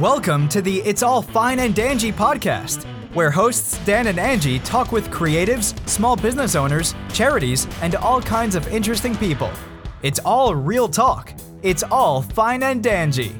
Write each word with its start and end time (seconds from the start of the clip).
Welcome 0.00 0.48
to 0.48 0.60
the 0.60 0.78
It's 0.80 1.04
All 1.04 1.22
Fine 1.22 1.60
and 1.60 1.72
Danjee 1.72 2.12
podcast, 2.12 2.82
where 3.14 3.30
hosts 3.30 3.78
Dan 3.84 4.08
and 4.08 4.18
Angie 4.18 4.58
talk 4.58 4.90
with 4.90 5.08
creatives, 5.08 5.72
small 5.88 6.16
business 6.16 6.56
owners, 6.56 6.96
charities, 7.12 7.68
and 7.80 7.94
all 7.94 8.20
kinds 8.20 8.56
of 8.56 8.66
interesting 8.66 9.14
people. 9.14 9.48
It's 10.02 10.18
all 10.24 10.56
real 10.56 10.88
talk. 10.88 11.32
It's 11.62 11.84
all 11.84 12.22
fine 12.22 12.64
and 12.64 12.82
dangy. 12.82 13.36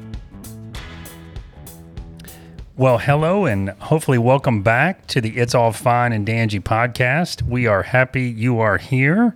Well, 2.77 2.99
hello, 2.99 3.45
and 3.45 3.71
hopefully, 3.71 4.17
welcome 4.17 4.63
back 4.63 5.07
to 5.07 5.19
the 5.19 5.35
It's 5.35 5.53
All 5.53 5.73
Fine 5.73 6.13
and 6.13 6.25
Danjee 6.25 6.63
podcast. 6.63 7.41
We 7.41 7.67
are 7.67 7.83
happy 7.83 8.29
you 8.29 8.61
are 8.61 8.77
here, 8.77 9.35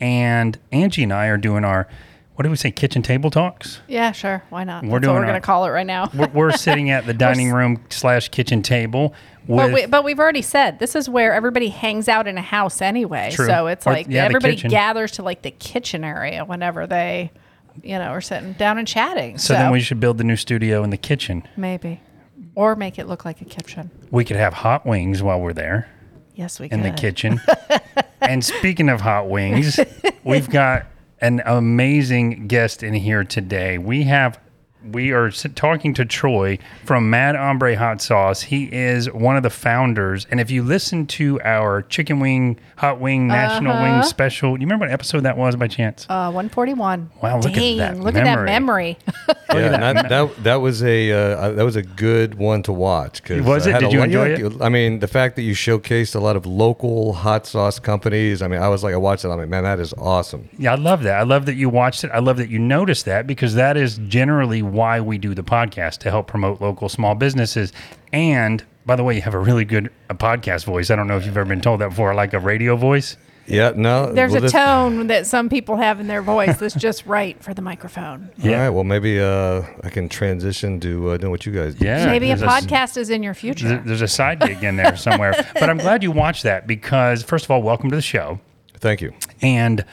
and 0.00 0.58
Angie 0.72 1.02
and 1.02 1.12
I 1.12 1.26
are 1.26 1.36
doing 1.36 1.66
our 1.66 1.86
what 2.34 2.42
do 2.42 2.50
we 2.50 2.56
say, 2.56 2.70
kitchen 2.70 3.02
table 3.02 3.30
talks? 3.30 3.80
Yeah, 3.86 4.12
sure. 4.12 4.42
Why 4.50 4.64
not? 4.64 4.82
We're 4.82 4.90
That's 4.90 5.02
doing 5.04 5.14
what 5.14 5.20
we're 5.20 5.26
going 5.26 5.40
to 5.40 5.46
call 5.46 5.64
it 5.66 5.70
right 5.70 5.86
now. 5.86 6.10
We're, 6.14 6.28
we're 6.28 6.52
sitting 6.52 6.90
at 6.90 7.06
the 7.06 7.14
dining 7.14 7.52
room 7.52 7.84
slash 7.90 8.28
kitchen 8.28 8.62
table 8.62 9.14
but, 9.46 9.72
we, 9.72 9.86
but 9.86 10.04
we've 10.04 10.18
already 10.18 10.42
said 10.42 10.78
this 10.78 10.94
is 10.94 11.08
where 11.08 11.32
everybody 11.32 11.68
hangs 11.68 12.08
out 12.08 12.26
in 12.26 12.38
a 12.38 12.42
house 12.42 12.80
anyway. 12.80 13.30
True. 13.32 13.46
So 13.46 13.66
it's 13.66 13.86
Or- 13.86 13.92
like 13.92 14.06
yeah, 14.08 14.24
everybody 14.24 14.56
gathers 14.56 15.12
to 15.12 15.22
like 15.22 15.42
the 15.42 15.50
kitchen 15.50 16.04
area 16.04 16.44
whenever 16.44 16.86
they, 16.86 17.30
you 17.82 17.98
know, 17.98 18.06
are 18.06 18.20
sitting 18.20 18.54
down 18.54 18.78
and 18.78 18.88
chatting. 18.88 19.38
so 19.38 19.54
then 19.54 19.70
we 19.70 19.80
should 19.80 20.00
build 20.00 20.18
the 20.18 20.24
new 20.24 20.36
studio 20.36 20.82
in 20.82 20.90
the 20.90 20.96
kitchen. 20.96 21.46
maybe, 21.56 22.00
or 22.54 22.74
make 22.76 22.98
it 22.98 23.06
look 23.06 23.24
like 23.24 23.40
a 23.40 23.44
kitchen. 23.44 23.90
We 24.10 24.24
could 24.24 24.36
have 24.36 24.54
hot 24.54 24.86
wings 24.86 25.22
while 25.22 25.40
we're 25.40 25.52
there 25.52 25.88
Yes, 26.34 26.58
we 26.58 26.68
in 26.68 26.82
the 26.82 26.90
kitchen. 26.90 27.40
and 28.20 28.44
speaking 28.44 28.88
of 28.88 29.00
hot 29.00 29.28
wings, 29.28 29.78
we've 30.24 30.48
got 30.48 30.86
an 31.24 31.40
amazing 31.46 32.46
guest 32.48 32.82
in 32.82 32.92
here 32.92 33.24
today. 33.24 33.78
We 33.78 34.02
have 34.02 34.38
we 34.92 35.12
are 35.12 35.30
talking 35.30 35.94
to 35.94 36.04
Troy 36.04 36.58
from 36.84 37.08
Mad 37.10 37.36
Hombre 37.36 37.74
Hot 37.76 38.00
Sauce. 38.02 38.42
He 38.42 38.64
is 38.72 39.10
one 39.10 39.36
of 39.36 39.42
the 39.42 39.50
founders. 39.50 40.26
And 40.30 40.40
if 40.40 40.50
you 40.50 40.62
listen 40.62 41.06
to 41.08 41.40
our 41.42 41.82
chicken 41.82 42.20
wing, 42.20 42.58
hot 42.76 43.00
wing, 43.00 43.26
national 43.28 43.80
wing 43.82 44.02
special, 44.02 44.54
do 44.56 44.60
you 44.60 44.66
remember 44.66 44.86
what 44.86 44.92
episode 44.92 45.20
that 45.20 45.36
was 45.36 45.56
by 45.56 45.68
chance? 45.68 46.04
Uh, 46.08 46.30
141. 46.32 47.10
Wow, 47.22 47.40
look 47.40 47.56
at 47.56 47.76
that 47.78 47.98
Look 47.98 48.14
at 48.14 48.24
that 48.24 48.44
memory. 48.44 48.46
memory. 48.46 48.98
yeah, 49.52 49.92
that, 49.92 50.08
that 50.08 50.44
that 50.44 50.54
was 50.56 50.82
a 50.82 51.12
uh, 51.12 51.50
that 51.52 51.64
was 51.64 51.76
a 51.76 51.82
good 51.82 52.34
one 52.34 52.62
to 52.64 52.72
watch. 52.72 53.22
'cause 53.22 53.40
Was 53.42 53.66
it? 53.66 53.78
Did 53.80 53.92
you 53.92 54.02
enjoy 54.02 54.28
it? 54.30 54.60
I 54.60 54.68
mean, 54.68 54.98
the 55.00 55.08
fact 55.08 55.36
that 55.36 55.42
you 55.42 55.54
showcased 55.54 56.14
a 56.14 56.20
lot 56.20 56.36
of 56.36 56.46
local 56.46 57.12
hot 57.12 57.46
sauce 57.46 57.78
companies. 57.78 58.42
I 58.42 58.48
mean, 58.48 58.60
I 58.60 58.68
was 58.68 58.82
like, 58.82 58.94
I 58.94 58.96
watched 58.96 59.24
it. 59.24 59.28
I'm 59.28 59.38
like, 59.38 59.48
man, 59.48 59.64
that 59.64 59.80
is 59.80 59.92
awesome. 59.94 60.48
Yeah, 60.58 60.72
I 60.72 60.76
love 60.76 61.02
that. 61.04 61.18
I 61.18 61.22
love 61.22 61.46
that 61.46 61.54
you 61.54 61.68
watched 61.68 62.04
it. 62.04 62.10
I 62.12 62.18
love 62.18 62.36
that 62.38 62.48
you 62.50 62.58
noticed 62.58 63.04
that 63.06 63.26
because 63.26 63.54
that 63.54 63.76
is 63.76 63.98
generally 64.08 64.62
why 64.74 65.00
we 65.00 65.18
do 65.18 65.34
the 65.34 65.42
podcast 65.44 65.98
to 65.98 66.10
help 66.10 66.26
promote 66.26 66.60
local 66.60 66.88
small 66.88 67.14
businesses. 67.14 67.72
And 68.12 68.64
by 68.86 68.96
the 68.96 69.04
way, 69.04 69.14
you 69.16 69.22
have 69.22 69.34
a 69.34 69.38
really 69.38 69.64
good 69.64 69.90
uh 70.10 70.14
podcast 70.14 70.64
voice. 70.64 70.90
I 70.90 70.96
don't 70.96 71.06
know 71.08 71.16
if 71.16 71.24
you've 71.24 71.36
ever 71.36 71.48
been 71.48 71.60
told 71.60 71.80
that 71.80 71.90
before, 71.90 72.14
like 72.14 72.32
a 72.34 72.38
radio 72.38 72.76
voice. 72.76 73.16
Yeah, 73.46 73.72
no. 73.76 74.10
There's 74.10 74.30
well, 74.32 74.38
a 74.38 74.40
this- 74.42 74.52
tone 74.52 75.06
that 75.08 75.26
some 75.26 75.50
people 75.50 75.76
have 75.76 76.00
in 76.00 76.06
their 76.06 76.22
voice 76.22 76.56
that's 76.56 76.74
just 76.74 77.04
right 77.16 77.42
for 77.42 77.52
the 77.52 77.60
microphone. 77.60 78.30
All 78.42 78.50
right. 78.50 78.70
Well, 78.70 78.84
maybe 78.84 79.20
uh, 79.20 79.62
I 79.82 79.90
can 79.90 80.08
transition 80.08 80.80
to 80.80 81.10
uh, 81.10 81.16
doing 81.18 81.30
what 81.30 81.44
you 81.44 81.52
guys 81.52 81.74
do. 81.74 81.84
Yeah. 81.84 82.06
Maybe 82.06 82.30
a 82.30 82.36
there's 82.36 82.50
s- 82.50 82.64
podcast 82.64 82.96
is 82.96 83.10
in 83.10 83.22
your 83.22 83.34
future. 83.34 83.68
there- 83.68 83.82
There's 83.84 84.00
a 84.00 84.08
side 84.08 84.40
gig 84.40 84.64
in 84.64 84.76
there 84.76 84.96
somewhere. 84.96 85.32
but 85.54 85.68
I'm 85.68 85.76
glad 85.76 86.02
you 86.02 86.10
watched 86.10 86.42
that 86.44 86.66
because, 86.66 87.22
first 87.22 87.44
of 87.44 87.50
all, 87.50 87.62
welcome 87.62 87.90
to 87.90 87.96
the 87.96 88.00
show. 88.02 88.40
Thank 88.78 89.02
you. 89.02 89.12
And 89.42 89.84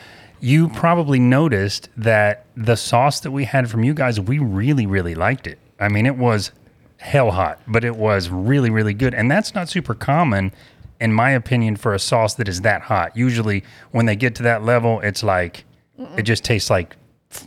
you 0.42 0.67
probably 0.70 1.20
noticed 1.20 1.89
that 1.95 2.45
the 2.58 2.75
sauce 2.75 3.20
that 3.22 3.31
we 3.31 3.45
had 3.45 3.70
from 3.70 3.84
you 3.84 3.94
guys, 3.94 4.20
we 4.20 4.39
really, 4.39 4.88
really 4.88 5.16
liked 5.16 5.45
it. 5.48 5.59
I 5.80 5.88
mean, 5.88 6.06
it 6.08 6.17
was 6.17 6.52
hell 6.98 7.31
hot, 7.31 7.59
but 7.67 7.83
it 7.83 7.95
was 7.95 8.30
really, 8.30 8.72
really 8.72 8.95
good. 8.95 9.14
And 9.14 9.30
that's 9.30 9.53
not 9.53 9.70
super 9.70 9.94
common, 9.94 10.52
in 11.00 11.14
my 11.14 11.31
opinion, 11.31 11.75
for 11.75 11.94
a 11.94 12.00
sauce 12.00 12.33
that 12.36 12.48
is 12.48 12.61
that 12.61 12.81
hot. 12.81 13.16
Usually, 13.16 13.64
when 13.92 14.08
they 14.08 14.16
get 14.16 14.36
to 14.36 14.43
that 14.43 14.64
level, 14.64 14.99
it's 15.02 15.21
like, 15.21 15.64
it 16.17 16.23
just 16.23 16.43
tastes 16.43 16.71
like, 16.71 16.95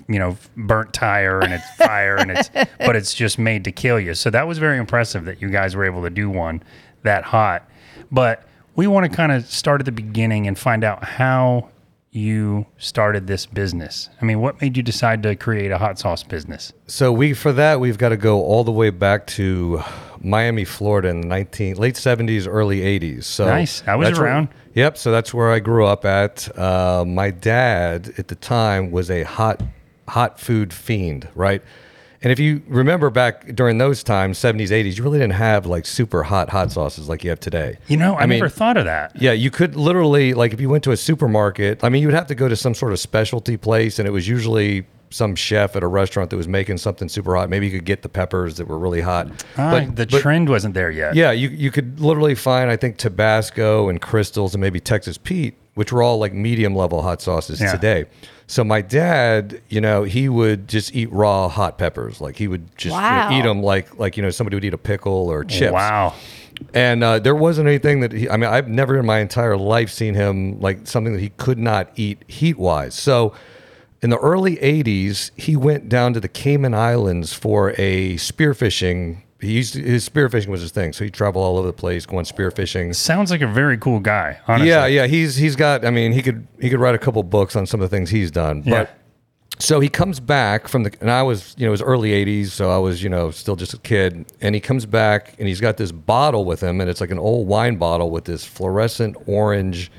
you 0.09 0.21
know, 0.21 0.37
burnt 0.57 0.93
tire 0.93 1.41
and 1.41 1.53
it's 1.53 1.69
fire 1.77 2.17
and 2.17 2.31
it's, 2.31 2.49
but 2.79 2.95
it's 2.95 3.13
just 3.13 3.41
made 3.41 3.65
to 3.65 3.73
kill 3.73 3.99
you. 3.99 4.15
So 4.15 4.31
that 4.31 4.47
was 4.47 4.59
very 4.59 4.79
impressive 4.79 5.25
that 5.25 5.43
you 5.43 5.51
guys 5.51 5.75
were 5.75 5.85
able 5.85 6.03
to 6.03 6.11
do 6.11 6.31
one 6.31 6.63
that 7.03 7.25
hot. 7.25 7.69
But 8.13 8.45
we 8.77 8.87
want 8.87 9.11
to 9.11 9.15
kind 9.15 9.33
of 9.33 9.47
start 9.47 9.81
at 9.81 9.85
the 9.85 9.93
beginning 9.93 10.47
and 10.47 10.59
find 10.59 10.85
out 10.85 11.05
how 11.05 11.71
you 12.15 12.65
started 12.79 13.27
this 13.27 13.45
business. 13.45 14.09
I 14.23 14.25
mean, 14.25 14.41
what 14.41 14.61
made 14.61 14.77
you 14.77 14.83
decide 14.83 15.23
to 15.25 15.35
create 15.35 15.71
a 15.73 15.79
hot 15.79 15.99
sauce 15.99 16.23
business? 16.23 16.73
So 16.87 17.13
we 17.13 17.35
for 17.35 17.53
that 17.53 17.81
we've 17.81 17.99
got 17.99 18.11
to 18.11 18.17
go 18.17 18.41
all 18.43 18.63
the 18.65 18.73
way 18.73 18.91
back 18.91 19.27
to 19.29 19.83
Miami, 20.21 20.65
Florida, 20.65 21.09
in 21.09 21.21
the 21.23 21.27
nineteen 21.27 21.77
late 21.77 21.97
seventies, 21.97 22.47
early 22.47 22.83
eighties. 22.83 23.27
So 23.27 23.47
Nice. 23.47 23.83
I 23.87 23.97
was 23.97 24.09
that's 24.09 24.19
where- 24.19 24.29
around. 24.29 24.49
yep. 24.75 24.97
So 24.97 25.11
that's 25.11 25.35
where 25.35 25.51
I 25.51 25.59
grew 25.59 25.87
up 25.87 26.05
at. 26.05 26.57
Uh, 26.57 27.05
my 27.07 27.31
dad 27.31 28.15
at 28.17 28.29
the 28.29 28.37
time 28.37 28.91
was 28.93 29.11
a 29.11 29.25
hot 29.25 29.63
hot 30.09 30.39
food 30.39 30.73
fiend, 30.73 31.29
right? 31.35 31.63
And 32.25 32.33
if 32.33 32.41
you 32.41 32.63
remember 32.67 33.11
back 33.11 33.55
during 33.55 33.77
those 33.77 34.03
times, 34.03 34.39
seventies, 34.39 34.73
eighties, 34.73 34.97
you 34.97 35.05
really 35.05 35.19
didn't 35.19 35.35
have 35.35 35.67
like 35.67 35.85
super 35.85 36.23
hot 36.23 36.49
hot 36.49 36.73
sauces 36.73 37.07
like 37.07 37.23
you 37.23 37.29
have 37.29 37.39
today. 37.39 37.77
You 37.87 37.99
know, 37.99 38.17
I, 38.17 38.25
mean, 38.25 38.39
never 38.39 38.49
thought 38.49 38.79
of 38.79 38.87
that. 38.87 39.21
yeah, 39.21 39.33
you 39.33 39.51
could 39.51 39.77
literally 39.77 40.33
like 40.33 40.55
if 40.55 40.61
you 40.61 40.71
went 40.71 40.83
to 40.85 40.91
a 40.93 40.97
supermarket. 40.97 41.85
I 41.85 41.91
mean, 41.91 42.01
you 42.01 42.09
would 42.09 42.15
have 42.15 42.27
to 42.29 42.35
go 42.35 42.49
to 42.49 42.57
some 42.57 42.75
sort 42.75 42.93
of 42.93 42.99
specialty 42.99 43.59
place, 43.59 43.99
and 43.99 44.09
it 44.09 44.11
was 44.11 44.27
usually 44.27 44.87
some 45.11 45.37
chef 45.37 45.77
at 45.77 45.83
a 45.83 45.87
restaurant 45.87 46.31
that 46.31 46.37
was 46.37 46.49
making 46.49 46.79
something 46.79 47.09
super 47.09 47.37
hot. 47.37 47.51
Maybe 47.51 47.67
you 47.67 47.73
could 47.73 47.85
get 47.85 48.03
the 48.03 48.09
peppers 48.09 48.57
that 48.57 48.67
were 48.67 48.79
really 48.79 49.03
hot. 49.03 49.29
Ah, 49.57 49.87
the 49.93 50.07
trend 50.07 50.49
wasn't 50.49 50.73
there 50.75 50.91
yet. 50.91 51.15
yeah, 51.15 51.31
you 51.31 51.51
you 51.51 51.71
could 51.71 52.01
literally 52.01 52.35
find 52.35 52.71
I 52.71 52.77
think 52.77 52.97
Tabasco 52.97 53.91
and 53.91 54.01
Crystals 54.01 54.55
and 54.55 54.63
maybe 54.63 54.81
Texas 54.81 55.19
Pete, 55.19 55.57
which 55.75 55.93
were 55.93 56.03
all 56.03 56.19
like 56.19 56.33
medium 56.33 56.75
level 56.75 57.03
hot 57.03 57.21
sauces 57.23 57.61
Yeah. 57.61 57.73
today. 57.73 58.05
So 58.47 58.63
my 58.63 58.83
dad, 58.83 59.61
you 59.69 59.81
know, 59.81 60.03
he 60.03 60.29
would 60.29 60.69
just 60.69 60.95
eat 60.95 61.11
raw 61.11 61.49
hot 61.49 61.79
peppers. 61.79 62.21
Like 62.21 62.37
he 62.37 62.47
would 62.47 62.77
just 62.77 62.95
you 62.95 63.01
know, 63.01 63.29
eat 63.33 63.43
them 63.43 63.63
like 63.63 63.99
like 63.99 64.17
you 64.17 64.23
know 64.23 64.31
somebody 64.31 64.57
would 64.57 64.65
eat 64.65 64.75
a 64.75 64.79
pickle 64.79 65.29
or 65.31 65.45
chips. 65.45 65.73
Wow. 65.73 66.15
And 66.73 67.03
uh, 67.03 67.19
there 67.19 67.35
wasn't 67.35 67.67
anything 67.67 68.01
that 68.01 68.13
he, 68.13 68.29
I 68.31 68.37
mean, 68.37 68.49
I've 68.49 68.69
never 68.69 68.99
in 68.99 69.07
my 69.07 69.19
entire 69.19 69.57
life 69.57 69.91
seen 69.91 70.15
him 70.15 70.61
like 70.61 70.87
something 70.87 71.13
that 71.15 71.21
he 71.21 71.31
could 71.31 71.59
not 71.59 71.91
eat 71.97 72.23
heat 72.29 72.57
wise. 72.59 72.95
So 72.95 73.35
in 74.03 74.11
the 74.11 74.19
early 74.19 74.57
80s, 74.59 75.31
he 75.37 75.57
went 75.57 75.89
down 75.89 76.13
to 76.13 76.21
the 76.21 76.29
Cayman 76.29 76.73
Islands 76.75 77.33
for 77.33 77.71
a 77.77 78.15
spearfishing. 78.17 79.23
He 79.41 79.53
used 79.53 79.75
to, 79.75 79.83
his 79.83 80.09
spearfishing 80.09 80.47
was 80.47 80.61
his 80.61 80.71
thing. 80.71 80.93
So 80.93 81.05
he'd 81.05 81.13
travel 81.13 81.43
all 81.43 81.59
over 81.59 81.67
the 81.67 81.73
place 81.73 82.07
going 82.07 82.25
spearfishing. 82.25 82.95
Sounds 82.95 83.31
like 83.31 83.43
a 83.43 83.47
very 83.47 83.77
cool 83.77 84.01
guy, 84.01 84.41
honestly. 84.47 84.69
Yeah, 84.69 84.87
yeah, 84.87 85.07
he's 85.07 85.37
he's 85.37 85.57
got. 85.57 85.85
I 85.85 85.91
mean, 85.91 86.13
he 86.13 86.23
could 86.23 86.47
he 86.61 86.71
could 86.71 86.81
write 86.81 86.95
a 86.95 86.99
couple 86.99 87.23
books 87.23 87.57
on 87.57 87.67
some 87.67 87.81
of 87.81 87.91
the 87.91 87.95
things 87.95 88.11
he's 88.11 88.31
done. 88.31 88.63
Yeah. 88.65 88.85
But 88.85 88.99
so 89.59 89.81
he 89.81 89.89
comes 89.89 90.19
back 90.19 90.67
from 90.67 90.83
the, 90.83 90.93
and 91.01 91.11
I 91.11 91.23
was, 91.23 91.55
you 91.57 91.65
know, 91.65 91.71
it 91.71 91.73
was 91.73 91.83
early 91.83 92.11
'80s, 92.11 92.49
so 92.49 92.71
I 92.71 92.79
was, 92.79 93.03
you 93.03 93.09
know, 93.09 93.31
still 93.31 93.57
just 93.57 93.75
a 93.75 93.79
kid. 93.79 94.27
And 94.41 94.55
he 94.55 94.61
comes 94.61 94.85
back 94.87 95.35
and 95.39 95.47
he's 95.47 95.61
got 95.61 95.77
this 95.77 95.93
bottle 95.93 96.45
with 96.45 96.63
him, 96.63 96.81
and 96.81 96.91
it's 96.91 97.01
like 97.01 97.11
an 97.11 97.19
old 97.19 97.47
wine 97.47 97.77
bottle 97.77 98.11
with 98.11 98.25
this 98.25 98.45
fluorescent 98.45 99.17
orange, 99.27 99.93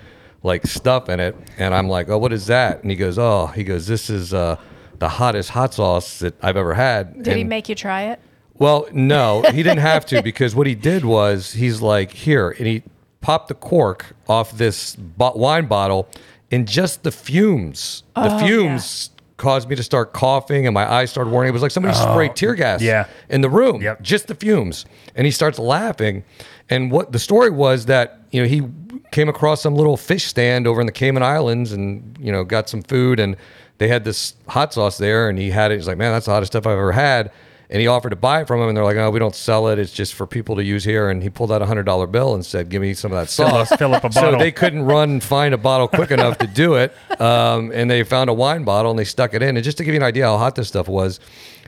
like 0.44 0.66
stuff 0.66 1.07
in 1.09 1.19
it. 1.19 1.35
And 1.57 1.73
I'm 1.73 1.88
like, 1.88 2.09
oh, 2.09 2.17
what 2.17 2.34
is 2.34 2.47
that? 2.47 2.81
And 2.81 2.91
he 2.91 2.97
goes, 2.97 3.17
oh, 3.17 3.47
he 3.47 3.63
goes, 3.63 3.88
this 3.88 4.09
is 4.09 4.34
uh, 4.34 4.57
the 5.00 5.09
hottest 5.09 5.52
hot 5.52 5.73
sauce 5.73 6.19
that 6.19 6.35
I've 6.41 6.57
ever 6.57 6.73
had. 6.73 7.23
Did 7.23 7.38
he 7.38 7.44
make 7.44 7.69
you 7.69 7.75
try 7.75 8.03
it? 8.03 8.19
Well, 8.58 8.88
no, 8.92 9.42
he 9.52 9.64
didn't 9.64 9.80
have 9.80 10.06
to 10.08 10.22
because 10.22 10.56
what 10.56 10.68
he 10.68 10.76
did 10.76 11.04
was 11.06 11.54
he's 11.54 11.82
like, 11.82 12.12
here, 12.12 12.52
and 12.52 12.66
he 12.68 12.84
popped 13.22 13.48
the 13.48 13.54
cork 13.56 14.16
off 14.28 14.58
this 14.58 14.96
bo- 14.96 15.34
wine 15.36 15.66
bottle, 15.66 16.08
and 16.52 16.68
just 16.68 17.04
the 17.04 17.12
fumes, 17.12 18.04
the 18.16 18.34
Oh, 18.36 18.40
fumes 18.40 19.10
caused 19.38 19.68
me 19.68 19.76
to 19.76 19.84
start 19.84 20.14
coughing, 20.14 20.66
and 20.68 20.74
my 20.74 20.90
eyes 20.90 21.10
started 21.12 21.32
watering. 21.32 21.50
It 21.50 21.54
was 21.54 21.62
like 21.62 21.72
somebody 21.72 21.96
oh, 21.98 22.12
sprayed 22.12 22.36
tear 22.36 22.56
gas 22.56 22.82
Oh, 22.82 22.86
yeah. 22.86 23.08
in 23.30 23.42
the 23.42 23.50
room, 23.50 23.82
Yep. 23.82 24.02
just 24.02 24.28
the 24.28 24.35
fumes. 24.35 24.85
And 25.16 25.26
he 25.26 25.32
starts 25.32 25.59
laughing. 25.59 26.24
And 26.70 26.90
what 26.91 27.12
the 27.12 27.20
story 27.20 27.50
was 27.50 27.85
that, 27.88 28.20
you 28.32 28.41
know, 28.41 28.47
he 28.47 28.64
came 29.12 29.28
across 29.28 29.62
some 29.62 29.76
little 29.76 29.97
fish 29.97 30.26
stand 30.26 30.66
over 30.68 30.79
in 30.79 30.85
the 30.88 30.94
Cayman 30.94 31.22
Islands 31.24 31.72
and, 31.74 32.18
you 32.20 32.32
know, 32.32 32.44
got 32.46 32.70
some 32.70 32.82
food 32.82 33.20
and 33.20 33.35
they 33.78 33.88
had 33.90 34.03
this 34.06 34.35
hot 34.47 34.74
sauce 34.74 34.97
there 34.97 35.28
and 35.29 35.38
he 35.38 35.52
had 35.52 35.72
it. 35.72 35.76
He's 35.76 35.88
like, 35.88 35.97
man, 35.97 36.12
that's 36.14 36.26
the 36.28 36.32
hottest 36.32 36.53
stuff 36.53 36.66
I've 36.66 36.72
ever 36.78 36.91
had. 36.94 37.32
And 37.76 37.82
he 37.82 37.88
offered 37.88 38.12
to 38.12 38.16
buy 38.16 38.40
it 38.40 38.48
from 38.48 38.62
him 38.62 38.70
and 38.70 38.78
they're 38.78 38.86
like, 38.86 38.96
oh, 38.96 39.12
we 39.12 39.20
don't 39.20 39.36
sell 39.36 39.68
it. 39.68 39.78
It's 39.80 39.92
just 39.92 40.14
for 40.14 40.26
people 40.26 40.56
to 40.56 40.64
use 40.64 40.86
here. 40.86 41.10
And 41.10 41.22
he 41.22 41.30
pulled 41.30 41.52
out 41.52 41.62
a 41.62 41.66
hundred 41.66 41.84
dollar 41.84 42.08
bill 42.08 42.34
and 42.34 42.46
said, 42.46 42.70
give 42.70 42.82
me 42.82 42.94
some 42.94 43.12
of 43.12 43.18
that 43.18 43.30
sauce. 43.30 43.68
fill 43.78 43.94
up 43.94 44.06
a 44.06 44.08
bottle. 44.08 44.32
So 44.32 44.38
they 44.40 44.54
couldn't 44.54 44.84
run 44.84 45.10
and 45.10 45.22
find 45.22 45.54
a 45.54 45.58
bottle 45.58 45.90
quick 45.90 46.10
enough 46.10 46.38
to 46.38 46.48
do 46.48 46.76
it. 46.76 46.96
Um, 47.20 47.74
and 47.74 47.92
they 47.92 48.02
found 48.04 48.30
a 48.30 48.34
wine 48.34 48.64
bottle 48.64 48.92
and 48.92 48.98
they 48.98 49.04
stuck 49.04 49.34
it 49.34 49.44
in. 49.44 49.58
And 49.58 49.64
just 49.66 49.78
to 49.80 49.84
give 49.84 49.94
you 49.94 50.00
an 50.00 50.06
idea 50.06 50.24
how 50.24 50.38
hot 50.38 50.56
this 50.56 50.70
stuff 50.70 50.88
was, 50.88 51.20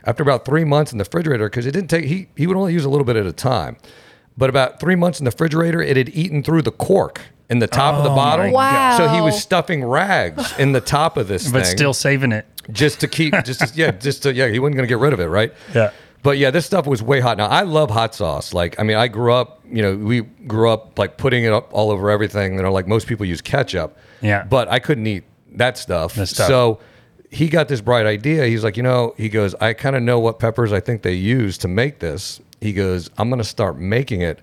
after 0.05 0.23
about 0.23 0.45
three 0.45 0.63
months 0.63 0.93
in 0.93 0.97
the 0.97 1.03
refrigerator, 1.03 1.49
because 1.49 1.65
it 1.65 1.71
didn't 1.71 1.89
take, 1.89 2.05
he, 2.05 2.29
he 2.37 2.47
would 2.47 2.55
only 2.55 2.71
use 2.71 2.85
a 2.85 2.89
little 2.89 3.03
bit 3.03 3.17
at 3.17 3.25
a 3.25 3.33
time. 3.33 3.75
But 4.37 4.49
about 4.49 4.79
three 4.79 4.95
months 4.95 5.19
in 5.19 5.25
the 5.25 5.31
refrigerator, 5.31 5.81
it 5.81 5.97
had 5.97 6.07
eaten 6.15 6.41
through 6.41 6.61
the 6.61 6.71
cork 6.71 7.19
in 7.49 7.59
the 7.59 7.67
top 7.67 7.95
of 7.95 8.05
the 8.05 8.11
Oh 8.11 8.15
bottle. 8.15 8.51
Wow. 8.53 8.97
So 8.97 9.09
he 9.09 9.19
was 9.19 9.41
stuffing 9.41 9.83
rags 9.83 10.57
in 10.57 10.71
the 10.71 10.81
top 10.81 11.17
of 11.17 11.27
this 11.27 11.51
But 11.51 11.65
thing 11.65 11.75
still 11.75 11.93
saving 11.93 12.31
it. 12.31 12.45
Just 12.71 12.99
to 12.99 13.07
keep 13.07 13.33
just 13.43 13.59
to, 13.59 13.71
yeah 13.75 13.91
just 13.91 14.23
to 14.23 14.33
yeah 14.33 14.47
he 14.47 14.59
wasn't 14.59 14.75
going 14.75 14.87
to 14.87 14.91
get 14.91 14.99
rid 14.99 15.13
of 15.13 15.19
it 15.19 15.27
right 15.27 15.53
Yeah. 15.73 15.91
But 16.23 16.39
yeah, 16.39 16.51
this 16.51 16.65
stuff 16.65 16.87
was 16.87 17.01
way 17.01 17.21
hot. 17.21 17.37
Now 17.37 17.45
I 17.45 17.61
love 17.61 17.89
hot 17.89 18.13
sauce. 18.13 18.53
Like 18.53 18.77
I 18.79 18.83
mean, 18.83 18.97
I 18.97 19.07
grew 19.07 19.31
up. 19.31 19.61
You 19.71 19.81
know, 19.81 19.95
we 19.95 20.21
grew 20.21 20.69
up 20.69 20.97
like 20.99 21.17
putting 21.17 21.45
it 21.45 21.53
up 21.53 21.69
all 21.71 21.89
over 21.89 22.09
everything. 22.09 22.55
You 22.55 22.63
know, 22.63 22.71
like 22.73 22.87
most 22.87 23.07
people 23.07 23.25
use 23.25 23.39
ketchup. 23.39 23.97
Yeah. 24.21 24.43
But 24.43 24.67
I 24.67 24.79
couldn't 24.79 25.07
eat 25.07 25.23
that 25.53 25.77
stuff. 25.77 26.15
The 26.15 26.25
stuff. 26.25 26.47
So 26.47 26.79
he 27.29 27.47
got 27.47 27.67
this 27.67 27.81
bright 27.81 28.05
idea. 28.05 28.45
He's 28.45 28.63
like, 28.63 28.77
you 28.77 28.83
know, 28.83 29.13
he 29.15 29.29
goes, 29.29 29.53
I 29.55 29.73
kind 29.73 29.95
of 29.95 30.03
know 30.03 30.19
what 30.19 30.39
peppers 30.39 30.73
I 30.73 30.79
think 30.79 31.01
they 31.01 31.13
use 31.13 31.57
to 31.59 31.67
make 31.67 31.99
this. 31.99 32.41
He 32.61 32.73
goes, 32.73 33.09
I'm 33.17 33.29
going 33.29 33.39
to 33.39 33.47
start 33.47 33.77
making 33.77 34.21
it, 34.21 34.39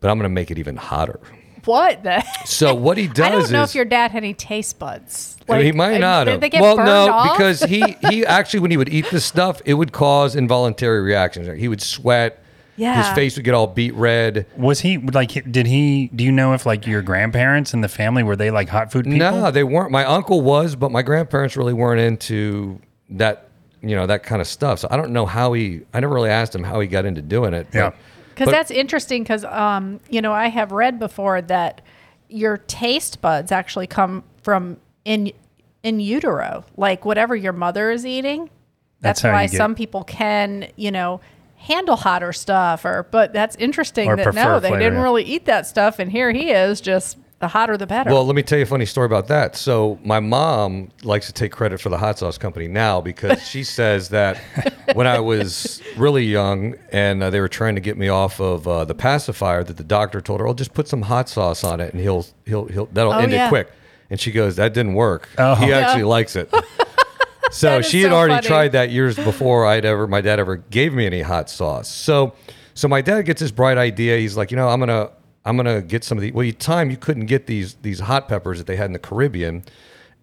but 0.00 0.10
I'm 0.10 0.18
going 0.18 0.28
to 0.28 0.34
make 0.34 0.50
it 0.50 0.58
even 0.58 0.76
hotter. 0.76 1.20
What 1.64 2.02
the? 2.02 2.24
So 2.44 2.74
what 2.74 2.98
he 2.98 3.06
does 3.06 3.18
is 3.18 3.20
I 3.20 3.30
don't 3.30 3.52
know 3.52 3.62
is 3.62 3.70
if 3.70 3.74
your 3.74 3.84
dad 3.84 4.10
had 4.10 4.22
any 4.22 4.34
taste 4.34 4.78
buds. 4.78 5.36
I 5.48 5.56
mean, 5.56 5.66
he 5.66 5.72
might 5.72 5.96
uh, 5.96 5.98
not 5.98 6.26
have. 6.26 6.40
They 6.40 6.48
get 6.48 6.60
well, 6.60 6.76
no, 6.76 7.12
off? 7.12 7.36
because 7.36 7.62
he 7.62 7.96
he 8.08 8.24
actually 8.26 8.60
when 8.60 8.70
he 8.70 8.76
would 8.76 8.88
eat 8.88 9.06
this 9.10 9.24
stuff, 9.24 9.60
it 9.64 9.74
would 9.74 9.92
cause 9.92 10.34
involuntary 10.36 11.00
reactions. 11.02 11.48
He 11.60 11.68
would 11.68 11.82
sweat. 11.82 12.42
Yeah. 12.76 13.04
His 13.06 13.14
face 13.14 13.36
would 13.36 13.44
get 13.44 13.54
all 13.54 13.66
beat 13.66 13.94
red. 13.94 14.46
Was 14.56 14.80
he 14.80 14.98
like? 14.98 15.30
Did 15.50 15.66
he? 15.66 16.08
Do 16.08 16.24
you 16.24 16.32
know 16.32 16.54
if 16.54 16.64
like 16.64 16.86
your 16.86 17.02
grandparents 17.02 17.74
and 17.74 17.84
the 17.84 17.88
family 17.88 18.22
were 18.22 18.34
they 18.34 18.50
like 18.50 18.68
hot 18.68 18.90
food 18.90 19.04
people? 19.04 19.18
No, 19.18 19.50
they 19.50 19.62
weren't. 19.64 19.90
My 19.90 20.04
uncle 20.04 20.40
was, 20.40 20.74
but 20.74 20.90
my 20.90 21.02
grandparents 21.02 21.56
really 21.56 21.74
weren't 21.74 22.00
into 22.00 22.80
that. 23.10 23.48
You 23.82 23.96
know 23.96 24.06
that 24.06 24.22
kind 24.22 24.40
of 24.40 24.46
stuff. 24.46 24.78
So 24.78 24.88
I 24.90 24.96
don't 24.96 25.12
know 25.12 25.26
how 25.26 25.52
he. 25.52 25.82
I 25.92 26.00
never 26.00 26.14
really 26.14 26.30
asked 26.30 26.54
him 26.54 26.62
how 26.62 26.80
he 26.80 26.86
got 26.86 27.04
into 27.04 27.20
doing 27.20 27.52
it. 27.52 27.66
but- 27.72 27.78
Yeah. 27.78 27.92
Because 28.34 28.50
that's 28.50 28.70
interesting. 28.70 29.22
Because 29.22 29.44
um, 29.44 30.00
you 30.10 30.20
know, 30.20 30.32
I 30.32 30.48
have 30.48 30.72
read 30.72 30.98
before 30.98 31.42
that 31.42 31.80
your 32.28 32.58
taste 32.58 33.20
buds 33.20 33.52
actually 33.52 33.86
come 33.86 34.24
from 34.42 34.78
in 35.04 35.32
in 35.82 36.00
utero, 36.00 36.64
like 36.76 37.04
whatever 37.04 37.34
your 37.34 37.52
mother 37.52 37.90
is 37.90 38.06
eating. 38.06 38.50
That's 39.00 39.22
That's, 39.22 39.32
why 39.32 39.46
some 39.46 39.74
people 39.74 40.04
can, 40.04 40.68
you 40.76 40.92
know, 40.92 41.20
handle 41.56 41.96
hotter 41.96 42.32
stuff. 42.32 42.84
Or, 42.84 43.06
but 43.10 43.32
that's 43.32 43.56
interesting 43.56 44.08
Or 44.08 44.16
that 44.16 44.34
no, 44.34 44.60
they 44.60 44.68
flavor, 44.68 44.78
didn't 44.78 44.98
yeah. 44.98 45.02
really 45.02 45.24
eat 45.24 45.44
that 45.46 45.66
stuff, 45.66 45.98
and 45.98 46.10
here 46.10 46.30
he 46.32 46.50
is, 46.50 46.80
just 46.80 47.18
the 47.42 47.48
hotter 47.48 47.76
the 47.76 47.86
better. 47.86 48.08
Well, 48.10 48.24
let 48.24 48.34
me 48.34 48.42
tell 48.42 48.56
you 48.58 48.62
a 48.62 48.66
funny 48.66 48.86
story 48.86 49.04
about 49.04 49.26
that. 49.28 49.54
So 49.56 49.98
my 50.02 50.20
mom 50.20 50.88
likes 51.02 51.26
to 51.26 51.32
take 51.34 51.52
credit 51.52 51.80
for 51.80 51.90
the 51.90 51.98
hot 51.98 52.18
sauce 52.18 52.38
company 52.38 52.68
now 52.68 53.02
because 53.02 53.46
she 53.46 53.62
says 53.78 54.08
that 54.08 54.38
when 54.94 55.06
I 55.06 55.18
was 55.20 55.82
really 55.96 56.24
young 56.24 56.76
and 56.92 57.22
uh, 57.22 57.28
they 57.30 57.40
were 57.40 57.48
trying 57.48 57.74
to 57.74 57.80
get 57.82 57.98
me 57.98 58.08
off 58.08 58.40
of 58.40 58.66
uh, 58.66 58.84
the 58.86 58.94
pacifier, 58.94 59.62
that 59.64 59.76
the 59.76 59.84
doctor 59.84 60.20
told 60.22 60.40
her, 60.40 60.46
"Oh, 60.48 60.54
just 60.54 60.72
put 60.72 60.88
some 60.88 61.02
hot 61.02 61.28
sauce 61.28 61.64
on 61.64 61.80
it 61.80 61.92
and 61.92 62.00
he'll 62.00 62.24
he'll 62.46 62.66
he'll 62.66 62.86
that'll 62.86 63.12
Oh, 63.12 63.18
end 63.18 63.32
yeah. 63.32 63.46
it 63.46 63.48
quick." 63.50 63.70
And 64.08 64.18
she 64.20 64.30
goes, 64.32 64.56
"That 64.56 64.72
didn't 64.72 64.94
work. 64.94 65.28
Oh. 65.36 65.56
He 65.56 65.68
Yeah. 65.68 65.78
actually 65.80 66.04
likes 66.04 66.36
it." 66.36 66.50
So 67.50 67.82
she 67.82 68.00
had 68.00 68.12
so 68.12 68.16
already 68.16 68.34
funny. 68.36 68.46
tried 68.46 68.72
that 68.72 68.88
years 68.90 69.14
before 69.14 69.66
I'd 69.66 69.84
ever 69.84 70.06
my 70.06 70.22
dad 70.22 70.40
ever 70.40 70.56
gave 70.56 70.94
me 70.94 71.04
any 71.04 71.20
hot 71.20 71.50
sauce. 71.50 71.86
So 71.86 72.32
so 72.72 72.88
my 72.88 73.02
dad 73.02 73.26
gets 73.26 73.42
this 73.42 73.50
bright 73.50 73.76
idea. 73.76 74.16
He's 74.16 74.38
like, 74.38 74.50
you 74.50 74.56
know, 74.56 74.70
I'm 74.70 74.80
gonna 74.80 75.10
I'm 75.44 75.56
gonna 75.56 75.82
get 75.82 76.04
some 76.04 76.18
of 76.18 76.22
the 76.22 76.30
well, 76.32 76.44
you 76.44 76.52
time 76.52 76.90
you 76.90 76.96
couldn't 76.96 77.26
get 77.26 77.46
these 77.46 77.74
these 77.82 78.00
hot 78.00 78.28
peppers 78.28 78.58
that 78.58 78.66
they 78.66 78.76
had 78.76 78.86
in 78.86 78.92
the 78.92 78.98
Caribbean. 78.98 79.64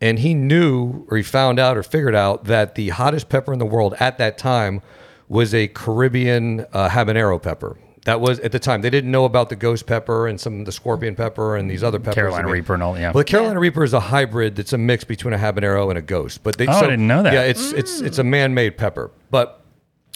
And 0.01 0.19
he 0.19 0.33
knew 0.33 1.05
or 1.11 1.17
he 1.17 1.23
found 1.23 1.59
out 1.59 1.75
or 1.77 1.83
figured 1.83 2.15
out 2.15 2.45
that 2.45 2.75
the 2.75 2.87
hottest 2.89 3.27
pepper 3.27 3.51
in 3.51 3.59
the 3.59 3.65
world 3.65 3.95
at 3.99 4.17
that 4.19 4.37
time 4.37 4.81
was 5.27 5.53
a 5.53 5.67
Caribbean 5.67 6.65
uh, 6.71 6.87
habanero 6.87 7.41
pepper. 7.41 7.77
That 8.05 8.21
was 8.21 8.39
at 8.39 8.53
the 8.53 8.59
time. 8.59 8.81
They 8.81 8.89
didn't 8.89 9.11
know 9.11 9.25
about 9.25 9.49
the 9.49 9.57
ghost 9.57 9.85
pepper 9.85 10.27
and 10.27 10.39
some 10.39 10.61
of 10.61 10.65
the 10.65 10.71
scorpion 10.71 11.15
pepper 11.15 11.57
and 11.57 11.69
these 11.69 11.83
other 11.83 11.99
peppers. 11.99 12.15
Carolina 12.15 12.43
I 12.43 12.45
mean- 12.45 12.53
Reaper 12.53 12.73
and 12.75 12.81
all. 12.81 12.97
Yeah. 12.97 13.11
well, 13.11 13.19
the 13.19 13.25
Carolina 13.25 13.59
Reaper 13.59 13.83
is 13.83 13.93
a 13.93 13.99
hybrid 13.99 14.55
that's 14.55 14.71
a 14.71 14.77
mix 14.77 15.03
between 15.03 15.33
a 15.33 15.37
habanero 15.37 15.89
and 15.89 15.97
a 15.97 16.01
ghost. 16.01 16.43
But 16.43 16.57
they, 16.57 16.65
Oh, 16.65 16.71
I 16.71 16.81
didn't 16.81 17.05
know 17.07 17.21
that. 17.23 17.33
Yeah, 17.33 17.41
it's 17.41 17.73
it's 17.73 17.99
it's 17.99 18.19
a 18.19 18.23
man-made 18.23 18.77
pepper. 18.77 19.11
But 19.29 19.61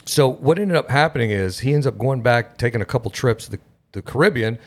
so 0.05 0.29
what 0.29 0.59
ended 0.59 0.77
up 0.77 0.89
happening 0.89 1.29
is 1.31 1.59
he 1.59 1.73
ends 1.73 1.85
up 1.85 1.97
going 1.97 2.21
back, 2.21 2.57
taking 2.57 2.81
a 2.81 2.85
couple 2.85 3.11
trips 3.11 3.45
to 3.45 3.51
the, 3.51 3.59
the 3.91 4.01
Caribbean, 4.01 4.57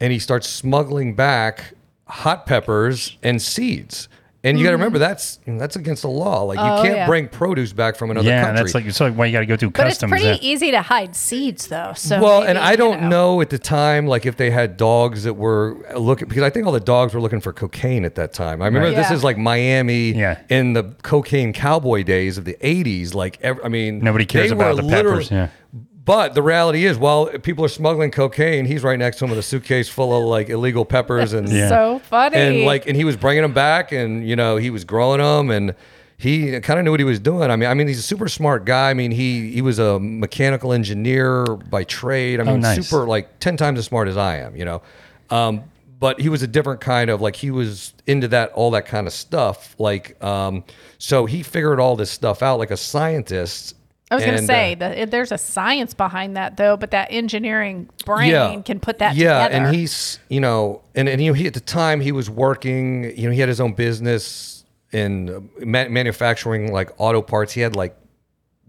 and 0.00 0.12
he 0.12 0.18
starts 0.18 0.48
smuggling 0.48 1.14
back 1.14 1.74
hot 2.06 2.46
peppers 2.46 3.16
and 3.22 3.40
seeds. 3.40 4.08
And 4.44 4.56
you 4.56 4.64
got 4.64 4.70
to 4.70 4.76
mm-hmm. 4.76 4.82
remember 4.82 4.98
that's 5.00 5.40
that's 5.44 5.74
against 5.74 6.02
the 6.02 6.08
law. 6.08 6.42
Like 6.42 6.58
you. 6.58 6.64
Oh, 6.64 6.80
can't 6.80 6.94
yeah. 6.98 7.06
bring 7.06 7.26
produce 7.28 7.72
back 7.72 7.96
from 7.96 8.12
another 8.12 8.28
country. 8.28 8.36
yeah, 8.36 8.44
country. 8.44 8.62
that's 8.62 8.74
like 8.76 8.90
so. 8.92 9.10
Why 9.10 9.26
you 9.26 9.32
got 9.32 9.40
to 9.40 9.46
go 9.46 9.56
through 9.56 9.70
but 9.70 9.88
it's 9.88 9.94
customs? 9.96 10.10
pretty 10.10 10.26
yeah. 10.26 10.36
easy 10.40 10.70
to 10.70 10.82
hide 10.82 11.16
seeds, 11.16 11.66
though. 11.66 11.94
So 11.96 12.22
well, 12.22 12.40
maybe, 12.40 12.50
and 12.50 12.58
I 12.58 12.72
you 12.72 12.76
don't 12.76 13.08
know. 13.08 13.40
at 13.40 13.50
the 13.50 13.58
time, 13.58 14.06
like 14.06 14.24
if 14.24 14.36
they 14.36 14.50
had 14.50 14.76
dogs 14.76 15.24
that 15.24 15.34
were 15.34 15.84
looking, 15.98 16.28
because 16.28 16.44
I 16.44 16.50
think 16.50 16.64
all 16.64 16.70
the 16.70 16.78
dogs 16.78 17.12
were 17.12 17.20
looking 17.20 17.40
for 17.40 17.52
cocaine 17.52 18.04
at 18.04 18.14
that 18.16 18.32
time. 18.32 18.62
I 18.62 18.66
remember 18.66 18.86
Right. 18.86 18.96
this 18.96 19.10
Yeah. 19.10 19.16
is 19.16 19.24
like 19.24 19.36
Miami 19.36 20.12
Yeah. 20.12 20.38
in 20.48 20.74
the 20.74 20.94
cocaine 21.02 21.52
cowboy 21.52 22.04
days 22.04 22.38
of 22.38 22.44
the 22.44 22.56
80s. 22.60 23.14
Like, 23.14 23.38
ev- 23.42 23.58
I 23.64 23.68
mean, 23.68 23.98
Nobody 23.98 24.26
cares 24.26 24.50
they 24.50 24.54
about 24.54 24.76
were 24.76 24.82
the 24.82 24.88
peppers, 24.88 25.28
literally- 25.32 25.48
yeah. 25.74 25.80
But 26.06 26.34
the 26.34 26.40
reality 26.42 26.86
is, 26.86 26.96
while 26.96 27.26
people 27.26 27.64
are 27.64 27.68
smuggling 27.68 28.10
cocaine, 28.12 28.64
he's 28.64 28.82
right 28.82 28.98
next 28.98 29.18
to 29.18 29.24
him 29.24 29.30
with 29.30 29.38
a 29.40 29.42
suitcase 29.42 29.88
full 29.88 30.16
of 30.16 30.24
like 30.24 30.48
illegal 30.48 30.84
peppers 30.86 31.34
and 31.34 31.48
Yeah. 31.48 31.68
So 31.76 31.98
funny. 31.98 32.36
and 32.36 32.60
like 32.64 32.86
and 32.86 32.96
he 32.96 33.04
was 33.04 33.16
bringing 33.16 33.42
them 33.42 33.52
back 33.52 33.92
and 33.92 34.26
you 34.26 34.36
know 34.36 34.56
he 34.56 34.70
was 34.70 34.84
growing 34.84 35.20
them 35.20 35.50
and 35.50 35.74
he 36.16 36.58
kind 36.60 36.78
of 36.78 36.84
knew 36.84 36.92
what 36.92 37.00
he 37.00 37.04
was 37.04 37.20
doing 37.20 37.50
i 37.50 37.56
mean 37.56 37.68
i 37.68 37.74
mean 37.74 37.86
he's 37.88 37.98
a 37.98 38.02
super 38.02 38.26
smart 38.26 38.64
guy 38.64 38.88
i 38.88 38.94
mean 38.94 39.10
he 39.10 39.50
he 39.52 39.60
was 39.60 39.78
a 39.78 40.00
mechanical 40.00 40.72
engineer 40.72 41.44
by 41.44 41.84
trade 41.84 42.40
i 42.40 42.42
mean 42.42 42.54
Oh, 42.54 42.56
nice. 42.56 42.88
super 42.88 43.06
like 43.06 43.38
10 43.40 43.58
times 43.58 43.78
as 43.78 43.84
smart 43.84 44.08
as 44.08 44.16
i 44.16 44.36
am 44.38 44.56
you 44.56 44.64
know 44.64 44.80
um 45.28 45.64
but 46.00 46.18
he 46.18 46.30
was 46.30 46.42
a 46.42 46.46
different 46.46 46.80
kind 46.80 47.10
of 47.10 47.20
like 47.20 47.36
he 47.36 47.50
was 47.50 47.92
into 48.06 48.28
that 48.28 48.50
all 48.52 48.70
that 48.70 48.86
kind 48.86 49.06
of 49.06 49.12
stuff 49.12 49.74
like 49.78 50.22
um 50.24 50.64
so 50.96 51.26
he 51.26 51.42
figured 51.42 51.80
all 51.80 51.96
this 51.96 52.10
stuff 52.10 52.42
out 52.42 52.58
like 52.58 52.70
a 52.70 52.78
scientist 52.78 53.74
I 54.10 54.14
was 54.14 54.24
going 54.24 54.36
to 54.38 54.46
say 54.46 54.72
uh, 54.74 54.76
that 54.76 55.10
there's 55.10 55.32
a 55.32 55.38
science 55.38 55.92
behind 55.92 56.36
that, 56.36 56.56
though. 56.56 56.76
But 56.76 56.92
that 56.92 57.08
engineering 57.10 57.88
brain 58.04 58.62
can 58.62 58.78
put 58.78 58.98
that 59.00 59.16
yeah, 59.16 59.48
together. 59.48 59.66
and 59.66 59.74
he's 59.74 60.20
you 60.28 60.40
know, 60.40 60.82
and 60.94 61.08
and 61.08 61.20
you 61.20 61.30
know, 61.30 61.34
he 61.34 61.46
at 61.46 61.54
the 61.54 61.60
time 61.60 62.00
he 62.00 62.12
was 62.12 62.30
working. 62.30 63.04
You 63.18 63.26
know, 63.28 63.32
he 63.32 63.40
had 63.40 63.48
his 63.48 63.60
own 63.60 63.72
business 63.72 64.64
in 64.92 65.28
uh, 65.28 65.40
ma- 65.64 65.88
manufacturing 65.88 66.72
like 66.72 66.90
auto 66.98 67.20
parts. 67.20 67.52
He 67.52 67.60
had 67.60 67.74
like 67.74 67.96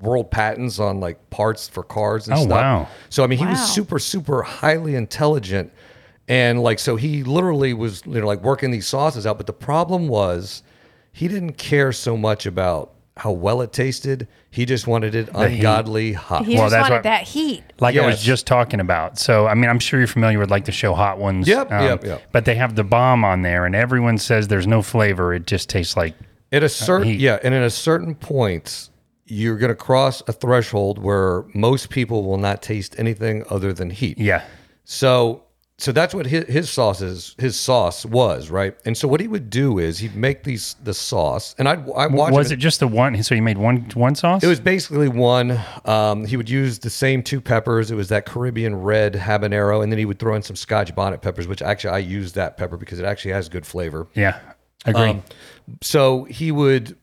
world 0.01 0.29
patents 0.31 0.79
on 0.79 0.99
like 0.99 1.29
parts 1.29 1.67
for 1.67 1.83
cars 1.83 2.27
and 2.27 2.37
Oh, 2.37 2.41
stuff. 2.41 2.51
wow. 2.51 2.87
So 3.09 3.23
I 3.23 3.27
mean, 3.27 3.37
he 3.39 3.45
Wow. 3.45 3.51
was 3.51 3.73
super 3.73 3.99
super 3.99 4.41
highly 4.41 4.95
intelligent, 4.95 5.71
and 6.27 6.63
like 6.63 6.79
so 6.79 6.95
he 6.95 7.21
literally 7.23 7.75
was 7.75 8.01
you 8.07 8.19
know 8.19 8.25
like 8.25 8.41
working 8.41 8.71
these 8.71 8.87
sauces 8.87 9.27
out. 9.27 9.37
But 9.37 9.45
the 9.45 9.53
problem 9.53 10.07
was 10.07 10.63
he 11.11 11.27
didn't 11.27 11.53
care 11.59 11.91
so 11.91 12.17
much 12.17 12.47
about 12.47 12.93
how 13.19 13.31
well 13.31 13.61
it 13.61 13.73
tasted. 13.73 14.27
He 14.49 14.65
just 14.65 14.87
wanted 14.87 15.15
it 15.15 15.27
heat. 15.27 15.35
ungodly 15.35 16.13
hot. 16.13 16.45
he 16.45 16.55
Well, 16.55 16.63
just 16.65 16.71
that's 16.71 16.81
wanted 16.83 16.95
what- 16.95 17.03
that 17.03 17.23
heat. 17.23 17.63
like 17.79 17.95
I 17.97 18.05
was 18.05 18.21
just 18.23 18.47
talking 18.47 18.79
about. 18.79 19.17
So 19.19 19.47
I 19.47 19.53
mean, 19.53 19.69
I'm 19.69 19.79
sure 19.79 19.99
you're 19.99 20.07
familiar 20.07 20.39
with 20.39 20.49
like 20.51 20.65
the 20.65 20.71
show 20.71 20.93
Hot 20.93 21.17
Ones. 21.17 21.47
Yep, 21.47 21.69
yep, 21.71 22.03
um, 22.03 22.09
yep. 22.09 22.23
But 22.31 22.45
they 22.45 22.55
have 22.55 22.75
the 22.75 22.83
bomb 22.83 23.23
on 23.25 23.41
there, 23.41 23.65
and 23.65 23.75
everyone 23.75 24.17
says 24.17 24.47
there's 24.47 24.67
no 24.67 24.81
flavor. 24.81 25.33
It 25.33 25.47
just 25.47 25.69
tastes 25.69 25.95
like 25.97 26.15
At 26.51 26.63
a 26.63 26.65
uh, 26.65 26.69
certain 26.69 27.07
heat. 27.07 27.19
yeah, 27.19 27.39
and 27.43 27.53
at 27.53 27.63
a 27.63 27.69
certain 27.69 28.15
point, 28.15 28.89
you're 29.25 29.57
going 29.57 29.69
to 29.69 29.75
cross 29.75 30.21
a 30.27 30.31
threshold 30.31 30.97
where 30.99 31.43
most 31.53 31.89
people 31.89 32.23
will 32.23 32.37
not 32.37 32.61
taste 32.61 32.95
anything 32.97 33.43
other 33.49 33.73
than 33.73 33.89
heat. 33.89 34.17
yeah. 34.17 34.43
So 34.85 35.43
so 35.79 35.91
that's 35.91 36.13
what 36.13 36.25
his, 36.25 36.45
his 36.47 36.69
sauce 36.71 37.01
is. 37.01 37.35
His 37.37 37.59
sauce 37.59 38.03
was 38.03 38.49
right. 38.49 38.75
And 38.85 38.97
so 38.97 39.07
what 39.07 39.19
he 39.21 39.27
would 39.27 39.51
do 39.51 39.77
is 39.77 39.99
he'd 39.99 40.15
make 40.15 40.43
these 40.43 40.75
the 40.83 40.93
sauce, 40.93 41.53
and 41.59 41.69
I'd 41.69 41.87
I 41.95 42.07
watch. 42.07 42.33
Was 42.33 42.51
him- 42.51 42.55
it 42.55 42.61
just 42.61 42.79
the 42.79 42.87
one? 42.87 43.21
So 43.21 43.35
he 43.35 43.41
made 43.41 43.59
one 43.59 43.87
one 43.93 44.15
sauce? 44.15 44.43
It 44.43 44.47
was 44.47 44.59
basically 44.59 45.07
one. 45.07 45.59
Um, 45.85 46.25
he 46.25 46.35
would 46.35 46.49
use 46.49 46.79
the 46.79 46.89
same 46.89 47.21
two 47.21 47.39
peppers. 47.39 47.91
It 47.91 47.95
was 47.95 48.09
that 48.09 48.25
Caribbean 48.25 48.75
red 48.75 49.13
habanero, 49.13 49.83
and 49.83 49.91
then 49.91 49.99
he 49.99 50.05
would 50.05 50.17
throw 50.17 50.35
in 50.35 50.41
some 50.41 50.55
Scotch 50.55 50.95
bonnet 50.95 51.21
peppers, 51.21 51.47
which 51.47 51.61
actually 51.61 51.91
I 51.91 51.99
use 51.99 52.33
that 52.33 52.57
pepper 52.57 52.77
because 52.77 52.99
it 52.99 53.05
actually 53.05 53.31
has 53.33 53.47
good 53.47 53.65
flavor. 53.65 54.07
Yeah. 54.15 54.39
I 54.85 54.89
agree. 54.91 55.09
Um, 55.09 55.23
so 55.81 56.23
he 56.23 56.51
would 56.51 56.97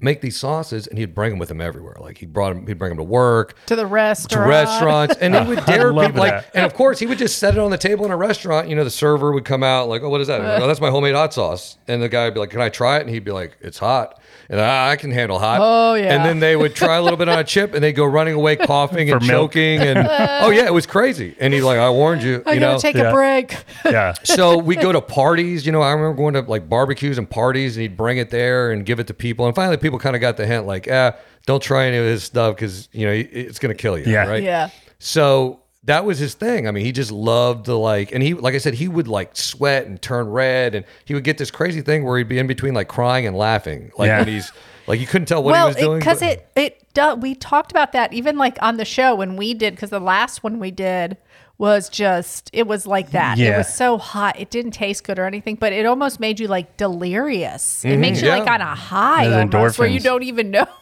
make 0.00 0.20
these 0.20 0.36
sauces 0.36 0.86
and 0.86 0.98
he'd 0.98 1.14
bring 1.14 1.30
them 1.30 1.38
with 1.38 1.50
him 1.50 1.60
everywhere. 1.60 1.96
Like 1.98 2.18
he 2.18 2.26
brought 2.26 2.54
them, 2.54 2.66
he'd 2.66 2.78
bring 2.78 2.90
them 2.90 2.98
to 2.98 3.04
work, 3.04 3.56
To 3.66 3.76
the 3.76 3.86
restaurant, 3.86 4.44
to 4.44 4.48
restaurant. 4.48 5.10
restaurants, 5.10 5.16
and 5.20 5.34
he 5.34 5.54
would 5.54 5.64
dare 5.66 5.92
love 5.92 6.06
people 6.06 6.20
like, 6.20 6.44
and 6.54 6.64
of 6.64 6.74
course 6.74 6.98
he 6.98 7.06
would 7.06 7.18
just 7.18 7.38
set 7.38 7.54
it 7.54 7.60
on 7.60 7.70
the 7.70 7.78
table 7.78 8.04
in 8.04 8.10
a 8.10 8.16
restaurant. 8.16 8.68
You 8.68 8.76
know, 8.76 8.84
the 8.84 8.90
server 8.90 9.32
would 9.32 9.44
come 9.44 9.62
out 9.62 9.88
like, 9.88 10.02
"Oh, 10.02 10.08
what 10.08 10.20
is 10.20 10.28
that?" 10.28 10.40
Like, 10.40 10.62
oh, 10.62 10.66
that's 10.66 10.80
my 10.80 10.90
homemade 10.90 11.14
hot 11.14 11.34
sauce. 11.34 11.78
And 11.88 12.02
the 12.02 12.08
guy 12.08 12.24
would 12.26 12.34
be 12.34 12.40
like, 12.40 12.50
"Can 12.50 12.60
I 12.60 12.68
try 12.68 12.98
it?" 12.98 13.02
And 13.02 13.10
he'd 13.10 13.24
be 13.24 13.32
like, 13.32 13.56
"It's 13.60 13.78
hot." 13.78 14.17
And 14.50 14.58
"Ah, 14.58 14.88
I 14.88 14.96
can 14.96 15.10
handle 15.10 15.38
hot. 15.38 15.58
Oh, 15.60 15.92
yeah. 15.94 16.14
And 16.14 16.24
then 16.24 16.40
they 16.40 16.56
would 16.56 16.74
try 16.74 16.96
a 16.96 17.02
little 17.02 17.18
bit 17.18 17.28
on 17.28 17.38
a 17.38 17.44
chip, 17.44 17.74
and 17.74 17.84
they'd 17.84 17.92
go 17.92 18.06
running 18.06 18.32
away, 18.34 18.56
coughing 18.72 19.10
and 19.10 19.20
milk. 19.26 19.52
choking, 19.52 19.80
and 19.80 19.98
oh 20.10 20.48
yeah, 20.50 20.64
it 20.64 20.72
was 20.72 20.86
crazy. 20.86 21.36
And 21.38 21.52
he's 21.52 21.62
like, 21.64 21.78
"I 21.78 21.90
warned 21.90 22.22
you." 22.22 22.42
I 22.46 22.54
you 22.54 22.60
gotta 22.60 22.74
know, 22.74 22.78
take 22.78 22.96
Yeah. 22.96 23.10
a 23.10 23.12
break. 23.12 23.56
yeah. 23.84 24.14
so 24.24 24.56
we 24.56 24.74
go 24.76 24.90
to 24.90 25.02
parties. 25.02 25.66
You 25.66 25.72
know, 25.72 25.82
I 25.82 25.92
remember 25.92 26.16
going 26.16 26.32
to 26.34 26.40
like 26.40 26.66
barbecues 26.68 27.18
and 27.18 27.28
parties, 27.28 27.76
and 27.76 27.82
he'd 27.82 27.96
bring 27.96 28.16
it 28.16 28.30
there 28.30 28.70
and 28.72 28.86
give 28.86 29.00
it 29.00 29.06
to 29.08 29.14
people. 29.14 29.44
And 29.46 29.54
finally, 29.54 29.76
people 29.76 29.98
kind 29.98 30.16
of 30.16 30.20
got 30.20 30.38
the 30.38 30.46
hint, 30.46 30.66
like, 30.66 30.88
"Ah, 30.90 31.12
don't 31.44 31.62
try 31.62 31.84
any 31.86 31.98
of 31.98 32.04
this 32.04 32.24
stuff 32.24 32.56
because 32.56 32.88
you 32.92 33.06
know 33.06 33.12
it's 33.12 33.58
going 33.58 33.76
to 33.76 33.80
kill 33.80 33.98
you." 33.98 34.04
Yeah. 34.10 34.26
Right. 34.26 34.42
Yeah. 34.42 34.70
So 34.98 35.60
that 35.88 36.04
was 36.04 36.18
his 36.18 36.34
thing. 36.34 36.66
I 36.68 36.70
mean, 36.70 36.84
he 36.84 36.92
just 36.92 37.10
loved 37.10 37.64
to 37.66 37.74
like, 37.74 38.12
and 38.12 38.22
he, 38.22 38.34
like 38.34 38.54
I 38.54 38.58
said, 38.58 38.74
he 38.74 38.88
would 38.88 39.08
like 39.08 39.36
sweat 39.36 39.86
and 39.86 40.00
turn 40.00 40.28
red, 40.28 40.74
and 40.74 40.84
he 41.04 41.14
would 41.14 41.24
get 41.24 41.36
this 41.38 41.50
crazy 41.50 41.80
thing 41.82 42.04
where 42.04 42.16
he'd 42.18 42.28
be 42.28 42.38
in 42.38 42.46
between 42.46 42.72
like 42.74 42.88
crying 42.88 43.26
and 43.26 43.36
laughing, 43.36 43.90
like 43.98 44.06
Yeah. 44.08 44.20
when 44.20 44.28
he's 44.28 44.52
like 44.86 45.00
you 45.00 45.06
couldn't 45.06 45.26
tell 45.26 45.42
what 45.42 45.52
well, 45.52 45.66
he 45.68 45.74
was 45.74 45.76
doing 45.84 45.98
because 45.98 46.20
but- 46.20 46.30
it 46.30 46.48
it 46.56 46.84
do, 46.94 47.14
we 47.16 47.34
talked 47.34 47.70
about 47.70 47.92
that 47.92 48.12
even 48.14 48.38
like 48.38 48.56
on 48.62 48.76
the 48.78 48.84
show 48.86 49.14
when 49.14 49.36
we 49.36 49.52
did 49.54 49.74
because 49.74 49.90
the 49.90 50.00
last 50.00 50.42
one 50.42 50.58
we 50.58 50.70
did 50.70 51.16
was 51.58 51.88
just 51.88 52.48
it 52.52 52.66
was 52.66 52.86
like 52.86 53.10
that. 53.10 53.38
It 53.38 53.56
was 53.56 53.72
so 53.72 53.98
hot. 53.98 54.38
It 54.40 54.48
didn't 54.50 54.70
taste 54.72 55.04
good 55.04 55.18
or 55.18 55.24
anything, 55.26 55.56
but 55.56 55.72
it 55.72 55.84
almost 55.86 56.20
made 56.20 56.38
you 56.40 56.46
like 56.48 56.76
delirious. 56.76 57.84
It 57.84 57.96
makes 57.98 58.22
you 58.22 58.28
Mm-hmm. 58.28 58.36
yeah. 58.38 58.44
like 58.44 58.50
on 58.50 58.60
a 58.60 58.74
high 58.74 59.28
Those 59.28 59.54
almost 59.54 59.78
where 59.78 59.88
you 59.88 60.00
don't 60.00 60.22
even 60.22 60.50
know 60.50 60.64
where 60.64 60.74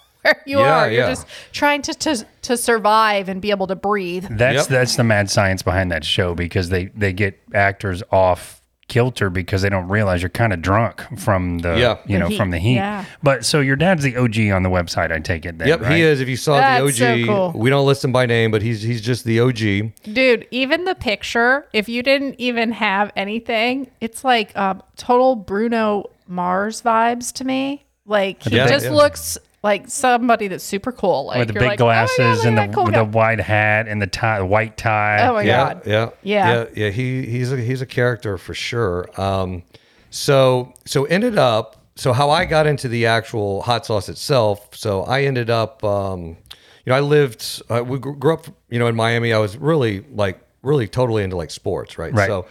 you 0.46 0.58
Yeah, 0.58 0.74
are. 0.84 0.90
You're 0.90 1.02
yeah. 1.02 1.08
just 1.08 1.26
trying 1.52 1.82
to, 1.82 1.94
to 1.94 2.26
to 2.42 2.56
survive 2.56 3.28
and 3.28 3.40
be 3.42 3.50
able 3.50 3.66
to 3.68 3.76
breathe. 3.76 4.26
That's 4.30 4.56
Yep. 4.56 4.66
that's 4.68 4.96
the 4.96 5.04
mad 5.04 5.30
science 5.30 5.62
behind 5.62 5.90
that 5.92 6.04
show 6.04 6.34
because 6.34 6.68
they 6.68 6.86
they 6.94 7.12
get 7.12 7.38
actors 7.54 8.02
off 8.10 8.60
kilter 8.88 9.30
because 9.30 9.62
they 9.62 9.68
don't 9.68 9.88
realize 9.88 10.22
you're 10.22 10.28
kind 10.28 10.52
of 10.52 10.62
drunk 10.62 11.02
from 11.18 11.58
the 11.58 11.76
Yeah. 11.76 11.96
you 12.06 12.12
The 12.14 12.18
know 12.20 12.28
heat, 12.28 12.36
from 12.36 12.52
the 12.52 12.58
heat. 12.58 12.76
yeah. 12.76 13.04
But 13.20 13.44
so 13.44 13.58
your 13.58 13.74
dad's 13.74 14.04
the 14.04 14.16
OG 14.16 14.52
on 14.52 14.62
the 14.62 14.68
website. 14.68 15.10
I 15.10 15.18
take 15.18 15.44
it. 15.44 15.58
Then, 15.58 15.66
Yep, 15.66 15.80
right? 15.80 15.92
he 15.96 16.02
is. 16.02 16.20
If 16.20 16.28
you 16.28 16.36
saw 16.36 16.56
That's 16.60 16.96
the 16.96 17.24
OG, 17.24 17.26
cool. 17.26 17.52
we 17.60 17.68
don't 17.68 17.84
list 17.84 18.04
him 18.04 18.12
by 18.12 18.26
name, 18.26 18.52
but 18.52 18.62
he's 18.62 18.82
he's 18.82 19.00
just 19.00 19.24
the 19.24 19.40
OG. 19.40 19.92
Dude, 20.14 20.46
even 20.52 20.84
the 20.84 20.94
picture, 20.94 21.66
if 21.72 21.88
you 21.88 22.04
didn't 22.04 22.36
even 22.38 22.70
have 22.72 23.10
anything, 23.16 23.90
it's 24.00 24.22
like 24.22 24.56
um, 24.56 24.80
total 24.96 25.34
Bruno 25.34 26.08
Mars 26.28 26.80
vibes 26.80 27.32
to 27.34 27.44
me. 27.44 27.84
Like 28.08 28.40
he 28.44 28.54
Yeah, 28.54 28.68
just 28.68 28.84
yeah. 28.84 28.92
looks 28.92 29.36
like 29.66 29.88
somebody 29.88 30.46
that's 30.46 30.62
super 30.62 30.92
cool. 30.92 31.26
Like 31.26 31.40
with 31.40 31.48
the 31.48 31.54
big 31.54 31.62
like, 31.62 31.80
"Oh 31.80 31.86
God, 31.86 32.06
glasses 32.16 32.44
and 32.44 32.56
the 32.56 32.62
that 32.66 32.72
cool 32.72 32.86
the 32.86 33.04
white 33.04 33.40
hat 33.40 33.88
and 33.88 34.00
the 34.00 34.06
tie, 34.06 34.38
the 34.38 34.46
white 34.46 34.76
tie. 34.76 35.26
Oh 35.26 35.34
my 35.34 35.42
yeah, 35.42 35.56
god. 35.56 35.82
yeah, 35.84 36.10
Yeah. 36.22 36.54
yeah, 36.54 36.66
yeah. 36.76 36.90
He 36.90 37.26
he's 37.26 37.50
a 37.52 37.56
he's 37.56 37.82
a 37.82 37.86
character 37.86 38.38
for 38.38 38.54
sure. 38.54 39.08
Um, 39.20 39.64
so 40.10 40.72
so 40.84 41.04
ended 41.06 41.36
up. 41.36 41.76
So 41.96 42.12
how 42.12 42.30
I 42.30 42.44
got 42.44 42.68
into 42.68 42.86
the 42.86 43.06
actual 43.06 43.62
hot 43.62 43.86
sauce 43.86 44.08
itself. 44.08 44.76
So 44.76 45.02
I 45.02 45.24
ended 45.24 45.50
up. 45.50 45.82
Um, 45.82 46.36
you 46.84 46.90
know, 46.92 46.94
I 46.94 47.00
lived. 47.00 47.62
Uh, 47.68 47.82
we 47.84 47.98
grew 47.98 48.32
up. 48.32 48.46
You 48.70 48.78
know, 48.78 48.86
in 48.86 48.94
Miami. 48.94 49.32
I 49.32 49.38
was 49.38 49.56
really 49.56 50.04
like 50.12 50.38
really 50.62 50.86
totally 50.86 51.24
into 51.24 51.36
like 51.36 51.50
sports, 51.50 51.98
right? 51.98 52.12
Right. 52.14 52.28
So 52.28 52.46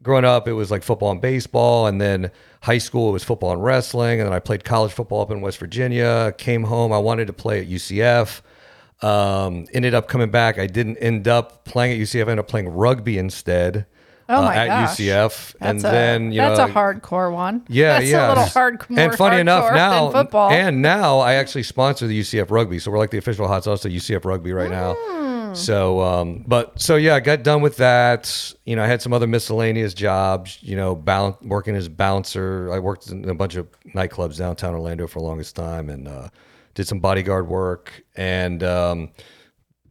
growing 0.00 0.24
up, 0.24 0.46
it 0.46 0.52
was 0.52 0.70
like 0.70 0.84
football 0.84 1.10
and 1.10 1.20
baseball, 1.20 1.88
and 1.88 2.00
then 2.00 2.30
high 2.62 2.78
school 2.78 3.10
it 3.10 3.12
was 3.12 3.24
football 3.24 3.52
and 3.52 3.62
wrestling, 3.62 4.20
and 4.20 4.26
then 4.26 4.32
I 4.32 4.38
played 4.38 4.64
college 4.64 4.92
football 4.92 5.20
up 5.20 5.30
in 5.30 5.40
West 5.40 5.58
Virginia. 5.58 6.32
Came 6.38 6.64
home, 6.64 6.92
I 6.92 6.98
wanted 6.98 7.26
to 7.26 7.32
play 7.32 7.60
at 7.60 7.68
UCF. 7.68 8.40
Um, 9.02 9.66
ended 9.72 9.94
up 9.94 10.08
coming 10.08 10.30
back. 10.30 10.58
I 10.58 10.68
didn't 10.68 10.96
end 10.98 11.26
up 11.26 11.64
playing 11.64 12.00
at 12.00 12.06
UCF. 12.06 12.18
I 12.18 12.20
ended 12.20 12.38
up 12.38 12.48
playing 12.48 12.68
rugby 12.68 13.18
instead. 13.18 13.86
Oh 14.28 14.44
uh, 14.44 14.50
at 14.50 14.68
gosh. 14.68 14.96
UCF, 14.96 15.56
and 15.60 15.80
a, 15.80 15.82
then 15.82 16.32
you 16.32 16.40
know 16.40 16.54
that's 16.54 16.72
know, 16.72 16.80
a 16.80 16.84
hardcore 16.84 17.32
one. 17.32 17.66
yeah, 17.68 17.98
that's 17.98 18.10
yeah. 18.10 18.28
a 18.28 18.30
little 18.30 18.44
hard. 18.44 18.84
And 18.96 19.14
funny 19.14 19.40
enough, 19.40 19.74
now 19.74 20.12
and 20.50 20.80
now 20.80 21.18
I 21.18 21.34
actually 21.34 21.64
sponsor 21.64 22.06
the 22.06 22.18
UCF 22.18 22.50
rugby, 22.50 22.78
so 22.78 22.92
we're 22.92 22.98
like 22.98 23.10
the 23.10 23.18
official 23.18 23.48
hot 23.48 23.64
sauce 23.64 23.82
to 23.82 23.90
UCF 23.90 24.24
rugby 24.24 24.52
right 24.52 24.70
now. 24.70 24.94
So, 25.54 26.00
um, 26.00 26.44
but 26.46 26.80
so 26.80 26.96
yeah, 26.96 27.14
I 27.14 27.20
got 27.20 27.42
done 27.42 27.62
with 27.62 27.76
that. 27.78 28.54
You 28.64 28.76
know, 28.76 28.82
I 28.82 28.86
had 28.86 29.02
some 29.02 29.12
other 29.12 29.26
miscellaneous 29.26 29.94
jobs. 29.94 30.58
You 30.62 30.76
know, 30.76 30.94
boun- 30.94 31.36
working 31.42 31.74
as 31.76 31.88
bouncer. 31.88 32.72
I 32.72 32.78
worked 32.78 33.08
in 33.08 33.28
a 33.28 33.34
bunch 33.34 33.56
of 33.56 33.68
nightclubs 33.94 34.38
downtown 34.38 34.74
Orlando 34.74 35.06
for 35.06 35.18
the 35.20 35.24
longest 35.24 35.56
time, 35.56 35.88
and 35.90 36.08
uh, 36.08 36.28
did 36.74 36.86
some 36.88 37.00
bodyguard 37.00 37.48
work 37.48 38.04
and. 38.16 38.62
Um, 38.62 39.10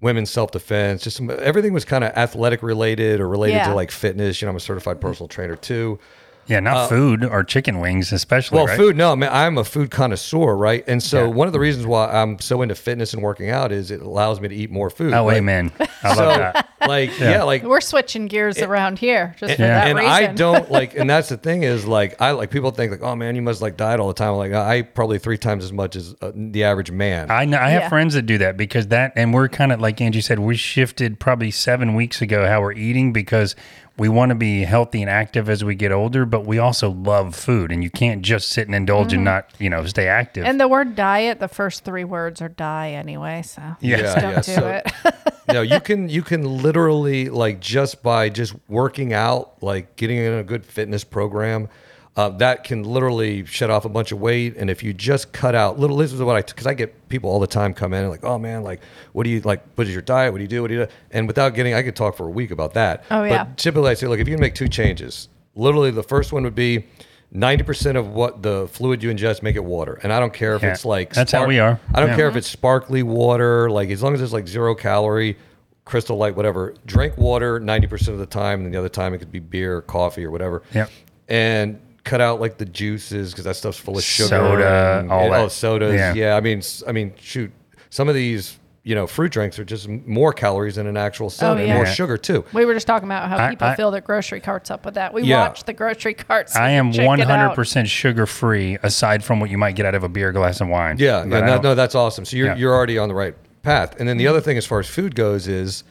women's 0.04 0.32
self 0.32 0.50
defense, 0.50 1.04
just 1.04 1.16
some, 1.18 1.30
everything 1.30 1.74
was 1.74 1.86
kind 1.86 2.04
of 2.04 2.12
athletic 2.18 2.64
related 2.64 3.20
or 3.20 3.30
related 3.30 3.58
Yeah. 3.58 3.68
to 3.68 3.76
like 3.76 3.92
fitness. 3.92 4.42
You 4.42 4.48
know, 4.48 4.50
I'm 4.50 4.56
a 4.56 4.60
certified 4.60 5.00
personal 5.00 5.28
trainer 5.28 5.56
too. 5.56 6.00
Yeah, 6.48 6.60
not 6.60 6.90
food 6.90 7.24
or 7.24 7.44
chicken 7.44 7.80
wings, 7.80 8.12
especially. 8.12 8.56
Uh, 8.58 8.60
Well, 8.64 8.68
right? 8.68 8.78
food, 8.78 8.96
no, 8.98 9.16
man, 9.16 9.30
I'm 9.32 9.58
a 9.58 9.64
food 9.64 9.90
connoisseur, 9.92 10.56
right? 10.56 10.84
And 10.88 11.02
so 11.02 11.26
Yeah. 11.28 11.34
one 11.34 11.48
of 11.48 11.54
the 11.54 11.60
reasons 11.60 11.86
why 11.86 12.08
I'm 12.12 12.40
so 12.40 12.62
into 12.62 12.76
fitness 12.76 13.14
and 13.14 13.22
working 13.24 13.50
out 13.50 13.72
is 13.72 13.92
it 13.92 14.02
allows 14.02 14.42
me 14.42 14.50
to 14.50 14.56
eat 14.56 14.70
more 14.72 14.90
food. 14.90 15.14
Oh, 15.14 15.28
right? 15.28 15.38
amen. 15.38 15.72
I 16.04 16.14
So, 16.16 16.26
love 16.26 16.38
that. 16.54 16.68
like, 16.86 17.18
yeah, 17.20 17.44
like, 17.44 17.64
We're 17.64 17.80
switching 17.80 18.28
gears 18.28 18.58
around 18.62 19.00
here 19.00 19.36
just 19.40 19.56
for 19.56 19.62
Yeah. 19.62 19.76
that 19.82 19.88
and 19.88 20.00
reason. 20.00 20.12
I 20.12 20.28
don't 20.34 20.70
like, 20.78 20.96
and 20.98 21.10
that's 21.10 21.30
the 21.30 21.38
thing 21.38 21.64
is 21.64 21.86
like, 21.86 22.20
I 22.22 22.32
like 22.32 22.50
people 22.50 22.72
think 22.72 22.92
like, 22.92 23.02
oh 23.04 23.16
man, 23.16 23.36
you 23.36 23.42
must 23.42 23.62
like 23.62 23.78
diet 23.78 24.00
all 24.00 24.08
the 24.08 24.14
time. 24.14 24.34
Like, 24.36 24.52
I 24.54 24.82
probably 24.82 25.20
three 25.20 25.38
times 25.38 25.64
as 25.64 25.72
much 25.72 25.96
as 25.96 26.16
uh, 26.22 26.32
the 26.36 26.64
average 26.64 26.92
man. 26.92 27.30
I 27.32 27.46
know 27.46 27.60
I 27.60 27.70
have 27.70 27.84
Yeah. 27.84 27.90
friends 27.90 28.14
that 28.16 28.24
do 28.24 28.38
that 28.40 28.58
because 28.58 28.88
that, 28.88 29.14
and 29.16 29.34
we're 29.34 29.48
kind 29.48 29.72
of 29.72 29.80
like 29.80 30.02
Angie 30.02 30.22
said, 30.22 30.40
we 30.40 30.56
shifted 30.58 31.20
probably 31.20 31.52
seven 31.52 31.96
weeks 31.96 32.22
ago 32.22 32.46
how 32.48 32.62
we're 32.62 32.74
eating 32.74 33.14
because 33.14 33.56
we 34.02 34.10
want 34.10 34.30
to 34.30 34.36
be 34.36 34.62
healthy 34.64 35.00
and 35.04 35.12
active 35.12 35.48
as 35.48 35.64
we 35.64 35.76
get 35.76 35.92
older, 35.92 36.26
but 36.26 36.44
we 36.44 36.58
also 36.58 36.90
love 36.90 37.36
food, 37.36 37.72
and 37.72 37.84
you 37.84 37.92
can't 37.92 38.24
just 38.24 38.48
sit 38.50 38.66
and 38.68 38.74
indulge 38.74 39.14
and 39.14 39.24
not, 39.24 39.52
you 39.60 39.70
know, 39.70 39.86
stay 39.86 40.08
active. 40.08 40.42
Mm-hmm. 40.42 40.50
and 40.50 40.60
the 40.60 40.68
word 40.68 40.96
diet, 40.96 41.40
the 41.40 41.48
first 41.48 41.84
three 41.86 42.04
words 42.04 42.42
are 42.42 42.50
die 42.50 42.94
anyway. 42.94 43.44
So 43.44 43.62
Yeah. 43.80 43.98
just 43.98 44.16
don't 44.18 44.32
yeah. 44.32 44.42
do 44.42 44.42
So- 44.42 44.68
it. 45.06 45.34
no, 45.54 45.62
you 45.62 45.80
can 45.80 46.10
you 46.10 46.24
can 46.24 46.42
literally 46.64 47.30
like 47.30 47.60
just 47.60 48.02
by 48.02 48.30
just 48.30 48.56
working 48.68 49.14
out, 49.14 49.62
like 49.62 49.96
getting 49.98 50.18
in 50.18 50.34
a 50.34 50.44
good 50.44 50.66
fitness 50.66 51.04
program, 51.04 51.70
uh, 52.18 52.30
that 52.30 52.64
can 52.66 52.84
literally 52.84 53.46
shed 53.46 53.70
off 53.70 53.86
a 53.86 53.90
bunch 53.90 54.12
of 54.12 54.20
weight. 54.20 54.56
And 54.58 54.70
if 54.70 54.84
you 54.84 54.94
just 54.94 55.32
cut 55.32 55.56
out 55.56 55.80
little, 55.80 55.96
this 55.98 56.12
is 56.12 56.22
what 56.22 56.36
I 56.36 56.42
because 56.42 56.68
I 56.68 56.74
get 56.74 57.08
people 57.10 57.30
all 57.30 57.40
the 57.40 57.48
time 57.48 57.74
come 57.74 57.94
in 57.94 58.02
and 58.02 58.10
like, 58.10 58.24
oh 58.26 58.38
man, 58.38 58.64
like 58.64 58.82
what 59.14 59.24
do 59.24 59.30
you 59.30 59.40
like? 59.42 59.64
What 59.76 59.88
is 59.88 59.94
your 59.94 60.02
diet? 60.02 60.34
What 60.34 60.40
do 60.40 60.44
you 60.44 60.48
do? 60.50 60.62
What 60.62 60.68
do 60.68 60.74
you 60.76 60.86
do? 60.86 60.92
And 61.12 61.26
without 61.28 61.54
getting, 61.56 61.74
I 61.74 61.84
could 61.84 61.96
talk 61.96 62.18
for 62.18 62.28
a 62.28 62.30
week 62.32 62.52
about 62.52 62.74
that. 62.74 63.06
Oh, 63.12 63.24
yeah. 63.24 63.46
But 63.46 63.58
typically, 63.58 63.92
I 63.92 63.94
say, 63.94 64.08
look, 64.08 64.20
if 64.20 64.28
you 64.28 64.36
can 64.36 64.42
make 64.42 64.56
two 64.56 64.68
changes, 64.68 65.30
literally 65.56 65.92
the 65.92 66.04
first 66.04 66.34
one 66.34 66.44
would 66.44 66.56
be. 66.56 66.86
90% 67.34 67.96
of 67.98 68.10
what 68.10 68.42
the 68.44 68.68
fluid 68.68 69.02
you 69.02 69.10
ingest 69.10 69.42
make 69.42 69.56
it 69.56 69.64
water 69.64 69.98
and 70.04 70.12
i 70.12 70.20
don't 70.20 70.34
care 70.34 70.54
if 70.58 70.62
Yeah. 70.62 70.72
it's 70.74 70.84
like 70.84 71.14
That's 71.14 71.32
how 71.32 71.46
we 71.48 71.60
are. 71.60 71.80
i 71.94 72.02
don't 72.02 72.10
Yeah. 72.10 72.16
care 72.18 72.28
if 72.28 72.36
it's 72.36 72.50
sparkly 72.50 73.04
water, 73.04 73.70
like 73.72 73.90
as 73.90 74.04
long 74.04 74.14
as 74.14 74.22
it's 74.22 74.34
like 74.34 74.50
zero 74.50 74.76
calorie, 74.76 75.38
crystal 75.86 76.18
light, 76.18 76.36
whatever. 76.36 76.74
Drink 76.86 77.18
water 77.18 77.58
90% 77.58 78.10
of 78.10 78.20
the 78.20 78.26
time, 78.26 78.66
and 78.66 78.74
the 78.74 78.78
other 78.78 78.90
time 78.90 79.14
it 79.14 79.20
could 79.20 79.32
be 79.32 79.40
beer, 79.40 79.82
coffee, 79.82 80.26
or 80.26 80.30
whatever. 80.32 80.62
Yep. 80.74 80.90
And 81.30 81.80
cut 82.04 82.22
out 82.22 82.40
like 82.40 82.58
the 82.58 82.66
juices 82.66 83.32
because 83.32 83.46
that 83.46 83.56
stuff's 83.56 83.78
full 83.78 83.98
of 83.98 84.04
sugar. 84.04 84.30
Soda, 84.30 85.00
and, 85.00 85.12
all 85.12 85.26
and- 85.26 85.34
that. 85.34 85.42
Oh, 85.42 85.48
sodas. 85.48 85.94
Yeah. 85.94 86.14
Yeah. 86.14 86.36
I 86.36 86.42
mean, 86.42 86.60
s- 86.60 86.84
I 86.88 86.92
mean, 86.92 87.14
shoot, 87.20 87.52
some 87.90 88.10
of 88.10 88.16
these, 88.16 88.58
you 88.84 88.96
know, 88.96 89.06
fruit 89.06 89.32
drinks 89.32 89.60
are 89.60 89.64
just 89.64 89.88
more 89.88 90.34
calories 90.34 90.76
than 90.76 90.88
an 90.88 90.98
actual 90.98 91.28
oh, 91.28 91.30
soda 91.30 91.60
and 91.60 91.68
yeah. 91.70 91.76
more 91.76 91.86
Yeah. 91.86 91.94
sugar 91.94 92.18
too. 92.18 92.44
We 92.54 92.66
were 92.66 92.74
just 92.74 92.88
talking 92.88 93.08
about 93.08 93.30
how 93.30 93.50
people 93.50 93.68
I- 93.68 93.76
fill 93.76 93.92
their 93.92 94.02
grocery 94.02 94.40
carts 94.40 94.72
up 94.72 94.84
with 94.86 94.96
that. 94.96 95.14
We 95.14 95.22
Yeah. 95.24 95.48
watch 95.48 95.66
the 95.66 95.74
grocery 95.74 96.16
carts. 96.16 96.56
I 96.56 96.72
am 96.72 96.92
check 96.92 97.04
it 97.20 97.30
out. 97.30 97.56
100% 97.56 97.88
sugar 97.88 98.26
free, 98.26 98.78
aside 98.82 99.24
from 99.24 99.40
what 99.40 99.50
you 99.52 99.58
might 99.60 99.76
get 99.76 99.86
out 99.86 99.94
of 99.94 100.04
a 100.04 100.10
beer, 100.10 100.32
glass 100.32 100.60
of 100.62 100.70
wine. 100.70 100.96
Yeah, 100.98 101.24
yeah, 101.26 101.38
I 101.38 101.42
no, 101.42 101.62
no, 101.62 101.76
that's 101.76 101.94
awesome. 101.94 102.26
So 102.26 102.36
you're 102.38 102.48
Yeah. 102.48 102.56
you're 102.56 102.74
already 102.74 102.98
on 102.98 103.10
the 103.10 103.16
right 103.16 103.36
path. 103.62 103.96
And 104.00 104.10
then 104.10 104.18
the 104.18 104.24
mm-hmm. 104.24 104.32
other 104.32 104.42
thing, 104.42 104.58
as 104.58 104.66
far 104.66 104.80
as 104.80 104.88
food 104.88 105.14
goes, 105.14 105.48
is 105.48 105.84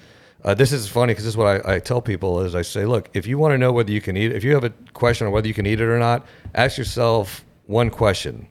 uh, 0.44 0.54
this 0.54 0.72
is 0.72 0.88
funny 0.88 1.12
because 1.12 1.24
this 1.24 1.32
is 1.32 1.36
what 1.36 1.66
I, 1.66 1.74
I 1.74 1.78
tell 1.78 2.00
people 2.00 2.40
is 2.40 2.54
I 2.54 2.62
say, 2.62 2.86
look, 2.86 3.10
if 3.12 3.26
you 3.26 3.38
want 3.38 3.52
to 3.52 3.58
know 3.58 3.72
whether 3.72 3.92
you 3.92 4.00
can 4.00 4.16
eat, 4.16 4.32
if 4.32 4.42
you 4.44 4.54
have 4.54 4.64
a 4.64 4.70
question 4.94 5.26
on 5.26 5.32
whether 5.32 5.48
you 5.48 5.54
can 5.54 5.66
eat 5.66 5.80
it 5.80 5.84
or 5.84 5.98
not, 5.98 6.26
ask 6.54 6.78
yourself 6.78 7.44
one 7.66 7.90
question: 7.90 8.48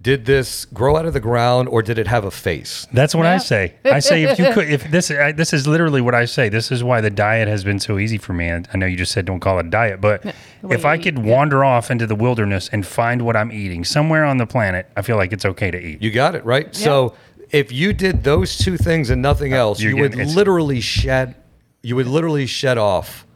Did 0.00 0.24
this 0.24 0.64
grow 0.64 0.96
out 0.96 1.04
of 1.04 1.12
the 1.12 1.20
ground 1.20 1.68
or 1.68 1.82
did 1.82 1.98
it 1.98 2.06
have 2.06 2.24
a 2.24 2.30
face? 2.30 2.86
That's 2.92 3.14
what 3.14 3.26
I 3.26 3.38
say. 3.38 3.74
I 3.84 3.98
say 4.00 4.24
if 4.24 4.38
you 4.38 4.50
could, 4.54 4.68
if 4.68 4.90
this, 4.90 5.10
I, 5.10 5.32
this 5.32 5.52
is 5.52 5.66
literally 5.66 6.00
what 6.00 6.14
I 6.14 6.24
say. 6.24 6.48
This 6.48 6.72
is 6.72 6.82
why 6.82 7.00
the 7.00 7.10
diet 7.10 7.46
has 7.46 7.62
been 7.62 7.78
so 7.78 7.98
easy 7.98 8.18
for 8.18 8.32
me. 8.32 8.48
And 8.48 8.66
I 8.72 8.78
know 8.78 8.86
you 8.86 8.96
just 8.96 9.12
said 9.12 9.26
don't 9.26 9.40
call 9.40 9.58
it 9.58 9.66
a 9.66 9.70
diet, 9.70 10.00
but 10.00 10.24
if 10.70 10.84
I 10.84 10.94
you 10.94 11.02
could 11.02 11.18
wander 11.18 11.62
off 11.64 11.90
into 11.90 12.06
the 12.06 12.16
wilderness 12.16 12.68
and 12.72 12.86
find 12.86 13.22
what 13.22 13.36
I'm 13.36 13.52
eating 13.52 13.84
somewhere 13.84 14.24
on 14.24 14.38
the 14.38 14.46
planet, 14.46 14.90
I 14.96 15.02
feel 15.02 15.16
like 15.16 15.32
it's 15.32 15.44
okay 15.44 15.70
to 15.70 15.78
eat. 15.78 16.02
You 16.02 16.10
got 16.10 16.34
it 16.34 16.44
right. 16.44 16.74
So 16.74 17.14
if 17.52 17.70
you 17.70 17.92
did 17.92 18.24
those 18.24 18.56
two 18.58 18.76
things 18.76 19.10
and 19.10 19.22
nothing 19.22 19.52
uh, 19.54 19.58
else, 19.58 19.80
you're 19.80 19.92
you 19.92 19.98
would 20.02 20.12
getting- 20.12 20.20
it's- 20.22 20.36
literally 20.36 20.80
shed, 20.80 21.36
you 21.82 21.94
would 21.96 22.06
literally 22.06 22.46
shed 22.46 22.78
off 22.78 23.26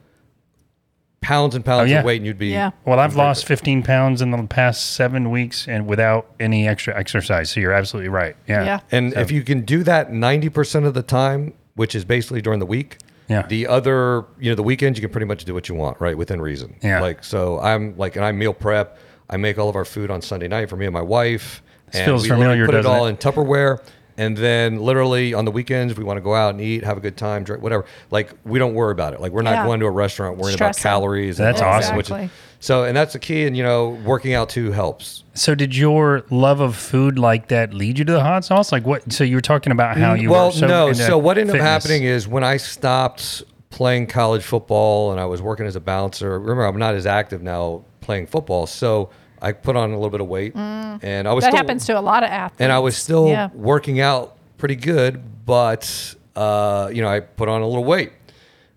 pounds 1.20 1.54
and 1.56 1.64
pounds 1.64 1.82
Oh, 1.90 1.92
yeah. 1.92 1.99
of 2.00 2.04
weight, 2.04 2.18
and 2.18 2.26
you'd 2.26 2.38
be 2.38 2.49
Yeah. 2.49 2.70
Well, 2.85 3.00
I've 3.00 3.16
lost 3.16 3.46
15 3.46 3.82
pounds 3.82 4.23
in 4.23 4.30
the 4.30 4.42
past 4.44 4.92
seven 4.94 5.30
weeks 5.30 5.66
and 5.66 5.87
without 5.87 6.26
any 6.38 6.68
extra 6.68 6.96
exercise. 6.96 7.50
So 7.50 7.58
you're 7.61 7.73
absolutely 7.73 8.11
right. 8.11 8.37
Yeah. 8.46 8.64
Yeah. 8.64 8.80
And 8.92 9.12
So- 9.12 9.20
if 9.20 9.32
you 9.32 9.42
can 9.42 9.62
do 9.62 9.82
that 9.82 10.12
90% 10.12 10.85
of 10.87 10.94
the 10.94 11.02
time, 11.02 11.52
which 11.75 11.94
is 11.96 12.04
basically 12.04 12.40
during 12.42 12.61
the 12.61 12.66
week, 12.66 12.99
Yeah. 13.28 13.44
the 13.49 13.66
other, 13.66 14.25
you 14.38 14.50
know, 14.50 14.54
the 14.54 14.62
weekends, 14.62 14.99
you 14.99 15.02
can 15.02 15.11
pretty 15.11 15.26
much 15.26 15.44
do 15.44 15.52
what 15.52 15.68
you 15.68 15.75
want, 15.75 16.00
right? 16.00 16.16
Within 16.16 16.40
reason. 16.40 16.76
Yeah. 16.80 17.00
Like, 17.00 17.25
so 17.25 17.58
I'm 17.58 17.94
like, 17.99 18.14
and 18.14 18.25
I 18.25 18.30
meal 18.30 18.54
prep. 18.54 18.96
I 19.28 19.37
make 19.37 19.58
all 19.58 19.68
of 19.68 19.75
our 19.75 19.85
food 19.85 20.12
on 20.12 20.23
Sunday 20.23 20.46
night 20.46 20.68
for 20.70 20.76
me 20.76 20.87
and 20.87 20.94
my 20.94 21.02
wife. 21.02 21.61
This 21.90 21.96
and 22.02 22.04
feels 22.06 22.23
we 22.23 22.28
literally 22.28 22.44
familiar, 22.44 22.66
Put 22.66 22.75
it 22.76 22.78
doesn't 22.82 22.92
all 22.92 23.06
it? 23.06 23.11
in 23.11 23.16
Tupperware. 23.16 23.78
And 24.18 24.37
then 24.37 24.78
literally 24.80 25.35
on 25.35 25.44
the 25.44 25.50
weekends, 25.50 25.96
we 25.96 26.02
want 26.04 26.16
to 26.16 26.23
go 26.23 26.35
out 26.35 26.50
and 26.54 26.61
eat, 26.61 26.85
have 26.85 26.96
a 26.96 27.00
good 27.00 27.16
time, 27.18 27.44
drink, 27.44 27.62
whatever. 27.62 27.85
Like, 28.11 28.32
we 28.44 28.58
don't 28.58 28.73
worry 28.75 28.92
about 28.92 29.12
it. 29.12 29.20
Like, 29.20 29.32
we're 29.32 29.42
not 29.42 29.50
Yeah. 29.54 29.66
going 29.66 29.80
to 29.80 29.87
a 29.87 29.90
restaurant 29.90 30.38
worrying 30.38 30.56
about 30.56 30.75
Stressing. 30.75 30.82
calories. 30.90 31.37
That's 31.37 31.61
all 31.61 31.70
that, 31.73 31.85
awesome. 31.85 31.96
which 31.96 32.06
is- 32.06 32.12
Exactly. 32.12 32.30
So, 32.58 32.85
and 32.85 32.96
that's 32.96 33.12
the 33.12 33.18
key. 33.18 33.46
And 33.46 33.54
you 33.54 33.62
know, 33.62 33.90
working 34.06 34.32
out 34.32 34.49
too 34.49 34.73
helps. 34.73 35.23
So 35.35 35.54
did 35.54 35.76
your 35.76 36.25
love 36.30 36.61
of 36.61 36.75
food 36.75 37.18
like 37.18 37.49
that 37.49 37.75
lead 37.75 37.99
you 37.99 38.04
to 38.06 38.12
the 38.12 38.23
hot 38.23 38.46
sauce? 38.46 38.73
Like 38.73 38.87
what? 38.87 39.12
So 39.12 39.25
you 39.25 39.37
were 39.37 39.42
talking 39.42 39.70
about 39.73 39.99
how 39.99 40.14
mm, 40.16 40.23
you 40.23 40.30
well, 40.30 40.46
were 40.46 40.52
so 40.52 40.66
no. 40.66 40.88
into 40.88 41.04
So 41.04 41.18
what 41.18 41.37
ended 41.37 41.52
fitness. 41.52 41.66
up 41.66 41.82
happening 41.82 42.04
is 42.04 42.26
when 42.26 42.42
I 42.42 42.56
stopped 42.56 43.42
playing 43.68 44.06
college 44.06 44.42
football 44.42 45.12
and 45.12 45.20
I 45.20 45.26
was 45.26 45.42
working 45.42 45.66
as 45.66 45.76
a 45.76 45.80
bouncer. 45.80 46.38
Remember, 46.40 46.64
I'm 46.64 46.78
not 46.78 46.94
as 46.94 47.04
active 47.04 47.42
now 47.42 47.85
playing 48.00 48.26
football, 48.28 48.66
so 48.66 49.11
I 49.43 49.52
put 49.52 49.76
on 49.76 49.90
a 49.90 49.95
little 49.95 50.11
bit 50.11 50.21
of 50.21 50.28
weight, 50.28 50.55
and 50.57 51.28
I 51.28 51.33
was 51.33 51.45
That 51.45 51.50
still, 51.50 51.57
happens 51.59 51.85
to 51.87 51.99
a 51.99 52.00
lot 52.00 52.23
of 52.23 52.31
athletes. 52.31 52.61
and 52.61 52.73
I 52.73 52.78
was 52.78 52.97
still 52.97 53.28
Yeah. 53.28 53.49
working 53.55 54.00
out 54.00 54.37
pretty 54.59 54.76
good, 54.76 55.23
but 55.45 56.14
uh, 56.35 56.90
you 56.93 57.00
know, 57.02 57.09
I 57.09 57.21
put 57.21 57.49
on 57.49 57.62
a 57.62 57.66
little 57.66 57.85
weight. 57.85 58.12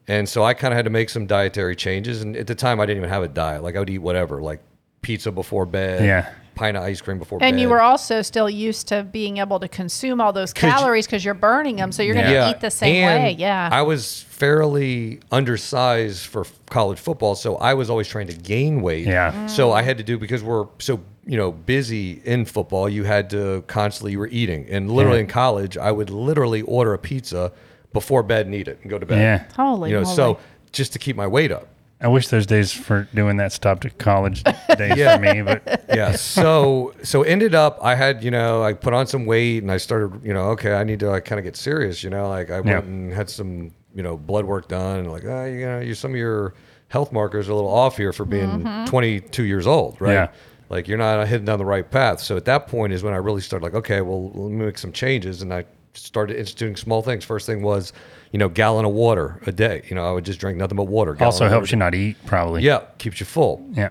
And 0.07 0.27
so 0.27 0.43
I 0.43 0.53
kind 0.55 0.73
of 0.73 0.75
had 0.75 0.85
to 0.85 0.89
make 0.91 1.09
some 1.09 1.27
dietary 1.27 1.75
changes. 1.75 2.21
And 2.23 2.35
at 2.35 2.47
the 2.47 2.55
time, 2.55 2.79
I 2.79 2.85
didn't 2.85 2.97
even 2.97 3.09
have 3.09 3.21
a 3.21 3.27
diet. 3.27 3.61
Like 3.63 3.75
I 3.75 3.79
would 3.79 3.89
eat 3.89 3.99
whatever, 3.99 4.41
like 4.41 4.59
pizza 5.01 5.31
before 5.31 5.65
bed, 5.65 6.03
Yeah. 6.03 6.29
Pint 6.59 6.75
of 6.77 6.83
ice 6.83 6.99
cream 7.01 7.17
before 7.19 7.39
bed. 7.39 7.47
And 7.47 7.59
you 7.59 7.69
were 7.69 7.79
also 7.81 8.21
still 8.21 8.49
used 8.49 8.87
to 8.89 9.03
being 9.03 9.37
able 9.37 9.59
to 9.61 9.67
consume 9.69 10.19
all 10.19 10.33
those 10.33 10.49
you- 10.55 10.59
calories 10.69 11.05
because 11.07 11.23
you're 11.23 11.33
burning 11.33 11.77
them, 11.77 11.91
so 11.91 12.03
you're 12.03 12.13
going 12.15 12.25
to 12.27 12.31
Yeah. 12.33 12.49
eat 12.51 12.59
the 12.59 12.69
same 12.69 12.95
and 13.05 13.23
way. 13.23 13.31
Yeah. 13.39 13.69
I 13.71 13.81
was 13.83 14.23
fairly 14.23 15.19
undersized 15.31 16.25
for 16.25 16.41
f- 16.41 16.53
college 16.69 16.99
football, 16.99 17.35
so 17.35 17.55
I 17.57 17.73
was 17.73 17.89
always 17.89 18.07
trying 18.07 18.27
to 18.27 18.33
gain 18.35 18.81
weight. 18.81 19.07
Yeah. 19.07 19.31
Mm. 19.31 19.49
So 19.49 19.71
I 19.71 19.81
had 19.81 19.97
to 19.97 20.03
do 20.03 20.17
because 20.17 20.43
we're 20.43 20.67
so 20.79 20.99
you 21.25 21.37
know 21.37 21.51
busy 21.51 22.21
in 22.25 22.45
football. 22.45 22.89
You 22.89 23.03
had 23.05 23.29
to 23.31 23.63
constantly 23.67 24.11
you 24.13 24.19
were 24.19 24.27
eating, 24.31 24.65
and 24.69 24.91
literally 24.91 25.19
Yeah. 25.19 25.23
in 25.25 25.27
college, 25.29 25.77
I 25.77 25.91
would 25.91 26.09
literally 26.09 26.61
order 26.63 26.93
a 26.93 26.97
pizza 26.99 27.51
before 27.93 28.21
bed 28.23 28.45
and 28.45 28.53
eat 28.55 28.67
it 28.67 28.79
and 28.81 28.89
go 28.89 28.99
to 28.99 29.05
bed. 29.05 29.19
Yeah. 29.19 29.43
Holy 29.55 29.89
you 29.91 29.95
know, 29.95 30.03
moly. 30.03 30.15
so 30.15 30.39
just 30.71 30.93
to 30.93 30.99
keep 30.99 31.15
my 31.15 31.25
weight 31.27 31.51
up. 31.51 31.67
I 32.01 32.07
wish 32.07 32.29
those 32.29 32.45
days 32.45 32.71
for 32.71 33.07
doing 33.13 33.37
that 33.37 33.51
stopped 33.51 33.83
at 33.85 33.97
college 33.97 34.43
days 34.77 34.95
Yeah. 34.97 35.17
for 35.17 35.21
me, 35.21 35.41
but 35.41 35.85
yeah. 35.93 36.13
So 36.13 36.93
so 37.03 37.23
ended 37.23 37.53
up 37.55 37.77
I 37.81 37.95
had 37.95 38.23
you 38.23 38.31
know 38.31 38.63
I 38.63 38.73
put 38.73 38.93
on 38.93 39.05
some 39.07 39.25
weight 39.25 39.63
and 39.63 39.71
I 39.71 39.77
started 39.77 40.23
you 40.23 40.33
know 40.33 40.45
okay 40.51 40.73
I 40.73 40.83
need 40.83 40.99
to 41.01 41.09
like 41.09 41.25
kind 41.25 41.39
of 41.39 41.43
get 41.45 41.55
serious 41.57 42.03
you 42.03 42.09
know 42.09 42.29
like 42.29 42.49
I 42.51 42.57
Yeah. 42.57 42.61
went 42.79 42.85
and 42.85 43.13
had 43.13 43.29
some 43.29 43.71
you 43.93 44.03
know 44.03 44.15
blood 44.15 44.45
work 44.45 44.67
done 44.69 44.99
and 44.99 45.11
like 45.11 45.25
oh, 45.25 45.45
you 45.45 45.65
know 45.65 45.79
you 45.79 45.93
some 45.93 46.11
of 46.11 46.17
your 46.17 46.53
health 46.87 47.11
markers 47.11 47.49
are 47.49 47.51
a 47.51 47.55
little 47.55 47.69
off 47.73 47.97
here 47.97 48.13
for 48.13 48.23
being 48.25 48.47
mm-hmm. 48.63 48.85
22 48.85 49.43
years 49.43 49.67
old 49.67 49.99
right 49.99 50.13
Yeah. 50.13 50.27
like 50.69 50.87
you're 50.87 50.97
not 50.97 51.27
heading 51.27 51.45
down 51.45 51.59
the 51.59 51.65
right 51.65 51.89
path 51.89 52.19
so 52.21 52.37
at 52.37 52.45
that 52.45 52.67
point 52.67 52.93
is 52.93 53.03
when 53.03 53.13
I 53.13 53.17
really 53.17 53.41
started 53.41 53.65
like 53.65 53.73
okay 53.75 53.99
well 54.01 54.29
let 54.31 54.51
me 54.51 54.65
make 54.65 54.77
some 54.77 54.91
changes 54.93 55.41
and 55.41 55.53
I 55.53 55.65
started 55.95 56.37
instituting 56.37 56.75
small 56.77 57.01
things 57.01 57.25
first 57.25 57.45
thing 57.45 57.61
was 57.61 57.91
you 58.31 58.39
know 58.39 58.49
gallon 58.49 58.85
of 58.85 58.91
water 58.91 59.41
a 59.45 59.51
day 59.51 59.83
you 59.89 59.95
know 59.95 60.05
I 60.07 60.11
would 60.11 60.25
just 60.25 60.39
drink 60.39 60.57
nothing 60.57 60.77
but 60.77 60.85
water 60.85 61.15
also 61.23 61.47
helps 61.49 61.71
you 61.71 61.77
not 61.77 61.95
eat 61.95 62.17
probably. 62.25 62.61
yeah 62.63 62.81
keeps 62.97 63.19
you 63.19 63.25
full 63.25 63.65
Yeah. 63.73 63.89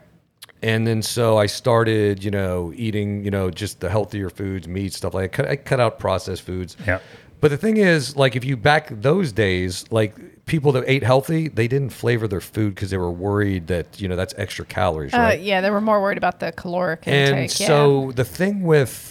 and 0.62 0.86
then 0.86 1.02
so 1.02 1.36
I 1.38 1.46
started, 1.46 2.24
you 2.24 2.30
know, 2.32 2.72
eating, 2.74 3.24
you 3.24 3.30
know, 3.30 3.48
just 3.50 3.78
the 3.80 3.88
healthier 3.88 4.28
foods, 4.28 4.66
meat, 4.66 4.92
stuff 4.92 5.14
like 5.14 5.30
that. 5.36 5.44
I 5.46 5.48
cut, 5.48 5.50
I 5.52 5.56
cut 5.56 5.80
out 5.80 5.98
processed 6.00 6.42
foods. 6.42 6.76
Yeah. 6.84 6.98
But 7.40 7.52
the 7.52 7.56
thing 7.56 7.76
is, 7.76 8.16
like, 8.16 8.34
if 8.34 8.44
you 8.44 8.56
back 8.56 8.88
those 8.90 9.30
days, 9.30 9.84
like 9.92 10.16
people 10.46 10.72
that 10.72 10.82
ate 10.88 11.04
healthy, 11.04 11.46
they 11.46 11.68
didn't 11.68 11.90
flavor 11.90 12.26
their 12.26 12.40
food 12.40 12.74
because 12.74 12.90
they 12.90 12.96
were 12.96 13.12
worried 13.12 13.68
that, 13.68 14.00
you 14.00 14.08
know, 14.08 14.16
that's 14.16 14.34
extra 14.36 14.64
calories, 14.64 15.14
uh, 15.14 15.18
right? 15.18 15.40
yeah, 15.40 15.60
they 15.60 15.70
were 15.70 15.80
more 15.80 16.00
worried 16.02 16.18
about 16.18 16.40
the 16.40 16.50
caloric 16.50 17.06
intake. 17.06 17.28
and 17.28 17.38
intake. 17.42 17.66
so 17.68 18.10
the 18.16 18.24
thing 18.24 18.62
with 18.64 19.07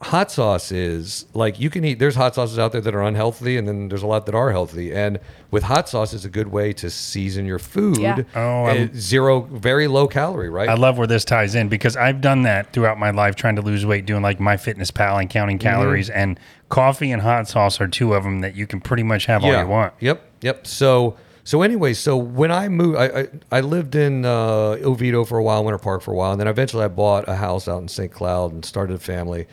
hot 0.00 0.30
sauce 0.30 0.70
is 0.70 1.26
like 1.34 1.58
you 1.58 1.68
can 1.68 1.84
eat 1.84 1.98
there's 1.98 2.14
hot 2.14 2.32
sauces 2.32 2.56
out 2.56 2.70
there 2.70 2.80
that 2.80 2.94
are 2.94 3.02
unhealthy 3.02 3.56
and 3.56 3.66
then 3.66 3.88
there's 3.88 4.04
a 4.04 4.06
lot 4.06 4.26
that 4.26 4.34
are 4.34 4.52
healthy 4.52 4.92
and 4.94 5.18
with 5.50 5.64
hot 5.64 5.88
sauce 5.88 6.12
is 6.12 6.24
a 6.24 6.28
good 6.30 6.46
way 6.46 6.72
to 6.72 6.88
season 6.88 7.44
your 7.44 7.58
food 7.58 7.98
Yeah. 7.98 8.22
Oh, 8.36 8.66
I'm- 8.66 8.94
zero 8.94 9.40
very 9.40 9.88
low 9.88 10.06
calorie 10.06 10.50
right 10.50 10.68
I 10.68 10.74
love 10.74 10.98
where 10.98 11.08
this 11.08 11.24
ties 11.24 11.56
in 11.56 11.68
because 11.68 11.96
I've 11.96 12.20
done 12.20 12.42
that 12.42 12.72
throughout 12.72 12.96
my 12.96 13.10
life 13.10 13.34
trying 13.34 13.56
to 13.56 13.62
lose 13.62 13.84
weight, 13.84 14.06
doing 14.06 14.22
like 14.22 14.38
MyFitnessPal 14.38 15.20
and 15.20 15.28
counting 15.28 15.58
Mm-hmm. 15.58 15.68
calories. 15.68 16.10
And 16.10 16.38
coffee 16.68 17.10
and 17.10 17.20
hot 17.22 17.48
sauce 17.48 17.80
are 17.80 17.88
two 17.88 18.14
of 18.14 18.22
them 18.22 18.38
that 18.42 18.54
you 18.54 18.68
can 18.68 18.80
pretty 18.80 19.02
much 19.02 19.26
have 19.26 19.42
all 19.42 19.50
you 19.58 19.66
want. 19.66 19.94
Yep, 19.98 20.22
yep. 20.42 20.64
So 20.66 21.16
so 21.42 21.62
anyway, 21.62 21.94
so 21.94 22.16
when 22.16 22.52
I 22.52 22.68
moved, 22.68 22.98
I 22.98 23.06
I, 23.06 23.28
I 23.50 23.60
lived 23.62 23.96
in 23.96 24.24
uh, 24.24 24.76
Oviedo 24.84 25.24
for 25.24 25.38
a 25.38 25.42
while, 25.42 25.64
Winter 25.64 25.78
Park 25.78 26.02
for 26.02 26.12
a 26.12 26.14
while, 26.14 26.30
and 26.30 26.40
then 26.40 26.46
eventually 26.46 26.84
I 26.84 26.88
bought 26.88 27.26
a 27.26 27.34
house 27.36 27.66
out 27.66 27.80
in 27.82 27.88
St. 27.88 28.12
Cloud 28.12 28.52
and 28.52 28.64
started 28.64 28.94
a 28.94 28.98
family. 29.00 29.46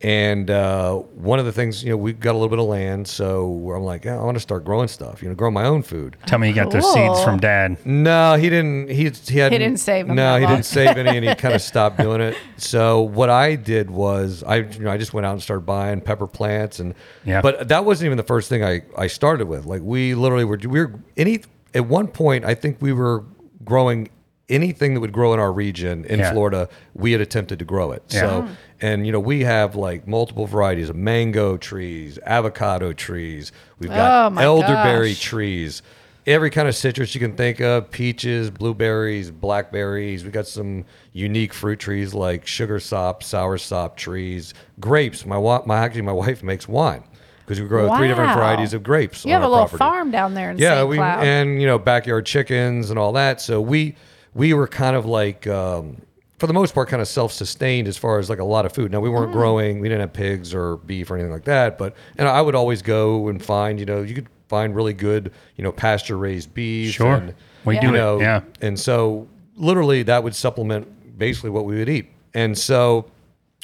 And 0.00 0.48
uh, 0.48 0.94
one 0.94 1.40
of 1.40 1.44
the 1.44 1.50
things, 1.50 1.82
you 1.82 1.90
know, 1.90 1.96
we 1.96 2.12
got 2.12 2.30
a 2.30 2.38
little 2.38 2.48
bit 2.48 2.60
of 2.60 2.66
land, 2.66 3.08
so 3.08 3.72
I'm 3.74 3.82
like, 3.82 4.04
yeah, 4.04 4.16
I 4.16 4.22
want 4.22 4.36
to 4.36 4.40
start 4.40 4.64
growing 4.64 4.86
stuff, 4.86 5.24
you 5.24 5.28
know, 5.28 5.34
grow 5.34 5.50
my 5.50 5.64
own 5.64 5.82
food. 5.82 6.16
Tell 6.26 6.38
me 6.38 6.48
you 6.48 6.54
got 6.54 6.70
those 6.70 6.88
seeds 6.92 7.24
from 7.24 7.40
dad. 7.40 7.84
No, 7.84 8.36
he 8.36 8.48
didn't. 8.48 8.90
He 8.90 9.10
he 9.10 9.38
had 9.40 9.48
didn't 9.50 9.78
save 9.78 10.06
them 10.06 10.14
No, 10.14 10.34
that 10.34 10.38
he 10.38 10.44
long. 10.46 10.54
didn't 10.54 10.66
save 10.66 10.96
any, 10.96 11.16
and 11.16 11.28
he 11.28 11.34
kind 11.36 11.52
of 11.52 11.60
stopped 11.60 11.98
doing 11.98 12.20
it. 12.20 12.36
So 12.58 13.00
what 13.00 13.28
I 13.28 13.56
did 13.56 13.90
was 13.90 14.44
I 14.44 14.58
you 14.58 14.80
know 14.84 14.90
I 14.92 14.98
just 14.98 15.14
went 15.14 15.26
out 15.26 15.32
and 15.32 15.42
started 15.42 15.66
buying 15.66 16.00
pepper 16.00 16.28
plants, 16.28 16.78
and 16.78 16.94
Yeah. 17.24 17.40
But 17.40 17.66
that 17.68 17.84
wasn't 17.84 18.06
even 18.06 18.18
the 18.18 18.22
first 18.22 18.48
thing 18.48 18.62
I 18.62 18.82
I 18.96 19.08
started 19.08 19.48
with. 19.48 19.66
Like 19.66 19.82
we 19.82 20.14
literally 20.14 20.44
were 20.44 20.58
we 20.62 20.78
were 20.78 20.94
any 21.16 21.42
at 21.74 21.86
one 21.86 22.06
point 22.06 22.44
I 22.44 22.54
think 22.54 22.76
we 22.80 22.92
were 22.92 23.24
growing 23.64 24.10
anything 24.48 24.94
that 24.94 25.00
would 25.00 25.12
grow 25.12 25.34
in 25.34 25.40
our 25.40 25.52
region 25.52 26.04
in 26.06 26.20
Yeah. 26.20 26.32
Florida. 26.32 26.68
We 26.94 27.12
had 27.12 27.20
attempted 27.20 27.58
to 27.58 27.64
grow 27.64 27.92
it. 27.92 28.02
Yeah. 28.08 28.20
So 28.20 28.48
and 28.80 29.06
you 29.06 29.12
know 29.12 29.20
we 29.20 29.42
have 29.44 29.74
like 29.74 30.06
multiple 30.06 30.46
varieties 30.46 30.88
of 30.88 30.96
mango 30.96 31.56
trees, 31.56 32.18
avocado 32.24 32.92
trees. 32.92 33.52
We've 33.78 33.90
Oh, 33.90 33.94
got 33.94 34.32
my 34.32 34.42
elderberry 34.42 35.10
gosh. 35.10 35.20
trees 35.20 35.82
every 36.26 36.50
kind 36.50 36.68
of 36.68 36.76
citrus 36.76 37.14
you 37.14 37.20
can 37.20 37.34
think 37.34 37.58
of 37.58 37.90
peaches 37.90 38.50
blueberries 38.50 39.30
blackberries 39.30 40.24
We've 40.24 40.32
got 40.32 40.46
some 40.46 40.84
unique 41.14 41.54
fruit 41.54 41.78
trees 41.78 42.12
like 42.12 42.46
sugar 42.46 42.78
sop 42.80 43.22
sour 43.22 43.56
sop 43.56 43.96
trees 43.96 44.52
grapes 44.78 45.24
my 45.24 45.38
wa- 45.38 45.62
my 45.64 45.78
actually 45.78 46.02
my 46.02 46.12
wife 46.12 46.42
makes 46.42 46.68
wine 46.68 47.02
because 47.46 47.62
we 47.62 47.66
grow 47.66 47.96
three 47.96 48.08
different 48.08 48.34
varieties 48.34 48.74
of 48.74 48.82
grapes 48.82 49.24
you 49.24 49.32
on 49.32 49.40
have 49.40 49.48
a 49.48 49.50
little 49.50 49.64
property. 49.68 49.78
farm 49.78 50.10
down 50.10 50.34
there 50.34 50.50
in 50.50 50.58
yeah 50.58 50.74
St. 50.80 50.88
we 50.90 50.96
Cloud. 50.96 51.24
and 51.24 51.62
you 51.62 51.66
know 51.66 51.78
backyard 51.78 52.26
chickens 52.26 52.90
and 52.90 52.98
all 52.98 53.12
that 53.12 53.40
so 53.40 53.58
we 53.62 53.96
we 54.34 54.52
were 54.54 54.66
kind 54.68 54.94
of 54.96 55.06
like 55.06 55.46
um, 55.46 55.96
for 56.38 56.46
the 56.46 56.52
most 56.52 56.74
part 56.74 56.88
kind 56.88 57.02
of 57.02 57.08
self-sustained 57.08 57.88
as 57.88 57.96
far 57.96 58.18
as 58.18 58.30
like 58.30 58.38
a 58.38 58.44
lot 58.44 58.64
of 58.66 58.72
food 58.72 58.92
now 58.92 59.00
we 59.00 59.08
Mm. 59.08 59.12
weren't 59.14 59.32
growing 59.32 59.80
we 59.80 59.88
didn't 59.88 60.02
have 60.02 60.12
pigs 60.12 60.54
or 60.54 60.76
beef 60.78 61.10
or 61.10 61.14
anything 61.16 61.32
like 61.32 61.44
that 61.44 61.78
but 61.78 61.94
and 62.16 62.28
i 62.28 62.40
would 62.40 62.54
always 62.54 62.80
go 62.82 63.28
and 63.28 63.42
find 63.44 63.80
you 63.80 63.86
know 63.86 64.02
you 64.02 64.14
could 64.14 64.28
find 64.48 64.74
really 64.76 64.92
good 64.92 65.32
you 65.56 65.64
know 65.64 65.72
pasture 65.72 66.16
raised 66.16 66.54
beef 66.54 66.92
Sure. 66.92 67.14
and, 67.16 67.34
We 67.64 67.74
Yeah. 67.74 67.80
do 67.80 67.86
you 67.88 67.94
it. 67.94 67.98
know 67.98 68.20
Yeah. 68.20 68.40
and 68.60 68.78
so 68.78 69.26
literally 69.56 70.02
that 70.04 70.22
would 70.22 70.34
supplement 70.34 71.18
basically 71.18 71.50
what 71.50 71.64
we 71.64 71.76
would 71.78 71.88
eat 71.88 72.08
and 72.34 72.56
so 72.56 73.06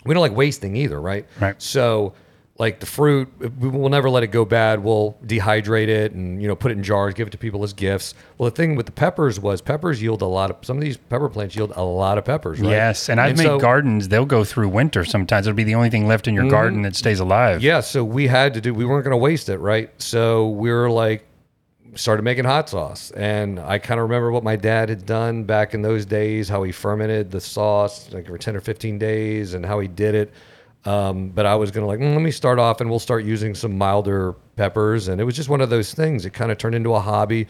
we 0.05 0.13
don't 0.15 0.21
like 0.21 0.35
wasting 0.37 0.75
either 0.77 1.01
right 1.01 1.25
Right. 1.41 1.61
so 1.63 2.13
like 2.57 2.79
the 2.79 2.87
fruit 2.87 3.29
we 3.59 3.69
will 3.69 3.89
never 3.89 4.09
let 4.09 4.23
it 4.23 4.29
go 4.29 4.45
bad. 4.45 4.83
We'll 4.83 5.17
dehydrate 5.25 5.89
it 5.89 6.13
and 6.13 6.41
you 6.41 6.47
know 6.47 6.55
put 6.55 6.71
it 6.71 6.77
in 6.79 6.85
jars 6.85 7.15
give 7.15 7.27
it 7.27 7.31
to 7.31 7.39
people 7.39 7.65
as 7.65 7.73
gifts. 7.73 8.15
Well 8.39 8.49
the 8.49 8.55
thing 8.55 8.77
with 8.77 8.87
the 8.87 8.93
peppers 8.93 9.41
was 9.41 9.61
peppers 9.61 10.01
yield 10.01 10.23
a 10.23 10.27
lot 10.27 10.51
of 10.51 10.57
some 10.63 10.77
of 10.77 10.83
these 10.83 10.97
pepper 10.97 11.29
plants 11.29 11.57
yield 11.57 11.73
a 11.75 11.83
lot 11.83 12.17
of 12.17 12.25
peppers 12.25 12.61
right? 12.61 12.71
Yes. 12.71 13.09
And 13.09 13.21
I've 13.21 13.37
made 13.37 13.45
so- 13.45 13.59
gardens, 13.59 14.09
they'll 14.09 14.25
go 14.25 14.45
through 14.45 14.69
winter 14.69 15.05
sometimes. 15.05 15.47
It'll 15.47 15.57
be 15.57 15.65
the 15.65 15.75
only 15.75 15.91
thing 15.91 16.07
left 16.07 16.29
in 16.29 16.35
your 16.35 16.45
mm-hmm. 16.45 16.51
garden 16.51 16.83
that 16.83 16.95
stays 16.95 17.19
alive. 17.19 17.63
Yeah 17.63 17.81
so 17.81 18.05
we 18.05 18.29
had 18.29 18.55
to 18.55 18.61
do 18.61 18.73
we 18.73 18.85
weren't 18.85 19.05
going 19.05 19.13
to 19.13 19.17
waste 19.17 19.49
it 19.49 19.59
right? 19.59 19.91
So 20.01 20.49
we 20.49 20.71
are 20.71 20.89
like 20.89 21.27
started 21.97 22.23
making 22.23 22.45
hot 22.45 22.69
sauce. 22.69 23.11
And 23.13 23.59
i 23.59 23.79
kind 23.79 23.99
of 23.99 24.09
remember 24.09 24.31
what 24.31 24.45
my 24.45 24.55
dad 24.55 24.91
had 24.91 25.07
done 25.07 25.43
back 25.43 25.75
in 25.75 25.83
those 25.83 26.07
days 26.07 26.49
how 26.49 26.63
he 26.63 26.71
fermented 26.71 27.33
the 27.33 27.41
sauce 27.41 28.13
like 28.13 28.29
for 28.29 28.39
10 28.39 28.55
or 28.55 28.61
15 28.61 28.99
days 28.99 29.55
and 29.55 29.67
how 29.67 29.81
he 29.81 29.89
did 29.89 30.15
it 30.15 30.33
um, 30.87 31.29
but 31.31 31.47
i 31.47 31.55
was 31.55 31.71
going 31.71 31.83
to 31.83 31.89
like 31.89 31.99
mm, 31.99 32.13
let 32.13 32.23
me 32.23 32.31
start 32.31 32.59
off 32.59 32.81
and 32.81 32.91
we'll 32.91 32.99
start 32.99 33.25
using 33.25 33.55
some 33.55 33.77
milder 33.77 34.35
peppers. 34.57 35.09
And 35.09 35.21
it 35.21 35.25
was 35.25 35.37
just 35.37 35.49
one 35.49 35.61
of 35.61 35.71
those 35.71 35.95
things. 35.95 36.25
It 36.25 36.33
kind 36.33 36.51
of 36.51 36.59
turned 36.59 36.75
into 36.75 36.95
a 36.95 37.01
hobby. 37.01 37.47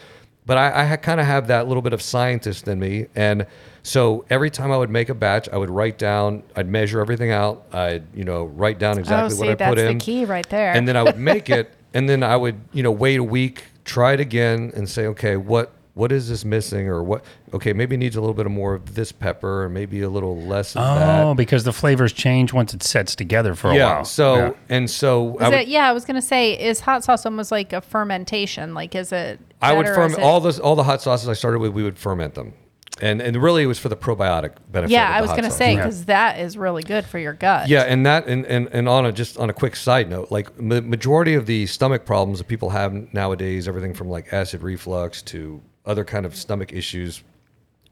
But 0.47 0.59
i, 0.59 0.93
I 0.93 0.97
kind 0.97 1.21
of 1.21 1.27
have 1.27 1.47
that 1.49 1.69
little 1.69 1.83
bit 1.83 1.93
of 1.93 2.03
scientist 2.03 2.69
in 2.69 2.79
me. 2.79 3.07
And 3.15 3.47
so 3.83 4.25
every 4.31 4.51
time 4.51 4.73
i 4.73 4.77
would 4.77 4.91
make 4.91 5.11
a 5.11 5.15
batch 5.15 5.47
i 5.51 5.59
would 5.59 5.69
write 5.69 5.99
down 5.99 6.43
i'd 6.57 6.69
measure 6.69 7.01
everything 7.01 7.31
out. 7.31 7.67
I'd 7.73 8.05
you 8.15 8.25
know 8.25 8.45
write 8.45 8.79
down 8.79 8.99
exactly 8.99 9.27
oh, 9.27 9.29
see, 9.29 9.49
what 9.49 9.63
i 9.63 9.75
that's 9.75 9.93
the 9.93 9.99
key 9.99 10.25
right 10.25 10.49
there. 10.49 10.73
and 10.73 10.89
then 10.89 10.97
I 10.97 11.03
would 11.03 11.19
make 11.19 11.51
it, 11.51 11.75
and 11.95 12.09
then 12.09 12.23
I 12.23 12.37
would, 12.37 12.59
you 12.73 12.83
know, 12.83 12.91
wait 12.91 13.19
a 13.19 13.23
week, 13.23 13.65
try 13.85 14.15
it 14.15 14.21
again, 14.21 14.73
and 14.75 14.89
say, 14.89 15.07
okay, 15.09 15.37
what 15.37 15.73
what 15.95 16.11
is 16.11 16.29
this 16.29 16.45
missing, 16.45 16.89
or 16.89 17.03
what? 17.03 17.25
Okay, 17.53 17.73
maybe 17.73 17.95
it 17.95 17.99
needs 17.99 18.17
a 18.17 18.21
little 18.21 18.35
bit 18.35 18.47
of 18.47 18.53
more 18.53 18.75
of 18.75 18.95
this 18.97 19.13
pepper, 19.13 19.65
or 19.65 19.69
maybe 19.69 20.03
a 20.03 20.09
little 20.11 20.41
less 20.43 20.75
of 20.75 20.83
Oh, 20.83 20.95
that. 21.31 21.37
because 21.37 21.63
the 21.65 21.73
flavors 21.73 22.13
change 22.13 22.53
once 22.53 22.75
it 22.75 22.83
sets 22.83 23.15
together 23.15 23.55
for 23.55 23.71
a 23.71 23.77
yeah. 23.77 23.95
while. 23.97 24.05
So 24.05 24.35
Yeah. 24.37 24.51
and 24.69 24.91
so 24.91 25.39
I 25.39 25.49
would, 25.49 25.59
it, 25.61 25.69
yeah, 25.69 25.89
I 25.89 25.93
was 25.93 26.05
gonna 26.05 26.21
say, 26.23 26.53
is 26.59 26.81
hot 26.81 27.05
sauce 27.05 27.25
almost 27.25 27.53
like 27.53 27.73
a 27.73 27.81
fermentation? 27.81 28.75
Like, 28.75 28.95
is 28.95 29.13
it? 29.13 29.39
I 29.63 29.73
would 29.73 29.87
that 29.87 29.91
or 29.91 29.93
is 29.93 29.97
ferment 30.15 30.21
all 30.23 30.41
those 30.41 30.59
all 30.61 30.77
the 30.77 30.83
hot 30.85 31.01
sauces 31.01 31.29
I 31.29 31.33
started 31.35 31.61
with. 31.61 31.73
We 31.73 31.83
would 31.85 31.97
ferment 31.99 32.35
them, 32.35 32.55
and 33.01 33.23
and 33.23 33.37
really 33.41 33.63
it 33.63 33.67
was 33.67 33.79
for 33.79 33.89
the 33.89 33.97
probiotic 33.97 34.55
benefit. 34.73 34.93
Yeah, 34.93 35.07
of 35.07 35.13
the 35.13 35.19
I 35.19 35.21
was 35.23 35.31
gonna 35.31 35.43
sauce. 35.51 35.59
say 35.59 35.73
Yeah. 35.75 35.77
because 35.77 36.05
that 36.07 36.41
is 36.41 36.59
really 36.59 36.83
good 36.83 37.05
for 37.05 37.19
your 37.21 37.35
gut. 37.35 37.69
Yeah, 37.69 37.83
and 37.83 38.05
that 38.05 38.27
and, 38.27 38.45
and, 38.47 38.69
and 38.73 38.89
on 38.89 39.07
a 39.07 39.13
just 39.13 39.39
on 39.39 39.49
a 39.49 39.53
quick 39.55 39.77
side 39.77 40.11
note, 40.11 40.33
like 40.33 40.61
ma- 40.61 40.81
majority 40.81 41.35
of 41.35 41.47
the 41.47 41.67
stomach 41.67 42.05
problems 42.05 42.39
that 42.41 42.49
people 42.49 42.71
have 42.71 42.93
nowadays, 43.15 43.69
everything 43.69 43.95
from 43.95 44.09
like 44.09 44.33
acid 44.33 44.63
reflux 44.63 45.23
to 45.23 45.63
other 45.87 46.05
kind 46.05 46.25
of 46.27 46.35
stomach 46.37 46.73
issues, 46.73 47.23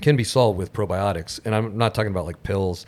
can 0.01 0.17
be 0.17 0.25
solved 0.25 0.59
with 0.59 0.73
probiotics. 0.73 1.39
And 1.45 1.55
I'm 1.55 1.77
not 1.77 1.95
talking 1.95 2.11
about 2.11 2.27
like 2.27 2.43
pills, 2.43 2.87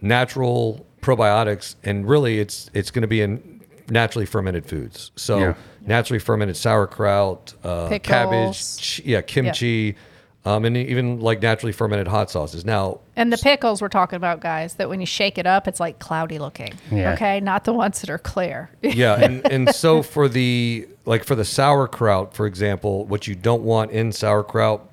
natural 0.00 0.86
probiotics. 1.02 1.76
And 1.84 2.08
really, 2.08 2.38
it's 2.40 2.70
it's 2.74 2.90
going 2.90 3.02
to 3.02 3.08
be 3.08 3.20
in 3.20 3.60
naturally 3.88 4.26
fermented 4.26 4.66
foods. 4.66 5.10
So 5.16 5.38
Yeah. 5.38 5.54
naturally 5.84 6.20
fermented 6.20 6.56
sauerkraut, 6.56 7.54
uh, 7.64 7.88
cabbage, 8.02 8.02
Pickles. 8.02 8.76
ch- 8.78 9.00
yeah, 9.04 9.20
kimchi, 9.20 9.96
um, 10.44 10.64
and 10.64 10.76
even 10.76 11.20
like 11.20 11.42
naturally 11.42 11.72
fermented 11.72 12.06
hot 12.06 12.30
sauces. 12.30 12.64
Now, 12.64 13.00
And 13.16 13.32
the 13.32 13.36
pickles 13.38 13.82
we're 13.82 13.88
talking 13.88 14.16
about, 14.16 14.40
guys, 14.40 14.74
that 14.74 14.88
when 14.88 15.00
you 15.00 15.06
shake 15.06 15.38
it 15.38 15.46
up, 15.46 15.66
it's 15.66 15.80
like 15.80 15.98
cloudy 15.98 16.38
looking. 16.38 16.72
Yeah. 16.92 17.14
Okay, 17.14 17.40
not 17.40 17.64
the 17.64 17.72
ones 17.72 18.00
that 18.00 18.10
are 18.10 18.18
clear. 18.18 18.70
yeah 18.80 19.16
and, 19.20 19.44
and 19.50 19.74
so 19.74 20.02
for 20.02 20.28
the 20.28 20.86
like 21.10 21.24
for 21.24 21.34
the 21.34 21.44
sauerkraut 21.44 22.32
for 22.32 22.46
example 22.46 23.04
what 23.06 23.26
you 23.26 23.34
don't 23.34 23.62
want 23.62 23.90
in 23.90 24.12
sauerkraut 24.12 24.86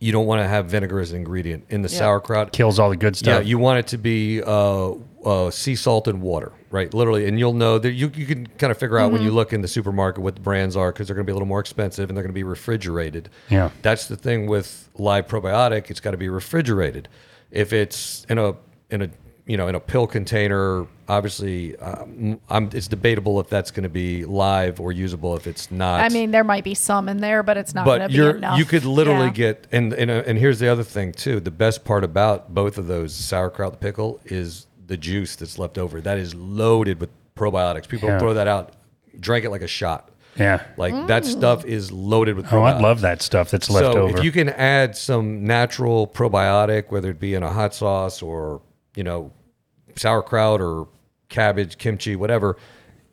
you 0.00 0.12
don't 0.12 0.26
want 0.26 0.42
to 0.42 0.48
have 0.48 0.66
vinegar 0.66 0.98
as 1.00 1.12
an 1.12 1.18
ingredient 1.18 1.64
in 1.70 1.80
the 1.82 1.88
sauerkraut 1.88 2.52
Kills 2.52 2.78
all 2.78 2.90
the 2.90 2.96
good 2.96 3.16
stuff. 3.16 3.26
yeah 3.28 3.34
stuff. 3.36 3.46
you 3.46 3.56
want 3.58 3.78
it 3.78 3.86
to 3.88 3.96
be 3.98 4.42
uh, 4.42 4.92
uh, 5.24 5.50
sea 5.50 5.76
salt 5.76 6.08
and 6.08 6.20
water 6.20 6.52
right 6.70 6.92
literally 6.92 7.26
and 7.26 7.38
you'll 7.38 7.52
know 7.54 7.78
that 7.78 7.92
you, 7.92 8.10
you 8.14 8.26
can 8.26 8.46
kind 8.58 8.70
of 8.72 8.76
figure 8.78 8.98
out 8.98 9.12
when 9.12 9.22
you 9.22 9.30
look 9.30 9.52
in 9.52 9.62
the 9.62 9.68
supermarket 9.68 10.22
what 10.22 10.34
the 10.34 10.40
brands 10.40 10.76
are 10.76 10.92
because 10.92 11.06
they're 11.06 11.14
going 11.16 11.24
to 11.24 11.30
be 11.30 11.32
a 11.32 11.34
little 11.36 11.48
more 11.48 11.60
expensive 11.60 12.10
and 12.10 12.16
they're 12.16 12.24
going 12.24 12.34
to 12.34 12.34
be 12.34 12.42
refrigerated 12.44 13.30
Yeah. 13.48 13.70
that's 13.82 14.06
the 14.08 14.16
thing 14.16 14.46
with 14.48 14.90
live 14.96 15.26
probiotic 15.28 15.90
it's 15.90 16.00
got 16.00 16.10
to 16.10 16.16
be 16.16 16.28
refrigerated 16.28 17.08
if 17.50 17.72
it's 17.72 18.26
in 18.28 18.38
a 18.38 18.54
in 18.90 19.02
a 19.02 19.10
you 19.46 19.56
know 19.56 19.68
in 19.68 19.74
a 19.76 19.80
pill 19.80 20.06
container 20.08 20.86
obviously 21.08 21.76
um, 21.76 22.40
I'm, 22.50 22.68
it's 22.72 22.88
debatable 22.88 23.38
if 23.40 23.48
that's 23.48 23.70
going 23.70 23.84
to 23.84 23.88
be 23.88 24.24
live 24.24 24.80
or 24.80 24.90
usable 24.90 25.36
if 25.36 25.46
it's 25.46 25.70
not 25.70 26.00
I 26.00 26.08
mean, 26.08 26.32
there 26.32 26.42
might 26.42 26.64
be 26.64 26.74
some 26.74 27.08
in 27.08 27.18
there, 27.20 27.42
but 27.44 27.56
it's 27.56 27.72
not 27.74 27.86
going 27.86 28.00
but 28.00 28.10
you're 28.10 28.36
enough. 28.36 28.58
you 28.58 28.64
could 28.64 28.84
literally 28.84 29.26
Yeah. 29.26 29.32
get 29.32 29.66
and 29.70 29.92
and, 29.92 30.10
uh, 30.10 30.24
and 30.26 30.36
here's 30.38 30.58
the 30.58 30.68
other 30.68 30.82
thing 30.82 31.12
too 31.12 31.38
the 31.40 31.52
best 31.52 31.84
part 31.84 32.02
about 32.02 32.52
both 32.54 32.76
of 32.76 32.86
those 32.88 33.14
sauerkraut 33.14 33.72
and 33.74 33.80
pickle 33.80 34.20
is 34.24 34.66
the 34.86 34.96
juice 34.96 35.36
that's 35.36 35.58
left 35.58 35.78
over 35.78 36.00
that 36.00 36.18
is 36.18 36.34
loaded 36.34 37.00
with 37.00 37.10
probiotics 37.36 37.86
people 37.88 38.08
Yeah. 38.08 38.18
throw 38.18 38.34
that 38.34 38.48
out 38.48 38.72
drink 39.20 39.44
it 39.44 39.50
like 39.50 39.62
a 39.62 39.68
shot 39.68 40.10
yeah. 40.36 40.62
like 40.76 41.06
that 41.06 41.24
stuff 41.24 41.64
is 41.64 41.90
loaded 41.92 42.34
with 42.36 42.46
probiotics. 42.46 42.52
Oh, 42.52 42.64
I 42.64 42.72
probiotics. 42.72 42.82
love 42.82 43.00
that 43.02 43.22
stuff 43.22 43.50
that's 43.52 43.70
left 43.70 43.92
so 43.94 44.02
over. 44.02 44.18
if 44.18 44.24
you 44.24 44.32
can 44.32 44.48
add 44.48 44.96
some 44.96 45.44
natural 45.44 46.08
probiotic 46.08 46.90
whether 46.90 47.10
it 47.10 47.20
be 47.20 47.34
in 47.34 47.42
a 47.44 47.52
hot 47.52 47.74
sauce 47.74 48.20
or 48.22 48.60
you 48.96 49.04
know 49.04 49.30
sauerkraut 49.96 50.60
or 50.60 50.88
cabbage 51.28 51.78
kimchi 51.78 52.16
whatever 52.16 52.56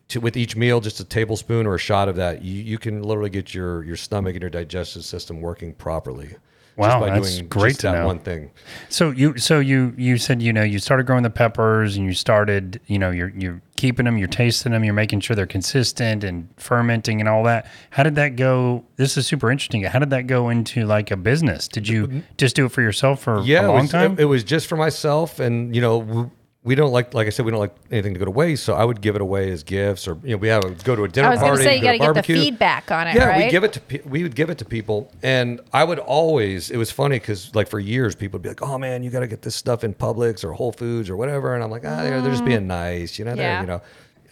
to, 0.07 0.19
with 0.19 0.37
each 0.37 0.55
meal 0.55 0.79
just 0.79 0.99
a 0.99 1.03
tablespoon 1.03 1.65
or 1.65 1.75
a 1.75 1.79
shot 1.79 2.07
of 2.07 2.15
that 2.15 2.43
you, 2.43 2.61
you 2.61 2.77
can 2.77 3.01
literally 3.01 3.29
get 3.29 3.53
your 3.53 3.83
your 3.83 3.95
stomach 3.95 4.35
and 4.35 4.41
your 4.41 4.49
digestive 4.49 5.03
system 5.03 5.41
working 5.41 5.73
properly 5.73 6.35
Wow, 6.75 7.05
that's 7.05 7.41
great 7.41 7.71
just 7.71 7.81
to 7.81 7.87
that 7.87 7.99
know. 7.99 8.07
one 8.07 8.19
thing 8.19 8.49
So 8.89 9.11
you 9.11 9.37
so 9.37 9.59
you 9.59 9.93
you 9.95 10.17
said 10.17 10.41
you 10.41 10.51
know 10.51 10.63
you 10.63 10.79
started 10.79 11.05
growing 11.05 11.21
the 11.21 11.29
peppers 11.29 11.95
and 11.95 12.05
you 12.05 12.13
started 12.13 12.79
you 12.87 12.97
know 12.97 13.11
you're 13.11 13.29
you're 13.29 13.61
keeping 13.75 14.05
them 14.05 14.17
you're 14.17 14.27
tasting 14.27 14.71
them 14.71 14.83
you're 14.83 14.93
making 14.93 15.19
sure 15.19 15.35
they're 15.35 15.45
consistent 15.45 16.23
and 16.23 16.49
fermenting 16.57 17.19
and 17.19 17.29
all 17.29 17.43
that. 17.43 17.67
How 17.91 18.01
did 18.01 18.15
that 18.15 18.35
go? 18.37 18.85
This 18.95 19.17
is 19.17 19.27
super 19.27 19.51
interesting. 19.51 19.83
How 19.83 19.99
did 19.99 20.09
that 20.11 20.25
go 20.25 20.49
into 20.49 20.85
like 20.85 21.11
a 21.11 21.17
business? 21.17 21.67
Did 21.67 21.87
you 21.87 22.07
mm-hmm. 22.07 22.19
just 22.37 22.55
do 22.55 22.65
it 22.65 22.71
for 22.71 22.81
yourself 22.81 23.21
for 23.21 23.41
yeah 23.41 23.61
a 23.61 23.65
it 23.65 23.67
long 23.67 23.81
was, 23.81 23.91
time? 23.91 24.13
It, 24.13 24.21
it 24.21 24.25
was 24.25 24.43
just 24.43 24.65
for 24.65 24.75
myself 24.75 25.39
and 25.39 25.75
you 25.75 25.81
know 25.81 26.31
we, 26.65 26.75
don't 26.75 26.91
like 26.91 27.13
like 27.13 27.27
i 27.27 27.29
said 27.29 27.45
we 27.45 27.51
don't 27.51 27.59
like 27.59 27.75
anything 27.91 28.13
to 28.13 28.19
go 28.19 28.25
to 28.25 28.31
waste 28.31 28.63
so 28.63 28.73
i 28.73 28.85
would 28.85 29.01
give 29.01 29.15
it 29.15 29.21
away 29.21 29.51
as 29.51 29.63
gifts 29.63 30.07
or 30.07 30.17
you 30.23 30.31
know 30.31 30.37
we 30.37 30.47
have 30.47 30.63
a, 30.63 30.69
go 30.83 30.95
to 30.95 31.03
a 31.03 31.07
dinner 31.09 31.27
I 31.27 31.31
was 31.31 31.39
going 31.39 31.49
party 31.51 31.63
to 31.63 31.69
say, 31.69 31.75
you 31.75 31.81
go 31.81 31.87
got 31.87 31.91
to 31.91 31.97
to 31.97 31.97
get 31.97 32.03
the 32.03 32.13
barbecue. 32.13 32.35
feedback 32.35 32.91
on 32.91 33.07
it, 33.07 33.15
yeah, 33.15 33.25
right? 33.25 33.45
we 33.45 33.51
give 33.51 33.63
it 33.63 33.73
to 33.73 33.79
pe- 33.81 34.01
we 34.05 34.23
would 34.23 34.35
give 34.35 34.49
it 34.49 34.57
to 34.59 34.65
people, 34.65 35.11
and 35.21 35.59
I 35.73 35.83
would 35.83 35.99
always. 35.99 36.69
It 36.71 36.77
was 36.77 36.89
funny 36.91 37.19
because 37.19 37.53
like 37.53 37.67
for 37.67 37.79
years, 37.79 38.15
people 38.15 38.37
would 38.37 38.43
be 38.43 38.49
like, 38.49 38.61
"Oh 38.61 38.77
man, 38.77 39.03
you 39.03 39.09
got 39.09 39.19
to 39.19 39.27
get 39.27 39.41
this 39.41 39.55
stuff 39.55 39.83
in 39.83 39.93
Publix 39.93 40.43
or 40.43 40.53
Whole 40.53 40.71
Foods 40.71 41.09
or 41.09 41.17
whatever," 41.17 41.53
and 41.53 41.63
I'm 41.63 41.69
like, 41.71 41.83
"Ah, 41.85 42.03
they're, 42.03 42.21
they're 42.21 42.31
just 42.31 42.45
being 42.45 42.65
nice, 42.67 43.19
you 43.19 43.25
know." 43.25 43.35
they're- 43.35 43.43
Mm. 43.43 43.55
Yeah. 43.55 43.61
You 43.61 43.67
know, 43.67 43.81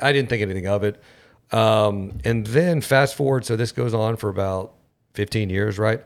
I 0.02 0.12
didn't 0.14 0.30
think 0.30 0.42
anything 0.42 0.68
of 0.68 0.84
it. 0.84 1.02
Um, 1.52 2.20
and 2.24 2.48
then 2.48 2.80
fast 2.82 3.16
forward, 3.16 3.46
so 3.46 3.56
this 3.58 3.72
goes 3.74 3.94
on 3.94 4.16
for 4.16 4.30
about 4.30 4.74
15 5.16 5.50
years, 5.50 5.78
right? 5.78 6.02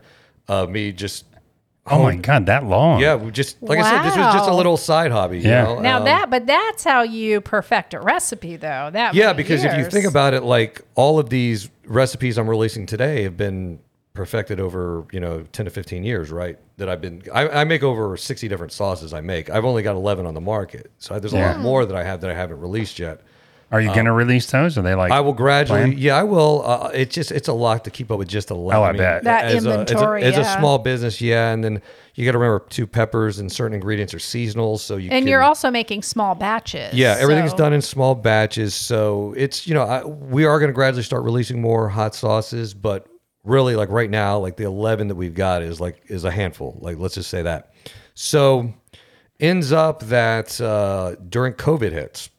Of 0.48 0.70
me 0.70 0.90
just. 0.92 1.24
Oh 1.88 2.02
my 2.02 2.16
god, 2.16 2.46
that 2.46 2.64
long? 2.64 3.00
Yeah, 3.00 3.14
we 3.14 3.30
just 3.30 3.62
like 3.62 3.78
I 3.78 3.82
said, 3.82 4.02
this 4.02 4.16
was 4.16 4.32
just 4.32 4.46
a 4.46 4.50
Wow. 4.50 4.56
little 4.56 4.76
side 4.76 5.10
hobby. 5.12 5.38
You 5.38 5.48
Yeah. 5.48 5.62
know? 5.64 5.80
now 5.80 5.98
Um, 5.98 6.04
that, 6.04 6.30
but 6.30 6.46
that's 6.46 6.84
how 6.84 7.02
you 7.02 7.40
perfect 7.40 7.94
a 7.94 8.00
recipe, 8.00 8.56
though. 8.56 8.90
That 8.92 9.14
Yeah, 9.14 9.26
many 9.26 9.36
because 9.38 9.64
if 9.64 9.72
you 9.72 9.78
years. 9.80 9.92
think 9.92 10.06
about 10.06 10.34
it, 10.34 10.42
like 10.42 10.82
all 10.94 11.18
of 11.18 11.30
these 11.30 11.70
recipes 11.86 12.38
I'm 12.38 12.48
releasing 12.50 12.86
today 12.86 13.22
have 13.22 13.36
been 13.36 13.78
perfected 14.14 14.58
over 14.58 15.04
you 15.12 15.20
know 15.20 15.42
10 15.52 15.66
to 15.66 15.70
15 15.70 16.02
years, 16.02 16.30
right? 16.30 16.58
That 16.78 16.88
I've 16.88 17.00
been 17.02 17.22
I, 17.34 17.48
I 17.48 17.64
make 17.64 17.82
over 17.82 18.16
60 18.16 18.48
different 18.48 18.72
sauces. 18.72 19.12
I 19.12 19.20
make. 19.20 19.50
I've 19.50 19.64
only 19.64 19.82
got 19.82 19.94
11 19.94 20.24
on 20.26 20.34
the 20.34 20.40
market, 20.40 20.90
so 20.98 21.18
there's 21.20 21.34
a 21.34 21.36
Yeah. 21.36 21.48
lot 21.48 21.60
more 21.60 21.84
that 21.84 21.94
I 21.94 22.02
have 22.02 22.20
that 22.22 22.30
I 22.30 22.34
haven't 22.34 22.60
released 22.60 22.98
yet. 22.98 23.20
Are 23.72 23.80
you 23.80 23.92
going 23.92 24.06
to 24.06 24.12
release 24.12 24.48
those? 24.50 24.78
Are 24.78 24.82
they 24.82 24.94
like? 24.94 25.10
Um, 25.10 25.16
I 25.16 25.20
will 25.20 25.32
gradually. 25.32 25.80
plan? 25.80 25.94
Yeah, 25.98 26.16
I 26.16 26.22
will. 26.22 26.62
Uh, 26.64 26.90
it's 26.94 27.12
just 27.14 27.32
it's 27.32 27.48
a 27.48 27.52
lot 27.52 27.84
to 27.84 27.90
keep 27.90 28.12
up 28.12 28.18
with 28.18 28.28
just 28.28 28.50
11. 28.52 28.80
Oh, 28.80 28.84
I 28.84 28.92
bet. 28.92 29.24
That 29.24 29.46
as 29.46 29.52
a- 29.52 29.56
as 29.56 29.64
a- 29.66 29.70
inventory, 29.80 30.22
as 30.22 30.38
a, 30.38 30.44
small 30.44 30.78
business, 30.78 31.20
yeah, 31.20 31.50
and 31.52 31.64
then 31.64 31.82
you 32.14 32.24
got 32.24 32.32
to 32.32 32.38
remember 32.38 32.64
two 32.68 32.86
peppers 32.86 33.40
and 33.40 33.50
certain 33.50 33.74
ingredients 33.74 34.14
are 34.14 34.20
seasonal, 34.20 34.78
so 34.78 34.96
you 34.96 35.10
and 35.10 35.22
can, 35.24 35.28
you're 35.28 35.42
also 35.42 35.70
making 35.70 36.02
small 36.02 36.36
batches. 36.36 36.94
Yeah, 36.94 37.16
everything's 37.18 37.50
so- 37.50 37.56
done 37.56 37.72
in 37.72 37.82
small 37.82 38.14
batches, 38.14 38.72
so 38.72 39.34
it's 39.36 39.66
you 39.66 39.74
know 39.74 39.82
I, 39.82 40.04
we 40.04 40.44
are 40.44 40.60
going 40.60 40.70
to 40.70 40.74
gradually 40.74 41.02
start 41.02 41.24
releasing 41.24 41.60
more 41.60 41.88
hot 41.88 42.14
sauces, 42.14 42.72
but 42.72 43.08
really 43.42 43.74
like 43.74 43.88
right 43.88 44.08
now, 44.10 44.38
like 44.38 44.56
the 44.56 44.64
eleven 44.64 45.08
that 45.08 45.16
we've 45.16 45.34
got 45.34 45.62
is 45.62 45.80
like 45.80 46.02
is 46.06 46.22
a 46.24 46.30
handful. 46.30 46.78
Like 46.80 46.98
let's 46.98 47.16
just 47.16 47.30
say 47.30 47.42
that. 47.42 47.72
So 48.14 48.72
ends 49.40 49.72
up 49.72 50.00
that 50.04 50.58
uh, 50.60 51.16
during 51.28 51.52
COVID 51.54 51.90
hits, 51.92 52.30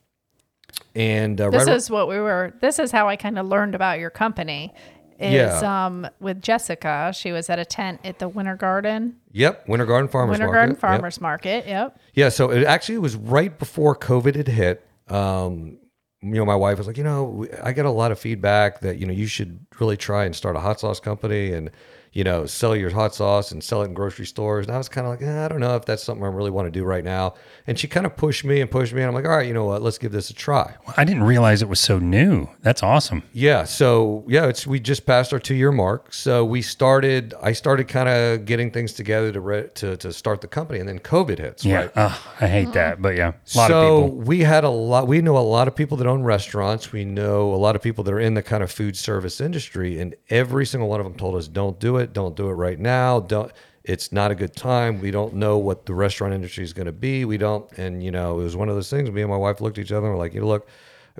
and 0.97 1.39
uh, 1.39 1.49
This 1.51 1.67
right, 1.67 1.75
is 1.75 1.89
what 1.89 2.07
we 2.09 2.19
were. 2.19 2.53
This 2.59 2.79
is 2.79 2.91
how 2.91 3.07
I 3.07 3.15
kind 3.15 3.37
of 3.39 3.45
learned 3.45 3.75
about 3.75 3.99
your 3.99 4.09
company. 4.09 4.73
Is 5.19 5.33
Yeah. 5.33 5.85
um 5.85 6.07
with 6.19 6.41
Jessica. 6.41 7.11
She 7.15 7.31
was 7.31 7.49
at 7.49 7.57
a 7.59 7.65
tent 7.65 8.01
at 8.03 8.19
the 8.19 8.27
Winter 8.27 8.55
Garden, 8.55 9.15
yep, 9.31 9.67
Winter 9.67 9.85
Garden 9.85 10.07
Farmers 10.09 10.33
Winter 10.33 10.45
Market. 10.45 10.57
Garden 10.57 10.73
Yep. 10.75 10.79
Farmers 10.81 11.21
Market. 11.21 11.67
Yep. 11.67 11.99
Yeah, 12.13 12.29
so 12.29 12.51
it 12.51 12.63
actually 12.65 12.97
was 12.99 13.15
right 13.15 13.57
before 13.57 13.95
COVID 13.95 14.35
had 14.35 14.47
hit. 14.47 14.85
Um, 15.07 15.79
you 16.21 16.33
know, 16.33 16.45
my 16.45 16.55
wife 16.55 16.77
was 16.77 16.87
like, 16.87 16.97
you 16.97 17.03
know, 17.03 17.45
I 17.63 17.71
get 17.73 17.85
a 17.85 17.91
lot 17.91 18.11
of 18.11 18.19
feedback 18.19 18.81
that 18.81 18.97
you 18.99 19.05
know 19.07 19.13
you 19.13 19.25
should 19.27 19.59
really 19.79 19.97
try 19.97 20.25
and 20.25 20.35
start 20.35 20.55
a 20.55 20.59
hot 20.59 20.79
sauce 20.79 20.99
company 20.99 21.51
and 21.53 21.71
you 22.13 22.23
know 22.23 22.45
sell 22.45 22.75
your 22.75 22.89
hot 22.89 23.13
sauce 23.15 23.51
and 23.51 23.63
sell 23.63 23.81
it 23.81 23.85
in 23.85 23.93
grocery 23.93 24.25
stores. 24.25 24.65
And 24.65 24.73
I 24.73 24.77
was 24.77 24.89
kind 24.89 25.05
of 25.05 25.11
like, 25.11 25.21
eh, 25.21 25.45
I 25.45 25.47
don't 25.47 25.59
know 25.59 25.75
if 25.75 25.85
that's 25.85 26.03
something 26.03 26.23
I 26.25 26.29
really 26.29 26.51
want 26.51 26.67
to 26.67 26.71
do 26.71 26.83
right 26.83 27.03
now. 27.03 27.35
And 27.67 27.77
she 27.77 27.87
kind 27.87 28.05
of 28.05 28.15
pushed 28.15 28.43
me 28.45 28.61
and 28.61 28.71
pushed 28.71 28.93
me, 28.93 29.01
and 29.01 29.09
I'm 29.09 29.13
like, 29.13 29.25
all 29.25 29.31
right, 29.31 29.47
you 29.47 29.53
know 29.53 29.65
what, 29.65 29.81
let's 29.81 29.97
give 29.97 30.11
this 30.11 30.29
a 30.29 30.33
try. 30.33 30.75
I 30.95 31.03
didn't 31.03 31.23
realize 31.23 31.61
it 31.61 31.69
was 31.69 31.79
so 31.79 31.99
new. 31.99 32.47
That's 32.61 32.81
awesome. 32.83 33.23
Yeah. 33.33 33.65
So 33.65 34.23
yeah, 34.27 34.47
it's 34.47 34.65
we 34.65 34.79
just 34.79 35.05
passed 35.05 35.33
our 35.33 35.39
two 35.39 35.55
year 35.55 35.71
mark. 35.71 36.13
So 36.13 36.43
we 36.45 36.61
started. 36.61 37.33
I 37.41 37.51
started 37.53 37.87
kind 37.87 38.09
of 38.09 38.45
getting 38.45 38.71
things 38.71 38.93
together 38.93 39.31
to 39.31 39.39
re- 39.41 39.69
to 39.75 39.97
to 39.97 40.13
start 40.13 40.41
the 40.41 40.47
company, 40.47 40.79
and 40.79 40.87
then 40.87 40.99
COVID 40.99 41.39
hits. 41.39 41.65
Yeah. 41.65 41.77
Right. 41.77 41.91
Ugh, 41.95 42.19
I 42.41 42.47
hate 42.47 42.73
that, 42.73 43.01
but 43.01 43.15
yeah, 43.15 43.33
a 43.53 43.57
lot 43.57 43.67
so 43.67 43.97
of 43.97 44.03
people. 44.05 44.17
we 44.21 44.39
had 44.41 44.63
a 44.63 44.69
lot. 44.69 45.07
We 45.07 45.21
know 45.21 45.37
a 45.37 45.39
lot 45.39 45.67
of 45.67 45.75
people 45.75 45.97
that 45.97 46.07
own 46.07 46.23
restaurants. 46.23 46.91
We 46.91 47.05
know 47.05 47.53
a 47.53 47.57
lot 47.57 47.75
of 47.75 47.81
people 47.81 48.03
that 48.05 48.13
are 48.13 48.19
in 48.19 48.33
the 48.33 48.43
kind 48.43 48.63
of 48.63 48.71
food 48.71 48.95
service 48.97 49.39
industry, 49.41 49.99
and 49.99 50.15
every 50.29 50.65
single 50.65 50.89
one 50.89 50.99
of 50.99 51.05
them 51.05 51.15
told 51.15 51.35
us, 51.35 51.47
"Don't 51.47 51.79
do 51.79 51.97
it. 51.97 52.06
Don't 52.13 52.35
do 52.35 52.49
it 52.49 52.53
right 52.53 52.79
now. 52.79 53.19
Don't. 53.19 53.51
It's 53.83 54.11
not 54.11 54.31
a 54.31 54.35
good 54.35 54.55
time. 54.55 54.99
We 54.99 55.11
don't 55.11 55.35
know 55.35 55.57
what 55.57 55.85
the 55.85 55.93
restaurant 55.93 56.33
industry 56.33 56.63
is 56.63 56.73
going 56.73 56.87
to 56.87 56.91
be. 56.91 57.25
We 57.25 57.37
don't." 57.37 57.71
And 57.77 58.03
you 58.03 58.11
know, 58.11 58.39
it 58.39 58.43
was 58.43 58.55
one 58.55 58.69
of 58.69 58.75
those 58.75 58.89
things. 58.89 59.09
Me 59.11 59.21
and 59.21 59.31
my 59.31 59.37
wife 59.37 59.61
looked 59.61 59.77
at 59.77 59.85
each 59.85 59.91
other 59.91 60.07
and 60.07 60.15
were 60.15 60.21
like, 60.21 60.33
"You 60.33 60.41
know, 60.41 60.47
look." 60.47 60.67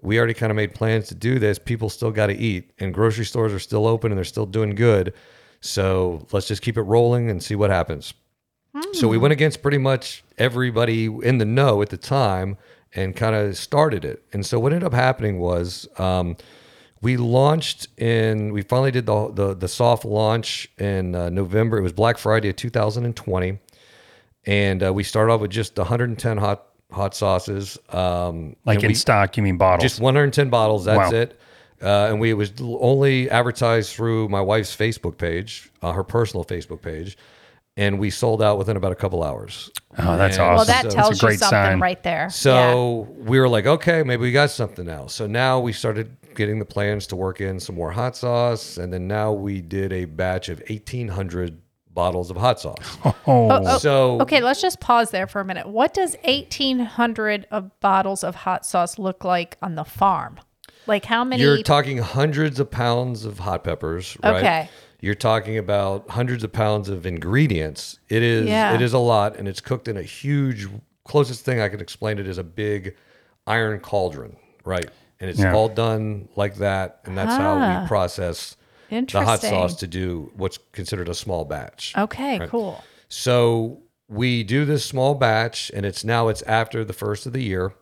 We 0.04 0.20
already 0.20 0.36
kind 0.36 0.52
of 0.52 0.56
made 0.56 0.76
plans 0.76 1.08
to 1.08 1.16
do 1.16 1.40
this. 1.40 1.58
People 1.58 1.90
still 1.90 2.12
got 2.12 2.28
to 2.28 2.38
eat, 2.38 2.70
and 2.78 2.94
grocery 2.94 3.26
stores 3.26 3.52
are 3.52 3.58
still 3.58 3.88
open 3.88 4.12
and 4.12 4.18
they're 4.18 4.26
still 4.26 4.46
doing 4.46 4.76
good. 4.76 5.12
So 5.60 6.28
let's 6.32 6.48
just 6.48 6.62
keep 6.62 6.78
it 6.78 6.84
rolling 6.84 7.32
and 7.32 7.42
see 7.42 7.56
what 7.56 7.72
happens. 7.72 8.14
So 8.94 9.08
we 9.08 9.18
went 9.18 9.32
against 9.32 9.64
pretty 9.64 9.80
much 9.80 10.24
everybody 10.38 11.06
in 11.06 11.40
the 11.40 11.46
know 11.46 11.82
at 11.82 11.90
the 11.90 11.98
time 11.98 12.58
and 12.94 13.16
kind 13.16 13.36
of 13.36 13.58
started 13.58 14.06
it. 14.06 14.24
And 14.34 14.46
so 14.46 14.60
what 14.60 14.72
ended 14.72 14.86
up 14.86 14.94
happening 14.94 15.40
was 15.40 15.88
um, 15.98 16.38
we 17.02 17.18
launched 17.18 17.88
in, 17.98 18.52
we 18.54 18.62
finally 18.62 18.92
did 18.92 19.06
the, 19.06 19.32
the, 19.32 19.54
the 19.54 19.68
soft 19.68 20.06
launch 20.06 20.70
in 20.78 21.16
uh, 21.16 21.30
November. 21.30 21.78
It 21.78 21.82
was 21.82 21.94
Black 21.94 22.18
Friday 22.18 22.50
of 22.50 22.56
2020. 22.56 23.60
And 24.46 24.84
uh, 24.84 24.94
we 24.94 25.04
started 25.04 25.32
off 25.34 25.42
with 25.42 25.52
just 25.52 25.78
110 25.78 26.38
hot 26.38 26.64
hot 26.92 27.14
sauces. 27.14 27.78
Um, 27.90 28.56
Like 28.66 28.82
in 28.82 28.88
we- 28.88 28.94
stock, 28.94 29.36
you 29.36 29.44
mean 29.44 29.58
bottles? 29.58 29.84
just 29.92 30.00
110 30.02 30.50
bottles. 30.50 30.86
That's 30.86 31.12
Wow. 31.12 31.20
it. 31.20 31.40
Uh, 31.82 32.08
and 32.10 32.20
we 32.20 32.30
it 32.32 32.34
was 32.34 32.54
only 32.62 33.30
advertised 33.30 33.94
through 33.94 34.30
my 34.30 34.40
wife's 34.42 34.76
Facebook 34.76 35.18
page, 35.18 35.70
uh, 35.84 35.92
her 35.92 36.04
personal 36.04 36.44
Facebook 36.46 36.82
page, 36.82 37.18
and 37.76 38.00
we 38.00 38.10
sold 38.10 38.42
out 38.42 38.58
within 38.58 38.78
about 38.78 38.92
a 38.94 38.96
couple 38.96 39.22
hours. 39.22 39.70
oh, 40.00 40.18
that's 40.18 40.38
And 40.38 40.46
awesome. 40.46 40.56
Well, 40.56 40.66
that 40.66 40.84
so- 40.92 40.98
tells 40.98 41.12
It's 41.12 41.24
a 41.24 41.28
you 41.28 41.38
something 41.38 41.50
sign. 41.50 41.80
right 41.82 42.02
there. 42.02 42.30
So 42.32 43.08
we 43.18 43.38
were 43.40 43.50
like, 43.50 43.68
okay, 43.68 44.02
maybe 44.02 44.22
we 44.22 44.32
got 44.32 44.50
something 44.50 44.86
now. 44.86 45.06
So 45.08 45.28
now 45.28 45.60
we 45.60 45.74
started 45.74 46.16
getting 46.38 46.60
the 46.60 46.66
plans 46.66 47.06
to 47.08 47.16
work 47.18 47.42
in 47.42 47.60
some 47.60 47.76
more 47.76 47.92
hot 47.92 48.16
sauce, 48.16 48.78
and 48.78 48.94
then 48.94 49.08
now 49.08 49.34
we 49.34 49.60
did 49.60 49.92
a 49.92 50.06
batch 50.06 50.48
of 50.48 50.60
1,800 50.70 51.60
bottles 51.94 52.32
of 52.32 52.38
hot 52.38 52.60
sauce. 52.62 52.98
Oh. 53.06 53.16
oh, 53.52 53.62
Oh, 53.66 53.78
So 53.80 54.22
okay, 54.22 54.40
let's 54.42 54.62
just 54.62 54.80
pause 54.80 55.12
there 55.12 55.28
for 55.28 55.42
a 55.42 55.46
minute. 55.46 55.68
What 55.68 55.94
does 55.94 56.16
1,800 56.24 57.48
of 57.52 57.78
bottles 57.82 58.24
of 58.24 58.36
hot 58.36 58.66
sauce 58.66 58.98
look 58.98 59.26
like 59.26 59.58
on 59.62 59.76
the 59.76 59.84
farm? 59.84 60.40
Like 60.86 61.04
how 61.06 61.24
many? 61.26 61.44
You're 61.44 61.62
talking 61.64 61.98
hundreds 61.98 62.60
of 62.62 62.72
pounds 62.72 63.26
of 63.26 63.40
hot 63.40 63.64
peppers, 63.66 64.18
right? 64.24 64.36
Okay. 64.36 64.70
You're 65.02 65.16
talking 65.16 65.58
about 65.58 66.10
hundreds 66.10 66.44
of 66.44 66.52
pounds 66.54 66.88
of 66.90 67.06
ingredients. 67.06 68.00
It 68.08 68.24
is 68.24 68.48
Yeah. 68.48 68.74
it 68.74 68.82
is 68.82 68.94
a 68.94 68.98
lot 69.00 69.36
and 69.36 69.48
it's 69.48 69.60
cooked 69.60 69.88
in 69.90 69.98
a 69.98 70.02
huge 70.04 70.68
closest 71.04 71.44
thing 71.44 71.60
I 71.60 71.68
can 71.70 71.82
explain 71.82 72.18
it 72.20 72.28
is 72.28 72.38
a 72.38 72.44
big 72.44 72.96
iron 73.46 73.80
cauldron, 73.80 74.38
right? 74.64 74.90
And 75.20 75.30
it's 75.30 75.40
Yeah. 75.40 75.54
all 75.54 75.70
done 75.70 76.30
like 76.36 76.56
that 76.56 77.00
and 77.06 77.18
that's 77.18 77.36
how 77.36 77.58
Ah. 77.58 77.82
we 77.82 77.88
process 77.88 78.56
the 78.90 79.22
hot 79.26 79.42
sauce 79.42 79.76
to 79.76 79.88
do 79.88 80.32
what's 80.36 80.60
considered 80.72 81.10
a 81.10 81.14
small 81.16 81.44
batch. 81.46 81.94
okay, 81.98 82.40
Right. 82.40 82.50
cool. 82.50 82.84
So 83.10 83.80
we 84.08 84.44
do 84.44 84.64
this 84.64 84.86
small 84.86 85.16
batch, 85.16 85.70
and 85.74 85.86
it's 85.86 86.04
now 86.06 86.28
it's 86.30 86.42
after 86.44 86.86
the 86.86 86.94
first 86.94 87.26
of 87.26 87.34
the 87.34 87.44
year, 87.44 87.74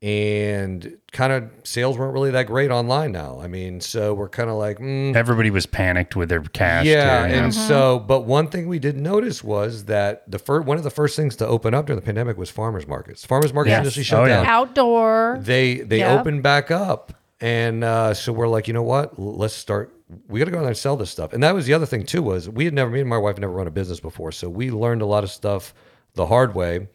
and 0.00 0.96
kind 1.10 1.32
of 1.32 1.50
sales 1.64 1.98
weren't 1.98 2.12
really 2.12 2.30
that 2.30 2.46
great 2.46 2.70
online 2.70 3.10
now. 3.12 3.40
I 3.40 3.48
mean, 3.48 3.80
so 3.80 4.14
we're 4.14 4.28
kind 4.28 4.48
of 4.48 4.56
like, 4.56 4.78
mm, 4.78 5.14
everybody 5.16 5.50
was 5.50 5.66
panicked 5.66 6.14
with 6.14 6.28
their 6.28 6.40
cash. 6.42 6.86
yeah. 6.86 7.26
too, 7.26 7.30
you 7.34 7.36
know. 7.40 7.44
And 7.46 7.54
so, 7.54 7.98
but 7.98 8.20
one 8.20 8.46
thing 8.48 8.68
we 8.68 8.78
did 8.78 8.96
notice 8.96 9.42
was 9.42 9.86
that 9.86 10.30
the 10.30 10.38
first 10.38 10.66
one 10.66 10.76
of 10.78 10.84
the 10.84 10.90
first 10.90 11.16
things 11.16 11.34
to 11.36 11.46
open 11.46 11.74
up 11.74 11.86
during 11.86 11.98
the 11.98 12.04
pandemic 12.04 12.36
was 12.36 12.48
farmers 12.50 12.86
markets. 12.86 13.24
Farmers 13.24 13.52
markets 13.52 13.70
Yes. 13.72 13.78
industry 13.80 14.04
shut 14.04 14.20
Oh, 14.20 14.24
yeah. 14.26 14.36
down. 14.36 14.46
Outdoor. 14.46 15.38
They 15.40 15.78
they 15.78 15.98
Yep. 15.98 16.20
opened 16.20 16.42
back 16.44 16.70
up, 16.70 17.12
and 17.40 17.82
uh, 17.82 18.14
so 18.14 18.32
we're 18.32 18.48
like, 18.48 18.68
you 18.68 18.74
know 18.74 18.82
what? 18.84 19.18
Let's 19.18 19.54
start. 19.54 19.92
We 20.28 20.38
got 20.38 20.46
to 20.46 20.50
go 20.52 20.58
out 20.58 20.60
there 20.62 20.68
and 20.68 20.76
sell 20.76 20.96
this 20.96 21.10
stuff. 21.10 21.32
And 21.34 21.42
that 21.42 21.54
was 21.54 21.66
the 21.66 21.74
other 21.74 21.86
thing 21.86 22.04
too 22.06 22.22
was 22.22 22.48
we 22.48 22.64
had 22.64 22.72
never 22.72 22.90
me 22.90 23.00
and 23.00 23.08
my 23.10 23.18
wife 23.18 23.34
had 23.34 23.40
never 23.42 23.52
run 23.52 23.66
a 23.66 23.70
business 23.72 23.98
before, 24.00 24.30
so 24.32 24.48
we 24.48 24.70
learned 24.70 25.02
a 25.02 25.06
lot 25.06 25.24
of 25.24 25.30
stuff 25.30 25.74
the 26.14 26.26
hard 26.26 26.54
way. 26.54 26.86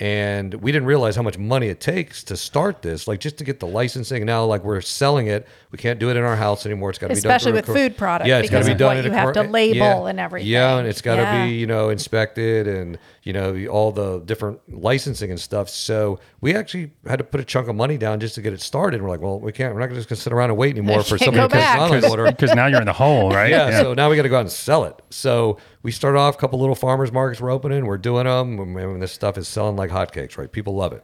And 0.00 0.54
we 0.54 0.72
didn't 0.72 0.86
realize 0.88 1.14
how 1.14 1.22
much 1.22 1.38
money 1.38 1.68
it 1.68 1.80
takes 1.80 2.24
to 2.24 2.36
start 2.36 2.82
this, 2.82 3.06
like 3.06 3.20
just 3.20 3.38
to 3.38 3.44
get 3.44 3.60
the 3.60 3.66
licensing. 3.68 4.26
Now, 4.26 4.44
like 4.44 4.64
we're 4.64 4.80
selling 4.80 5.28
it, 5.28 5.46
we 5.70 5.78
can't 5.78 6.00
do 6.00 6.10
it 6.10 6.16
in 6.16 6.24
our 6.24 6.34
house 6.34 6.66
anymore. 6.66 6.90
It's 6.90 6.98
got 6.98 7.08
to 7.08 7.14
be 7.14 7.20
done, 7.20 7.30
Especially 7.30 7.52
with 7.52 7.66
cor- 7.66 7.76
food 7.76 7.96
products 7.96 8.28
Yeah, 8.28 8.38
it's 8.38 8.50
got 8.50 8.58
to 8.58 8.64
because 8.64 8.74
be 8.74 8.78
done. 8.78 8.96
what 8.96 9.04
you 9.04 9.10
have 9.12 9.22
cor- 9.32 9.32
to 9.34 9.42
label 9.42 9.76
yeah. 9.76 10.06
and 10.06 10.18
everything. 10.18 10.50
Yeah, 10.50 10.78
and 10.78 10.88
it's 10.88 11.00
got 11.00 11.16
to 11.16 11.22
Yeah. 11.22 11.44
be 11.46 11.52
you 11.52 11.68
know 11.68 11.90
inspected 11.90 12.66
and 12.66 12.98
you 13.24 13.32
know 13.32 13.66
all 13.66 13.90
the 13.90 14.20
different 14.20 14.60
licensing 14.68 15.30
and 15.30 15.40
stuff. 15.40 15.68
So 15.70 16.20
we 16.42 16.54
actually 16.54 16.92
had 17.06 17.16
to 17.18 17.24
put 17.24 17.40
a 17.40 17.44
chunk 17.44 17.68
of 17.68 17.74
money 17.74 17.96
down 17.96 18.20
just 18.20 18.34
to 18.36 18.42
get 18.42 18.52
it 18.52 18.60
started. 18.60 19.00
We're 19.02 19.08
like, 19.08 19.22
well, 19.22 19.40
we 19.40 19.50
can't. 19.50 19.74
We're 19.74 19.80
not 19.80 19.88
just 19.90 20.08
going 20.08 20.16
to 20.16 20.22
sit 20.22 20.32
around 20.32 20.50
and 20.50 20.58
wait 20.58 20.76
anymore 20.76 21.02
for 21.02 21.16
somebody 21.18 21.48
to 21.48 21.54
come 21.58 21.80
online 21.80 22.04
order. 22.04 22.26
because 22.30 22.54
now 22.54 22.66
you're 22.66 22.80
in 22.80 22.86
the 22.86 22.92
hole, 22.92 23.30
right? 23.30 23.50
Yeah, 23.50 23.80
so 23.80 23.94
now 23.94 24.10
we 24.10 24.16
got 24.16 24.22
to 24.22 24.28
go 24.28 24.36
out 24.36 24.40
and 24.42 24.52
sell 24.52 24.84
it. 24.84 25.00
So 25.10 25.58
we 25.82 25.90
start 25.90 26.16
off 26.16 26.34
a 26.34 26.38
couple 26.38 26.60
little 26.60 26.74
farmers 26.74 27.10
markets 27.12 27.40
we're 27.40 27.50
opening. 27.50 27.86
We're 27.86 27.98
doing 27.98 28.26
them. 28.26 28.76
And 28.76 29.02
this 29.02 29.12
stuff 29.12 29.38
is 29.38 29.48
selling 29.48 29.76
like 29.76 29.90
hotcakes, 29.90 30.36
right? 30.36 30.52
People 30.52 30.76
love 30.76 30.92
it. 30.92 31.02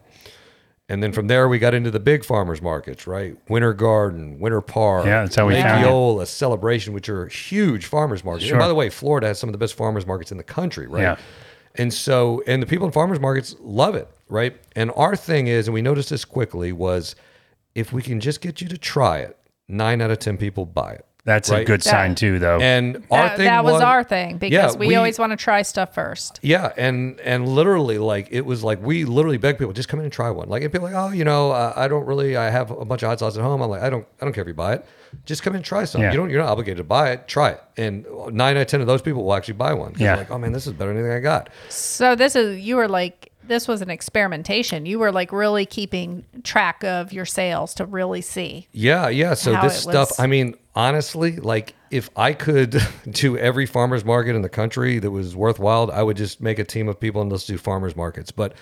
And 0.91 1.01
then 1.01 1.13
from 1.13 1.29
there, 1.29 1.49
we 1.49 1.61
got 1.61 1.73
into 1.73 1.93
the 1.93 2.01
big 2.01 2.25
farmers 2.25 2.61
markets, 2.61 3.07
right? 3.07 3.37
Winter 3.49 3.73
Garden, 3.73 4.41
Winter 4.41 4.61
Park, 4.61 5.07
Yeah, 5.07 5.23
that's 5.23 5.37
how 5.37 5.47
we 5.47 5.55
found 5.55 6.21
it. 6.21 6.27
Celebration, 6.27 6.93
which 6.93 7.09
are 7.09 7.29
huge 7.29 7.87
farmers 7.87 8.25
markets. 8.25 8.47
Sure. 8.47 8.57
And 8.57 8.61
by 8.61 8.67
the 8.67 8.75
way, 8.75 8.91
Florida 8.91 9.29
has 9.29 9.39
some 9.39 9.49
of 9.49 9.53
the 9.53 9.59
best 9.59 9.75
farmers 9.75 10.05
markets 10.05 10.33
in 10.33 10.37
the 10.37 10.43
country, 10.43 10.89
right? 10.89 11.03
Yeah. 11.03 11.17
And 11.77 11.93
so, 11.93 12.43
and 12.47 12.63
the 12.63 12.67
people 12.67 12.87
in 12.87 12.93
farmers 12.93 13.21
markets 13.21 13.55
love 13.61 13.95
it, 13.95 14.09
right? 14.29 14.57
And 14.75 14.91
our 14.97 15.15
thing 15.17 15.47
is, 15.47 15.69
and 15.69 15.75
we 15.75 15.83
noticed 15.83 16.11
this 16.11 16.25
quickly, 16.25 16.73
was 16.73 17.15
if 17.75 17.93
we 17.93 18.03
can 18.03 18.21
just 18.21 18.41
get 18.41 18.61
you 18.61 18.69
to 18.69 18.79
try 18.79 19.19
it, 19.19 19.39
nine 19.69 20.01
out 20.01 20.11
of 20.11 20.19
10 20.19 20.37
people 20.37 20.67
buy 20.67 20.93
it. 20.93 21.07
That's 21.25 21.51
a 21.51 21.55
right? 21.57 21.67
good 21.67 21.83
sign 21.83 22.15
too, 22.15 22.39
though. 22.39 22.59
And 22.61 22.97
our 23.11 23.29
That, 23.29 23.37
thing 23.37 23.47
that 23.47 23.65
was, 23.65 23.75
was 23.75 23.83
our 23.83 24.03
thing 24.05 24.39
because 24.39 24.75
Yeah, 24.75 24.79
we, 24.79 24.89
we- 24.89 24.95
always 24.97 25.19
want 25.19 25.33
to 25.33 25.37
try 25.37 25.63
stuff 25.63 25.95
first. 25.95 26.41
Yeah, 26.43 26.73
and 26.77 27.21
and 27.21 27.49
literally, 27.49 27.99
like 27.99 28.29
it 28.31 28.43
was 28.47 28.65
like 28.65 28.83
we 28.83 29.05
literally 29.05 29.37
beg 29.39 29.59
people 29.59 29.73
just 29.73 29.89
come 29.89 30.01
in 30.01 30.05
and 30.05 30.13
try 30.13 30.31
one. 30.31 30.49
Like 30.49 30.63
if 30.63 30.73
people 30.73 30.89
are 30.89 30.93
like, 30.93 31.11
oh, 31.11 31.13
you 31.15 31.25
know, 31.25 31.51
uh, 31.53 31.73
I 31.77 31.89
don't 31.89 32.07
really, 32.07 32.37
I 32.37 32.51
have 32.51 32.71
a 32.71 32.85
bunch 32.85 33.03
of 33.03 33.09
hot 33.09 33.19
sauce 33.19 33.37
at 33.37 33.43
home. 33.43 33.61
I'm 33.61 33.71
like, 33.71 33.83
I 33.83 33.91
don't, 33.91 34.07
I 34.21 34.25
don't 34.25 34.33
care 34.33 34.43
if 34.43 34.49
you 34.49 34.55
buy 34.55 34.75
it. 34.75 34.87
Just 35.27 35.43
come 35.43 35.53
in 35.55 35.57
and 35.57 35.65
try 35.65 35.85
some. 35.85 36.01
Yeah. 36.03 36.13
You 36.13 36.17
don't, 36.19 36.31
you're 36.31 36.41
not 36.41 36.51
obligated 36.51 36.79
to 36.79 36.85
buy 36.85 37.11
it. 37.11 37.27
Try 37.29 37.51
it, 37.51 37.63
and 37.77 38.07
nine 38.33 38.57
out 38.57 38.63
of 38.63 38.67
ten 38.69 38.81
of 38.81 38.87
those 38.87 39.03
people 39.03 39.25
will 39.25 39.35
actually 39.35 39.55
buy 39.55 39.75
one. 39.75 39.95
Yeah. 39.99 40.17
like, 40.17 40.31
oh 40.31 40.39
man, 40.39 40.53
this 40.53 40.67
is 40.67 40.73
better 40.73 40.93
than 40.95 41.03
anything 41.03 41.17
I 41.17 41.21
got. 41.21 41.51
So 41.69 42.15
this 42.15 42.37
is 42.37 42.61
you 42.61 42.77
were 42.77 42.89
like 42.89 43.33
this 43.43 43.67
was 43.67 43.83
an 43.83 43.91
experimentation. 43.91 44.87
You 44.87 45.01
were 45.01 45.11
like 45.11 45.33
really 45.33 45.67
keeping 45.67 46.25
track 46.45 46.85
of 46.85 47.13
your 47.13 47.27
sales 47.27 47.75
to 47.75 47.85
really 47.87 48.21
see. 48.21 48.69
Yeah, 48.73 49.09
yeah. 49.09 49.35
So 49.35 49.61
this 49.61 49.83
stuff, 49.83 50.11
was- 50.11 50.21
I 50.21 50.29
mean, 50.29 50.55
honestly, 50.75 51.37
like 51.37 51.75
if 51.91 52.11
I 52.17 52.33
could 52.33 52.81
do 53.11 53.37
every 53.37 53.67
farmer's 53.67 54.05
market 54.05 54.35
in 54.37 54.43
the 54.43 54.49
country 54.49 54.99
that 54.99 55.11
was 55.11 55.35
worthwhile, 55.37 55.91
I 55.93 56.03
would 56.03 56.17
just 56.17 56.41
make 56.41 56.59
a 56.59 56.65
team 56.65 56.89
of 56.89 56.99
people 57.01 57.21
and 57.23 57.31
let's 57.31 57.47
do 57.47 57.59
farmers 57.59 57.97
markets. 57.97 58.31
But 58.31 58.55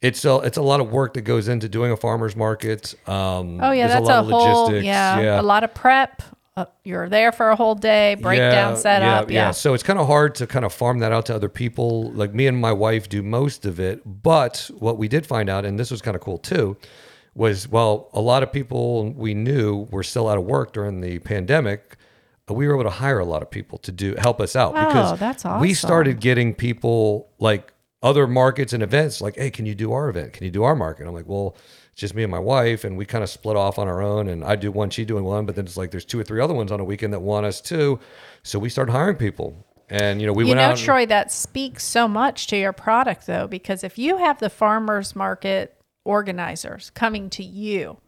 it's 0.00 0.24
a, 0.24 0.36
it's 0.38 0.56
a 0.58 0.62
lot 0.62 0.80
of 0.80 0.90
work 0.90 1.14
that 1.14 1.22
goes 1.22 1.48
into 1.48 1.68
doing 1.68 1.90
a 1.90 1.96
farmer's 1.96 2.36
market. 2.36 2.94
Um, 3.08 3.60
Oh 3.60 3.72
yeah, 3.72 3.88
that's 3.88 4.00
a, 4.00 4.02
lot 4.02 4.24
of 4.24 4.30
whole 4.30 4.62
logistics. 4.66 4.84
yeah, 4.86 5.40
a 5.40 5.42
lot 5.42 5.64
of 5.64 5.74
prep. 5.74 6.22
Uh, 6.56 6.66
you're 6.82 7.08
there 7.08 7.30
for 7.30 7.50
a 7.50 7.56
whole 7.56 7.76
day, 7.76 8.16
breakdown 8.16 8.76
setup. 8.76 9.30
Yeah, 9.30 9.52
So 9.52 9.74
it's 9.74 9.84
kind 9.84 9.98
of 9.98 10.08
hard 10.08 10.34
to 10.36 10.46
kind 10.48 10.64
of 10.64 10.72
farm 10.72 10.98
that 10.98 11.12
out 11.12 11.26
to 11.26 11.34
other 11.34 11.48
people. 11.48 12.10
Like 12.12 12.34
me 12.34 12.48
and 12.48 12.60
my 12.60 12.72
wife 12.72 13.08
do 13.08 13.22
most 13.22 13.64
of 13.64 13.78
it. 13.78 14.02
But 14.04 14.68
what 14.78 14.98
we 14.98 15.06
did 15.06 15.24
find 15.24 15.48
out, 15.48 15.64
and 15.64 15.78
this 15.78 15.90
was 15.92 16.02
kind 16.02 16.16
of 16.16 16.20
cool 16.20 16.38
too, 16.38 16.76
was 17.38 17.68
well, 17.68 18.10
a 18.12 18.20
lot 18.20 18.42
of 18.42 18.52
people 18.52 19.12
we 19.12 19.32
knew 19.32 19.86
were 19.90 20.02
still 20.02 20.28
out 20.28 20.36
of 20.36 20.44
work 20.44 20.72
during 20.72 21.00
the 21.00 21.20
pandemic. 21.20 21.96
We 22.48 22.66
were 22.66 22.74
able 22.74 22.84
to 22.84 22.96
hire 22.96 23.18
a 23.18 23.26
lot 23.26 23.42
of 23.42 23.50
people 23.50 23.78
to 23.78 23.92
do 23.92 24.14
help 24.18 24.40
us 24.40 24.56
out 24.56 24.72
Oh, 24.74 24.86
because 24.86 25.18
that's 25.20 25.44
we 25.60 25.74
started 25.74 26.18
getting 26.18 26.54
people 26.54 27.30
like 27.38 27.72
other 28.02 28.26
markets 28.26 28.72
and 28.72 28.82
events 28.82 29.20
like, 29.20 29.36
hey, 29.36 29.50
can 29.50 29.66
you 29.66 29.74
do 29.74 29.92
our 29.92 30.08
event? 30.08 30.32
Can 30.32 30.44
you 30.44 30.50
do 30.50 30.64
our 30.64 30.74
market? 30.74 31.06
I'm 31.06 31.12
like, 31.12 31.28
well, 31.28 31.56
it's 31.92 32.00
just 32.00 32.14
me 32.14 32.22
and 32.22 32.30
my 32.30 32.38
wife, 32.38 32.84
and 32.84 32.96
we 32.96 33.04
kind 33.04 33.22
of 33.22 33.28
split 33.28 33.56
off 33.56 33.78
on 33.78 33.86
our 33.86 34.00
own. 34.00 34.28
And 34.28 34.42
I 34.42 34.56
do 34.56 34.72
one, 34.72 34.88
she 34.90 35.04
doing 35.04 35.24
one, 35.24 35.46
but 35.46 35.56
then 35.56 35.66
it's 35.66 35.76
like 35.76 35.90
there's 35.90 36.06
two 36.06 36.18
or 36.18 36.24
three 36.24 36.40
other 36.40 36.54
ones 36.54 36.72
on 36.72 36.80
a 36.80 36.84
weekend 36.84 37.12
that 37.12 37.20
want 37.20 37.44
us 37.46 37.60
too. 37.60 38.00
So 38.42 38.58
we 38.58 38.70
started 38.70 38.92
hiring 38.92 39.16
people, 39.16 39.64
and 39.90 40.20
you 40.20 40.26
know 40.26 40.32
we 40.32 40.44
you 40.44 40.48
went 40.48 40.58
know, 40.58 40.70
out. 40.70 40.78
Troy, 40.78 41.06
that 41.06 41.30
speaks 41.30 41.84
so 41.84 42.08
much 42.08 42.46
to 42.48 42.56
your 42.56 42.72
product 42.72 43.26
though, 43.26 43.46
because 43.46 43.84
if 43.84 43.98
you 43.98 44.16
have 44.16 44.40
the 44.40 44.50
farmers 44.50 45.14
market 45.14 45.77
organizers 46.04 46.90
coming 46.90 47.30
to 47.30 47.44
you, 47.44 47.98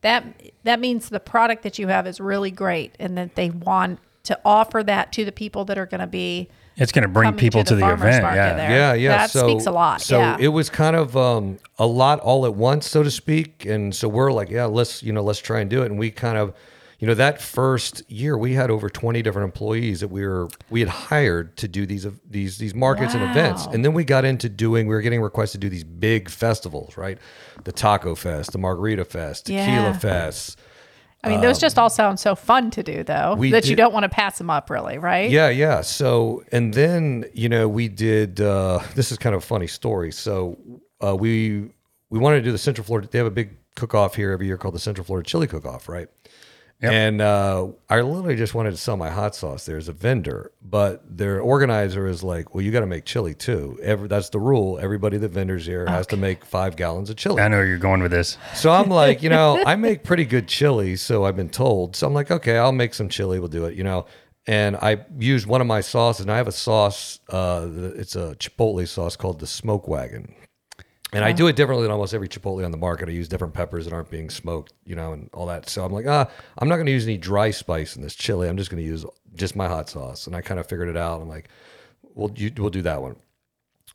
that 0.00 0.24
that 0.64 0.80
means 0.80 1.08
the 1.08 1.20
product 1.20 1.62
that 1.62 1.78
you 1.78 1.88
have 1.88 2.06
is 2.06 2.20
really 2.20 2.50
great, 2.50 2.94
and 2.98 3.16
that 3.16 3.34
they 3.34 3.50
want 3.50 3.98
to 4.24 4.38
offer 4.44 4.82
that 4.82 5.12
to 5.12 5.24
the 5.24 5.32
people 5.32 5.64
that 5.64 5.78
are 5.78 5.86
going 5.86 6.00
to 6.00 6.06
be 6.06 6.48
it's 6.76 6.92
going 6.92 7.02
to 7.02 7.08
bring 7.08 7.32
people 7.34 7.64
to 7.64 7.74
the, 7.74 7.80
farmers 7.80 8.00
event. 8.00 8.22
market 8.22 8.36
Yeah. 8.36 8.54
there. 8.54 8.70
yeah, 8.70 8.92
yeah. 8.92 9.16
That 9.16 9.30
so, 9.30 9.48
speaks 9.48 9.66
a 9.66 9.70
lot. 9.70 10.02
So 10.02 10.18
yeah. 10.18 10.36
it 10.38 10.48
was 10.48 10.68
kind 10.68 10.94
of 10.94 11.16
um, 11.16 11.58
a 11.78 11.86
lot 11.86 12.20
all 12.20 12.44
at 12.44 12.54
once, 12.54 12.88
so 12.88 13.02
to 13.02 13.10
speak. 13.10 13.64
And 13.64 13.94
so 13.94 14.08
we're 14.08 14.30
like, 14.30 14.50
yeah, 14.50 14.66
let's 14.66 15.02
you 15.02 15.12
know, 15.12 15.22
let's 15.22 15.38
try 15.38 15.60
and 15.60 15.70
do 15.70 15.82
it. 15.82 15.86
And 15.86 15.98
we 15.98 16.10
kind 16.10 16.36
of, 16.36 16.54
you 16.98 17.06
know, 17.06 17.14
that 17.14 17.42
first 17.42 18.02
year 18.10 18.38
we 18.38 18.54
had 18.54 18.70
over 18.70 18.88
twenty 18.88 19.20
different 19.22 19.44
employees 19.44 20.00
that 20.00 20.08
we 20.08 20.26
were 20.26 20.48
we 20.70 20.80
had 20.80 20.88
hired 20.88 21.56
to 21.58 21.68
do 21.68 21.84
these 21.86 22.04
of 22.04 22.18
these 22.28 22.58
these 22.58 22.74
markets 22.74 23.14
and 23.14 23.22
events. 23.22 23.66
And 23.66 23.84
then 23.84 23.92
we 23.92 24.04
got 24.04 24.24
into 24.24 24.48
doing. 24.48 24.86
We 24.86 24.94
were 24.94 25.02
getting 25.02 25.20
requests 25.20 25.52
to 25.52 25.58
do 25.58 25.68
these 25.68 25.84
big 25.84 26.30
festivals, 26.30 26.96
right? 26.96 27.18
The 27.64 27.72
Taco 27.72 28.14
Fest, 28.14 28.52
the 28.52 28.58
Margarita 28.58 29.04
Fest, 29.04 29.46
Tequila 29.46 29.90
Yeah. 29.90 29.98
Fest. 29.98 30.58
I 31.24 31.30
mean, 31.30 31.40
those 31.40 31.58
just 31.58 31.76
all 31.76 31.90
sound 31.90 32.20
so 32.20 32.36
fun 32.36 32.70
to 32.70 32.84
do, 32.84 33.02
though, 33.02 33.32
um, 33.32 33.50
that 33.50 33.66
you 33.66 33.74
don't 33.74 33.92
want 33.92 34.04
to 34.04 34.08
pass 34.08 34.38
them 34.38 34.48
up, 34.48 34.70
really, 34.70 34.96
right? 34.96 35.28
Yeah, 35.28 35.48
yeah. 35.48 35.80
So, 35.80 36.44
and 36.52 36.72
then 36.72 37.24
you 37.34 37.48
know, 37.48 37.68
we 37.68 37.88
did. 37.88 38.40
Uh, 38.40 38.78
this 38.94 39.10
is 39.10 39.18
kind 39.18 39.34
of 39.34 39.42
a 39.42 39.46
funny 39.46 39.66
story. 39.66 40.12
So, 40.12 40.56
uh, 41.04 41.16
we 41.16 41.68
we 42.10 42.18
wanted 42.20 42.36
to 42.36 42.42
do 42.44 42.52
the 42.52 42.58
Central 42.58 42.84
Florida. 42.84 43.08
They 43.10 43.18
have 43.18 43.26
a 43.26 43.32
big 43.32 43.56
cook 43.74 43.92
off 43.94 44.14
here 44.14 44.30
every 44.30 44.46
year 44.46 44.56
called 44.56 44.74
the 44.74 44.78
Central 44.78 45.04
Florida 45.04 45.28
Chili 45.28 45.46
Cook 45.48 45.66
Off, 45.66 45.88
right? 46.82 46.92
And 46.92 47.20
uh, 47.20 47.68
I 47.88 48.00
literally 48.00 48.36
just 48.36 48.54
wanted 48.54 48.72
to 48.72 48.76
sell 48.76 48.96
my 48.96 49.10
hot 49.10 49.34
sauce 49.34 49.66
there 49.66 49.76
as 49.76 49.88
a 49.88 49.92
vendor, 49.92 50.52
but 50.62 51.02
their 51.08 51.40
organizer 51.40 52.06
is 52.06 52.22
like, 52.22 52.54
"Well, 52.54 52.62
you 52.62 52.70
got 52.72 52.80
to 52.80 52.86
make 52.86 53.04
chili 53.04 53.34
too. 53.34 53.78
Every 53.82 54.08
that's 54.08 54.30
the 54.30 54.40
rule. 54.40 54.78
Everybody 54.78 55.16
that 55.18 55.30
vendors 55.30 55.64
here 55.66 55.86
has 55.86 56.06
to 56.08 56.16
make 56.16 56.44
five 56.44 56.76
gallons 56.76 57.10
of 57.10 57.16
chili." 57.16 57.40
I 57.40 57.48
know 57.48 57.56
where 57.56 57.66
you're 57.66 57.78
going 57.78 58.02
with 58.02 58.10
this. 58.10 58.36
So 58.54 58.70
I'm 58.70 58.88
like, 58.90 59.22
you 59.22 59.30
know, 59.30 59.62
I 59.66 59.76
make 59.76 60.04
pretty 60.04 60.24
good 60.24 60.48
chili, 60.48 60.96
so 60.96 61.24
I've 61.24 61.36
been 61.36 61.48
told. 61.50 61.96
So 61.96 62.06
I'm 62.06 62.14
like, 62.14 62.30
okay, 62.30 62.58
I'll 62.58 62.72
make 62.72 62.94
some 62.94 63.08
chili. 63.08 63.38
We'll 63.38 63.48
do 63.48 63.64
it, 63.66 63.74
you 63.74 63.84
know. 63.84 64.06
And 64.48 64.76
I 64.76 65.04
used 65.18 65.46
one 65.46 65.60
of 65.60 65.66
my 65.66 65.80
sauces, 65.80 66.20
and 66.20 66.30
I 66.30 66.36
have 66.36 66.46
a 66.46 66.52
sauce. 66.52 67.18
Uh, 67.28 67.68
it's 67.96 68.14
a 68.14 68.36
chipotle 68.36 68.86
sauce 68.86 69.16
called 69.16 69.40
the 69.40 69.46
Smoke 69.46 69.88
Wagon, 69.88 70.34
and 71.12 71.24
I 71.24 71.32
do 71.32 71.46
it 71.46 71.56
differently 71.56 71.84
than 71.84 71.92
almost 71.92 72.14
every 72.14 72.28
chipotle 72.28 72.64
on 72.64 72.70
the 72.72 72.76
market. 72.76 73.08
I 73.08 73.12
use 73.12 73.28
different 73.28 73.54
peppers 73.54 73.84
that 73.84 73.94
aren't 73.94 74.10
being 74.10 74.28
smoked, 74.28 74.72
you 74.84 74.96
know, 74.96 75.12
and 75.12 75.30
all 75.32 75.46
that. 75.46 75.68
So 75.68 75.84
I'm 75.84 75.92
like, 75.92 76.06
ah, 76.06 76.28
I'm 76.58 76.68
not 76.68 76.76
going 76.76 76.86
to 76.86 76.92
use 76.92 77.04
any 77.04 77.16
dry 77.16 77.50
spice 77.50 77.96
in 77.96 78.02
this 78.02 78.14
chili. 78.14 78.48
I'm 78.48 78.56
just 78.56 78.70
going 78.70 78.82
to 78.82 78.88
use 78.88 79.04
just 79.34 79.54
my 79.54 79.68
hot 79.68 79.88
sauce. 79.88 80.26
And 80.26 80.34
I 80.34 80.40
kind 80.40 80.58
of 80.58 80.66
figured 80.66 80.88
it 80.88 80.96
out. 80.96 81.20
I'm 81.20 81.28
like, 81.28 81.48
we'll 82.14 82.32
you, 82.36 82.50
we'll 82.56 82.70
do 82.70 82.82
that 82.82 83.02
one. 83.02 83.16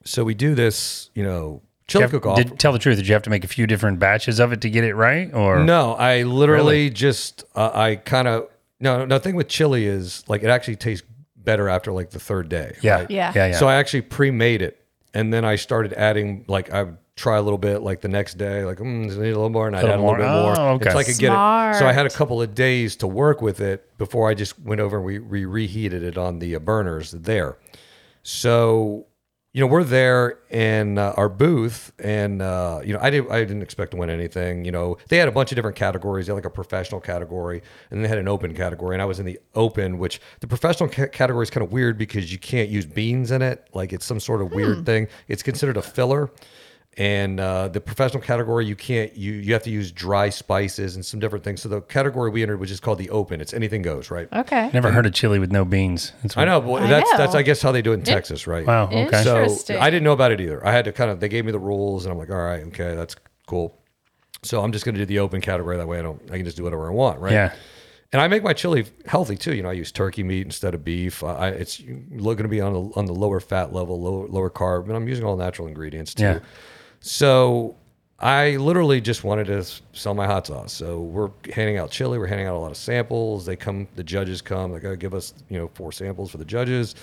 So 0.03 0.23
we 0.23 0.33
do 0.33 0.55
this, 0.55 1.09
you 1.13 1.23
know, 1.23 1.61
chili 1.87 2.07
cook 2.07 2.25
off. 2.25 2.37
did, 2.37 2.57
tell 2.57 2.71
the 2.71 2.79
truth. 2.79 2.97
Did 2.97 3.07
you 3.07 3.13
have 3.13 3.23
to 3.23 3.29
make 3.29 3.43
a 3.43 3.47
few 3.47 3.67
different 3.67 3.99
batches 3.99 4.39
of 4.39 4.53
it 4.53 4.61
to 4.61 4.69
get 4.69 4.83
it 4.83 4.95
right? 4.95 5.33
Or 5.33 5.59
No, 5.63 5.93
I 5.93 6.23
literally 6.23 6.89
just 6.89 7.43
uh, 7.55 7.71
I 7.73 7.97
kind 7.97 8.27
of 8.27 8.47
no 8.79 9.05
no. 9.05 9.17
The 9.17 9.23
thing 9.23 9.35
with 9.35 9.47
chili 9.49 9.85
is 9.85 10.23
like 10.27 10.43
it 10.43 10.49
actually 10.49 10.77
tastes 10.77 11.05
better 11.35 11.69
after 11.69 11.91
like 11.91 12.11
the 12.11 12.19
third 12.19 12.49
day. 12.49 12.77
Yeah. 12.81 13.01
right? 13.01 13.09
Yeah. 13.11 13.31
Yeah. 13.35 13.47
Yeah. 13.47 13.57
So 13.57 13.67
I 13.67 13.75
actually 13.75 14.01
pre-made 14.01 14.61
it, 14.61 14.80
and 15.13 15.33
then 15.33 15.45
I 15.45 15.55
started 15.55 15.93
adding 15.93 16.45
like 16.47 16.71
I 16.71 16.83
would 16.83 16.97
try 17.15 17.37
a 17.37 17.41
little 17.41 17.57
bit 17.57 17.81
like 17.81 18.01
the 18.01 18.07
next 18.07 18.35
day, 18.37 18.63
like 18.65 18.77
mm, 18.77 19.07
does 19.07 19.17
it 19.17 19.21
need 19.21 19.29
a 19.31 19.35
little 19.35 19.49
more, 19.49 19.67
and 19.67 19.75
I'd 19.75 19.83
Little 19.83 19.93
add 19.93 19.99
a 19.99 20.01
little 20.01 20.15
more. 20.15 20.53
bit 20.55 20.57
more 20.57 20.59
Oh, 20.69 20.73
okay. 20.75 20.85
until 20.87 20.97
I 20.99 21.03
could 21.03 21.17
get 21.19 21.31
it. 21.31 21.79
So 21.79 21.85
I 21.87 21.91
had 21.93 22.05
a 22.05 22.09
couple 22.09 22.41
of 22.41 22.55
days 22.55 22.95
to 22.97 23.07
work 23.07 23.41
with 23.41 23.59
it 23.59 23.95
before 23.97 24.29
I 24.29 24.33
just 24.33 24.57
went 24.59 24.81
over 24.81 24.97
and 24.97 25.05
we, 25.05 25.19
we 25.19 25.45
reheated 25.45 26.01
it 26.03 26.17
on 26.17 26.39
the 26.39 26.55
uh, 26.55 26.59
burners 26.59 27.11
there. 27.11 27.57
So 28.23 29.05
you 29.53 29.59
know 29.59 29.67
we're 29.67 29.83
there 29.83 30.39
in 30.49 30.97
uh, 30.97 31.13
our 31.17 31.27
booth, 31.27 31.91
and 31.99 32.41
uh, 32.41 32.81
you 32.85 32.93
know 32.93 32.99
I 33.01 33.09
didn't 33.09 33.31
I 33.31 33.39
didn't 33.39 33.61
expect 33.61 33.91
to 33.91 33.97
win 33.97 34.09
anything. 34.09 34.63
You 34.63 34.71
know 34.71 34.97
they 35.09 35.17
had 35.17 35.27
a 35.27 35.31
bunch 35.31 35.51
of 35.51 35.57
different 35.57 35.75
categories. 35.75 36.27
They 36.27 36.31
had 36.31 36.35
like 36.35 36.45
a 36.45 36.49
professional 36.49 37.01
category, 37.01 37.61
and 37.89 37.97
then 37.97 38.03
they 38.03 38.07
had 38.07 38.17
an 38.17 38.29
open 38.29 38.53
category, 38.53 38.95
and 38.95 39.01
I 39.01 39.05
was 39.05 39.19
in 39.19 39.25
the 39.25 39.39
open, 39.53 39.97
which 39.97 40.21
the 40.39 40.47
professional 40.47 40.87
ca- 40.87 41.07
category 41.07 41.43
is 41.43 41.49
kind 41.49 41.65
of 41.65 41.71
weird 41.71 41.97
because 41.97 42.31
you 42.31 42.39
can't 42.39 42.69
use 42.69 42.85
beans 42.85 43.31
in 43.31 43.41
it. 43.41 43.67
Like 43.73 43.91
it's 43.91 44.05
some 44.05 44.21
sort 44.21 44.41
of 44.41 44.53
weird 44.53 44.85
thing. 44.85 45.07
It's 45.27 45.43
considered 45.43 45.75
a 45.75 45.81
filler. 45.81 46.31
And 46.97 47.39
uh, 47.39 47.69
the 47.69 47.79
professional 47.79 48.21
category, 48.21 48.65
you 48.65 48.75
can't 48.75 49.15
you 49.15 49.31
you 49.31 49.53
have 49.53 49.63
to 49.63 49.69
use 49.69 49.93
dry 49.93 50.29
spices 50.29 50.95
and 50.95 51.05
some 51.05 51.21
different 51.21 51.45
things. 51.45 51.61
So 51.61 51.69
the 51.69 51.79
category 51.79 52.29
we 52.29 52.43
entered 52.43 52.59
was 52.59 52.67
just 52.67 52.81
called 52.81 52.97
the 52.97 53.09
open. 53.11 53.39
It's 53.39 53.53
anything 53.53 53.81
goes, 53.81 54.11
right? 54.11 54.27
Okay. 54.33 54.69
Never 54.73 54.91
heard 54.91 55.05
of 55.05 55.13
chili 55.13 55.39
with 55.39 55.53
no 55.53 55.63
beans. 55.63 56.11
That's 56.21 56.35
I 56.35 56.43
know, 56.43 56.59
but 56.59 56.83
I 56.83 56.87
that's 56.87 57.11
that's. 57.11 57.33
I 57.33 57.43
guess 57.43 57.61
how 57.61 57.71
they 57.71 57.81
do 57.81 57.91
it 57.91 57.95
in 57.95 58.03
Texas, 58.03 58.45
right? 58.45 58.67
Wow. 58.67 58.89
Okay. 58.91 59.23
So 59.23 59.79
I 59.79 59.89
didn't 59.89 60.03
know 60.03 60.11
about 60.11 60.33
it 60.33 60.41
either. 60.41 60.65
I 60.67 60.73
had 60.73 60.83
to 60.83 60.91
kind 60.91 61.09
of 61.09 61.21
they 61.21 61.29
gave 61.29 61.45
me 61.45 61.53
the 61.53 61.59
rules, 61.59 62.03
and 62.05 62.11
I'm 62.11 62.17
like, 62.17 62.29
all 62.29 62.35
right, 62.35 62.63
okay, 62.67 62.93
that's 62.93 63.15
cool. 63.47 63.79
So 64.43 64.61
I'm 64.61 64.73
just 64.73 64.83
going 64.83 64.95
to 64.95 65.01
do 65.01 65.05
the 65.05 65.19
open 65.19 65.39
category. 65.39 65.77
That 65.77 65.87
way, 65.87 65.97
I 65.97 66.01
don't 66.01 66.21
I 66.29 66.35
can 66.35 66.43
just 66.43 66.57
do 66.57 66.63
whatever 66.63 66.87
I 66.87 66.91
want, 66.93 67.21
right? 67.21 67.31
Yeah. 67.31 67.53
And 68.11 68.21
I 68.21 68.27
make 68.27 68.43
my 68.43 68.51
chili 68.51 68.85
healthy 69.05 69.37
too. 69.37 69.55
You 69.55 69.63
know, 69.63 69.69
I 69.69 69.73
use 69.73 69.93
turkey 69.93 70.23
meat 70.23 70.45
instead 70.45 70.73
of 70.73 70.83
beef. 70.83 71.23
I, 71.23 71.49
it's 71.49 71.79
going 71.79 72.35
to 72.37 72.47
be 72.49 72.59
on 72.59 72.73
the 72.73 72.81
on 72.97 73.05
the 73.05 73.13
lower 73.13 73.39
fat 73.39 73.71
level, 73.71 74.01
lower 74.01 74.27
lower 74.27 74.49
carb, 74.49 74.87
and 74.87 74.97
I'm 74.97 75.07
using 75.07 75.23
all 75.23 75.37
natural 75.37 75.69
ingredients 75.69 76.13
too. 76.13 76.23
Yeah. 76.23 76.39
So 77.01 77.75
I 78.19 78.57
literally 78.57 79.01
just 79.01 79.23
wanted 79.23 79.47
to 79.47 79.65
sell 79.93 80.13
my 80.13 80.27
hot 80.27 80.47
sauce. 80.47 80.71
So 80.71 81.01
we're 81.01 81.31
handing 81.53 81.77
out 81.77 81.89
chili. 81.89 82.17
We're 82.19 82.27
handing 82.27 82.47
out 82.47 82.55
a 82.55 82.59
lot 82.59 82.71
of 82.71 82.77
samples. 82.77 83.45
They 83.45 83.55
come, 83.55 83.87
the 83.95 84.03
judges 84.03 84.41
come. 84.41 84.71
They 84.71 84.79
gotta 84.79 84.95
give 84.95 85.13
us, 85.13 85.33
you 85.49 85.57
know, 85.57 85.69
four 85.73 85.91
samples 85.91 86.31
for 86.31 86.37
the 86.37 86.45
judges, 86.45 86.95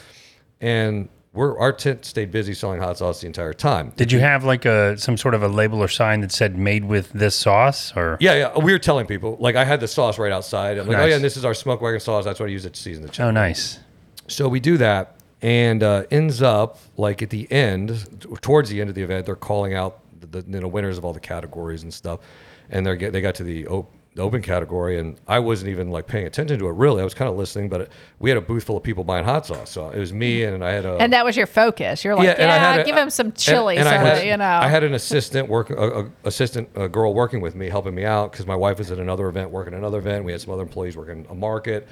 and 0.61 1.09
we're 1.33 1.59
our 1.59 1.73
tent 1.73 2.05
stayed 2.05 2.31
busy 2.31 2.55
selling 2.55 2.81
hot 2.81 2.99
sauce 2.99 3.21
the 3.21 3.27
entire 3.27 3.53
time. 3.53 3.93
Did 3.97 4.13
you 4.13 4.21
have 4.21 4.45
like 4.45 4.65
a 4.65 4.97
some 4.97 5.17
sort 5.17 5.35
of 5.35 5.43
a 5.43 5.49
label 5.49 5.83
or 5.83 5.89
sign 5.89 6.21
that 6.23 6.33
said 6.33 6.57
"made 6.57 6.85
with 6.85 7.13
this 7.13 7.35
sauce"? 7.35 7.93
Or 7.97 8.17
Yeah, 8.21 8.35
yeah. 8.35 8.59
We 8.59 8.73
were 8.73 8.79
telling 8.79 9.07
people 9.07 9.37
like 9.41 9.57
I 9.57 9.65
had 9.65 9.81
the 9.81 9.89
sauce 9.89 10.19
right 10.19 10.33
outside. 10.33 10.79
I'm 10.79 10.87
like, 10.87 10.99
oh 10.99 11.05
yeah, 11.05 11.17
and 11.17 11.25
this 11.25 11.37
is 11.37 11.45
our 11.45 11.55
smoke 11.55 11.81
wagon 11.81 12.01
sauce. 12.01 12.25
That's 12.25 12.41
what 12.41 12.49
I 12.49 12.53
use 12.53 12.65
it 12.65 12.75
to 12.75 12.81
season 12.81 13.03
the 13.03 13.11
chili. 13.11 13.29
oh, 13.29 13.33
nice. 13.33 13.81
So 14.29 14.49
we 14.49 14.61
do 14.61 14.77
that, 14.79 15.17
and 15.43 15.83
uh, 15.83 16.05
ends 16.11 16.43
up 16.43 16.79
like 16.97 17.23
at 17.23 17.31
the 17.31 17.51
end, 17.53 18.27
towards 18.41 18.71
the 18.71 18.81
end 18.81 18.91
of 18.91 18.97
the 18.97 19.03
event, 19.03 19.27
they're 19.27 19.37
calling 19.37 19.75
out 19.75 20.01
the, 20.21 20.27
the 20.43 20.45
you 20.57 20.61
know, 20.61 20.69
winners 20.69 20.99
of 20.99 21.05
all 21.05 21.13
the 21.13 21.21
categories 21.21 21.83
and 21.83 21.93
stuff, 21.95 22.21
and 22.71 22.87
they 22.87 22.97
get 22.97 23.13
they 23.13 23.21
got 23.21 23.35
to 23.37 23.45
the, 23.45 23.67
op- 23.69 23.93
the 24.15 24.23
open 24.23 24.43
category, 24.43 24.99
and 24.99 25.17
I 25.29 25.39
wasn't 25.39 25.71
even 25.71 25.91
like 25.91 26.09
paying 26.09 26.27
attention 26.27 26.59
to 26.59 26.67
it 26.67 26.73
really. 26.73 27.01
I 27.01 27.05
was 27.05 27.15
kind 27.15 27.31
of 27.31 27.37
listening, 27.37 27.69
but 27.69 27.83
it, 27.83 27.93
we 28.19 28.31
had 28.31 28.37
a 28.37 28.41
booth 28.41 28.65
full 28.65 28.77
of 28.77 28.83
people 28.83 29.05
buying 29.05 29.25
hot 29.25 29.47
sauce, 29.47 29.71
so 29.71 29.91
it 29.91 29.99
was 30.01 30.13
me 30.13 30.43
and 30.43 30.65
I 30.65 30.73
had 30.73 30.85
a 30.85 30.97
And 30.97 31.13
that 31.13 31.25
was 31.25 31.37
your 31.37 31.47
focus. 31.47 32.05
You're 32.05 32.17
like, 32.17 32.25
yeah, 32.27 32.33
and 32.33 32.81
a- 32.81 32.85
give 32.85 32.97
him 32.97 33.11
some 33.11 33.29
and- 33.29 33.37
chili, 33.37 33.77
and 33.77 33.87
so 33.87 33.91
I 33.91 33.99
had, 33.99 34.27
you 34.27 34.37
know. 34.37 34.45
I 34.45 34.67
had 34.67 34.83
an 34.83 34.95
assistant 34.95 35.49
work, 35.49 35.71
a, 35.71 36.01
a 36.01 36.11
assistant 36.25 36.69
a 36.75 36.89
girl 36.89 37.15
working 37.15 37.41
with 37.41 37.55
me, 37.55 37.69
helping 37.69 37.95
me 37.95 38.05
out 38.05 38.33
because 38.33 38.45
my 38.45 38.57
wife 38.57 38.79
was 38.79 38.91
at 38.91 38.99
another 38.99 39.29
event, 39.29 39.51
working 39.51 39.75
another 39.75 39.99
event. 39.99 40.25
We 40.25 40.33
had 40.33 40.41
some 40.41 40.53
other 40.53 40.65
employees 40.65 40.97
working 40.97 41.25
a 41.31 41.35
market. 41.37 41.87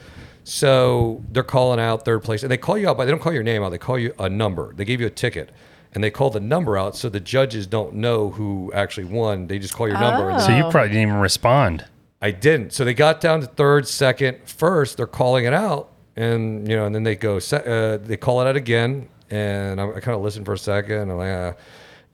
So 0.48 1.24
they're 1.32 1.42
calling 1.42 1.80
out 1.80 2.04
third 2.04 2.22
place, 2.22 2.44
and 2.44 2.52
they 2.52 2.56
call 2.56 2.78
you 2.78 2.88
out, 2.88 2.96
but 2.96 3.04
they 3.06 3.10
don't 3.10 3.20
call 3.20 3.32
your 3.32 3.42
name 3.42 3.64
out. 3.64 3.70
They 3.70 3.78
call 3.78 3.98
you 3.98 4.14
a 4.16 4.28
number. 4.28 4.72
They 4.76 4.84
give 4.84 5.00
you 5.00 5.08
a 5.08 5.10
ticket, 5.10 5.50
and 5.92 6.04
they 6.04 6.10
call 6.12 6.30
the 6.30 6.38
number 6.38 6.78
out, 6.78 6.94
so 6.94 7.08
the 7.08 7.18
judges 7.18 7.66
don't 7.66 7.94
know 7.94 8.30
who 8.30 8.70
actually 8.72 9.06
won. 9.06 9.48
They 9.48 9.58
just 9.58 9.74
call 9.74 9.88
your 9.88 9.98
number. 9.98 10.30
And 10.30 10.40
So 10.40 10.56
you 10.56 10.62
probably 10.70 10.90
didn't 10.90 11.02
even 11.02 11.16
respond. 11.16 11.84
I 12.22 12.30
didn't. 12.30 12.72
So 12.72 12.84
they 12.84 12.94
got 12.94 13.20
down 13.20 13.40
to 13.40 13.46
third, 13.48 13.88
second, 13.88 14.38
first. 14.48 14.98
They're 14.98 15.08
calling 15.08 15.46
it 15.46 15.52
out, 15.52 15.90
and 16.14 16.68
you 16.68 16.76
know, 16.76 16.86
and 16.86 16.94
then 16.94 17.02
they 17.02 17.16
go. 17.16 17.40
se- 17.40 17.64
Uh, 17.66 17.96
they 17.96 18.16
call 18.16 18.40
it 18.40 18.46
out 18.46 18.54
again, 18.54 19.08
and 19.30 19.80
I, 19.80 19.88
I 19.96 20.00
kind 20.00 20.14
of 20.16 20.22
listened 20.22 20.46
for 20.46 20.52
a 20.52 20.58
second, 20.58 20.92
and, 21.00 21.10
I'm 21.10 21.18
like, 21.18 21.28
uh, 21.28 21.52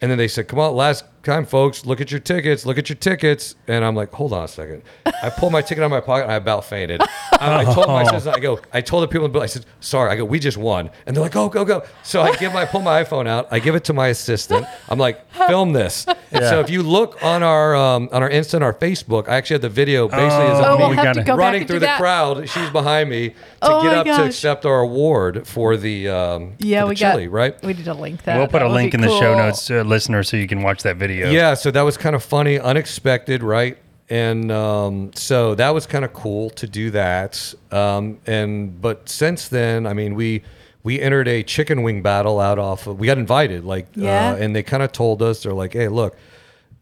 and 0.00 0.10
then 0.10 0.16
they 0.16 0.26
said, 0.28 0.48
"Come 0.48 0.58
on, 0.58 0.74
last 0.74 1.04
time, 1.22 1.46
folks. 1.46 1.86
Look 1.86 2.00
at 2.00 2.10
your 2.10 2.20
tickets. 2.20 2.66
Look 2.66 2.78
at 2.78 2.88
your 2.88 2.96
tickets." 2.96 3.54
And 3.68 3.84
I'm 3.84 3.94
like, 3.94 4.12
"Hold 4.12 4.32
on 4.32 4.44
a 4.44 4.48
second. 4.48 4.82
I 5.06 5.30
pulled 5.30 5.52
my 5.52 5.62
ticket 5.62 5.82
out 5.82 5.86
of 5.86 5.90
my 5.92 6.00
pocket, 6.00 6.24
and 6.24 6.32
I 6.32 6.36
about 6.36 6.64
fainted. 6.64 7.00
I, 7.32 7.60
I 7.60 7.64
told 7.64 7.86
my 7.88 8.02
assistant, 8.02 8.36
I 8.36 8.40
go, 8.40 8.60
I 8.72 8.80
told 8.80 9.02
the 9.04 9.08
people 9.08 9.26
in 9.26 9.32
the 9.32 9.38
booth, 9.38 9.42
I 9.44 9.46
said, 9.46 9.66
"Sorry." 9.80 10.10
I 10.10 10.16
go, 10.16 10.24
"We 10.24 10.38
just 10.38 10.56
won," 10.56 10.90
and 11.06 11.16
they're 11.16 11.22
like, 11.22 11.32
"Go, 11.32 11.48
go, 11.48 11.64
go!" 11.64 11.84
So 12.02 12.22
I 12.22 12.34
give 12.36 12.52
my, 12.52 12.62
I 12.62 12.64
pull 12.66 12.80
my 12.82 13.02
iPhone 13.02 13.26
out. 13.26 13.48
I 13.50 13.58
give 13.58 13.74
it 13.74 13.84
to 13.84 13.92
my 13.92 14.08
assistant. 14.08 14.66
I'm 14.88 14.98
like, 14.98 15.30
"Film 15.32 15.72
this." 15.72 16.06
And 16.06 16.44
so 16.44 16.60
if 16.60 16.70
you 16.70 16.82
look 16.82 17.22
on 17.22 17.42
our 17.42 17.74
um, 17.76 18.08
on 18.12 18.22
our 18.22 18.30
Insta 18.30 18.54
and 18.54 18.64
our 18.64 18.74
Facebook, 18.74 19.28
I 19.28 19.36
actually 19.36 19.54
have 19.54 19.62
the 19.62 19.68
video 19.68 20.08
basically 20.08 20.28
as 20.46 20.58
Oh, 20.58 20.64
oh, 20.64 20.72
of 20.74 20.78
we'll 20.78 20.88
me 20.88 20.92
we 20.92 20.96
have 20.96 21.14
gotta- 21.16 21.24
go 21.24 21.36
running 21.36 21.66
through 21.66 21.80
the 21.80 21.86
that. 21.86 21.98
crowd. 21.98 22.48
She's 22.48 22.70
behind 22.70 23.10
me 23.10 23.30
to 23.30 23.34
Oh 23.62 23.82
get 23.82 23.92
my 24.06 24.12
up 24.12 24.18
to 24.18 24.24
accept 24.24 24.64
our 24.66 24.80
award 24.80 25.46
for 25.46 25.76
the 25.76 26.08
um, 26.08 26.54
Yeah, 26.58 26.80
for 26.80 26.86
the 26.86 26.88
we 26.90 26.94
chili, 26.96 27.24
got. 27.26 27.32
right? 27.32 27.62
We 27.62 27.74
need 27.74 27.84
to 27.84 27.94
link 27.94 28.22
that. 28.24 28.36
we'll 28.38 28.46
put 28.46 28.60
That 28.60 28.66
a 28.70 28.72
link 28.72 28.92
be 28.92 28.96
in 28.96 29.00
the 29.02 29.08
show 29.18 29.36
notes, 29.36 29.70
uh, 29.70 29.82
listener, 29.82 30.22
so 30.22 30.36
you 30.36 30.46
can 30.48 30.62
watch 30.62 30.82
that 30.84 30.96
video. 30.96 31.11
Yeah, 31.12 31.54
so 31.54 31.70
that 31.70 31.82
was 31.82 31.96
kind 31.96 32.14
of 32.16 32.22
funny, 32.22 32.58
unexpected, 32.58 33.42
right? 33.42 33.78
And 34.10 34.50
um, 34.52 35.10
so 35.14 35.54
that 35.54 35.70
was 35.70 35.86
kind 35.86 36.04
of 36.04 36.12
cool 36.12 36.50
to 36.50 36.66
do 36.66 36.90
that. 36.90 37.54
Um, 37.70 38.18
and 38.26 38.80
but 38.80 39.08
since 39.08 39.48
then, 39.48 39.86
I 39.86 39.94
mean, 39.94 40.14
we 40.14 40.42
we 40.82 41.00
entered 41.00 41.28
a 41.28 41.42
chicken 41.44 41.82
wing 41.82 42.02
battle 42.02 42.40
out 42.40 42.58
off. 42.58 42.86
Of, 42.86 42.98
we 42.98 43.06
got 43.06 43.16
invited, 43.16 43.64
like, 43.64 43.86
Yeah. 43.94 44.32
uh, 44.32 44.36
and 44.36 44.54
they 44.54 44.62
kind 44.64 44.82
of 44.82 44.90
told 44.92 45.22
us 45.22 45.44
they're 45.44 45.52
like, 45.54 45.72
"Hey, 45.74 45.88
look, 45.88 46.16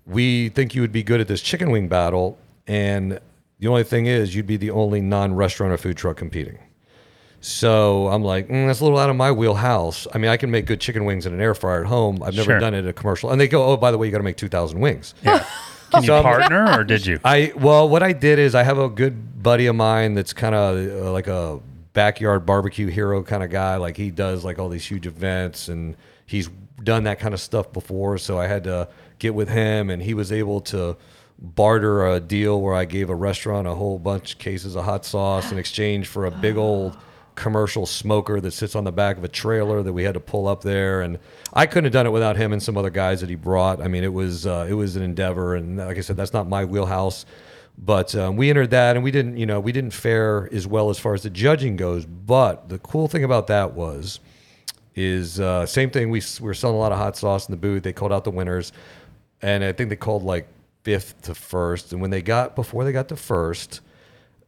we 0.07 0.49
think 0.49 0.75
you 0.75 0.81
would 0.81 0.93
be 0.93 1.03
good 1.03 1.21
at 1.21 1.29
this 1.29 1.43
chicken 1.43 1.71
wing 1.71 1.87
battle, 1.88 2.38
and 2.66 3.21
the 3.59 3.69
only 3.69 3.85
thing 3.85 4.07
is, 4.07 4.35
you'd 4.35 4.47
be 4.47 4.57
the 4.57 4.71
only 4.71 5.01
non-restaurant 5.03 5.73
or 5.73 5.77
food 5.77 5.97
truck 5.99 6.16
competing." 6.16 6.59
So 7.40 8.09
I'm 8.09 8.22
like, 8.22 8.48
mm, 8.48 8.66
that's 8.66 8.81
a 8.81 8.85
little 8.85 8.98
out 8.98 9.09
of 9.11 9.16
my 9.16 9.33
wheelhouse. 9.33 10.07
I 10.14 10.18
mean, 10.18 10.31
I 10.31 10.37
can 10.37 10.50
make 10.50 10.66
good 10.66 10.81
chicken 10.81 11.05
wings 11.05 11.24
in 11.26 11.33
an 11.33 11.40
air 11.40 11.55
fryer 11.55 11.81
at 11.83 11.87
home. 11.87 12.22
I've 12.22 12.35
never 12.35 12.53
Sure. 12.53 12.59
done 12.61 12.74
it 12.74 12.81
at 12.81 12.87
a 12.88 12.92
commercial. 12.92 13.31
And 13.31 13.40
they 13.40 13.48
go, 13.48 13.64
oh, 13.64 13.76
by 13.76 13.90
the 13.90 13.98
way, 13.98 14.07
you 14.07 14.11
got 14.12 14.18
to 14.18 14.24
make 14.24 14.37
2,000 14.37 14.79
wings. 14.79 15.14
Yeah. 15.22 15.44
Can 15.90 16.03
you 16.03 16.07
So 16.09 16.14
I'm- 16.16 16.22
partner 16.22 16.70
or 16.79 16.85
did 16.85 17.07
you? 17.07 17.18
I 17.24 17.53
well, 17.57 17.88
what 17.88 18.03
I 18.03 18.12
did 18.12 18.38
is 18.38 18.55
I 18.55 18.62
have 18.62 18.79
a 18.79 18.88
good 18.88 19.42
buddy 19.42 19.66
of 19.66 19.74
mine 19.76 20.14
that's 20.14 20.33
kind 20.35 20.55
of 20.55 20.76
uh, 21.07 21.12
like 21.12 21.29
a 21.29 21.61
backyard 21.94 22.44
barbecue 22.46 22.88
hero 22.88 23.22
kind 23.22 23.42
of 23.42 23.50
guy. 23.50 23.76
Like 23.76 23.96
he 23.96 24.11
does 24.11 24.44
like 24.44 24.59
all 24.59 24.68
these 24.68 24.85
huge 24.87 25.07
events, 25.07 25.68
and 25.68 25.96
he's 26.26 26.48
done 26.85 27.05
that 27.05 27.18
kind 27.20 27.33
of 27.35 27.40
stuff 27.40 27.72
before. 27.72 28.18
So 28.18 28.38
I 28.38 28.46
had 28.48 28.64
to 28.64 28.88
get 29.18 29.35
with 29.35 29.48
him, 29.48 29.88
and 29.90 30.03
he 30.03 30.12
was 30.14 30.31
able 30.31 30.61
to 30.62 30.96
barter 31.38 32.07
a 32.07 32.20
deal 32.20 32.61
where 32.61 32.74
I 32.74 32.85
gave 32.85 33.09
a 33.09 33.14
restaurant 33.14 33.66
a 33.66 33.74
whole 33.74 33.98
bunch 33.98 34.35
of 34.35 34.38
cases 34.38 34.76
of 34.76 34.85
hot 34.85 35.07
sauce 35.07 35.50
in 35.50 35.57
exchange 35.59 36.07
for 36.07 36.26
a 36.26 36.31
big 36.31 36.57
old 36.59 36.96
commercial 37.40 37.87
smoker 37.87 38.38
that 38.40 38.50
sits 38.50 38.76
on 38.76 38.85
the 38.85 38.92
back 38.92 39.16
of 39.16 39.24
a 39.24 39.29
trailer 39.29 39.83
that 39.83 39.92
we 39.92 40.05
had 40.05 40.12
to 40.12 40.20
pull 40.20 40.46
up 40.46 40.62
there 40.62 41.00
and 41.00 41.18
I 41.53 41.66
couldn't 41.66 41.85
have 41.85 41.92
done 41.92 42.07
it 42.07 42.11
without 42.11 42.37
him 42.37 42.53
and 42.53 42.62
some 42.62 42.76
other 42.76 42.90
guys 42.90 43.20
that 43.22 43.31
he 43.31 43.35
brought. 43.35 43.81
I 43.81 43.88
mean, 43.88 44.05
it 44.05 44.12
was 44.12 44.46
uh, 44.46 44.66
it 44.68 44.74
was 44.74 44.96
an 44.96 45.03
endeavor, 45.03 45.57
and 45.57 45.79
like 45.79 45.98
I 45.98 46.00
said, 46.00 46.16
that's 46.16 46.33
not 46.33 46.48
my 46.48 46.64
wheelhouse. 46.64 47.26
But 47.76 48.14
um, 48.14 48.37
we 48.37 48.50
entered 48.50 48.70
that, 48.70 48.96
and 48.96 49.03
we 49.03 49.11
didn't, 49.11 49.37
you 49.37 49.46
know, 49.46 49.59
we 49.59 49.72
didn't 49.72 49.92
fare 49.92 50.48
as 50.53 50.66
well 50.66 50.90
as 50.90 50.98
far 50.98 51.14
as 51.14 51.22
the 51.22 51.31
judging 51.31 51.76
goes. 51.76 52.05
But 52.05 52.68
the 52.68 52.79
cool 52.79 53.09
thing 53.09 53.24
about 53.24 53.46
that 53.46 53.72
was, 53.72 54.20
is 54.94 55.40
uh, 55.40 55.64
same 55.66 55.90
thing. 55.90 56.11
We, 56.11 56.22
we 56.40 56.46
were 56.46 56.55
selling 56.55 56.76
a 56.76 56.79
lot 56.79 56.92
of 56.92 56.98
hot 56.98 57.16
sauce 57.16 57.48
in 57.48 57.53
the 57.53 57.57
booth. 57.57 57.83
They 57.83 57.92
called 57.92 58.12
out 58.12 58.24
the 58.24 58.31
winners, 58.31 58.72
and 59.40 59.64
I 59.64 59.72
think 59.72 59.88
they 59.88 59.96
called 59.96 60.22
like 60.22 60.46
fifth 60.85 61.22
to 61.22 61.35
first. 61.35 61.92
And 61.92 62.00
when 62.03 62.11
they 62.11 62.22
got 62.22 62.55
before 62.55 62.85
they 62.85 62.92
got 62.92 63.09
to 63.09 63.16
first, 63.16 63.81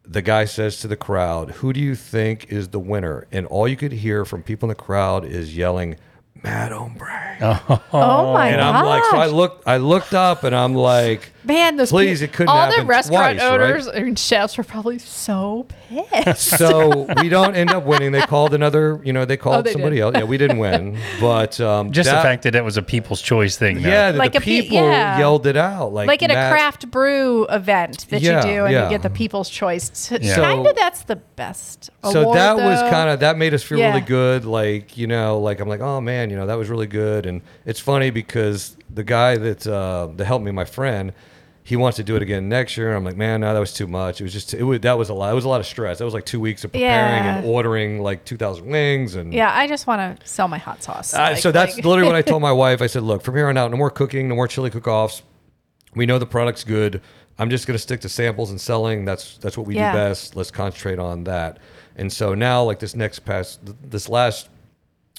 the 0.05 0.23
guy 0.23 0.45
says 0.45 0.79
to 0.81 0.89
the 0.89 0.97
crowd, 0.97 1.51
"Who 1.53 1.73
do 1.73 1.81
you 1.81 1.95
think 1.95 2.47
is 2.51 2.69
the 2.69 2.81
winner?" 2.81 3.27
And 3.33 3.47
all 3.47 3.69
you 3.69 3.77
could 3.77 3.93
hear 3.93 4.25
from 4.25 4.43
people 4.43 4.67
in 4.67 4.69
the 4.71 4.83
crowd 4.83 5.25
is 5.25 5.57
yelling, 5.57 5.97
"Mad 6.43 6.73
Hombre." 6.73 7.37
Oh. 7.41 7.83
oh 7.93 8.33
my 8.33 8.51
god! 8.51 8.53
and. 8.53 8.61
I'm 8.61 8.87
like, 8.87 9.05
so 9.11 9.17
I 9.17 9.27
looked, 9.27 9.67
I 9.67 9.79
looked 9.79 10.15
up, 10.15 10.45
and 10.45 10.55
I'm 10.55 10.75
like, 10.75 11.33
Man, 11.45 11.77
those 11.77 11.91
Please, 11.91 12.21
peo- 12.21 12.25
it 12.25 12.33
couldn't 12.33 12.49
all 12.51 12.77
the 12.77 12.85
restaurant 12.85 13.39
twice, 13.39 13.51
right? 13.51 13.61
owners 13.61 13.87
and 13.89 14.19
chefs 14.19 14.57
were 14.57 14.65
probably 14.65 14.99
so 14.99 15.67
pissed. 16.11 16.49
so 16.59 17.07
we 17.21 17.29
don't 17.29 17.55
end 17.55 17.71
up 17.71 17.85
winning. 17.85 18.13
They 18.13 18.21
called 18.23 18.55
another, 18.55 19.01
you 19.05 19.13
know, 19.13 19.25
they 19.25 19.37
called 19.37 19.57
Oh, 19.57 19.63
they 19.63 19.73
somebody 19.73 19.97
did. 19.97 20.03
else. 20.03 20.15
Yeah, 20.17 20.25
we 20.25 20.39
didn't 20.39 20.59
win, 20.67 20.99
but 21.21 21.61
um, 21.61 21.93
Just 21.93 22.09
that- 22.11 22.17
the 22.17 22.23
fact 22.23 22.43
that 22.45 22.55
it 22.55 22.65
was 22.65 22.77
a 22.77 22.83
people's 22.83 23.21
choice 23.23 23.57
thing. 23.57 23.83
though. 23.83 23.89
yeah, 23.89 24.11
Like 24.11 24.33
the 24.33 24.39
a 24.39 24.41
pe- 24.41 24.63
people 24.63 24.79
yeah. 24.79 25.19
yelled 25.19 25.47
it 25.47 25.57
out, 25.57 25.93
like 25.93 26.07
like 26.09 26.23
in 26.23 26.31
a 26.31 26.35
craft 26.35 26.91
brew 26.91 27.47
event 27.49 28.07
that 28.11 28.23
Yeah, 28.23 28.45
you 28.47 28.53
do, 28.55 28.65
and 28.65 28.73
yeah. 28.73 28.85
you 28.85 28.91
get 28.91 29.03
the 29.03 29.11
people's 29.11 29.49
choice. 29.51 30.11
Yeah. 30.11 30.37
Kind 30.37 30.67
of 30.67 30.75
that's 30.77 31.03
the 31.05 31.17
best. 31.17 31.91
so 32.05 32.23
award, 32.23 32.37
that 32.37 32.57
was 32.57 32.81
kind 32.91 33.11
of 33.11 33.21
that 33.21 33.37
made 33.37 33.55
us 33.55 33.63
feel 33.63 33.79
Yeah. 33.79 33.89
really 33.89 34.01
good 34.01 34.45
like 34.45 34.97
you 34.97 35.07
know 35.07 35.39
like 35.39 35.61
i'm 35.61 35.69
like 35.69 35.81
oh 35.81 36.01
man 36.01 36.31
you 36.31 36.37
know 36.37 36.47
that 36.47 36.55
was 36.59 36.69
really 36.69 36.87
good 36.87 37.27
and 37.27 37.41
it's 37.65 37.81
funny 37.81 38.11
because 38.11 38.77
the 38.93 39.03
guy 39.05 39.37
that 39.37 39.67
uh 39.67 40.09
that 40.17 40.25
helped 40.25 40.45
me 40.45 40.51
my 40.51 40.65
friend 40.65 41.13
he 41.65 41.77
wants 41.77 41.97
to 41.97 42.03
do 42.05 42.17
it 42.17 42.23
again 42.23 42.49
next 42.49 42.77
year. 42.77 42.89
And 42.89 42.97
I'm 42.97 43.05
like, 43.05 43.17
man, 43.17 43.41
no, 43.43 43.55
that 43.55 43.61
was 43.61 43.73
too 43.73 43.87
much. 43.87 44.21
It 44.21 44.25
was 44.25 44.33
just 44.33 44.53
it 44.55 44.65
was 44.65 44.81
that 44.81 44.99
was 44.99 45.09
a 45.11 45.15
lot. 45.15 45.31
It 45.31 45.35
was 45.35 45.45
a 45.45 45.49
lot 45.49 45.61
of 45.61 45.67
stress. 45.67 45.99
That 45.99 46.05
was 46.05 46.15
like 46.15 46.27
two 46.27 46.41
weeks 46.41 46.65
of 46.65 46.73
preparing 46.73 47.23
and 47.25 47.47
ordering 47.47 48.01
like 48.03 48.25
2,000 48.25 48.67
wings 48.67 49.15
and 49.15 49.33
Yeah, 49.33 49.53
I 49.55 49.67
just 49.69 49.87
want 49.87 50.21
to 50.21 50.27
sell 50.27 50.49
my 50.49 50.59
hot 50.59 50.83
sauce. 50.83 51.15
uh, 51.15 51.19
Like- 51.19 51.39
so 51.39 51.53
that's 51.53 51.77
like- 51.77 51.85
literally 51.85 52.09
what 52.11 52.17
I 52.17 52.23
told 52.31 52.43
my 52.43 52.51
wife. 52.53 52.83
I 52.83 52.87
said, 52.89 53.03
look, 53.05 53.23
from 53.23 53.37
here 53.37 53.49
on 53.49 53.57
out, 53.57 53.71
no 53.71 53.77
more 53.77 53.91
cooking, 53.91 54.29
no 54.29 54.35
more 54.35 54.49
chili 54.49 54.71
cook-offs. 54.71 55.23
We 55.95 56.05
know 56.07 56.19
the 56.19 56.27
product's 56.27 56.65
good. 56.65 57.01
I'm 57.39 57.49
just 57.51 57.67
going 57.67 57.75
to 57.77 57.83
stick 57.83 58.01
to 58.01 58.09
samples 58.09 58.51
and 58.51 58.61
selling. 58.61 59.05
That's 59.05 59.37
that's 59.39 59.57
what 59.57 59.67
we 59.67 59.77
Yeah. 59.77 59.93
do 59.93 59.99
best. 59.99 60.35
Let's 60.37 60.51
concentrate 60.51 60.99
on 60.99 61.25
that. 61.25 61.59
And 61.97 62.13
so 62.13 62.35
now, 62.35 62.63
like 62.65 62.79
this 62.81 62.97
next 62.97 63.21
past, 63.21 63.61
this 63.91 64.09
last 64.09 64.49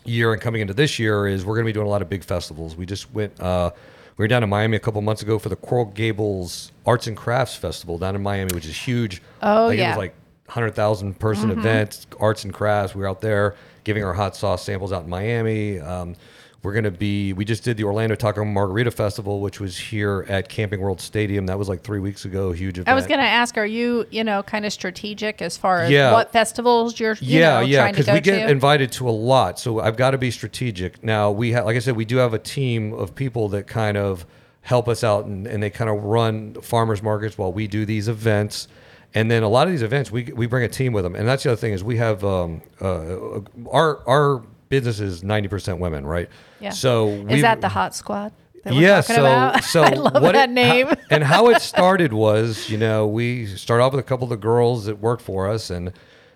year 0.06 0.34
and 0.34 0.41
coming 0.41 0.60
into 0.62 0.74
this 0.74 1.00
year 1.00 1.28
is 1.28 1.46
we're 1.46 1.56
going 1.56 1.66
to 1.66 1.70
be 1.70 1.74
doing 1.74 1.88
a 1.88 1.89
lot 1.89 2.02
of 2.02 2.10
big 2.10 2.24
festivals. 2.24 2.76
We 2.76 2.86
just 2.86 3.12
went. 3.14 3.39
Uh, 3.39 3.72
we 4.18 4.24
were 4.24 4.28
down 4.28 4.43
in 4.43 4.49
Miami 4.49 4.78
a 4.78 4.80
couple 4.80 5.01
months 5.01 5.22
ago 5.22 5.39
for 5.39 5.49
the 5.49 5.55
Coral 5.55 5.86
Gables 5.86 6.72
Arts 6.86 7.07
and 7.07 7.18
Crafts 7.18 7.55
Festival 7.55 7.97
down 7.97 8.16
in 8.16 8.22
Miami, 8.24 8.53
which 8.53 8.66
is 8.66 8.78
huge. 8.78 9.22
Oh, 9.41 9.68
like, 9.68 9.80
It 9.80 9.89
was 9.89 9.97
like 9.97 10.16
hundred 10.49 10.76
thousand 10.76 11.18
person 11.20 11.49
event, 11.51 12.05
arts 12.20 12.43
and 12.43 12.53
crafts. 12.53 12.93
We 12.93 13.01
were 13.01 13.07
out 13.09 13.22
there 13.22 13.55
giving 13.84 14.03
our 14.03 14.14
hot 14.14 14.36
sauce 14.36 14.64
samples 14.64 14.91
out 14.91 15.03
in 15.03 15.09
Miami. 15.09 15.80
Um, 15.80 16.16
we're 16.64 16.74
gonna 16.74 16.89
be. 16.91 17.34
We 17.34 17.45
just 17.45 17.64
did 17.64 17.78
the 17.78 17.84
Orlando 17.84 18.16
Taco 18.16 18.43
Margarita 18.45 18.89
Festival, 18.91 19.41
which 19.41 19.59
was 19.59 19.78
here 19.78 20.26
at 20.30 20.47
Camping 20.49 20.80
World 20.80 21.01
Stadium. 21.01 21.45
That 21.47 21.59
was 21.59 21.68
like 21.70 21.82
three 21.84 21.99
weeks 21.99 22.26
ago. 22.26 22.51
Huge 22.53 22.78
event. 22.80 22.88
I 22.89 22.95
was 22.95 23.05
going 23.05 23.20
to 23.20 23.26
ask, 23.26 23.57
are 23.57 23.66
you, 23.66 24.05
you 24.11 24.24
know, 24.24 24.41
kind 24.43 24.66
of 24.66 24.72
strategic 24.74 25.41
as 25.41 25.57
far 25.57 25.82
as 25.82 25.91
Yeah. 25.91 26.14
what 26.14 26.32
festivals 26.32 26.99
you're, 26.99 27.16
you 27.20 27.39
yeah, 27.39 27.55
know, 27.55 27.66
yeah, 27.66 27.80
trying 27.82 27.93
to 27.95 27.99
because 27.99 28.14
we 28.14 28.22
get 28.22 28.45
to? 28.45 28.51
invited 28.51 28.91
to 28.93 29.09
a 29.09 29.11
lot, 29.11 29.59
so 29.59 29.80
I've 29.82 29.97
got 29.97 30.11
to 30.11 30.18
be 30.18 30.32
strategic. 30.32 31.03
Now 31.03 31.32
we 31.32 31.51
have, 31.51 31.66
like 31.66 31.76
I 31.76 31.80
said, 31.80 31.95
we 31.95 32.05
do 32.05 32.18
have 32.18 32.34
a 32.34 32.39
team 32.39 32.93
of 32.93 33.14
people 33.14 33.49
that 33.49 33.68
kind 33.68 33.97
of 33.97 34.26
help 34.61 34.88
us 34.88 35.03
out, 35.03 35.26
and, 35.26 35.45
and 35.45 35.61
they 35.61 35.70
kind 35.70 35.89
of 35.89 36.01
run 36.03 36.53
farmers 36.61 37.03
markets 37.03 37.38
while 37.38 37.51
we 37.51 37.68
do 37.68 37.86
these 37.86 38.07
events. 38.07 38.68
And 39.14 39.30
then 39.30 39.43
a 39.43 39.49
lot 39.49 39.68
of 39.68 39.74
these 39.74 39.84
events, 39.84 40.09
we 40.11 40.24
we 40.34 40.47
bring 40.47 40.64
a 40.64 40.68
team 40.70 40.91
with 40.93 41.03
them, 41.03 41.14
and 41.16 41.28
that's 41.28 41.43
the 41.43 41.51
other 41.51 41.59
thing 41.59 41.74
is 41.74 41.84
we 41.84 41.97
have 41.97 42.24
um, 42.24 42.61
uh, 42.82 43.41
our 43.70 44.07
our 44.07 44.43
business 44.82 44.99
is 44.99 45.24
ninety 45.24 45.47
percent 45.47 45.80
women, 45.80 46.05
right? 46.05 46.30
yeah. 46.59 46.71
So 46.71 47.09
is 47.30 47.41
that 47.41 47.61
the 47.61 47.69
hot 47.69 47.93
squad? 47.95 48.32
That 48.63 48.74
yeah, 48.74 49.01
so 49.01 49.19
about? 49.21 49.63
so 49.63 49.84
I 49.84 49.89
love 49.93 50.24
what 50.24 50.34
that 50.34 50.49
it- 50.49 50.53
name. 50.53 50.88
how- 50.88 50.95
and 51.11 51.24
how 51.24 51.49
it 51.49 51.61
started 51.74 52.13
was, 52.13 52.69
you 52.69 52.78
know, 52.78 53.05
we 53.05 53.45
started 53.45 53.84
off 53.84 53.91
with 53.93 53.99
a 53.99 54.07
couple 54.07 54.24
of 54.24 54.30
the 54.30 54.38
girls 54.38 54.86
that 54.86 54.99
worked 54.99 55.21
for 55.21 55.49
us, 55.49 55.69
and 55.69 55.91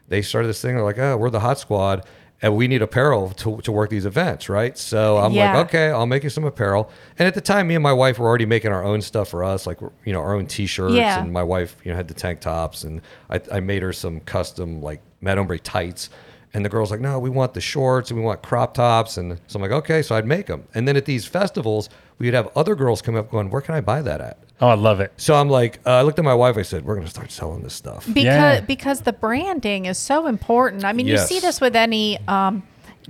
they 0.09 0.21
started 0.21 0.47
this 0.49 0.61
thing. 0.61 0.75
They're 0.75 0.83
like, 0.83 0.99
"Oh, 0.99 1.17
we're 1.17 1.29
the 1.29 1.39
hot 1.39 1.57
squad, 1.57 2.05
and 2.41 2.55
we 2.55 2.67
need 2.67 2.81
apparel 2.81 3.29
to, 3.29 3.57
to 3.61 3.71
work 3.71 3.89
these 3.89 4.05
events, 4.05 4.49
right?" 4.49 4.77
So 4.77 5.17
I'm 5.17 5.31
Yeah. 5.31 5.55
like, 5.57 5.67
"Okay, 5.69 5.87
I'll 5.89 6.05
make 6.05 6.23
you 6.25 6.29
some 6.29 6.43
apparel." 6.43 6.91
And 7.17 7.27
at 7.27 7.33
the 7.33 7.41
time, 7.41 7.67
me 7.69 7.75
and 7.75 7.83
my 7.83 7.93
wife 7.93 8.19
were 8.19 8.27
already 8.27 8.45
making 8.45 8.71
our 8.73 8.83
own 8.83 9.01
stuff 9.01 9.29
for 9.29 9.43
us, 9.45 9.65
like 9.65 9.79
you 10.05 10.11
know, 10.13 10.19
our 10.21 10.35
own 10.35 10.47
T-shirts. 10.47 10.93
Yeah. 10.95 11.21
And 11.21 11.31
my 11.31 11.43
wife, 11.43 11.77
you 11.85 11.91
know, 11.91 11.95
had 11.97 12.09
the 12.09 12.13
tank 12.13 12.41
tops, 12.41 12.83
and 12.83 13.01
I, 13.29 13.39
I 13.53 13.59
made 13.61 13.81
her 13.83 13.93
some 13.93 14.19
custom 14.19 14.81
like 14.81 15.01
Mad 15.21 15.37
Hombre 15.37 15.59
tights. 15.59 16.09
And 16.57 16.65
the 16.65 16.69
girl's 16.69 16.89
like, 16.89 16.99
no, 16.99 17.19
we 17.19 17.29
want 17.29 17.53
the 17.53 17.61
shorts 17.61 18.09
and 18.09 18.19
we 18.19 18.25
want 18.25 18.41
crop 18.41 18.73
tops. 18.73 19.17
And 19.17 19.39
so 19.45 19.57
I'm 19.57 19.61
like, 19.61 19.69
okay, 19.69 20.01
so 20.01 20.15
I'd 20.15 20.25
make 20.25 20.47
them. 20.47 20.63
And 20.73 20.87
then 20.87 20.97
at 20.97 21.05
these 21.05 21.23
festivals, 21.23 21.87
we'd 22.17 22.33
have 22.33 22.49
other 22.57 22.73
girls 22.73 22.99
come 22.99 23.15
up 23.15 23.29
going, 23.29 23.51
where 23.51 23.61
can 23.61 23.75
I 23.75 23.81
buy 23.81 24.01
that 24.01 24.21
at? 24.21 24.39
Oh, 24.59 24.69
I 24.69 24.73
love 24.73 24.99
it. 24.99 25.13
So 25.17 25.35
I'm 25.35 25.49
like, 25.49 25.79
uh, 25.85 25.91
I 25.91 26.01
looked 26.01 26.17
at 26.17 26.25
my 26.25 26.33
wife. 26.33 26.57
I 26.57 26.63
said, 26.63 26.83
we're 26.83 26.95
going 26.95 27.05
to 27.05 27.11
start 27.11 27.29
selling 27.29 27.61
this 27.61 27.75
stuff. 27.75 28.07
because 28.07 28.23
Yeah. 28.25 28.59
because 28.61 29.01
the 29.01 29.13
branding 29.13 29.85
is 29.85 29.99
so 29.99 30.25
important. 30.25 30.83
I 30.83 30.93
mean, 30.93 31.05
you 31.05 31.19
see 31.19 31.39
this 31.39 31.61
with 31.61 31.75
any 31.75 32.17
um, 32.27 32.63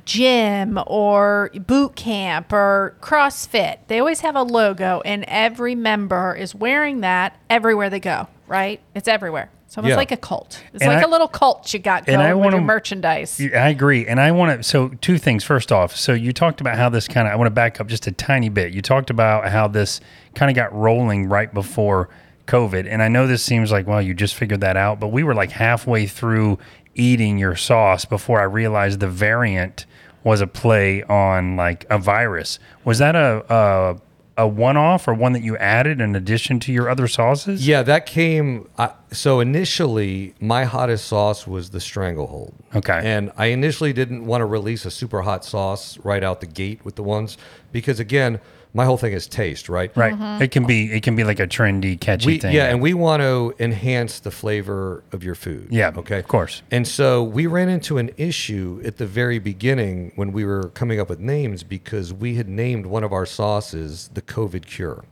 gym 0.03 0.77
or 0.85 1.49
boot 1.55 1.95
camp 1.95 2.51
or 2.51 2.97
CrossFit. 2.99 3.77
They 3.87 3.99
always 3.99 4.19
have 4.19 4.35
a 4.35 4.43
logo, 4.43 5.01
and 5.05 5.23
every 5.25 5.73
member 5.73 6.35
is 6.35 6.53
wearing 6.53 6.99
that 6.99 7.39
everywhere 7.49 7.89
they 7.89 8.01
go. 8.01 8.27
Right? 8.47 8.79
It's 8.95 9.07
everywhere. 9.07 9.49
It's 9.65 9.77
almost 9.77 9.89
Yeah. 9.91 9.95
like 9.97 10.11
a 10.13 10.17
cult. 10.17 10.63
It's 10.73 10.81
And 10.81 10.91
like 10.93 11.03
I- 11.03 11.07
a 11.07 11.11
little 11.11 11.27
cult 11.27 11.73
you 11.73 11.79
got 11.79 11.99
and 12.07 12.15
going 12.15 12.19
I 12.21 12.33
with 12.33 12.43
wanna- 12.45 12.57
your 12.57 12.65
merchandise. 12.65 13.41
I 13.41 13.67
agree. 13.69 14.07
And 14.07 14.19
I 14.19 14.31
want 14.31 14.57
to, 14.59 14.63
so 14.63 14.89
two 15.01 15.17
things. 15.17 15.43
First 15.43 15.71
off, 15.73 15.93
so 15.95 16.13
you 16.13 16.31
talked 16.31 16.61
about 16.61 16.77
how 16.77 16.87
this 16.87 17.07
kind 17.09 17.27
of, 17.27 17.33
I 17.33 17.35
want 17.35 17.47
to 17.47 17.51
back 17.51 17.81
up 17.81 17.87
just 17.87 18.07
a 18.07 18.11
tiny 18.13 18.47
bit. 18.47 18.71
You 18.73 18.81
talked 18.81 19.09
about 19.09 19.49
how 19.49 19.67
this 19.67 19.99
kind 20.35 20.49
of 20.49 20.55
got 20.55 20.73
rolling 20.73 21.27
right 21.27 21.53
before 21.53 22.07
COVID. 22.47 22.87
And 22.89 23.03
I 23.03 23.09
know 23.09 23.27
this 23.27 23.43
seems 23.43 23.69
like, 23.71 23.85
well, 23.87 24.01
you 24.01 24.13
just 24.13 24.35
figured 24.35 24.61
that 24.61 24.77
out, 24.77 25.01
but 25.01 25.07
we 25.09 25.21
were 25.23 25.35
like 25.35 25.51
halfway 25.51 26.07
through 26.07 26.59
eating 26.95 27.37
your 27.37 27.57
sauce 27.57 28.05
before 28.05 28.39
I 28.39 28.43
realized 28.43 29.01
the 29.01 29.09
variant 29.09 29.85
was 30.23 30.39
a 30.39 30.47
play 30.47 31.03
on 31.03 31.57
like 31.57 31.85
a 31.89 31.97
virus. 31.97 32.57
Was 32.85 32.99
that 32.99 33.15
a, 33.17 33.43
a, 33.53 33.97
a 34.37 34.47
one 34.47 34.77
off 34.77 35.07
or 35.07 35.13
one 35.13 35.33
that 35.33 35.41
you 35.41 35.57
added 35.57 35.99
in 35.99 36.15
addition 36.15 36.59
to 36.61 36.71
your 36.71 36.89
other 36.89 37.07
sauces? 37.07 37.67
Yeah, 37.67 37.81
that 37.83 38.05
came. 38.05 38.69
I 38.77 38.91
so 39.11 39.39
initially, 39.39 40.35
my 40.39 40.65
hottest 40.65 41.05
sauce 41.05 41.47
was 41.47 41.71
the 41.71 41.79
Stranglehold. 41.79 42.53
Okay. 42.75 43.01
And 43.03 43.31
I 43.37 43.47
initially 43.47 43.93
didn't 43.93 44.25
want 44.25 44.41
to 44.41 44.45
release 44.45 44.85
a 44.85 44.91
super 44.91 45.21
hot 45.21 45.45
sauce 45.45 45.97
right 45.99 46.23
out 46.23 46.41
the 46.41 46.47
gate 46.47 46.83
with 46.85 46.95
the 46.95 47.03
ones 47.03 47.37
because, 47.71 47.99
again, 47.99 48.39
my 48.73 48.85
whole 48.85 48.97
thing 48.97 49.13
is 49.13 49.27
taste, 49.27 49.69
right? 49.69 49.95
Right. 49.95 50.13
Mm-hmm. 50.13 50.43
It 50.43 50.51
can 50.51 50.65
be, 50.65 50.91
it 50.91 51.01
can 51.03 51.15
be 51.15 51.23
like 51.23 51.39
a 51.39 51.47
trendy, 51.47 51.99
catchy 51.99 52.27
We, 52.27 52.37
thing. 52.39 52.53
yeah, 52.53 52.65
and 52.65 52.81
we 52.81 52.93
want 52.93 53.21
to 53.23 53.55
enhance 53.59 54.19
the 54.19 54.29
flavor 54.31 55.03
of 55.11 55.23
your 55.23 55.35
food. 55.35 55.69
Yeah, 55.71 55.91
Okay. 55.97 56.19
of 56.19 56.27
course. 56.27 56.61
And 56.69 56.87
so 56.87 57.23
we 57.23 57.47
ran 57.47 57.69
into 57.69 57.97
an 57.97 58.11
issue 58.17 58.81
at 58.85 58.97
the 58.97 59.07
very 59.07 59.39
beginning 59.39 60.11
when 60.15 60.31
we 60.31 60.45
were 60.45 60.69
coming 60.75 60.99
up 60.99 61.09
with 61.09 61.19
names 61.19 61.63
because 61.63 62.13
we 62.13 62.35
had 62.35 62.47
named 62.47 62.85
one 62.85 63.03
of 63.03 63.11
our 63.13 63.25
sauces 63.25 64.09
the 64.13 64.21
COVID 64.21 64.65
cure. 64.65 65.05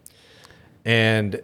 And 0.84 1.42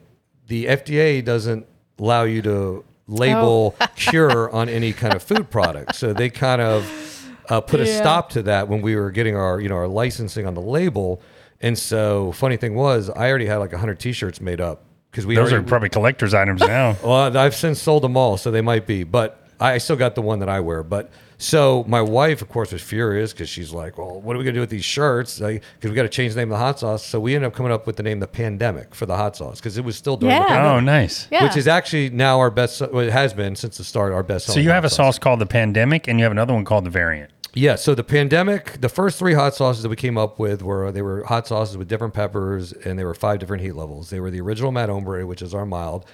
the 0.48 0.66
FDA 0.66 1.24
doesn't 1.24 1.66
allow 2.00 2.24
you 2.24 2.42
to 2.44 2.84
label 3.08 3.76
Oh. 3.80 3.88
cure 3.96 4.50
on 4.52 4.70
any 4.70 4.94
kind 4.94 5.14
of 5.14 5.24
food 5.24 5.50
product. 5.50 5.96
So 5.96 6.14
they 6.14 6.30
kind 6.30 6.62
of 6.62 7.34
uh, 7.50 7.62
put 7.62 7.80
a 7.80 7.86
stop 7.88 8.30
to 8.32 8.44
that 8.44 8.68
when 8.68 8.82
we 8.82 8.96
were 8.96 9.12
getting 9.12 9.36
our, 9.36 9.60
you 9.60 9.70
know, 9.70 9.76
our 9.76 9.88
licensing 9.88 10.46
on 10.46 10.54
the 10.54 10.62
label. 10.62 11.22
And 11.62 11.78
so 11.78 12.32
funny 12.32 12.58
thing 12.58 12.76
was 12.76 13.10
I 13.10 13.30
already 13.30 13.46
had 13.46 13.58
like 13.58 13.72
100 13.72 14.00
t-shirts 14.00 14.42
made 14.42 14.60
up 14.62 14.84
because 15.12 15.26
we 15.26 15.36
Those 15.36 15.52
already, 15.52 15.66
are 15.66 15.68
probably 15.68 15.90
collector's 15.90 16.34
items 16.34 16.62
now. 16.62 16.96
well, 17.04 17.38
I've 17.38 17.56
since 17.56 17.82
sold 17.82 18.04
them 18.04 18.18
all, 18.18 18.38
so 18.38 18.50
they 18.52 18.62
might 18.62 18.88
be, 18.88 19.04
but 19.04 19.38
I 19.60 19.78
still 19.78 19.96
got 19.96 20.16
the 20.16 20.22
one 20.24 20.40
that 20.40 20.50
I 20.50 20.60
wear. 20.60 20.82
But 20.82 21.12
so 21.38 21.84
my 21.88 22.02
wife, 22.02 22.42
of 22.42 22.50
course, 22.50 22.72
was 22.72 22.82
furious 22.82 23.32
because 23.34 23.48
she's 23.50 23.72
like, 23.72 23.98
"Well, 23.98 24.20
what 24.22 24.36
are 24.36 24.40
we 24.40 24.46
gonna 24.46 24.56
do 24.56 24.60
with 24.62 24.70
these 24.72 24.86
shirts? 24.86 25.38
Because 25.40 25.62
we 25.84 25.94
got 25.94 26.04
to 26.04 26.10
change 26.10 26.34
the 26.34 26.40
name 26.40 26.52
of 26.52 26.58
the 26.58 26.64
hot 26.66 26.80
sauce." 26.80 27.06
So 27.06 27.20
we 27.20 27.36
ended 27.36 27.48
up 27.50 27.54
coming 27.56 27.72
up 27.72 27.86
with 27.86 27.96
the 27.98 28.04
name 28.04 28.20
the 28.20 28.28
Pandemic 28.28 28.96
for 28.96 29.06
the 29.06 29.16
hot 29.18 29.36
sauce 29.36 29.60
because 29.60 29.78
it 29.78 29.84
was 29.86 29.96
still 29.96 30.18
during 30.18 30.36
the 30.36 30.42
Yeah. 30.42 30.48
pandemic, 30.48 30.72
Oh, 30.72 30.80
nice. 30.80 31.28
yeah. 31.32 31.44
which 31.44 31.58
is 31.58 31.68
actually 31.68 32.10
now 32.10 32.40
our 32.40 32.50
best. 32.50 32.82
Well, 32.82 33.00
it 33.06 33.12
has 33.12 33.34
been 33.34 33.56
since 33.56 33.78
the 33.78 33.84
start 33.84 34.14
our 34.14 34.24
best. 34.24 34.48
So 34.48 34.60
you 34.60 34.70
have 34.72 34.86
a 34.86 34.90
sauce 34.90 35.20
called 35.20 35.40
the 35.40 35.46
Pandemic, 35.46 36.08
and 36.08 36.18
you 36.20 36.24
have 36.26 36.32
another 36.32 36.54
one 36.54 36.64
called 36.66 36.86
the 36.86 36.90
Variant. 36.92 37.30
Yeah, 37.54 37.76
so 37.76 37.94
the 37.96 38.04
pandemic, 38.04 38.80
the 38.80 38.88
first 38.88 39.20
three 39.20 39.34
hot 39.34 39.54
sauces 39.56 39.84
that 39.84 39.90
we 39.90 39.98
came 39.98 40.18
up 40.18 40.40
with 40.40 40.62
were 40.64 40.90
they 40.92 41.02
were 41.02 41.24
hot 41.26 41.48
sauces 41.48 41.78
with 41.78 41.90
different 41.90 42.14
peppers, 42.14 42.72
and 42.72 42.98
they 42.98 43.04
were 43.04 43.14
five 43.14 43.40
different 43.40 43.62
heat 43.62 43.74
levels. 43.76 44.10
They 44.10 44.22
were 44.22 44.32
the 44.32 44.40
original 44.40 44.72
Mad 44.72 44.88
Hombre, 44.90 45.26
which 45.28 45.42
is 45.42 45.54
our 45.54 45.66
mild, 45.66 46.06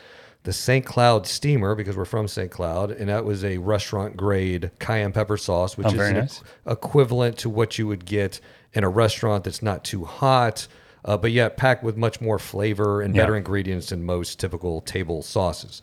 the 0.44 0.54
St. 0.54 0.84
Cloud 0.84 1.28
Steamer 1.28 1.76
because 1.76 1.96
we're 1.96 2.06
from 2.06 2.28
St. 2.28 2.50
Cloud, 2.50 2.90
and 2.90 3.08
that 3.10 3.24
was 3.24 3.44
a 3.44 3.60
restaurant 3.60 4.18
grade 4.18 4.72
cayenne 4.80 5.12
pepper 5.12 5.38
sauce, 5.38 5.78
which 5.78 5.88
Oh, 5.88 5.92
is 5.92 6.12
nice. 6.12 6.44
equivalent 6.66 7.38
to 7.40 7.50
what 7.50 7.78
you 7.78 7.86
would 7.86 8.06
get 8.06 8.40
in 8.74 8.84
a 8.84 8.90
restaurant 8.90 9.44
that's 9.44 9.62
not 9.62 9.84
too 9.84 10.06
hot, 10.06 10.68
uh, 11.06 11.18
but 11.18 11.32
yet 11.32 11.56
packed 11.56 11.84
with 11.84 11.98
much 11.98 12.20
more 12.20 12.40
flavor 12.40 13.02
and 13.02 13.16
Yeah. 13.16 13.22
better 13.24 13.36
ingredients 13.36 13.90
than 13.90 14.04
most 14.04 14.40
typical 14.40 14.82
table 14.82 15.22
sauces. 15.22 15.82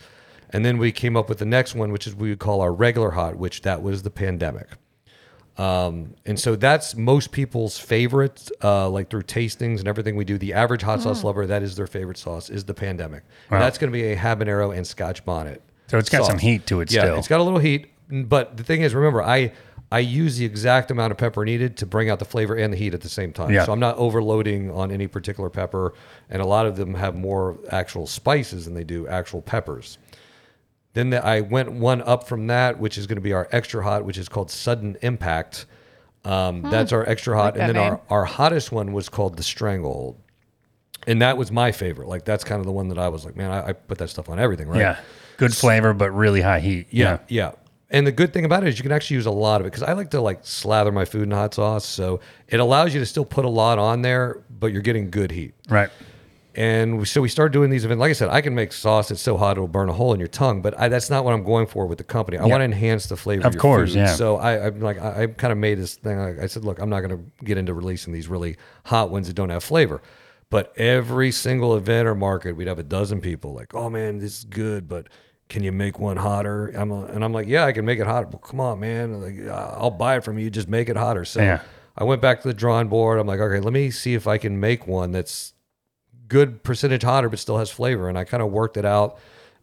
And 0.51 0.65
then 0.65 0.79
we 0.79 0.91
came 0.91 1.17
up 1.17 1.29
with 1.29 1.39
the 1.39 1.45
next 1.47 1.75
one, 1.77 1.93
which 1.93 2.07
is 2.09 2.15
we 2.17 2.31
would 2.31 2.39
call 2.41 2.61
our 2.61 2.73
regular 2.73 3.13
hot, 3.13 3.37
which 3.37 3.63
that 3.63 3.83
was 3.83 4.03
the 4.03 4.11
pandemic. 4.11 4.67
Um, 5.57 6.15
and 6.27 6.39
so 6.39 6.57
that's 6.57 6.97
most 6.97 7.31
people's 7.31 7.79
favorite, 7.79 8.51
uh, 8.63 8.89
like 8.89 9.09
through 9.09 9.23
tastings 9.23 9.79
and 9.79 9.87
everything 9.87 10.17
we 10.17 10.25
do. 10.25 10.37
The 10.37 10.53
average 10.53 10.83
hot 10.83 11.01
sauce 11.03 11.21
Mm. 11.21 11.25
lover, 11.25 11.47
that 11.47 11.63
is 11.63 11.77
their 11.77 11.87
favorite 11.87 12.19
sauce, 12.19 12.51
is 12.51 12.65
the 12.65 12.75
pandemic. 12.75 13.23
And 13.51 13.61
that's 13.63 13.79
going 13.79 13.93
to 13.93 13.97
be 13.97 14.05
a 14.13 14.17
habanero 14.17 14.77
and 14.77 14.85
scotch 14.87 15.25
bonnet. 15.25 15.63
So 15.89 15.99
it's 15.99 16.09
got 16.09 16.19
sauce. 16.19 16.27
some 16.29 16.39
heat 16.39 16.67
to 16.67 16.81
it 16.81 16.91
Yeah, 16.93 17.03
still. 17.03 17.19
it's 17.19 17.29
got 17.29 17.39
a 17.41 17.45
little 17.45 17.61
heat. 17.61 17.87
But 18.11 18.57
the 18.57 18.65
thing 18.65 18.83
is, 18.83 18.95
remember, 18.95 19.23
I 19.23 19.53
I 19.93 20.01
use 20.01 20.39
the 20.39 20.45
exact 20.45 20.91
amount 20.91 21.13
of 21.13 21.19
pepper 21.19 21.45
needed 21.45 21.77
to 21.77 21.87
bring 21.87 22.11
out 22.11 22.19
the 22.19 22.25
flavor 22.25 22.57
and 22.57 22.73
the 22.73 22.77
heat 22.77 22.95
at 22.95 23.01
the 23.03 23.09
same 23.09 23.33
time. 23.33 23.53
Yeah. 23.53 23.65
So 23.65 23.73
I'm 23.73 23.79
not 23.79 23.97
overloading 23.97 24.71
on 24.73 24.91
any 24.91 25.07
particular 25.07 25.51
pepper. 25.51 25.95
And 26.29 26.43
a 26.43 26.47
lot 26.47 26.67
of 26.67 26.75
them 26.77 26.95
have 26.95 27.15
more 27.15 27.59
actual 27.71 28.09
spices 28.09 28.65
than 28.65 28.75
they 28.75 28.83
do 28.83 29.07
actual 29.07 29.41
peppers. 29.41 29.99
Then 30.95 31.11
the, 31.11 31.25
I 31.25 31.41
went 31.43 31.71
one 31.73 32.01
up 32.03 32.27
from 32.27 32.47
that, 32.47 32.79
which 32.79 32.97
is 32.99 33.07
going 33.07 33.17
to 33.17 33.23
be 33.23 33.33
our 33.33 33.49
extra 33.53 33.83
hot, 33.85 34.05
which 34.05 34.17
is 34.19 34.29
called 34.29 34.51
Sudden 34.51 34.97
Impact. 35.03 35.67
Um, 36.25 36.63
That's 36.63 36.93
our 36.93 37.07
extra 37.09 37.37
hot, 37.37 37.55
Hmm. 37.55 37.61
like 37.61 37.69
and 37.69 37.77
then 37.77 37.83
our, 37.85 37.91
name. 37.93 38.01
our 38.09 38.25
hottest 38.25 38.73
one 38.73 38.93
was 38.95 39.09
called 39.11 39.37
the 39.37 39.43
Stranglehold, 39.43 40.19
and 41.07 41.21
that 41.21 41.37
was 41.37 41.53
my 41.53 41.71
favorite. 41.73 42.09
Like 42.09 42.25
that's 42.25 42.45
kind 42.45 42.61
of 42.61 42.65
the 42.67 42.73
one 42.73 42.89
that 42.89 42.99
I 42.99 43.09
was 43.09 43.25
like, 43.27 43.37
man, 43.37 43.51
I, 43.51 43.69
I 43.69 43.73
put 43.75 43.99
that 43.99 44.09
stuff 44.09 44.31
on 44.31 44.39
everything, 44.39 44.69
right? 44.69 44.79
Yeah. 44.81 45.01
Good 45.37 45.55
flavor, 45.55 45.93
but 45.93 46.11
really 46.13 46.41
high 46.41 46.61
heat. 46.61 46.87
yeah, 46.91 47.19
yeah. 47.29 47.53
And 47.91 48.07
the 48.07 48.13
good 48.13 48.33
thing 48.33 48.45
about 48.47 48.65
it 48.65 48.69
is 48.71 48.79
you 48.79 48.83
can 48.83 48.91
actually 48.93 49.17
use 49.17 49.27
a 49.27 49.31
lot 49.31 49.61
of 49.61 49.67
it 49.67 49.71
because 49.71 49.83
I 49.83 49.93
like 49.93 50.11
to 50.13 50.21
like 50.21 50.41
slather 50.43 50.91
my 50.91 51.05
food 51.05 51.25
in 51.25 51.31
hot 51.33 51.53
sauce, 51.55 51.85
so 51.85 52.21
it 52.49 52.59
allows 52.59 52.95
you 52.95 53.01
to 53.01 53.07
still 53.07 53.25
put 53.27 53.45
a 53.45 53.49
lot 53.49 53.79
on 53.79 54.01
there, 54.03 54.43
but 54.49 54.69
you're 54.73 54.81
getting 54.83 55.11
good 55.11 55.31
heat. 55.31 55.53
Right. 55.69 55.91
And 56.57 56.99
we, 56.99 57.05
so 57.05 57.21
we 57.21 57.29
started 57.29 57.53
doing 57.53 57.71
these 57.71 57.85
events. 57.85 57.99
Like 58.01 58.11
I 58.11 58.13
said, 58.13 58.29
I 58.29 58.41
can 58.41 58.55
make 58.55 58.73
sauce 58.73 59.09
that's 59.09 59.21
so 59.21 59.37
hot 59.37 59.57
it'll 59.57 59.67
burn 59.67 59.89
a 59.89 59.93
hole 59.93 60.13
in 60.13 60.21
your 60.21 60.29
tongue, 60.29 60.63
but 60.63 60.79
I, 60.79 60.89
that's 60.89 61.11
not 61.11 61.25
what 61.25 61.35
I'm 61.35 61.43
going 61.43 61.67
for 61.67 61.87
with 61.87 61.99
the 61.99 62.05
company. 62.05 62.39
I 62.39 62.43
want 62.47 62.61
to 62.61 62.65
enhance 62.65 63.07
the 63.07 63.17
flavor 63.17 63.41
of, 63.41 63.47
Of 63.47 63.55
your 63.55 63.61
course, 63.61 63.91
food. 63.91 63.99
yeah. 63.99 64.15
So 64.15 64.37
I, 64.37 64.67
I'm 64.67 64.81
like, 64.81 65.01
I, 65.01 65.23
I 65.23 65.27
kind 65.27 65.51
of 65.53 65.59
made 65.59 65.79
this 65.79 65.97
thing. 65.97 66.19
I, 66.19 66.45
I 66.45 66.47
said, 66.47 66.65
look, 66.65 66.79
I'm 66.79 66.89
not 66.91 67.01
going 67.01 67.17
to 67.19 67.45
get 67.45 67.59
into 67.59 67.75
releasing 67.75 68.13
these 68.13 68.29
really 68.29 68.57
hot 68.85 69.11
ones 69.11 69.27
that 69.27 69.35
don't 69.35 69.51
have 69.51 69.65
flavor. 69.65 70.01
But 70.51 70.73
every 70.79 71.33
single 71.33 71.77
event 71.77 72.07
or 72.07 72.15
market, 72.15 72.55
we'd 72.55 72.69
have 72.69 72.79
a 72.79 72.85
dozen 72.85 73.21
people 73.21 73.53
like, 73.55 73.75
oh 73.75 73.91
man, 73.91 74.19
this 74.19 74.39
is 74.39 74.45
good, 74.45 74.89
but 74.89 75.09
can 75.49 75.65
you 75.65 75.73
make 75.73 75.99
one 75.99 76.17
hotter? 76.17 76.69
I'm 76.69 76.93
a, 76.93 77.07
and 77.07 77.25
I'm 77.25 77.33
like, 77.33 77.49
yeah, 77.49 77.65
I 77.65 77.73
can 77.73 77.85
make 77.85 77.99
it 77.99 78.07
hotter. 78.07 78.29
Well, 78.29 78.39
come 78.39 78.61
on, 78.61 78.79
man. 78.79 79.21
Like, 79.21 79.49
I'll 79.51 79.91
buy 79.91 80.17
it 80.19 80.25
from 80.25 80.39
you. 80.39 80.51
Just 80.51 80.69
make 80.69 80.89
it 80.89 80.97
hotter. 80.97 81.25
So 81.25 81.41
Yeah. 81.41 81.63
I 81.97 82.05
went 82.05 82.23
back 82.23 82.43
to 82.43 82.49
the 82.49 82.55
drawing 82.55 82.89
board. 82.89 83.19
I'm 83.19 83.27
like, 83.27 83.41
okay, 83.41 83.59
let 83.61 83.73
me 83.73 83.91
see 83.91 84.15
if 84.15 84.27
I 84.29 84.39
can 84.39 84.61
make 84.61 84.87
one 84.87 85.11
that's 85.11 85.54
good 86.35 86.65
percentage 86.65 87.05
hotter, 87.05 87.29
but 87.29 87.39
still 87.39 87.59
has 87.59 87.71
flavor. 87.71 88.09
And 88.09 88.19
I 88.19 88.25
kind 88.25 88.43
of 88.43 88.51
worked 88.51 88.77
it 88.77 88.85
out, 88.85 89.19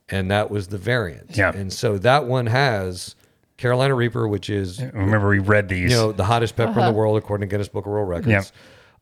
and 0.07 0.31
that 0.31 0.49
was 0.49 0.69
the 0.69 0.77
variant. 0.77 1.35
Yeah. 1.35 1.51
And 1.53 1.71
so 1.71 1.97
that 1.97 2.27
one 2.27 2.45
has 2.45 3.15
Carolina 3.57 3.93
Reaper, 3.93 4.25
which 4.25 4.49
is 4.49 4.81
Remember, 4.81 5.27
we 5.27 5.39
read 5.39 5.67
these. 5.67 5.91
you 5.91 5.97
know 5.97 6.13
the 6.13 6.23
hottest 6.23 6.55
pepper 6.55 6.69
in 6.69 6.75
the 6.75 6.81
uh-huh. 6.83 6.93
world 6.93 7.17
according 7.17 7.47
to 7.47 7.51
Guinness 7.51 7.67
Book 7.67 7.85
of 7.85 7.91
World 7.91 8.07
Records. 8.07 8.29
Yep. 8.29 8.45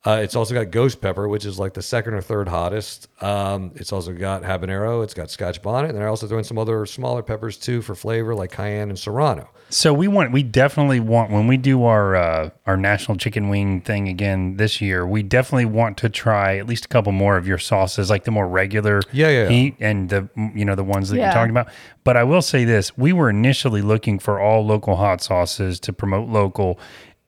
Uh, 0.05 0.19
it's 0.23 0.33
also 0.33 0.53
got 0.53 0.71
ghost 0.71 1.01
pepper, 1.01 1.27
which 1.27 1.43
is 1.43 1.59
like 1.59 1.73
the 1.73 1.81
second 1.81 2.13
or 2.13 2.21
third 2.21 2.47
hottest. 2.47 3.09
Um, 3.21 3.73
it's 3.75 3.91
also 3.91 4.13
got 4.13 4.43
habanero. 4.43 5.03
It's 5.03 5.13
got 5.13 5.29
Scotch 5.29 5.61
bonnet, 5.61 5.89
and 5.89 5.97
they're 5.97 6.07
also 6.07 6.25
throwing 6.25 6.45
some 6.45 6.57
other 6.57 6.85
smaller 6.85 7.21
peppers 7.21 7.57
too 7.57 7.81
for 7.81 7.95
flavor, 7.95 8.33
like 8.33 8.51
cayenne 8.51 8.87
and 8.89 8.97
serrano. 8.97 9.49
So 9.71 9.93
we 9.93 10.07
want, 10.07 10.31
we 10.31 10.41
definitely 10.41 11.01
want 11.01 11.31
when 11.31 11.47
we 11.47 11.57
do 11.57 11.83
our 11.83 12.15
uh, 12.15 12.49
our 12.65 12.77
national 12.77 13.17
chicken 13.17 13.49
wing 13.49 13.81
thing 13.81 14.07
again 14.07 14.55
this 14.55 14.79
year. 14.79 15.05
We 15.05 15.21
definitely 15.21 15.65
want 15.65 15.97
to 15.97 16.09
try 16.09 16.57
at 16.57 16.65
least 16.65 16.85
a 16.85 16.87
couple 16.87 17.11
more 17.11 17.35
of 17.35 17.45
your 17.45 17.57
sauces, 17.57 18.09
like 18.09 18.23
the 18.23 18.31
more 18.31 18.47
regular 18.47 19.01
Yeah, 19.11 19.27
yeah, 19.27 19.43
yeah. 19.43 19.49
heat 19.49 19.75
and 19.81 20.09
the 20.09 20.29
you 20.55 20.63
know 20.63 20.75
the 20.75 20.83
ones 20.85 21.09
that 21.09 21.17
you're 21.17 21.31
talking 21.31 21.51
about. 21.51 21.67
But 22.05 22.15
I 22.15 22.23
will 22.23 22.41
say 22.41 22.63
this: 22.63 22.97
we 22.97 23.11
were 23.11 23.29
initially 23.29 23.81
looking 23.81 24.17
for 24.17 24.39
all 24.39 24.65
local 24.65 24.95
hot 24.95 25.21
sauces 25.21 25.77
to 25.81 25.91
promote 25.91 26.29
local, 26.29 26.79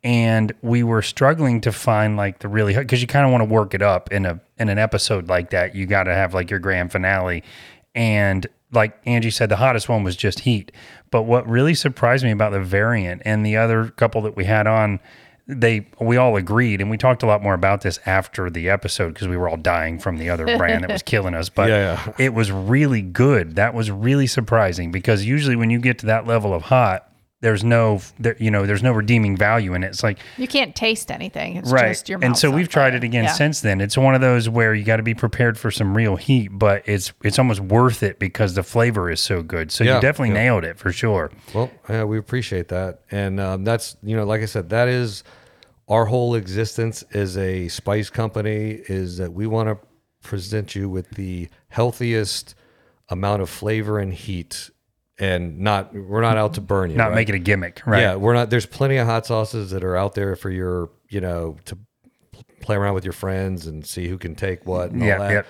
and 0.04 0.52
we 0.62 0.84
were 0.84 1.02
struggling 1.02 1.62
to 1.62 1.72
find 1.72 2.18
like 2.18 2.39
the 2.39 2.47
really 2.47 2.76
because 2.76 3.02
you 3.02 3.08
kind 3.08 3.26
of 3.26 3.32
want 3.32 3.41
to 3.41 3.45
work 3.45 3.74
it 3.74 3.82
up 3.82 4.12
in 4.12 4.26
a 4.26 4.39
in 4.58 4.70
an 4.70 4.80
episode 4.80 5.28
like 5.30 5.52
that. 5.52 5.76
You 5.76 5.86
got 5.86 6.04
to 6.04 6.14
have 6.14 6.34
like 6.34 6.49
your 6.49 6.60
grand 6.60 6.91
finale, 6.91 7.43
and 7.93 8.47
like 8.72 8.97
Angie 9.06 9.30
said, 9.32 9.49
the 9.49 9.58
hottest 9.58 9.89
one 9.89 10.04
was 10.04 10.16
just 10.16 10.39
heat. 10.39 10.72
But 11.12 11.24
what 11.24 11.47
really 11.47 11.76
surprised 11.76 12.24
me 12.24 12.32
about 12.32 12.52
the 12.52 12.62
variant 12.62 13.22
and 13.26 13.45
the 13.45 13.58
other 13.58 13.89
couple 13.89 14.22
that 14.22 14.36
we 14.36 14.45
had 14.45 14.66
on, 14.66 14.99
they 15.45 15.86
we 15.99 16.18
all 16.18 16.36
agreed, 16.36 16.82
and 16.82 16.89
we 16.89 16.97
talked 16.97 17.22
a 17.22 17.28
lot 17.28 17.43
more 17.43 17.54
about 17.54 17.82
this 17.82 17.99
after 18.06 18.49
the 18.49 18.70
episode 18.70 19.14
because 19.14 19.28
we 19.28 19.38
were 19.38 19.49
all 19.49 19.58
dying 19.58 19.99
from 19.99 20.18
the 20.18 20.30
other 20.30 20.45
brand 20.58 20.84
that 20.84 20.91
was 20.91 21.04
killing 21.06 21.36
us. 21.36 21.49
But 21.49 21.70
Yeah, 21.70 22.02
yeah. 22.08 22.14
it 22.18 22.34
was 22.34 22.52
really 22.52 23.04
good. 23.04 23.56
That 23.56 23.76
was 23.76 23.91
really 23.91 24.28
surprising 24.28 24.91
because 24.91 25.26
usually 25.26 25.56
when 25.56 25.70
you 25.70 25.80
get 25.80 25.99
to 25.99 26.06
that 26.08 26.26
level 26.26 26.54
of 26.54 26.64
hot, 26.64 27.11
there's 27.41 27.63
no, 27.63 28.01
there, 28.19 28.35
you 28.39 28.49
know, 28.51 28.65
there's 28.65 28.83
no 28.83 28.91
redeeming 28.91 29.35
value 29.35 29.73
in 29.73 29.83
it. 29.83 29.87
It's 29.87 30.03
like 30.03 30.19
You 30.37 30.47
can't 30.47 30.75
taste 30.75 31.11
anything. 31.11 31.57
It's 31.57 31.71
right, 31.71 31.89
just 31.89 32.07
your 32.07 32.19
and 32.23 32.37
so 32.37 32.49
we've 32.51 32.69
tried 32.69 32.93
it 32.95 33.03
again 33.03 33.23
Yeah. 33.25 33.33
since 33.33 33.61
then. 33.61 33.81
It's 33.81 33.97
one 33.97 34.13
of 34.15 34.21
those 34.21 34.47
where 34.47 34.73
you 34.75 34.83
got 34.83 34.97
to 34.97 35.03
be 35.03 35.15
prepared 35.15 35.57
for 35.57 35.71
some 35.71 35.97
real 35.97 36.15
heat, 36.15 36.49
but 36.51 36.83
it's 36.85 37.11
it's 37.23 37.39
almost 37.39 37.59
worth 37.59 38.03
it 38.03 38.19
because 38.19 38.53
the 38.53 38.63
flavor 38.63 39.09
is 39.09 39.19
so 39.19 39.41
good. 39.41 39.71
So 39.71 39.83
Yeah, 39.83 39.95
you 39.95 40.01
definitely 40.01 40.35
yeah. 40.35 40.43
nailed 40.43 40.63
it 40.63 40.77
for 40.77 40.91
sure. 40.91 41.31
Well, 41.53 41.69
yeah, 41.89 42.03
we 42.03 42.17
appreciate 42.17 42.67
that, 42.69 43.01
and 43.11 43.39
um, 43.39 43.63
that's 43.63 43.97
you 44.03 44.15
know, 44.15 44.23
like 44.25 44.41
I 44.41 44.45
said, 44.45 44.69
that 44.69 44.87
is 44.87 45.23
our 45.89 46.05
whole 46.05 46.35
existence 46.35 47.03
as 47.13 47.37
a 47.37 47.67
spice 47.67 48.09
company 48.09 48.81
is 48.87 49.17
that 49.17 49.33
we 49.33 49.45
want 49.47 49.67
to 49.67 49.77
present 50.25 50.75
you 50.75 50.87
with 50.87 51.09
the 51.11 51.49
healthiest 51.69 52.53
amount 53.09 53.41
of 53.41 53.49
flavor 53.49 53.97
and 53.99 54.13
heat, 54.13 54.69
and 55.22 55.59
not 55.59 55.93
we're 55.93 56.22
not 56.22 56.36
out 56.36 56.55
to 56.55 56.61
burn 56.61 56.89
you. 56.91 56.97
Not 56.97 57.09
right? 57.09 57.15
make 57.15 57.30
it 57.30 57.36
a 57.36 57.39
gimmick, 57.39 57.82
right? 57.86 58.01
Yeah, 58.01 58.15
we're 58.15 58.34
not. 58.34 58.49
There's 58.49 58.65
plenty 58.65 58.97
of 58.97 59.07
hot 59.07 59.26
sauces 59.26 59.69
that 59.72 59.84
are 59.86 59.95
out 59.95 60.15
there 60.15 60.36
for 60.36 60.49
your, 60.49 60.89
you 61.09 61.22
know, 61.22 61.55
to 61.65 61.78
play 62.61 62.76
around 62.76 62.95
with 62.95 63.05
your 63.05 63.13
friends 63.13 63.67
and 63.67 63.86
see 63.86 64.07
who 64.07 64.17
can 64.17 64.36
take 64.36 64.65
what. 64.65 64.91
And 64.91 65.01
Yeah, 65.03 65.13
all 65.13 65.19
that. 65.19 65.32
yeah. 65.32 65.41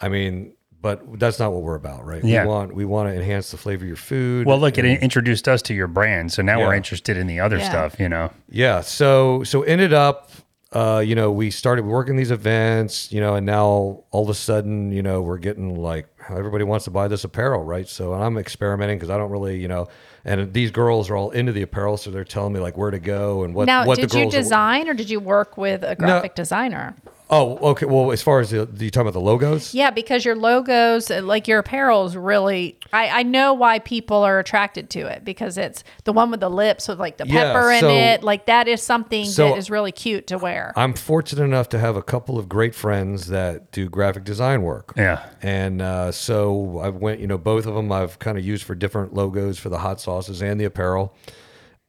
I 0.00 0.08
mean, 0.08 0.54
but 0.80 1.18
that's 1.18 1.38
not 1.38 1.52
what 1.52 1.62
we're 1.62 1.74
about, 1.74 2.04
right? 2.06 2.22
Yeah. 2.24 2.42
We 2.44 2.48
want 2.48 2.74
we 2.74 2.84
want 2.84 3.08
to 3.10 3.14
enhance 3.16 3.50
the 3.50 3.56
flavor 3.56 3.84
of 3.84 3.88
your 3.88 3.96
food. 3.96 4.46
Well, 4.46 4.58
look, 4.60 4.78
it 4.78 4.84
introduced 4.84 5.48
us 5.48 5.60
to 5.62 5.74
your 5.74 5.88
brand, 5.88 6.32
so 6.32 6.42
now 6.42 6.58
we're 6.60 6.74
interested 6.74 7.16
in 7.16 7.26
the 7.26 7.40
other 7.40 7.58
Yeah. 7.58 7.68
stuff. 7.68 7.98
You 7.98 8.08
know, 8.08 8.30
Yeah. 8.48 8.80
So 8.82 9.42
so 9.42 9.62
ended 9.62 9.92
up, 9.92 10.30
uh, 10.72 11.02
you 11.04 11.14
know, 11.14 11.30
we 11.30 11.50
started 11.50 11.84
working 11.84 12.16
these 12.16 12.30
events, 12.30 13.12
you 13.12 13.20
know, 13.20 13.34
and 13.36 13.46
now 13.46 14.02
all 14.10 14.24
of 14.24 14.28
a 14.28 14.34
sudden, 14.34 14.90
you 14.92 15.02
know, 15.02 15.22
we're 15.22 15.38
getting 15.38 15.76
like 15.76 16.08
everybody 16.28 16.64
wants 16.64 16.84
to 16.86 16.90
buy 16.90 17.06
this 17.08 17.22
apparel, 17.24 17.62
right? 17.62 17.88
So 17.88 18.12
I'm 18.12 18.36
experimenting 18.36 18.98
because 18.98 19.10
I 19.10 19.16
don't 19.16 19.30
really, 19.30 19.60
you 19.60 19.68
know, 19.68 19.86
and 20.24 20.52
these 20.52 20.72
girls 20.72 21.08
are 21.08 21.16
all 21.16 21.30
into 21.30 21.52
the 21.52 21.62
apparel, 21.62 21.96
so 21.96 22.10
they're 22.10 22.24
telling 22.24 22.52
me 22.52 22.58
like 22.58 22.76
where 22.76 22.90
to 22.90 22.98
go 22.98 23.44
and 23.44 23.54
what. 23.54 23.62
To 23.64 23.66
do. 23.66 23.72
Now, 23.72 23.86
what 23.86 23.96
did 23.98 24.12
you 24.12 24.22
girls 24.22 24.34
are- 24.34 24.38
design 24.38 24.88
or 24.88 24.94
did 24.94 25.08
you 25.08 25.20
work 25.20 25.56
with 25.56 25.84
a 25.84 25.94
graphic 25.94 26.34
designer? 26.34 26.96
Oh, 27.28 27.56
okay. 27.70 27.86
Well, 27.86 28.12
as 28.12 28.22
far 28.22 28.38
as 28.38 28.50
the, 28.50 28.68
you 28.78 28.90
talking 28.90 29.08
about 29.08 29.14
the 29.14 29.20
logos? 29.20 29.74
Yeah, 29.74 29.90
because 29.90 30.24
your 30.24 30.36
logos, 30.36 31.10
uh, 31.10 31.22
like 31.22 31.48
your 31.48 31.58
apparel, 31.58 32.06
is 32.06 32.16
really. 32.16 32.78
I, 32.92 33.08
I 33.08 33.22
know 33.24 33.52
why 33.52 33.80
people 33.80 34.18
are 34.22 34.38
attracted 34.38 34.90
to 34.90 35.00
it 35.06 35.24
because 35.24 35.58
it's 35.58 35.82
the 36.04 36.12
one 36.12 36.30
with 36.30 36.38
the 36.38 36.48
lips 36.48 36.86
with 36.86 37.00
like 37.00 37.16
the 37.16 37.26
Yeah, 37.26 37.52
pepper 37.52 37.72
in 37.72 37.80
so- 37.80 37.90
it. 37.90 38.22
Like 38.22 38.46
that 38.46 38.68
is 38.68 38.80
something 38.80 39.24
so 39.24 39.48
that 39.48 39.58
is 39.58 39.70
really 39.70 39.90
cute 39.92 40.28
to 40.28 40.38
wear. 40.38 40.72
I'm 40.76 40.94
fortunate 40.94 41.42
enough 41.42 41.68
to 41.70 41.78
have 41.80 41.96
a 41.96 42.02
couple 42.02 42.38
of 42.38 42.48
great 42.48 42.74
friends 42.76 43.26
that 43.26 43.72
do 43.72 43.88
graphic 43.88 44.22
design 44.22 44.62
work. 44.62 44.92
Yeah. 44.96 45.28
And 45.42 45.82
uh, 45.82 46.12
so 46.12 46.78
I 46.78 46.90
went, 46.90 47.20
you 47.20 47.26
know, 47.26 47.38
both 47.38 47.66
of 47.66 47.74
them 47.74 47.90
I've 47.90 48.18
kind 48.20 48.38
of 48.38 48.44
used 48.44 48.62
for 48.64 48.76
different 48.76 49.14
logos 49.14 49.58
for 49.58 49.68
the 49.68 49.78
hot 49.78 50.00
sauces 50.00 50.42
and 50.42 50.60
the 50.60 50.64
apparel. 50.64 51.12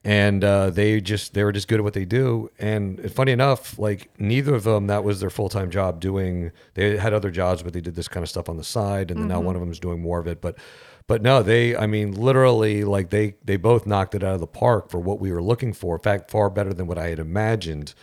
And 0.07 0.41
uh, 0.41 0.69
they 0.69 1.01
just, 1.01 1.33
they 1.33 1.43
were 1.43 1.51
just 1.51 1.67
good 1.67 1.81
at 1.81 1.83
what 1.83 1.93
they 1.93 2.05
do. 2.05 2.49
And 2.59 3.11
funny 3.11 3.33
enough, 3.33 3.77
like 3.77 4.09
neither 4.17 4.55
of 4.55 4.63
them, 4.63 4.87
that 4.87 5.03
was 5.03 5.19
their 5.19 5.29
full 5.29 5.49
time 5.49 5.69
job 5.69 5.99
doing, 5.99 6.53
they 6.75 6.95
had 6.95 7.13
other 7.13 7.29
jobs, 7.29 7.61
but 7.61 7.73
they 7.73 7.81
did 7.81 7.95
this 7.95 8.07
kind 8.07 8.23
of 8.23 8.29
stuff 8.29 8.47
on 8.47 8.55
the 8.55 8.63
side. 8.63 9.11
And 9.11 9.19
then 9.19 9.27
now 9.27 9.41
one 9.41 9.55
of 9.55 9.59
them 9.61 9.69
is 9.69 9.81
doing 9.81 10.01
more 10.01 10.17
of 10.19 10.25
it. 10.25 10.39
But, 10.39 10.57
but 11.07 11.21
no, 11.21 11.43
they, 11.43 11.75
I 11.75 11.87
mean, 11.87 12.13
literally, 12.13 12.85
like 12.85 13.09
they, 13.09 13.35
they 13.43 13.57
both 13.57 13.85
knocked 13.85 14.15
it 14.15 14.23
out 14.23 14.33
of 14.33 14.39
the 14.39 14.47
park 14.47 14.89
for 14.89 14.99
what 14.99 15.19
we 15.19 15.29
were 15.29 15.43
looking 15.43 15.73
for. 15.73 15.95
In 15.95 16.01
fact, 16.01 16.31
far 16.31 16.49
better 16.49 16.73
than 16.73 16.87
what 16.87 16.97
I 16.97 17.09
had 17.09 17.19
imagined. 17.19 17.93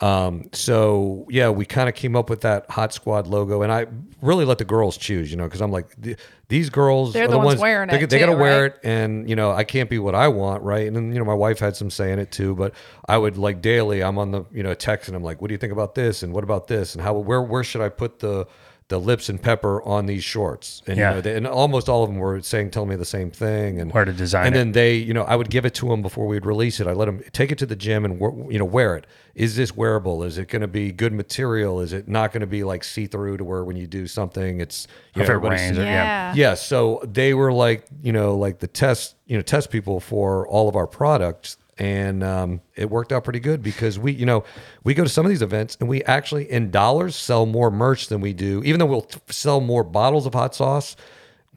Um, 0.00 0.50
so 0.52 1.26
yeah, 1.30 1.50
we 1.50 1.64
kind 1.64 1.88
of 1.88 1.94
came 1.94 2.16
up 2.16 2.28
with 2.28 2.40
that 2.40 2.68
Hot 2.70 2.92
Squad 2.92 3.26
logo, 3.26 3.62
and 3.62 3.72
I 3.72 3.86
really 4.20 4.44
let 4.44 4.58
the 4.58 4.64
girls 4.64 4.96
choose, 4.96 5.30
you 5.30 5.36
know, 5.36 5.44
because 5.44 5.60
I'm 5.60 5.70
like, 5.70 6.00
th- 6.02 6.18
these 6.48 6.68
girls 6.68 7.12
They're 7.12 7.24
are 7.24 7.28
the 7.28 7.38
ones 7.38 7.60
wearing 7.60 7.88
they, 7.88 8.00
it 8.02 8.10
They 8.10 8.18
got 8.18 8.26
to 8.26 8.36
wear 8.36 8.62
right? 8.62 8.72
it, 8.72 8.80
and 8.82 9.28
you 9.30 9.36
know, 9.36 9.52
I 9.52 9.62
can't 9.62 9.88
be 9.88 10.00
what 10.00 10.14
I 10.14 10.28
want, 10.28 10.62
right? 10.62 10.86
And 10.86 10.96
then 10.96 11.12
you 11.12 11.18
know, 11.18 11.24
my 11.24 11.34
wife 11.34 11.60
had 11.60 11.76
some 11.76 11.90
say 11.90 12.12
in 12.12 12.18
it 12.18 12.32
too, 12.32 12.56
but 12.56 12.74
I 13.08 13.16
would 13.16 13.38
like 13.38 13.62
daily, 13.62 14.02
I'm 14.02 14.18
on 14.18 14.32
the 14.32 14.44
you 14.52 14.64
know 14.64 14.74
text, 14.74 15.08
and 15.08 15.16
I'm 15.16 15.22
like, 15.22 15.40
what 15.40 15.48
do 15.48 15.54
you 15.54 15.58
think 15.58 15.72
about 15.72 15.94
this, 15.94 16.22
and 16.24 16.32
what 16.32 16.44
about 16.44 16.66
this, 16.66 16.94
and 16.94 17.02
how 17.02 17.14
where 17.14 17.42
where 17.42 17.62
should 17.62 17.80
I 17.80 17.88
put 17.88 18.18
the 18.18 18.46
the 18.88 19.00
lips 19.00 19.30
and 19.30 19.40
pepper 19.42 19.82
on 19.82 20.04
these 20.04 20.22
shorts, 20.22 20.82
and 20.86 20.98
Yeah. 20.98 21.08
you 21.10 21.14
know, 21.16 21.20
they, 21.22 21.34
and 21.36 21.46
almost 21.46 21.88
all 21.88 22.02
of 22.04 22.10
them 22.10 22.18
were 22.18 22.42
saying, 22.42 22.70
telling 22.70 22.90
me 22.90 22.96
the 22.96 23.04
same 23.06 23.30
thing, 23.30 23.80
and 23.80 23.90
Where 23.90 24.04
to 24.04 24.12
design 24.12 24.46
and 24.48 24.54
it. 24.54 24.58
then 24.58 24.72
they, 24.72 24.96
you 24.96 25.14
know, 25.14 25.22
I 25.22 25.36
would 25.36 25.48
give 25.48 25.64
it 25.64 25.72
to 25.76 25.88
them 25.88 26.02
before 26.02 26.26
we'd 26.26 26.44
release 26.44 26.80
it. 26.80 26.86
I 26.86 26.92
let 26.92 27.06
them 27.06 27.22
take 27.32 27.50
it 27.50 27.56
to 27.58 27.66
the 27.66 27.76
gym 27.76 28.04
and 28.04 28.20
you 28.52 28.58
know 28.58 28.64
wear 28.66 28.94
it. 28.96 29.06
Is 29.34 29.56
this 29.56 29.74
wearable? 29.74 30.22
Is 30.22 30.36
it 30.36 30.48
going 30.48 30.60
to 30.62 30.68
be 30.68 30.92
good 30.92 31.14
material? 31.14 31.80
Is 31.80 31.92
it 31.94 32.08
not 32.08 32.30
going 32.30 32.42
to 32.42 32.46
be 32.46 32.62
like 32.62 32.84
see 32.84 33.06
through 33.06 33.38
to 33.38 33.44
where 33.44 33.64
when 33.64 33.76
you 33.76 33.86
do 33.86 34.06
something, 34.06 34.60
it's 34.60 34.86
you 35.14 35.22
If 35.22 35.28
know, 35.28 35.32
it 35.32 35.36
everybody 35.36 35.56
rains 35.62 35.76
sees- 35.76 35.78
or- 35.78 35.82
yeah. 35.88 36.34
yeah. 36.34 36.34
yeah. 36.50 36.54
So 36.54 37.00
they 37.04 37.32
were 37.32 37.52
like, 37.52 37.86
you 38.02 38.12
know, 38.12 38.36
like 38.36 38.58
the 38.58 38.68
test, 38.68 39.16
you 39.26 39.36
know, 39.36 39.42
test 39.42 39.70
people 39.70 39.98
for 39.98 40.46
all 40.48 40.68
of 40.68 40.76
our 40.76 40.86
products. 40.86 41.56
And 41.76 42.22
um, 42.22 42.60
it 42.76 42.88
worked 42.88 43.10
out 43.12 43.24
pretty 43.24 43.40
good 43.40 43.62
because 43.62 43.98
we, 43.98 44.12
you 44.12 44.26
know, 44.26 44.44
we 44.84 44.94
go 44.94 45.02
to 45.02 45.08
some 45.08 45.26
of 45.26 45.30
these 45.30 45.42
events 45.42 45.76
and 45.80 45.88
we 45.88 46.04
actually, 46.04 46.50
in 46.50 46.70
dollars, 46.70 47.16
sell 47.16 47.46
more 47.46 47.70
merch 47.70 48.06
than 48.06 48.20
we 48.20 48.32
do. 48.32 48.62
Even 48.64 48.78
though 48.78 48.86
we'll 48.86 49.00
t- 49.02 49.18
sell 49.28 49.60
more 49.60 49.82
bottles 49.82 50.24
of 50.24 50.34
hot 50.34 50.54
sauce, 50.54 50.94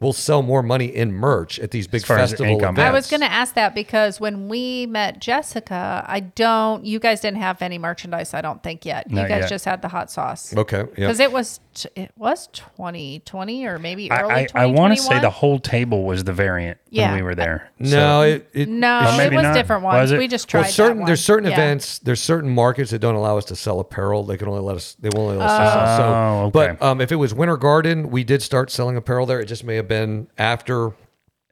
we'll 0.00 0.12
sell 0.12 0.42
more 0.42 0.62
money 0.62 0.86
in 0.86 1.12
merch 1.12 1.58
at 1.60 1.70
these 1.70 1.86
big 1.86 2.04
far 2.04 2.18
as 2.18 2.30
festival 2.30 2.54
income. 2.54 2.74
events. 2.74 2.88
I 2.88 2.92
was 2.92 3.10
going 3.10 3.20
to 3.20 3.30
ask 3.30 3.54
that 3.54 3.74
because 3.74 4.20
when 4.20 4.48
we 4.48 4.86
met 4.86 5.20
Jessica, 5.20 6.04
I 6.06 6.20
don't. 6.20 6.84
You 6.84 6.98
guys 6.98 7.20
didn't 7.20 7.38
have 7.38 7.62
any 7.62 7.78
merchandise. 7.78 8.34
I 8.34 8.40
don't 8.40 8.62
think 8.62 8.84
yet. 8.84 9.08
You 9.10 9.16
Not 9.16 9.28
guys 9.28 9.42
yet. 9.42 9.50
just 9.50 9.64
had 9.64 9.82
the 9.82 9.88
hot 9.88 10.10
sauce. 10.10 10.56
Okay. 10.56 10.78
Yeah. 10.78 10.84
Because 10.94 11.20
it 11.20 11.32
was 11.32 11.60
t- 11.82 11.88
it 11.96 12.10
was 12.16 12.46
2020 12.48 13.66
or 13.66 13.78
maybe 13.78 14.10
early 14.10 14.32
I, 14.32 14.46
I, 14.54 14.62
I 14.62 14.66
want 14.66 14.96
to 14.96 15.02
say 15.02 15.18
the 15.20 15.30
whole 15.30 15.58
table 15.58 16.04
was 16.04 16.24
the 16.24 16.32
variant 16.32 16.78
Yeah. 16.90 17.08
when 17.10 17.16
we 17.16 17.22
were 17.22 17.34
there. 17.34 17.70
No, 17.78 18.22
it, 18.22 18.48
it 18.52 18.68
No, 18.68 19.00
Well, 19.04 19.20
it 19.20 19.32
was 19.32 19.42
not. 19.42 19.54
different 19.54 19.82
Was 19.82 19.94
ones. 19.94 20.10
it? 20.12 20.18
We 20.18 20.28
just 20.28 20.48
tried 20.48 20.62
well, 20.62 20.70
certain 20.70 20.96
that 20.96 21.00
one. 21.02 21.06
there's 21.06 21.24
certain 21.24 21.48
Yeah. 21.48 21.54
events, 21.54 21.98
there's 22.00 22.20
certain 22.20 22.50
markets 22.50 22.90
that 22.90 22.98
don't 22.98 23.14
allow 23.14 23.38
us 23.38 23.44
to 23.46 23.56
sell 23.56 23.80
apparel. 23.80 24.24
They 24.24 24.36
can 24.36 24.48
only 24.48 24.60
let 24.60 24.76
us. 24.76 24.96
They 25.00 25.08
won't 25.14 25.38
let 25.38 25.46
us 25.48 25.72
sell. 25.72 25.96
So, 25.96 26.04
Oh, 26.04 26.42
okay. 26.46 26.76
but 26.78 26.84
um, 26.86 27.00
if 27.00 27.12
it 27.12 27.16
was 27.16 27.32
Winter 27.34 27.56
Garden, 27.56 28.10
we 28.10 28.24
did 28.24 28.42
start 28.42 28.70
selling 28.70 28.96
apparel 28.96 29.26
there. 29.26 29.40
It 29.40 29.46
just 29.46 29.64
may 29.64 29.76
have 29.76 29.88
been 29.88 30.28
after 30.38 30.92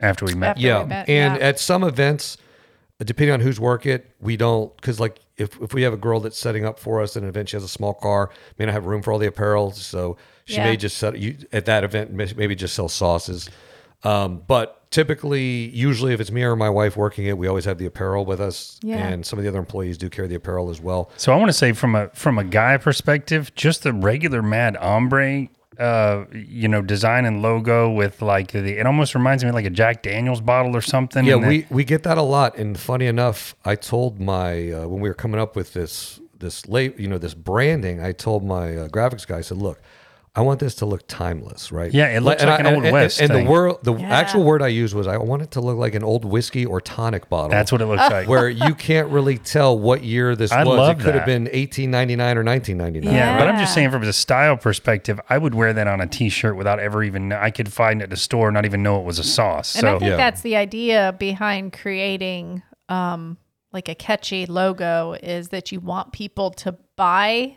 after 0.00 0.24
we 0.26 0.34
met. 0.34 0.50
After 0.50 0.60
we 0.62 0.66
yeah. 0.68 0.84
met, 0.84 1.08
and 1.08 1.36
yeah. 1.36 1.46
at 1.46 1.58
some 1.58 1.82
events, 1.84 2.36
depending 3.04 3.34
on 3.34 3.40
who's 3.40 3.60
work 3.60 3.84
it, 3.86 4.10
we 4.20 4.36
don't 4.36 4.74
because 4.76 4.98
like 5.00 5.18
if 5.36 5.60
if 5.60 5.74
we 5.74 5.82
have 5.82 5.92
a 5.92 5.96
girl 5.98 6.20
that's 6.20 6.38
setting 6.38 6.64
up 6.64 6.78
for 6.78 7.02
us 7.02 7.16
at 7.16 7.22
an 7.22 7.28
event, 7.28 7.48
she 7.50 7.56
has 7.56 7.64
a 7.64 7.68
small 7.68 7.94
car, 7.94 8.30
may 8.58 8.64
not 8.66 8.72
have 8.72 8.86
room 8.86 9.02
for 9.02 9.12
all 9.12 9.18
the 9.18 9.26
apparel, 9.26 9.70
so 9.72 10.16
she 10.46 10.56
Yeah. 10.56 10.64
may 10.64 10.76
just 10.76 10.96
set 10.98 11.18
you 11.18 11.36
at 11.52 11.66
that 11.66 11.84
event 11.84 12.12
maybe 12.12 12.54
just 12.54 12.74
sell 12.74 12.88
sauces. 12.88 13.50
Um, 14.04 14.42
but 14.46 14.88
typically, 14.90 15.68
usually, 15.70 16.12
if 16.12 16.20
it's 16.20 16.30
me 16.30 16.42
or 16.42 16.54
my 16.54 16.70
wife 16.70 16.96
working 16.96 17.26
it, 17.26 17.36
we 17.36 17.48
always 17.48 17.64
have 17.64 17.78
the 17.78 17.86
apparel 17.86 18.24
with 18.24 18.40
us, 18.40 18.78
Yeah. 18.82 18.96
and 18.98 19.26
some 19.26 19.38
of 19.38 19.42
the 19.42 19.48
other 19.48 19.58
employees 19.58 19.98
do 19.98 20.08
carry 20.08 20.28
the 20.28 20.36
apparel 20.36 20.70
as 20.70 20.80
well. 20.80 21.10
So 21.16 21.32
I 21.32 21.36
want 21.36 21.48
to 21.48 21.52
say 21.54 21.72
from 21.72 21.94
a 21.94 22.08
from 22.14 22.38
a 22.38 22.44
guy 22.44 22.76
perspective, 22.76 23.52
just 23.54 23.82
the 23.82 23.92
regular 23.92 24.42
Mad 24.42 24.76
Hombre, 24.76 25.48
uh, 25.78 26.24
you 26.32 26.68
know, 26.68 26.82
design 26.82 27.24
and 27.24 27.42
logo 27.42 27.90
with 27.90 28.22
like 28.22 28.52
the 28.52 28.78
it 28.78 28.86
almost 28.86 29.14
reminds 29.14 29.42
me 29.44 29.48
of 29.50 29.54
like 29.54 29.66
a 29.66 29.70
Jack 29.70 30.02
Daniels 30.02 30.40
bottle 30.40 30.74
or 30.76 30.80
something. 30.80 31.24
Yeah, 31.24 31.34
and 31.34 31.44
that- 31.44 31.48
we 31.48 31.66
we 31.70 31.84
get 31.84 32.02
that 32.04 32.18
a 32.18 32.22
lot. 32.22 32.56
And 32.56 32.78
funny 32.78 33.06
enough, 33.06 33.54
I 33.64 33.74
told 33.76 34.20
my 34.20 34.70
uh, 34.72 34.86
when 34.88 35.00
we 35.00 35.08
were 35.08 35.14
coming 35.14 35.40
up 35.40 35.56
with 35.56 35.72
this 35.72 36.20
this 36.38 36.66
late 36.68 36.98
you 36.98 37.08
know 37.08 37.18
this 37.18 37.34
branding, 37.34 38.00
I 38.02 38.12
told 38.12 38.44
my 38.44 38.76
uh, 38.76 38.88
graphics 38.88 39.26
guy, 39.26 39.38
I 39.38 39.42
said, 39.42 39.58
look. 39.58 39.80
I 40.36 40.42
want 40.42 40.60
this 40.60 40.74
to 40.76 40.86
look 40.86 41.02
timeless, 41.08 41.72
right? 41.72 41.90
Yeah, 41.92 42.08
it 42.08 42.20
looks 42.22 42.42
and 42.42 42.50
like 42.50 42.60
an 42.60 42.66
Old 42.66 42.84
and, 42.84 42.92
West 42.92 43.20
And, 43.22 43.30
thing. 43.32 43.46
the 43.46 43.50
word, 43.50 43.76
the 43.82 43.94
Yeah. 43.94 44.08
actual 44.14 44.42
word 44.44 44.60
I 44.60 44.68
used 44.68 44.94
was, 44.94 45.06
I 45.06 45.16
want 45.16 45.40
it 45.40 45.50
to 45.52 45.62
look 45.62 45.78
like 45.78 45.94
an 45.94 46.04
old 46.04 46.26
whiskey 46.26 46.66
or 46.66 46.78
tonic 46.80 47.30
bottle. 47.30 47.48
that's 47.50 47.72
what 47.72 47.80
it 47.80 47.86
looks 47.86 48.02
like. 48.10 48.28
where 48.28 48.48
you 48.50 48.74
can't 48.74 49.08
really 49.08 49.38
tell 49.38 49.78
what 49.78 50.04
year 50.04 50.36
this 50.36 50.52
I 50.52 50.62
was. 50.64 50.76
love 50.78 51.00
it 51.00 51.04
could 51.04 51.14
that. 51.14 51.18
have 51.20 51.26
been 51.26 51.44
1899 51.44 52.36
or 52.36 52.44
1999. 52.44 53.14
Yeah, 53.14 53.38
but 53.38 53.48
I'm 53.48 53.58
just 53.58 53.72
saying 53.72 53.90
from 53.90 54.02
a 54.02 54.12
style 54.12 54.58
perspective, 54.58 55.18
I 55.30 55.38
would 55.38 55.54
wear 55.54 55.72
that 55.72 55.86
on 55.86 56.02
a 56.02 56.06
T-shirt 56.06 56.54
without 56.54 56.80
ever 56.80 57.02
even. 57.02 57.32
I 57.32 57.50
could 57.50 57.72
find 57.72 58.02
it 58.02 58.04
at 58.04 58.10
the 58.10 58.16
store, 58.16 58.52
not 58.52 58.66
even 58.66 58.82
know 58.82 59.00
it 59.00 59.04
was 59.06 59.18
a 59.18 59.24
sauce. 59.24 59.74
And 59.74 59.86
I 59.88 59.92
So 59.94 59.98
think 60.00 60.10
Yeah. 60.10 60.16
that's 60.18 60.42
the 60.42 60.56
idea 60.56 61.14
behind 61.18 61.72
creating 61.72 62.62
um, 62.90 63.38
like 63.72 63.88
a 63.88 63.94
catchy 63.94 64.44
logo 64.46 65.16
is 65.22 65.48
that 65.48 65.72
you 65.72 65.80
want 65.80 66.12
people 66.12 66.50
to 66.50 66.76
buy 66.96 67.56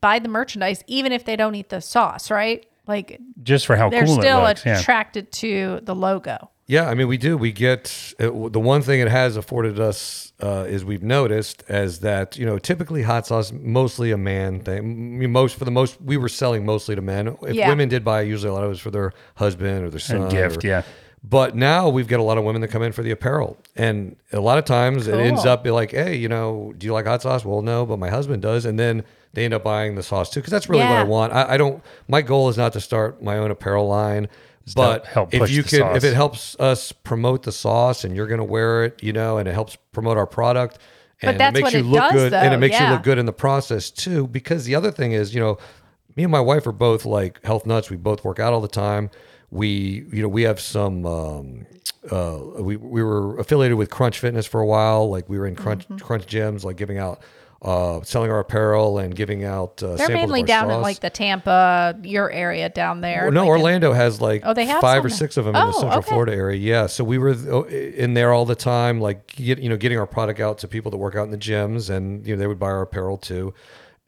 buy 0.00 0.18
the 0.18 0.28
merchandise 0.28 0.82
even 0.86 1.12
if 1.12 1.24
they 1.24 1.36
don't 1.36 1.54
eat 1.54 1.68
the 1.68 1.80
sauce, 1.80 2.30
right? 2.30 2.66
Like 2.86 3.20
just 3.42 3.66
for 3.66 3.76
how 3.76 3.88
they're 3.90 4.04
cool 4.04 4.20
still 4.20 4.40
it 4.44 4.48
looks, 4.48 4.66
yeah. 4.66 4.78
attracted 4.80 5.30
to 5.32 5.80
the 5.82 5.94
logo. 5.94 6.50
Yeah, 6.66 6.88
I 6.88 6.94
mean, 6.94 7.08
we 7.08 7.16
do. 7.16 7.36
We 7.36 7.50
get 7.50 8.14
it, 8.20 8.52
the 8.52 8.60
one 8.60 8.82
thing 8.82 9.00
it 9.00 9.08
has 9.08 9.36
afforded 9.36 9.80
us 9.80 10.32
uh, 10.40 10.66
is 10.68 10.84
we've 10.84 11.02
noticed 11.02 11.64
as 11.68 11.98
that 12.00 12.36
you 12.36 12.46
know 12.46 12.58
typically 12.58 13.02
hot 13.02 13.26
sauce 13.26 13.50
mostly 13.52 14.12
a 14.12 14.16
man 14.16 14.60
thing. 14.60 15.30
Most 15.32 15.56
for 15.56 15.64
the 15.64 15.72
most 15.72 16.00
we 16.00 16.16
were 16.16 16.28
selling 16.28 16.64
mostly 16.64 16.94
to 16.94 17.02
men. 17.02 17.36
If 17.42 17.56
Yeah. 17.56 17.68
women 17.68 17.88
did 17.88 18.04
buy, 18.04 18.22
usually 18.22 18.50
a 18.50 18.52
lot 18.52 18.62
of 18.62 18.66
it 18.66 18.70
was 18.70 18.80
for 18.80 18.92
their 18.92 19.12
husband 19.34 19.84
or 19.84 19.90
their 19.90 19.98
son. 20.00 20.28
gift, 20.28 20.64
or- 20.64 20.68
yeah. 20.68 20.82
But 21.22 21.54
now 21.54 21.88
we've 21.90 22.08
got 22.08 22.18
a 22.20 22.22
lot 22.22 22.38
of 22.38 22.44
women 22.44 22.62
that 22.62 22.68
come 22.68 22.82
in 22.82 22.92
for 22.92 23.02
the 23.02 23.10
apparel, 23.10 23.58
and 23.76 24.16
a 24.32 24.40
lot 24.40 24.56
of 24.56 24.64
times 24.64 25.06
it 25.06 25.14
ends 25.16 25.44
up 25.44 25.62
be 25.62 25.70
like, 25.70 25.90
hey, 25.90 26.14
you 26.16 26.28
know, 26.28 26.72
do 26.78 26.86
you 26.86 26.92
like 26.94 27.04
hot 27.04 27.20
sauce? 27.20 27.44
Well, 27.44 27.60
no, 27.60 27.84
but 27.84 27.98
my 27.98 28.08
husband 28.08 28.40
does, 28.42 28.64
and 28.64 28.78
then 28.78 29.04
they 29.32 29.44
end 29.44 29.54
up 29.54 29.62
buying 29.64 29.94
the 29.94 30.02
sauce 30.02 30.30
too 30.30 30.40
because 30.40 30.50
that's 30.50 30.68
really 30.68 30.82
what 30.84 30.90
I 30.92 31.02
Yeah. 31.02 31.04
want. 31.04 31.32
I, 31.32 31.54
I 31.54 31.56
don't. 31.56 31.82
My 32.08 32.22
goal 32.22 32.48
is 32.48 32.56
not 32.56 32.72
to 32.74 32.80
start 32.80 33.22
my 33.22 33.38
own 33.38 33.50
apparel 33.50 33.86
line, 33.88 34.28
but 34.74 35.06
help 35.06 35.32
if 35.34 35.40
push 35.40 35.50
you 35.50 35.62
the 35.62 35.68
can, 35.68 35.80
if 35.96 36.02
sauce. 36.02 36.04
it 36.10 36.14
helps 36.14 36.56
us 36.60 36.92
promote 36.92 37.42
the 37.44 37.52
sauce, 37.52 38.04
and 38.04 38.14
you're 38.16 38.26
going 38.26 38.38
to 38.40 38.44
wear 38.44 38.84
it, 38.84 39.02
you 39.02 39.12
know, 39.12 39.38
and 39.38 39.48
it 39.48 39.52
helps 39.52 39.76
promote 39.92 40.16
our 40.16 40.26
product, 40.26 40.78
and 41.22 41.38
that's 41.38 41.56
it 41.58 41.62
makes 41.62 41.64
what 41.64 41.72
you 41.74 41.80
it 41.80 41.86
look 41.86 42.00
does, 42.02 42.12
good, 42.12 42.34
and 42.34 42.50
though, 42.52 42.56
it 42.56 42.58
makes 42.58 42.78
you 42.78 42.84
yeah. 42.86 42.92
look 42.92 43.02
good 43.02 43.18
in 43.18 43.26
the 43.26 43.32
process 43.32 43.90
too. 43.90 44.26
Because 44.26 44.64
the 44.64 44.74
other 44.74 44.90
thing 44.90 45.12
is, 45.12 45.34
you 45.34 45.40
know, 45.40 45.58
me 46.16 46.24
and 46.24 46.32
my 46.32 46.40
wife 46.40 46.66
are 46.66 46.72
both 46.72 47.04
like 47.04 47.42
health 47.44 47.66
nuts. 47.66 47.88
We 47.90 47.96
both 47.96 48.24
work 48.24 48.38
out 48.40 48.52
all 48.52 48.60
the 48.60 48.68
time. 48.68 49.10
We, 49.52 50.06
you 50.12 50.22
know, 50.22 50.28
we 50.28 50.42
have 50.42 50.60
some. 50.60 51.06
Um, 51.06 51.66
uh, 52.10 52.38
we 52.58 52.76
we 52.76 53.02
were 53.02 53.38
affiliated 53.38 53.76
with 53.76 53.90
Crunch 53.90 54.18
Fitness 54.18 54.46
for 54.46 54.60
a 54.60 54.66
while. 54.66 55.10
Like 55.10 55.28
we 55.28 55.38
were 55.38 55.46
in 55.46 55.54
Crunch 55.54 55.84
Mm-hmm. 55.88 55.98
Crunch 55.98 56.26
gyms, 56.26 56.64
like 56.64 56.76
giving 56.76 56.98
out, 56.98 57.20
uh, 57.62 58.00
selling 58.02 58.30
our 58.30 58.38
apparel 58.38 58.98
and 58.98 59.14
giving 59.14 59.44
out. 59.44 59.82
Uh, 59.82 59.96
They're 59.96 60.08
mainly 60.08 60.42
down 60.42 60.70
in 60.70 60.80
like 60.80 61.00
the 61.00 61.10
Tampa, 61.10 61.98
your 62.02 62.30
area 62.30 62.68
down 62.70 63.02
there. 63.02 63.24
Well, 63.24 63.32
no, 63.32 63.40
like 63.42 63.46
in- 63.46 63.50
Orlando 63.50 63.92
has 63.92 64.20
like 64.20 64.42
Oh, 64.44 64.54
they 64.54 64.64
have 64.64 64.80
five 64.80 64.98
some 65.02 65.06
or 65.06 65.10
six 65.10 65.36
of 65.36 65.44
them 65.44 65.54
in 65.54 65.60
the 65.60 65.68
Oh, 65.68 65.80
Central 65.80 65.98
okay. 65.98 66.08
Florida 66.08 66.32
area. 66.32 66.58
Yeah, 66.58 66.86
so 66.86 67.04
we 67.04 67.18
were 67.18 67.32
in 67.68 68.14
there 68.14 68.32
all 68.32 68.46
the 68.46 68.54
time, 68.54 69.00
like 69.00 69.26
get, 69.36 69.58
you 69.58 69.68
know, 69.68 69.76
getting 69.76 69.98
our 69.98 70.06
product 70.06 70.40
out 70.40 70.58
to 70.58 70.68
people 70.68 70.90
that 70.90 70.96
work 70.96 71.16
out 71.16 71.24
in 71.24 71.30
the 71.30 71.38
gyms, 71.38 71.90
and 71.90 72.26
you 72.26 72.34
know 72.34 72.40
they 72.40 72.46
would 72.46 72.58
buy 72.58 72.68
our 72.68 72.82
apparel 72.82 73.18
too. 73.18 73.52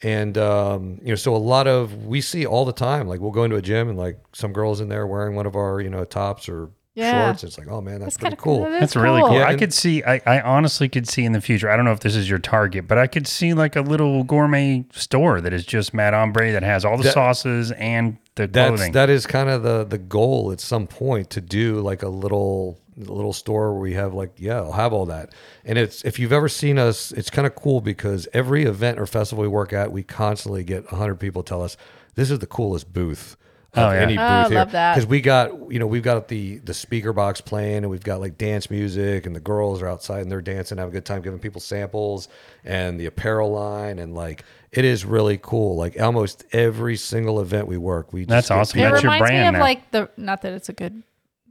And 0.03 0.37
um, 0.39 0.99
you 1.03 1.11
know, 1.11 1.15
so 1.15 1.35
a 1.35 1.39
lot 1.39 1.67
of 1.69 2.07
we 2.07 2.21
see 2.21 2.45
all 2.47 2.65
the 2.65 2.73
time. 2.73 3.07
Like 3.07 3.21
we'll 3.21 3.31
go 3.31 3.45
into 3.45 3.57
a 3.57 3.63
gym 3.63 3.89
and 3.89 3.99
like 3.99 4.19
some 4.33 4.53
girls 4.53 4.81
in 4.81 4.89
there 4.89 5.07
wearing 5.07 5.37
one 5.37 5.47
of 5.47 5.55
our 5.57 5.81
you 5.81 5.91
know 5.91 6.05
tops 6.05 6.49
or 6.49 6.71
Yeah. 6.95 7.27
shorts. 7.27 7.45
It's 7.45 7.57
like, 7.59 7.69
oh 7.69 7.81
man, 7.81 8.01
that's, 8.01 8.17
That's 8.17 8.17
pretty 8.19 8.37
kind 8.37 8.39
of 8.39 8.45
cool. 8.45 8.65
cool. 8.67 8.71
That's 8.81 8.97
really 8.97 9.23
cool. 9.23 9.33
Yeah, 9.35 9.47
I 9.47 9.57
could 9.57 9.73
see. 9.73 10.03
I, 10.05 10.21
I 10.27 10.41
honestly 10.43 10.89
could 10.91 11.09
see 11.09 11.25
in 11.25 11.33
the 11.33 11.41
future. 11.41 11.71
I 11.71 11.77
don't 11.77 11.87
know 11.87 11.93
if 11.93 12.01
this 12.01 12.15
is 12.15 12.29
your 12.29 12.39
target, 12.39 12.87
but 12.87 12.99
I 12.99 13.07
could 13.07 13.27
see 13.27 13.55
like 13.55 13.77
a 13.77 13.81
little 13.81 14.25
gourmet 14.25 14.85
store 14.93 15.41
that 15.41 15.53
is 15.55 15.65
just 15.65 15.95
Mad 15.95 16.13
Hombre 16.13 16.53
that 16.53 16.63
has 16.63 16.85
all 16.85 16.97
the 16.99 17.05
That- 17.05 17.15
sauces 17.15 17.73
and 17.73 18.19
the 18.35 18.47
That's 18.47 18.69
clothing. 18.69 18.93
that 18.93 19.09
is 19.11 19.27
kind 19.27 19.49
of 19.51 19.63
the 19.63 19.85
the 19.85 19.99
goal 19.99 20.53
at 20.53 20.61
some 20.61 20.87
point 20.87 21.29
to 21.31 21.41
do 21.41 21.81
like 21.81 22.03
a 22.03 22.09
little 22.09 22.79
little 22.97 23.33
store 23.35 23.73
where 23.73 23.81
we 23.81 23.95
have 23.95 24.13
like 24.15 24.33
yeah 24.37 24.57
I'll 24.57 24.73
have 24.73 24.93
all 24.95 25.07
that 25.07 25.35
and 25.65 25.79
it's 25.79 26.03
if 26.05 26.19
you've 26.19 26.33
ever 26.33 26.49
seen 26.49 26.79
us 26.79 27.11
it's 27.13 27.29
kind 27.31 27.47
of 27.47 27.55
cool 27.55 27.81
because 27.83 28.29
every 28.35 28.65
event 28.65 28.99
or 28.99 29.07
festival 29.07 29.43
we 29.43 29.49
work 29.49 29.73
at 29.75 29.93
we 29.93 30.03
constantly 30.03 30.63
get 30.65 30.91
100 30.93 31.17
people 31.17 31.43
tell 31.43 31.63
us 31.63 31.77
this 32.15 32.31
is 32.31 32.39
the 32.39 32.47
coolest 32.47 32.93
booth 32.93 33.37
of 33.75 33.79
Oh, 33.89 33.91
yeah. 33.93 34.01
any 34.01 34.19
Oh, 34.19 34.23
I 34.23 34.49
here 34.49 34.59
love 34.59 34.73
that. 34.73 34.95
because 34.95 35.07
we 35.09 35.21
got 35.21 35.73
you 35.73 35.79
know 35.79 35.87
we've 35.87 36.03
got 36.03 36.29
the 36.29 36.59
the 36.59 36.75
speaker 36.75 37.13
box 37.13 37.41
playing 37.41 37.79
and 37.79 37.91
we've 37.91 38.03
got 38.05 38.21
like 38.21 38.37
dance 38.37 38.71
music 38.71 39.25
and 39.25 39.35
the 39.35 39.41
girls 39.41 39.81
are 39.81 39.89
outside 39.89 40.21
and 40.21 40.31
they're 40.31 40.43
dancing 40.43 40.79
having 40.79 40.93
a 40.93 40.93
good 40.93 41.07
time 41.07 41.23
giving 41.23 41.39
people 41.39 41.61
samples 41.61 42.29
and 42.65 43.01
the 43.01 43.07
apparel 43.07 43.51
line 43.53 43.99
and 43.99 44.15
like 44.15 44.45
it 44.73 44.85
is 44.85 45.05
really 45.07 45.39
cool 45.41 45.77
like 45.77 45.99
almost 46.01 46.45
every 46.53 46.97
single 46.97 47.41
event 47.41 47.67
we 47.67 47.79
work 47.79 48.13
we 48.13 48.25
That's 48.27 48.49
get 48.49 48.59
awesome. 48.59 48.81
It 48.81 48.83
That's 48.91 49.03
your 49.03 49.13
reminds 49.13 49.31
me 49.31 49.37
brand 49.37 49.57
of 49.57 49.59
now. 49.59 49.61
like 49.61 49.91
the 49.91 50.11
not 50.19 50.43
that 50.43 50.53
it's 50.53 50.69
a 50.69 50.75
good 50.75 51.03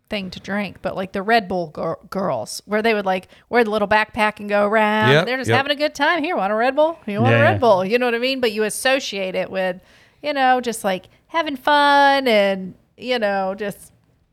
thing 0.09 0.29
to 0.29 0.39
drink, 0.41 0.77
but 0.81 0.93
like 0.95 1.13
the 1.13 1.21
Red 1.21 1.47
Bull 1.47 1.67
gir- 1.67 1.95
girls, 2.09 2.61
where 2.65 2.81
they 2.81 2.93
would 2.93 3.05
like 3.05 3.29
wear 3.47 3.63
the 3.63 3.69
little 3.71 3.87
backpack 3.87 4.41
and 4.41 4.49
go 4.49 4.67
around. 4.67 5.09
Yep, 5.11 5.25
They're 5.25 5.37
just 5.37 5.47
yep. 5.49 5.55
having 5.55 5.71
a 5.71 5.75
good 5.75 5.95
time. 5.95 6.21
Here, 6.21 6.35
want 6.35 6.51
a 6.51 6.55
Red 6.55 6.75
Bull? 6.75 6.99
You 7.07 7.21
want 7.21 7.31
Yeah, 7.31 7.39
a 7.39 7.43
Red 7.43 7.51
yeah. 7.53 7.57
Bull? 7.59 7.85
You 7.85 7.97
know 7.97 8.07
what 8.07 8.15
I 8.15 8.19
mean? 8.19 8.41
But 8.41 8.51
you 8.51 8.63
associate 8.65 9.35
it 9.35 9.49
with, 9.49 9.79
you 10.21 10.33
know, 10.33 10.59
just 10.59 10.83
like 10.83 11.05
having 11.31 11.55
fun 11.55 12.27
and 12.27 12.73
you 12.97 13.17
know 13.19 13.55
just 13.55 13.91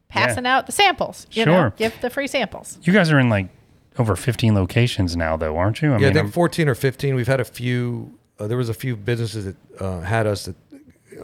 passing 0.08 0.46
out 0.46 0.66
the 0.66 0.72
samples. 0.72 1.26
You 1.32 1.44
know, 1.46 1.52
Sure. 1.52 1.72
give 1.76 2.00
the 2.00 2.10
free 2.10 2.26
samples. 2.26 2.78
you 2.82 2.92
guys 2.92 3.10
are 3.10 3.18
in 3.18 3.28
like 3.28 3.48
over 3.98 4.14
15 4.16 4.54
locations 4.54 5.16
now, 5.16 5.36
though, 5.36 5.56
aren't 5.56 5.82
you? 5.82 5.88
I 5.92 5.98
Yeah, 5.98 6.06
I 6.08 6.12
mean, 6.12 6.22
think 6.24 6.32
14 6.34 6.68
or 6.68 6.74
15. 6.74 7.14
We've 7.14 7.26
had 7.26 7.40
a 7.40 7.44
few. 7.44 8.16
Uh, 8.38 8.46
there 8.46 8.56
was 8.56 8.68
a 8.68 8.74
few 8.74 8.94
businesses 8.96 9.44
that 9.46 9.56
uh, 9.80 10.00
had 10.00 10.26
us 10.26 10.44
that 10.44 10.54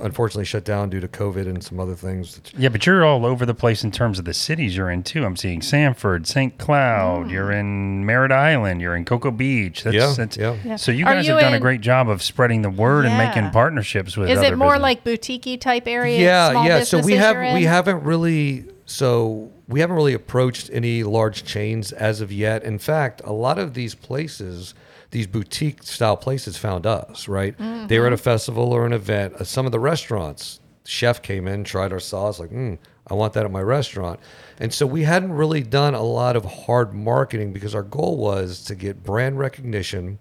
unfortunately 0.01 0.45
shut 0.45 0.65
down 0.65 0.91
due 0.91 1.01
to 1.01 1.09
COVID 1.09 1.47
and 1.49 1.63
some 1.63 1.79
other 1.81 1.95
things. 1.95 2.41
yeah, 2.57 2.69
but 2.69 2.87
you're 2.87 3.05
all 3.05 3.25
over 3.27 3.45
the 3.47 3.55
place 3.55 3.85
in 3.85 3.91
terms 3.91 4.19
of 4.19 4.25
the 4.25 4.35
cities 4.35 4.77
you're 4.77 4.91
in 4.91 5.03
too. 5.03 5.25
I'm 5.25 5.37
seeing 5.37 5.63
Sanford, 5.63 6.27
St. 6.27 6.57
Cloud. 6.59 7.31
You're 7.31 7.53
in 7.53 8.05
Merritt 8.05 8.33
Island. 8.33 8.81
You're 8.81 8.97
in 8.97 9.05
Cocoa 9.05 9.31
Beach. 9.31 9.83
That's, 9.83 9.95
Yeah, 9.95 10.13
that's, 10.17 10.37
yeah. 10.37 10.57
Yeah. 10.65 10.77
So 10.77 10.93
you 10.93 11.05
guys 11.05 11.27
you 11.27 11.33
have 11.33 11.41
done 11.43 11.55
a 11.55 11.61
great 11.61 11.81
job 11.81 12.09
of 12.09 12.23
spreading 12.23 12.63
the 12.63 12.71
word 12.71 13.07
and 13.07 13.17
making 13.19 13.51
partnerships 13.51 14.17
with. 14.17 14.31
Is 14.31 14.39
other 14.39 14.55
it 14.55 14.57
more 14.57 14.73
business- 14.73 14.83
like 14.83 15.05
boutique 15.05 15.61
type 15.61 15.87
area? 15.87 16.21
yeah, 16.21 16.51
small 16.51 16.67
yeah. 16.67 16.85
So 16.85 17.01
we 17.01 17.15
have 17.15 17.55
we 17.55 17.65
haven't 17.65 18.03
really 18.05 18.67
so 18.87 19.51
we 19.69 19.81
haven't 19.81 19.97
really 19.97 20.15
approached 20.15 20.71
any 20.73 21.03
large 21.03 21.45
chains 21.45 21.93
as 21.93 22.21
of 22.21 22.31
yet. 22.31 22.63
In 22.65 22.79
fact, 22.79 23.23
a 23.25 23.33
lot 23.33 23.59
of 23.59 23.75
these 23.75 23.95
places, 23.95 24.75
these 25.15 25.27
boutique 25.29 25.83
style 25.85 26.17
places, 26.17 26.57
found 26.59 26.87
us. 26.87 27.29
Right? 27.29 27.55
They 27.89 27.99
were 27.99 28.09
at 28.09 28.13
a 28.13 28.17
festival 28.19 28.73
or 28.73 28.85
an 28.85 28.93
event. 28.93 29.35
Uh, 29.35 29.45
some 29.45 29.65
of 29.65 29.73
the 29.73 29.79
restaurants, 29.81 30.61
chef 30.85 31.23
came 31.23 31.47
in, 31.49 31.65
tried 31.65 31.93
our 31.93 32.01
sauce, 32.01 32.39
like, 32.41 32.51
mm, 32.51 32.77
I 33.07 33.15
want 33.15 33.33
that 33.35 33.45
at 33.45 33.51
my 33.51 33.63
restaurant. 33.63 34.19
And 34.59 34.73
so 34.75 34.87
we 34.87 35.05
hadn't 35.05 35.33
really 35.33 35.63
done 35.63 35.95
a 35.95 36.03
lot 36.03 36.37
of 36.37 36.45
hard 36.45 36.95
marketing 36.95 37.53
because 37.53 37.75
our 37.75 37.83
goal 37.83 38.17
was 38.17 38.65
to 38.65 38.75
get 38.75 39.03
brand 39.03 39.39
recognition 39.39 40.19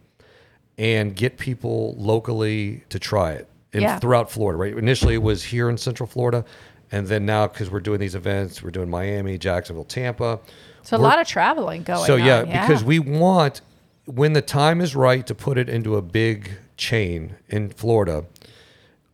and 0.77 1.15
get 1.15 1.37
people 1.37 1.95
locally 1.97 2.83
to 2.89 2.99
try 2.99 3.31
it 3.33 3.47
in, 3.73 3.81
Yeah. 3.81 3.99
throughout 3.99 4.29
Florida. 4.31 4.57
Right. 4.59 4.77
Initially, 4.77 5.15
it 5.15 5.23
was 5.23 5.43
here 5.43 5.69
in 5.69 5.77
Central 5.77 6.07
Florida, 6.07 6.45
and 6.91 7.07
then 7.07 7.25
now 7.25 7.47
because 7.47 7.71
we're 7.71 7.79
doing 7.79 7.99
these 7.99 8.15
events, 8.15 8.61
we're 8.61 8.71
doing 8.71 8.89
Miami, 8.89 9.37
Jacksonville, 9.37 9.85
Tampa. 9.85 10.39
So 10.83 10.97
a 10.97 10.99
lot 10.99 11.19
of 11.19 11.27
traveling 11.27 11.83
going 11.83 12.01
on. 12.01 12.05
So 12.05 12.13
on. 12.15 12.25
yeah, 12.25 12.43
because 12.43 12.83
we 12.83 12.99
want 12.99 13.61
when 14.05 14.33
the 14.33 14.41
time 14.41 14.81
is 14.81 14.95
right 14.95 15.25
to 15.27 15.35
put 15.35 15.57
it 15.57 15.69
into 15.69 15.95
a 15.95 16.01
big 16.01 16.51
chain 16.77 17.35
in 17.49 17.69
Florida. 17.69 18.25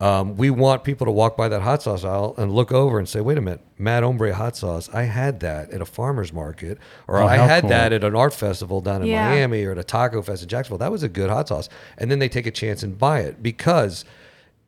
Um, 0.00 0.36
we 0.38 0.48
want 0.48 0.82
people 0.82 1.04
to 1.04 1.10
walk 1.12 1.36
by 1.36 1.48
that 1.48 1.60
hot 1.60 1.82
sauce 1.82 2.04
aisle 2.04 2.34
and 2.38 2.50
look 2.50 2.72
over 2.72 2.98
and 2.98 3.06
say, 3.06 3.20
"Wait 3.20 3.36
a 3.36 3.40
minute, 3.42 3.60
Mad 3.76 4.02
Hombre 4.02 4.32
hot 4.32 4.56
sauce. 4.56 4.88
I 4.94 5.02
had 5.02 5.40
that 5.40 5.70
at 5.72 5.82
a 5.82 5.84
farmer's 5.84 6.32
market, 6.32 6.78
or 7.06 7.18
Oh, 7.18 7.26
I 7.26 7.36
had 7.36 7.60
cool. 7.64 7.70
that 7.70 7.92
at 7.92 8.02
an 8.02 8.16
art 8.16 8.32
festival 8.32 8.80
down 8.80 9.02
in 9.02 9.08
Yeah. 9.08 9.28
Miami, 9.28 9.62
or 9.62 9.72
at 9.72 9.78
a 9.78 9.84
taco 9.84 10.22
fest 10.22 10.42
in 10.42 10.48
Jacksonville. 10.48 10.78
That 10.78 10.90
was 10.90 11.02
a 11.02 11.08
good 11.08 11.28
hot 11.28 11.48
sauce." 11.48 11.68
And 11.98 12.10
then 12.10 12.18
they 12.18 12.30
take 12.30 12.46
a 12.46 12.50
chance 12.50 12.82
and 12.82 12.96
buy 12.98 13.20
it 13.20 13.42
because 13.42 14.06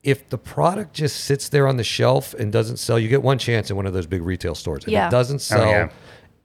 if 0.05 0.29
the 0.29 0.37
product 0.37 0.93
just 0.93 1.17
sits 1.25 1.49
there 1.49 1.67
on 1.67 1.79
the 1.79 1.85
shelf 1.85 2.35
and 2.35 2.53
doesn't 2.53 2.77
sell, 2.77 2.99
you 2.99 3.09
get 3.09 3.23
one 3.23 3.39
chance 3.39 3.71
in 3.71 3.77
one 3.77 3.87
of 3.87 3.95
those 3.95 4.07
big 4.07 4.21
retail 4.23 4.55
stores. 4.55 4.83
If 4.85 4.91
Yeah. 4.91 5.07
it 5.09 5.11
doesn't 5.11 5.39
sell, 5.39 5.67
yeah. 5.67 5.89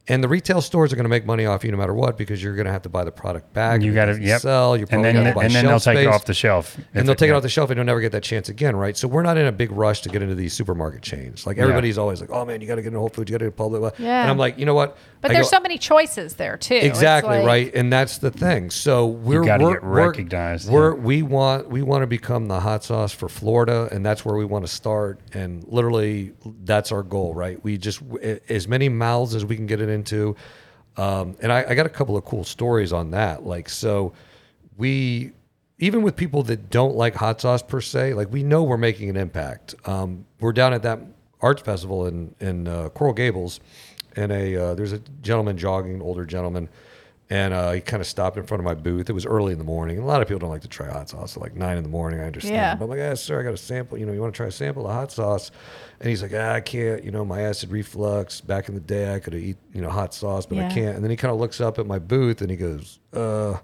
And 0.09 0.23
the 0.23 0.27
retail 0.27 0.61
stores 0.61 0.93
are 0.93 0.95
going 0.95 1.03
to 1.05 1.09
make 1.09 1.25
money 1.25 1.45
off 1.45 1.63
you 1.65 1.71
no 1.71 1.77
matter 1.77 1.93
what 1.93 2.17
because 2.17 2.41
you're 2.41 2.55
going 2.55 2.65
to 2.65 2.71
have 2.71 2.83
to 2.83 2.89
buy 2.89 3.03
the 3.03 3.11
product 3.11 3.51
back. 3.53 3.81
You 3.81 3.91
It 3.91 3.95
got 3.95 4.05
to 4.05 4.21
yep. 4.21 4.39
sell. 4.41 4.77
You're 4.77 4.83
and 4.83 4.89
probably 4.89 5.03
then 5.11 5.15
going 5.15 5.27
to 5.27 5.33
buy 5.33 5.43
and 5.45 5.53
then 5.53 5.65
they'll 5.65 5.79
shelf 5.79 5.95
take 5.95 6.05
it 6.05 6.07
off 6.07 6.25
the 6.25 6.33
shelf. 6.33 6.77
and 6.93 7.05
they'll 7.07 7.15
take 7.15 7.29
it 7.29 7.33
off 7.33 7.41
the 7.43 7.49
shelf 7.49 7.69
and 7.69 7.77
you'll 7.77 7.85
never 7.85 7.99
get 7.99 8.13
that 8.13 8.23
chance 8.23 8.47
again, 8.47 8.75
right? 8.75 8.95
So 8.95 9.07
we're 9.09 9.21
not 9.21 9.37
in 9.37 9.45
a 9.47 9.51
big 9.51 9.71
rush 9.71 10.01
to 10.01 10.09
get 10.09 10.21
into 10.21 10.35
these 10.35 10.53
supermarket 10.53 11.01
chains. 11.01 11.45
Like 11.45 11.57
everybody's 11.57 11.97
always 11.97 12.21
like, 12.21 12.29
"Oh 12.31 12.45
man, 12.45 12.61
you 12.61 12.67
got 12.67 12.75
to 12.75 12.81
get 12.81 12.87
into 12.87 12.99
Whole 12.99 13.09
Foods, 13.09 13.29
you 13.29 13.37
got 13.37 13.43
to 13.43 13.51
get 13.51 13.57
Publix." 13.57 13.79
blah." 13.79 13.91
Yeah. 13.99 14.21
And 14.21 14.31
I'm 14.31 14.37
like, 14.37 14.57
you 14.57 14.65
know 14.65 14.73
what? 14.75 14.97
But 15.19 15.31
I 15.31 15.33
there's 15.35 15.49
go- 15.49 15.57
so 15.57 15.61
many 15.61 15.77
choices 15.77 16.35
there 16.35 16.55
too. 16.57 16.75
Exactly 16.75 17.39
like- 17.39 17.45
right, 17.47 17.75
and 17.75 17.91
that's 17.91 18.19
the 18.19 18.31
thing. 18.31 18.69
So 18.69 19.07
we're 19.07 19.43
gotta 19.43 19.63
we're, 19.65 19.73
get 19.73 19.83
recognized, 19.83 20.69
We're 20.69 20.95
yeah. 20.95 21.01
we 21.01 21.21
want 21.23 21.69
we 21.69 21.81
want 21.81 22.03
to 22.03 22.07
become 22.07 22.47
the 22.47 22.59
hot 22.59 22.83
sauce 22.83 23.11
for 23.11 23.27
Florida, 23.27 23.89
and 23.91 24.05
that's 24.05 24.23
where 24.23 24.35
we 24.37 24.45
want 24.45 24.65
to 24.65 24.71
start. 24.71 25.19
And 25.33 25.65
literally, 25.67 26.33
that's 26.63 26.91
our 26.91 27.03
goal, 27.03 27.33
right? 27.33 27.61
We 27.63 27.77
just 27.77 28.01
as 28.47 28.67
many 28.67 28.89
mouths 28.89 29.35
as 29.35 29.43
we 29.43 29.55
can 29.55 29.65
get 29.65 29.81
it 29.81 29.89
into. 29.97 30.35
Um, 30.95 31.35
and 31.41 31.51
I, 31.51 31.65
I 31.69 31.75
got 31.75 31.85
a 31.85 31.89
couple 31.89 32.17
of 32.17 32.25
cool 32.25 32.43
stories 32.43 32.91
on 32.93 33.11
that. 33.11 33.45
Like 33.45 33.69
so, 33.69 34.13
we 34.77 35.31
even 35.79 36.01
with 36.01 36.15
people 36.15 36.43
that 36.43 36.69
don't 36.69 36.95
like 36.95 37.15
hot 37.15 37.41
sauce 37.41 37.61
per 37.61 37.81
se, 37.81 38.13
like 38.13 38.31
we 38.31 38.43
know 38.43 38.63
we're 38.63 38.77
making 38.77 39.09
an 39.09 39.17
impact. 39.17 39.75
Um, 39.85 40.25
we're 40.39 40.53
down 40.53 40.73
at 40.73 40.81
that 40.83 40.99
arts 41.41 41.61
festival 41.61 42.07
in 42.07 42.33
in 42.39 42.67
uh, 42.67 42.89
Coral 42.89 43.13
Gables, 43.13 43.59
and 44.15 44.31
a 44.31 44.55
uh, 44.55 44.75
there's 44.75 44.93
a 44.93 44.99
gentleman 45.21 45.57
jogging, 45.57 46.01
older 46.01 46.25
gentleman, 46.25 46.69
and 47.29 47.53
uh, 47.53 47.71
he 47.73 47.81
kind 47.81 47.99
of 47.99 48.07
stopped 48.07 48.37
in 48.37 48.43
front 48.43 48.59
of 48.59 48.65
my 48.65 48.73
booth. 48.73 49.09
It 49.09 49.13
was 49.13 49.25
early 49.25 49.51
in 49.51 49.57
the 49.57 49.65
morning, 49.65 49.97
and 49.97 50.03
a 50.05 50.07
lot 50.07 50.21
of 50.21 50.27
people 50.27 50.39
don't 50.39 50.49
like 50.49 50.61
to 50.61 50.67
try 50.69 50.89
hot 50.89 51.09
sauce 51.09 51.35
at 51.35 51.41
like 51.43 51.55
nine 51.55 51.77
in 51.77 51.83
the 51.83 51.89
morning. 51.89 52.21
I 52.21 52.25
understand, 52.27 52.55
Yeah. 52.55 52.75
but 52.75 52.85
I'm 52.85 52.89
like, 52.91 52.99
yeah, 52.99 53.13
sir, 53.15 53.39
I 53.39 53.43
got 53.43 53.53
a 53.53 53.57
sample. 53.57 53.97
You 53.97 54.05
know, 54.05 54.13
you 54.13 54.21
want 54.21 54.33
to 54.33 54.37
try 54.37 54.47
a 54.47 54.51
sample 54.51 54.87
of 54.87 54.93
hot 54.93 55.11
sauce? 55.11 55.51
And 55.99 56.09
he's 56.09 56.21
like, 56.21 56.31
ah, 56.33 56.53
I 56.53 56.61
can't. 56.61 57.03
You 57.03 57.11
know, 57.11 57.25
my 57.25 57.41
acid 57.41 57.69
reflux. 57.71 58.39
Back 58.39 58.69
in 58.69 58.75
the 58.75 58.81
day, 58.81 59.13
I 59.13 59.19
could 59.19 59.33
have 59.33 59.41
eat 59.43 59.57
you 59.73 59.81
know 59.81 59.89
hot 59.89 60.13
sauce, 60.13 60.45
but 60.45 60.57
I 60.59 60.69
can't. 60.69 60.95
And 60.95 61.03
then 61.03 61.11
he 61.11 61.17
kind 61.17 61.33
of 61.33 61.39
looks 61.39 61.59
up 61.59 61.79
at 61.79 61.85
my 61.85 61.99
booth 61.99 62.41
and 62.41 62.49
he 62.49 62.55
goes, 62.57 62.99
uh 63.13 63.57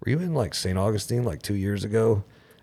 were 0.00 0.10
you 0.10 0.18
in 0.18 0.34
like 0.34 0.54
St. 0.54 0.76
Augustine 0.76 1.24
like 1.24 1.40
two 1.42 1.54
years 1.54 1.82
ago? 1.84 2.22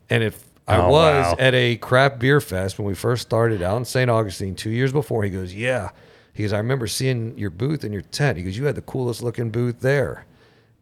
And 0.10 0.24
if 0.24 0.44
I 0.68 0.78
Oh, 0.78 0.90
was 0.90 1.26
wow. 1.26 1.36
at 1.40 1.54
a 1.56 1.78
craft 1.78 2.20
beer 2.20 2.40
fest 2.40 2.78
when 2.78 2.88
we 2.88 2.94
first 2.96 3.22
started 3.24 3.62
out 3.62 3.78
in 3.78 3.86
St. 3.86 4.10
Augustine 4.10 4.56
two 4.56 4.70
years 4.70 4.92
before, 4.92 5.24
he 5.24 5.30
goes, 5.30 5.54
Yeah. 5.54 5.90
He 6.34 6.44
goes, 6.44 6.52
I 6.54 6.58
remember 6.58 6.88
seeing 6.88 7.38
your 7.38 7.50
booth 7.52 7.84
in 7.84 7.92
your 7.94 8.02
tent. 8.02 8.38
He 8.38 8.44
goes, 8.44 8.58
You 8.58 8.66
had 8.66 8.76
the 8.76 8.82
coolest 8.82 9.22
looking 9.24 9.50
booth 9.52 9.80
there. 9.82 10.26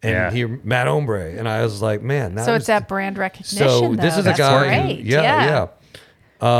And 0.03 0.11
Yeah. 0.13 0.31
he 0.31 0.45
Mad 0.45 0.87
Hombre. 0.87 1.37
And 1.37 1.47
I 1.47 1.61
was 1.63 1.81
like, 1.81 2.01
Man, 2.01 2.35
that 2.35 2.45
So 2.45 2.53
was 2.53 2.61
it's 2.61 2.67
that 2.67 2.87
brand 2.87 3.17
recognition. 3.17 3.57
so 3.69 3.93
this 3.95 4.17
is 4.17 4.23
That's 4.25 4.39
a 4.39 4.41
guy 4.41 4.93
who- 4.93 5.01
yeah, 5.03 5.21
yeah. 5.21 5.45
yeah. 5.45 5.67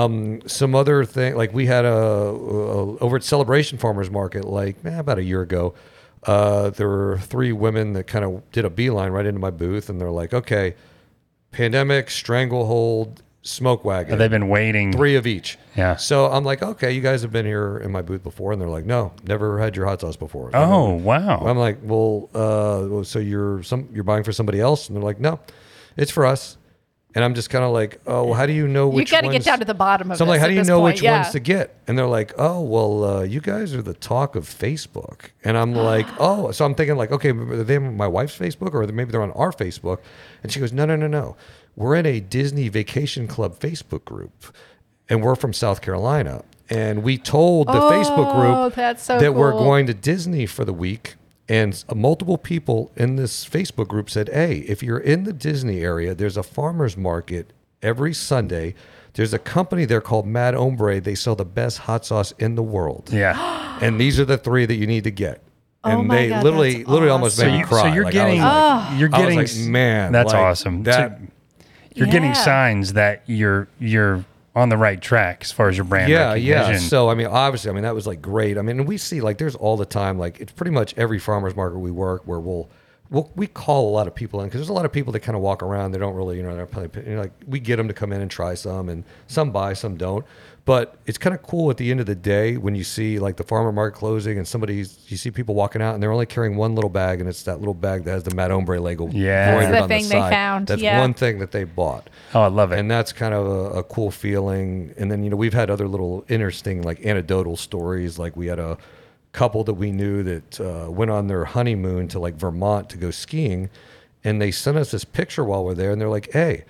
Um, 0.04 0.42
some 0.46 0.76
other 0.76 1.04
thing, 1.06 1.36
like 1.36 1.54
we 1.54 1.66
had 1.66 1.86
a, 1.86 1.92
a 1.92 2.98
over 3.00 3.16
at 3.16 3.24
Celebration 3.24 3.80
Farmers 3.80 4.12
Market, 4.12 4.46
like 4.46 4.76
eh, 4.86 4.98
about 5.00 5.18
a 5.18 5.24
year 5.24 5.42
ago. 5.42 5.74
Uh, 6.28 6.70
there 6.70 6.88
were 6.88 7.18
three 7.18 7.52
women 7.52 7.94
that 7.94 8.06
kind 8.06 8.24
of 8.24 8.44
did 8.52 8.64
a 8.64 8.70
beeline 8.70 9.12
right 9.12 9.26
into 9.26 9.40
my 9.40 9.50
booth, 9.50 9.90
and 9.90 10.00
they're 10.00 10.12
like, 10.12 10.36
"Okay, 10.36 10.76
pandemic, 11.52 12.12
stranglehold, 12.12 13.24
smoke 13.44 13.84
wagon, 13.84 14.18
They've 14.18 14.30
been 14.30 14.50
waiting. 14.50 14.92
three 14.92 15.16
of 15.16 15.26
each." 15.26 15.58
Yeah. 15.76 15.96
So 15.96 16.26
I'm 16.32 16.44
like, 16.44 16.62
"Okay, 16.62 16.92
you 16.92 17.02
guys 17.02 17.22
have 17.22 17.32
been 17.32 17.46
here 17.46 17.78
in 17.78 17.92
my 17.92 18.02
booth 18.02 18.24
before," 18.24 18.52
and 18.52 18.62
they're 18.62 18.70
like, 18.70 18.86
"No, 18.86 19.14
never 19.24 19.60
had 19.60 19.76
your 19.76 19.86
hot 19.86 20.02
sauce 20.02 20.16
before." 20.16 20.52
Oh 20.54 20.94
wow. 20.94 21.40
I'm 21.46 21.58
like, 21.58 21.80
well, 21.82 22.30
uh, 22.34 22.86
well, 22.88 23.04
so 23.04 23.20
you're 23.20 23.64
some 23.64 23.90
you're 23.94 24.04
buying 24.04 24.24
for 24.24 24.32
somebody 24.32 24.60
else, 24.60 24.88
and 24.88 24.96
they're 24.96 25.04
like, 25.04 25.20
no, 25.20 25.40
it's 25.98 26.12
for 26.12 26.26
us. 26.26 26.58
And 27.14 27.26
I'm 27.26 27.36
just 27.36 27.50
kind 27.50 27.66
of 27.66 27.72
like, 27.72 28.00
oh, 28.08 28.24
well, 28.24 28.34
how 28.36 28.46
do 28.46 28.54
you 28.54 28.70
know 28.70 28.90
You 28.90 28.96
which? 28.96 29.12
got 29.12 29.22
to 29.22 29.30
get 29.30 29.44
down 29.44 29.60
to 29.60 29.66
the 29.66 29.74
bottom 29.74 30.10
of 30.10 30.16
it. 30.16 30.18
So 30.18 30.24
I'm 30.24 30.30
like, 30.30 30.40
how 30.40 30.48
do 30.48 30.54
you 30.54 30.64
know 30.64 30.80
point. 30.80 30.94
which 30.94 31.02
yeah. 31.02 31.24
ones 31.24 31.34
to 31.34 31.42
get? 31.42 31.76
And 31.86 31.98
they're 31.98 32.08
like, 32.08 32.32
oh, 32.38 32.62
well, 32.62 33.04
uh, 33.04 33.24
you 33.24 33.42
guys 33.42 33.74
are 33.76 33.82
the 33.82 33.94
talk 33.94 34.38
of 34.38 34.46
Facebook. 34.46 35.32
And 35.44 35.58
I'm 35.58 35.74
like, 35.74 36.08
oh, 36.20 36.52
so 36.52 36.64
I'm 36.64 36.74
thinking 36.74 36.96
like, 36.96 37.12
okay, 37.12 37.32
are 37.32 37.64
they 37.64 37.76
on 37.76 37.98
my 37.98 38.08
wife's 38.08 38.40
Facebook 38.40 38.74
or 38.74 38.88
maybe 38.88 39.12
they're 39.12 39.22
on 39.22 39.32
our 39.32 39.52
Facebook? 39.52 40.00
And 40.42 40.54
she 40.54 40.62
goes, 40.62 40.72
no, 40.72 40.86
no, 40.86 40.96
no, 40.96 41.08
no. 41.08 41.36
We're 41.76 41.96
in 41.96 42.06
a 42.06 42.20
Disney 42.20 42.70
Vacation 42.70 43.28
Club 43.28 43.58
Facebook 43.60 44.06
group, 44.06 44.56
and 45.10 45.24
we're 45.24 45.36
from 45.36 45.54
South 45.54 45.82
Carolina. 45.82 46.44
And 46.70 47.04
we 47.04 47.18
told 47.18 47.68
the 47.68 47.74
Facebook 47.74 48.32
Oh, 48.34 48.70
group 48.70 48.98
so 48.98 49.20
that 49.20 49.34
we're 49.36 49.52
going 49.52 49.88
to 49.88 49.94
Disney 49.94 50.46
for 50.46 50.64
the 50.64 50.72
week. 50.74 51.16
And 51.50 51.84
multiple 51.94 52.38
people 52.38 52.92
in 52.96 53.18
this 53.18 53.46
Facebook 53.46 53.90
group 53.90 54.10
said, 54.10 54.30
Hey, 54.30 54.60
if 54.60 54.82
you're 54.82 55.00
in 55.00 55.26
the 55.26 55.34
Disney 55.34 55.82
area, 55.82 56.16
there's 56.16 56.38
a 56.38 56.44
farmer's 56.44 56.96
market 56.96 57.52
every 57.82 58.14
Sunday. 58.14 58.74
There's 59.16 59.34
a 59.34 59.40
company 59.40 59.84
there 59.84 60.00
called 60.00 60.26
Mad 60.26 60.54
Hombre. 60.54 61.02
They 61.02 61.16
sell 61.16 61.36
the 61.36 61.44
best 61.44 61.80
hot 61.80 62.06
sauce 62.06 62.32
in 62.40 62.56
the 62.56 62.64
world. 62.64 63.10
yeah. 63.12 63.58
And 63.82 64.00
these 64.00 64.20
are 64.20 64.26
the 64.26 64.38
three 64.38 64.66
that 64.68 64.76
you 64.76 64.86
need 64.88 65.04
to 65.06 65.12
get. 65.12 65.42
Oh 65.84 65.90
and 65.90 66.00
Oh 66.02 66.04
my 66.04 66.16
they 66.16 66.30
God, 66.30 66.44
literally, 66.44 66.74
that's 66.78 66.88
literally 66.90 67.12
almost 67.12 67.36
So, 67.38 67.46
made 67.48 67.52
me 67.54 67.58
you, 67.60 67.66
cry. 67.66 67.82
so 67.82 67.88
you're 67.96 68.04
Like, 68.06 68.14
getting 68.14 68.40
like- 68.40 69.00
you're 69.00 69.10
getting 69.10 69.38
like, 69.40 69.56
man, 69.58 70.12
That's 70.12 70.32
like, 70.32 70.40
awesome. 70.42 70.84
that- 70.84 71.18
So 71.20 71.26
you're 71.94 72.08
getting 72.08 72.34
signs 72.36 72.94
that 72.94 73.24
you're 73.28 73.68
you're 73.80 74.26
on 74.56 74.70
the 74.70 74.78
right 74.78 75.02
track 75.02 75.40
as 75.42 75.52
far 75.52 75.70
as 75.70 75.78
your 75.78 75.86
brand 75.86 76.10
yeah, 76.10 76.34
yeah. 76.34 76.78
So 76.78 77.10
I 77.10 77.16
mean, 77.16 77.28
obviously, 77.28 77.72
I 77.72 77.74
mean 77.74 77.84
that 77.84 77.96
was 77.96 78.06
like 78.08 78.22
great. 78.22 78.58
I 78.58 78.62
mean, 78.62 78.86
we 78.86 78.98
see 78.98 79.22
like 79.22 79.38
there's 79.38 79.56
all 79.56 79.78
the 79.78 79.86
time 79.86 80.18
like 80.20 80.40
it's 80.40 80.52
pretty 80.52 80.72
much 80.72 80.94
every 80.98 81.20
farmers 81.20 81.56
market 81.56 81.80
we 81.80 81.92
work 81.92 82.24
where 82.26 82.40
we'll. 82.40 82.70
We'll, 83.10 83.30
we 83.36 83.46
call 83.46 83.90
a 83.90 83.92
lot 83.92 84.08
of 84.08 84.16
people 84.16 84.40
in 84.40 84.48
because 84.48 84.62
there's 84.62 84.70
a 84.70 84.74
lot 84.74 84.86
of 84.86 84.94
people 84.94 85.12
that 85.12 85.20
kind 85.20 85.36
of 85.36 85.42
walk 85.42 85.62
around. 85.64 85.92
They 85.92 85.98
don't 85.98 86.16
really, 86.16 86.38
you 86.38 86.44
know, 86.44 86.56
they're 86.56 86.66
probably, 86.66 87.04
you 87.10 87.16
know, 87.16 87.24
like 87.24 87.34
we 87.46 87.60
get 87.60 87.76
them 87.76 87.90
to 87.90 87.94
come 87.94 88.14
in 88.14 88.22
and 88.22 88.32
try 88.32 88.54
some, 88.54 88.88
and 88.88 89.04
some 89.28 89.52
buy, 89.52 89.74
some 89.74 89.98
don't. 89.98 90.26
But 90.64 90.96
it's 91.08 91.18
kind 91.18 91.34
of 91.36 91.42
cool 91.42 91.72
at 91.72 91.78
the 91.78 91.90
end 91.90 92.00
of 92.02 92.06
the 92.06 92.14
day 92.14 92.56
when 92.56 92.76
you 92.76 92.84
see 92.84 93.18
like 93.18 93.36
the 93.36 93.44
farmer 93.44 93.72
market 93.72 93.98
closing 93.98 94.38
and 94.38 94.48
somebody's, 94.48 95.00
you 95.08 95.18
see 95.18 95.32
people 95.32 95.56
walking 95.56 95.82
out 95.82 95.96
and 95.96 96.04
they're 96.04 96.12
only 96.12 96.28
carrying 96.28 96.56
one 96.56 96.76
little 96.76 96.90
bag, 96.90 97.20
and 97.20 97.28
it's 97.28 97.42
that 97.44 97.58
little 97.60 97.74
bag 97.74 98.04
that 98.04 98.12
has 98.12 98.24
the 98.24 98.36
Mad 98.36 98.52
Hombre 98.52 98.80
logo. 98.80 99.08
Yeah. 99.10 99.60
That's 99.60 99.72
the 99.72 99.82
on 99.82 99.90
thing 99.90 100.04
they 100.04 100.20
side. 100.20 100.30
found, 100.30 100.68
That's 100.68 100.82
yeah. 100.82 101.00
one 101.00 101.16
thing 101.16 101.40
that 101.40 101.52
they 101.52 101.64
bought 101.64 102.10
oh, 102.36 102.42
I 102.42 102.48
love 102.48 102.72
it. 102.72 102.80
and 102.80 102.92
that's 102.92 103.12
kind 103.12 103.34
of 103.34 103.48
a, 103.48 103.80
a 103.80 103.84
cool 103.84 104.12
feeling. 104.12 104.94
And 104.98 105.12
then 105.12 105.24
you 105.24 105.32
know 105.32 105.36
we've 105.36 105.54
had 105.54 105.72
other 105.72 105.88
little 105.88 106.26
interesting 106.30 106.84
like 106.84 107.04
anecdotal 107.06 107.58
stories. 107.58 108.20
Like 108.20 108.38
we 108.38 108.46
had 108.46 108.60
a 108.60 108.78
couple 109.32 109.64
that 109.64 109.74
we 109.74 109.92
knew 109.92 110.22
that 110.24 110.62
uh, 110.62 110.92
went 110.92 111.10
on 111.10 111.26
their 111.26 111.46
honeymoon 111.46 112.08
to 112.10 112.20
like 112.20 112.36
Vermont 112.36 112.88
to 112.92 112.98
go 112.98 113.10
skiing, 113.10 113.72
and 114.24 114.40
they 114.40 114.52
sent 114.52 114.78
us 114.78 114.92
this 114.92 115.06
picture 115.06 115.44
while 115.44 115.66
we're 115.66 115.74
there, 115.74 115.92
and 115.92 116.00
they're 116.00 116.08
like, 116.08 116.32
"Hey." 116.34 116.66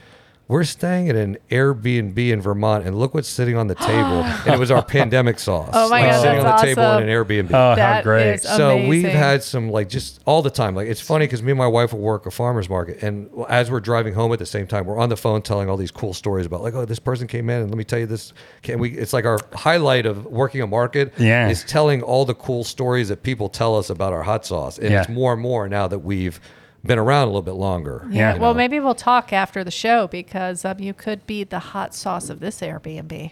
We're 0.51 0.65
staying 0.65 1.07
at 1.09 1.15
an 1.15 1.37
Airbnb 1.49 2.17
in 2.17 2.41
Vermont, 2.41 2.85
and 2.85 2.99
look 2.99 3.13
what's 3.13 3.29
sitting 3.29 3.55
on 3.55 3.67
the 3.67 3.75
table. 3.75 4.21
and 4.23 4.47
it 4.53 4.59
was 4.59 4.69
our 4.69 4.83
pandemic 4.97 5.39
sauce. 5.39 5.69
Oh 5.71 5.87
my 5.89 6.01
like, 6.01 6.11
God, 6.11 6.21
sitting 6.21 6.39
on 6.39 6.43
that's 6.45 6.61
the 6.61 6.67
table 6.67 6.83
awesome. 6.83 7.03
in 7.03 7.09
an 7.09 7.15
Airbnb. 7.15 7.51
oh, 7.51 7.69
how 7.69 7.75
That 7.75 8.03
great. 8.03 8.33
is 8.33 8.41
So 8.43 8.75
we've 8.75 9.05
Amazing. 9.05 9.11
had 9.11 9.43
some 9.43 9.69
like 9.69 9.87
just 9.87 10.19
all 10.25 10.41
the 10.41 10.49
time. 10.49 10.75
Like 10.75 10.89
it's 10.89 10.99
funny 10.99 11.25
because 11.25 11.41
me 11.41 11.51
and 11.51 11.57
my 11.57 11.67
wife 11.67 11.93
will 11.93 12.01
work 12.01 12.25
a 12.25 12.31
farmer's 12.31 12.69
market, 12.69 13.01
and 13.01 13.29
as 13.47 13.71
we're 13.71 13.79
driving 13.79 14.13
home 14.13 14.33
at 14.33 14.39
the 14.39 14.45
same 14.45 14.67
time, 14.67 14.85
we're 14.85 14.99
on 14.99 15.07
the 15.07 15.15
phone 15.15 15.41
telling 15.41 15.69
all 15.69 15.77
these 15.77 15.89
cool 15.89 16.13
stories 16.13 16.45
about 16.45 16.61
like, 16.61 16.73
oh, 16.73 16.83
this 16.83 16.99
person 16.99 17.27
came 17.27 17.49
in, 17.49 17.61
and 17.61 17.69
let 17.71 17.77
me 17.77 17.85
tell 17.85 17.99
you 17.99 18.05
this. 18.05 18.33
Can 18.61 18.77
we? 18.77 18.91
It's 18.91 19.13
like 19.13 19.23
our 19.23 19.39
highlight 19.53 20.05
of 20.05 20.25
working 20.25 20.61
a 20.61 20.67
market. 20.67 21.13
Yeah. 21.17 21.47
is 21.47 21.63
telling 21.63 22.01
all 22.03 22.25
the 22.25 22.35
cool 22.35 22.65
stories 22.65 23.07
that 23.07 23.23
people 23.23 23.47
tell 23.47 23.77
us 23.77 23.89
about 23.89 24.11
our 24.11 24.23
hot 24.23 24.45
sauce, 24.45 24.77
and 24.79 24.89
Yeah. 24.91 24.99
it's 24.99 25.09
more 25.09 25.31
and 25.31 25.41
more 25.41 25.69
now 25.69 25.87
that 25.87 25.99
we've 25.99 26.41
been 26.83 26.97
around 26.99 27.23
a 27.23 27.25
little 27.27 27.41
bit 27.41 27.51
longer. 27.53 28.07
Yeah. 28.09 28.35
you 28.35 28.41
Well, 28.41 28.53
maybe 28.53 28.79
we'll 28.79 28.95
talk 28.95 29.31
after 29.33 29.63
the 29.63 29.71
show 29.71 30.07
because 30.07 30.65
um, 30.65 30.79
you 30.79 30.93
could 30.93 31.25
be 31.27 31.43
the 31.43 31.59
hot 31.59 31.93
sauce 31.93 32.29
of 32.29 32.39
this 32.39 32.61
Airbnb. 32.61 33.31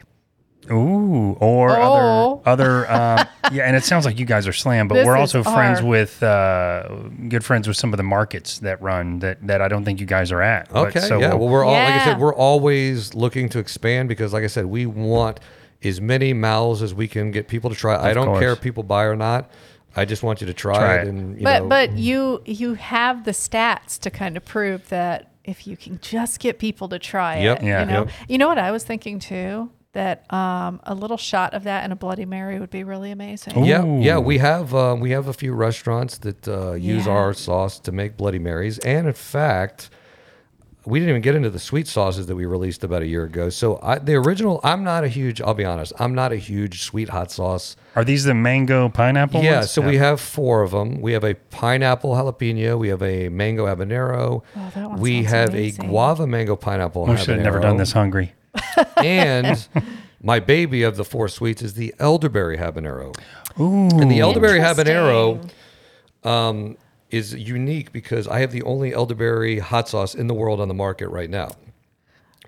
Ooh, 0.71 1.31
or 1.39 1.71
Oh. 1.79 2.41
other 2.45 2.85
other 2.87 2.91
um, 2.91 3.27
yeah, 3.51 3.63
and 3.63 3.75
it 3.75 3.83
sounds 3.83 4.05
like 4.05 4.19
you 4.19 4.25
guys 4.25 4.45
are 4.47 4.53
slam, 4.53 4.87
but 4.87 4.95
This 4.95 5.05
we're 5.07 5.15
also 5.17 5.41
friends 5.41 5.79
our- 5.79 5.85
with 5.85 6.21
uh, 6.21 6.87
good 7.27 7.43
friends 7.43 7.67
with 7.67 7.75
some 7.77 7.91
of 7.93 7.97
the 7.97 8.03
markets 8.03 8.59
that 8.59 8.79
run 8.81 9.19
that 9.19 9.45
that 9.47 9.61
I 9.61 9.67
don't 9.67 9.83
think 9.83 9.99
you 9.99 10.05
guys 10.05 10.31
are 10.31 10.41
at. 10.41 10.69
But 10.69 10.89
Okay. 10.89 10.99
so 10.99 11.19
yeah. 11.19 11.29
we'll- 11.29 11.39
Well, 11.39 11.49
we're 11.49 11.65
all 11.65 11.73
like 11.73 11.93
I 12.01 12.03
said, 12.05 12.19
we're 12.19 12.35
always 12.35 13.15
looking 13.15 13.49
to 13.49 13.59
expand 13.59 14.09
because, 14.09 14.31
like 14.33 14.43
I 14.43 14.47
said, 14.47 14.65
we 14.67 14.85
want 14.85 15.39
as 15.83 15.99
many 16.01 16.33
mouths 16.33 16.81
as 16.83 16.93
we 16.93 17.07
can 17.07 17.31
get 17.31 17.47
people 17.47 17.69
to 17.71 17.75
try. 17.75 17.95
I 17.97 18.13
don't 18.13 18.27
course. 18.27 18.39
care 18.39 18.51
if 18.51 18.61
people 18.61 18.83
buy 18.83 19.05
or 19.05 19.15
not. 19.15 19.49
I 19.99 20.05
just 20.05 20.23
want 20.23 20.41
you 20.41 20.47
to 20.47 20.53
try, 20.53 20.77
Try 20.77 20.95
it, 20.95 21.01
it. 21.01 21.07
and 21.09 21.37
you 21.37 21.43
but 21.43 21.63
know, 21.63 21.69
but 21.69 21.91
you 21.93 22.41
you 22.45 22.73
have 22.75 23.25
the 23.25 23.31
stats 23.31 23.99
to 23.99 24.09
kind 24.09 24.37
of 24.37 24.45
prove 24.45 24.89
that 24.89 25.31
if 25.43 25.65
you 25.67 25.75
can 25.77 25.99
just 26.01 26.39
get 26.39 26.59
people 26.59 26.87
to 26.89 26.99
try 26.99 27.39
Yep. 27.39 27.57
it, 27.61 27.65
Yeah. 27.65 27.79
you 27.81 27.85
know, 27.91 27.99
Yep. 28.05 28.09
you 28.27 28.37
know 28.37 28.47
what 28.47 28.57
I 28.57 28.71
was 28.71 28.83
thinking 28.83 29.19
too 29.19 29.69
that 29.93 30.31
um, 30.31 30.79
a 30.83 30.93
little 30.93 31.17
shot 31.17 31.55
of 31.55 31.63
that 31.63 31.83
and 31.83 31.91
a 31.91 31.95
Bloody 31.95 32.23
Mary 32.25 32.59
would 32.59 32.69
be 32.69 32.83
really 32.83 33.09
amazing. 33.09 33.65
Yeah, 33.65 33.83
yeah, 33.83 34.19
we 34.19 34.37
have 34.37 34.73
uh, 34.75 34.95
we 34.99 35.09
have 35.11 35.27
a 35.27 35.33
few 35.33 35.53
restaurants 35.53 36.19
that 36.19 36.47
uh, 36.47 36.73
use 36.73 37.05
Yeah. 37.07 37.13
our 37.13 37.33
sauce 37.33 37.79
to 37.79 37.91
make 37.91 38.15
Bloody 38.15 38.37
Marys, 38.39 38.77
and 38.79 39.07
in 39.07 39.13
fact, 39.13 39.89
we 40.89 40.99
didn't 40.99 41.09
even 41.11 41.21
get 41.21 41.35
into 41.35 41.49
the 41.49 41.59
sweet 41.59 41.87
sauces 41.87 42.25
that 42.27 42.35
we 42.35 42.45
released 42.45 42.83
about 42.83 43.01
a 43.01 43.07
year 43.07 43.23
ago. 43.23 43.49
So 43.49 43.79
I, 43.81 43.99
the 43.99 44.15
original, 44.15 44.59
I'm 44.63 44.83
not 44.83 45.03
a 45.03 45.07
huge. 45.07 45.39
I'll 45.41 45.53
be 45.53 45.65
honest, 45.65 45.93
I'm 45.99 46.15
not 46.15 46.31
a 46.31 46.35
huge 46.35 46.81
sweet 46.81 47.09
hot 47.09 47.31
sauce. 47.31 47.75
are 47.95 48.03
these 48.03 48.23
the 48.23 48.33
mango 48.33 48.89
pineapple? 48.89 49.43
Yeah, 49.43 49.57
ones? 49.59 49.71
so 49.71 49.81
we 49.81 49.97
have 49.97 50.19
four 50.19 50.61
of 50.63 50.71
them. 50.71 50.99
We 51.01 51.13
have 51.13 51.23
a 51.23 51.35
pineapple 51.35 52.11
jalapeno. 52.13 52.77
We 52.77 52.89
have 52.89 53.03
a 53.03 53.29
mango 53.29 53.65
habanero. 53.65 54.41
Oh, 54.55 54.71
that 54.75 54.89
one 54.89 54.99
we 54.99 55.23
have 55.23 55.49
amazing. 55.49 55.85
a 55.85 55.87
guava 55.87 56.27
mango 56.27 56.55
pineapple. 56.55 57.05
We 57.05 57.17
should 57.17 57.35
have 57.35 57.43
never 57.43 57.59
done 57.59 57.77
this 57.77 57.91
hungry. 57.91 58.33
and 58.97 59.67
my 60.23 60.39
baby 60.39 60.83
of 60.83 60.97
the 60.97 61.05
four 61.05 61.27
sweets 61.27 61.61
is 61.61 61.75
the 61.75 61.93
elderberry 61.99 62.57
habanero. 62.57 63.15
Ooh, 63.59 63.89
And 63.99 64.09
the 64.09 64.19
elderberry 64.19 64.59
habanero 64.59 65.49
um, 66.23 66.77
is 67.12 67.34
unique 67.34 67.91
because 67.91 68.28
I 68.28 68.39
have 68.39 68.51
the 68.51 68.62
only 68.64 68.93
elderberry 68.93 69.60
hot 69.60 69.89
sauce 69.89 70.14
in 70.16 70.28
the 70.28 70.34
world 70.34 70.60
on 70.62 70.68
the 70.68 70.74
market 70.74 71.07
right 71.10 71.30
now. 71.30 71.51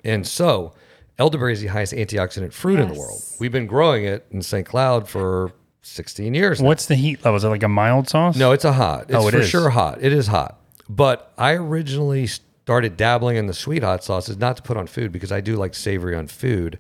And 0.04 0.28
so, 0.28 0.74
elderberry 1.18 1.54
is 1.54 1.62
the 1.62 1.68
highest 1.68 1.94
antioxidant 1.94 2.54
fruit 2.54 2.80
in 2.80 2.88
the 2.90 3.00
world. 3.00 3.22
We've 3.40 3.52
been 3.52 3.68
growing 3.68 4.06
it 4.06 4.26
in 4.32 4.42
St. 4.42 4.66
Cloud 4.68 5.08
for 5.10 5.52
16 5.84 6.34
years. 6.34 6.62
now. 6.62 6.68
What's 6.68 6.86
the 6.86 6.96
heat 6.96 7.24
level? 7.26 7.38
Is 7.38 7.44
it 7.44 7.50
like 7.50 7.64
a 7.64 7.68
mild 7.68 8.08
sauce? 8.10 8.36
No, 8.38 8.52
it's 8.52 8.66
a 8.66 8.74
hot. 8.74 9.06
It's 9.10 9.16
Oh, 9.16 9.28
it 9.28 9.32
for 9.32 9.40
is. 9.40 9.50
sure 9.50 9.70
hot. 9.72 10.00
It 10.02 10.14
is 10.14 10.28
hot. 10.28 10.60
But 10.90 11.32
I 11.38 11.54
originally 11.54 12.28
started 12.28 12.98
dabbling 12.98 13.38
in 13.38 13.48
the 13.48 13.54
sweet 13.54 13.82
hot 13.84 14.04
sauces, 14.04 14.38
not 14.38 14.58
to 14.58 14.64
put 14.64 14.78
on 14.78 14.86
food 14.88 15.12
because 15.12 15.32
I 15.32 15.42
do 15.42 15.56
like 15.56 15.74
savory 15.74 16.16
on 16.16 16.28
food, 16.28 16.78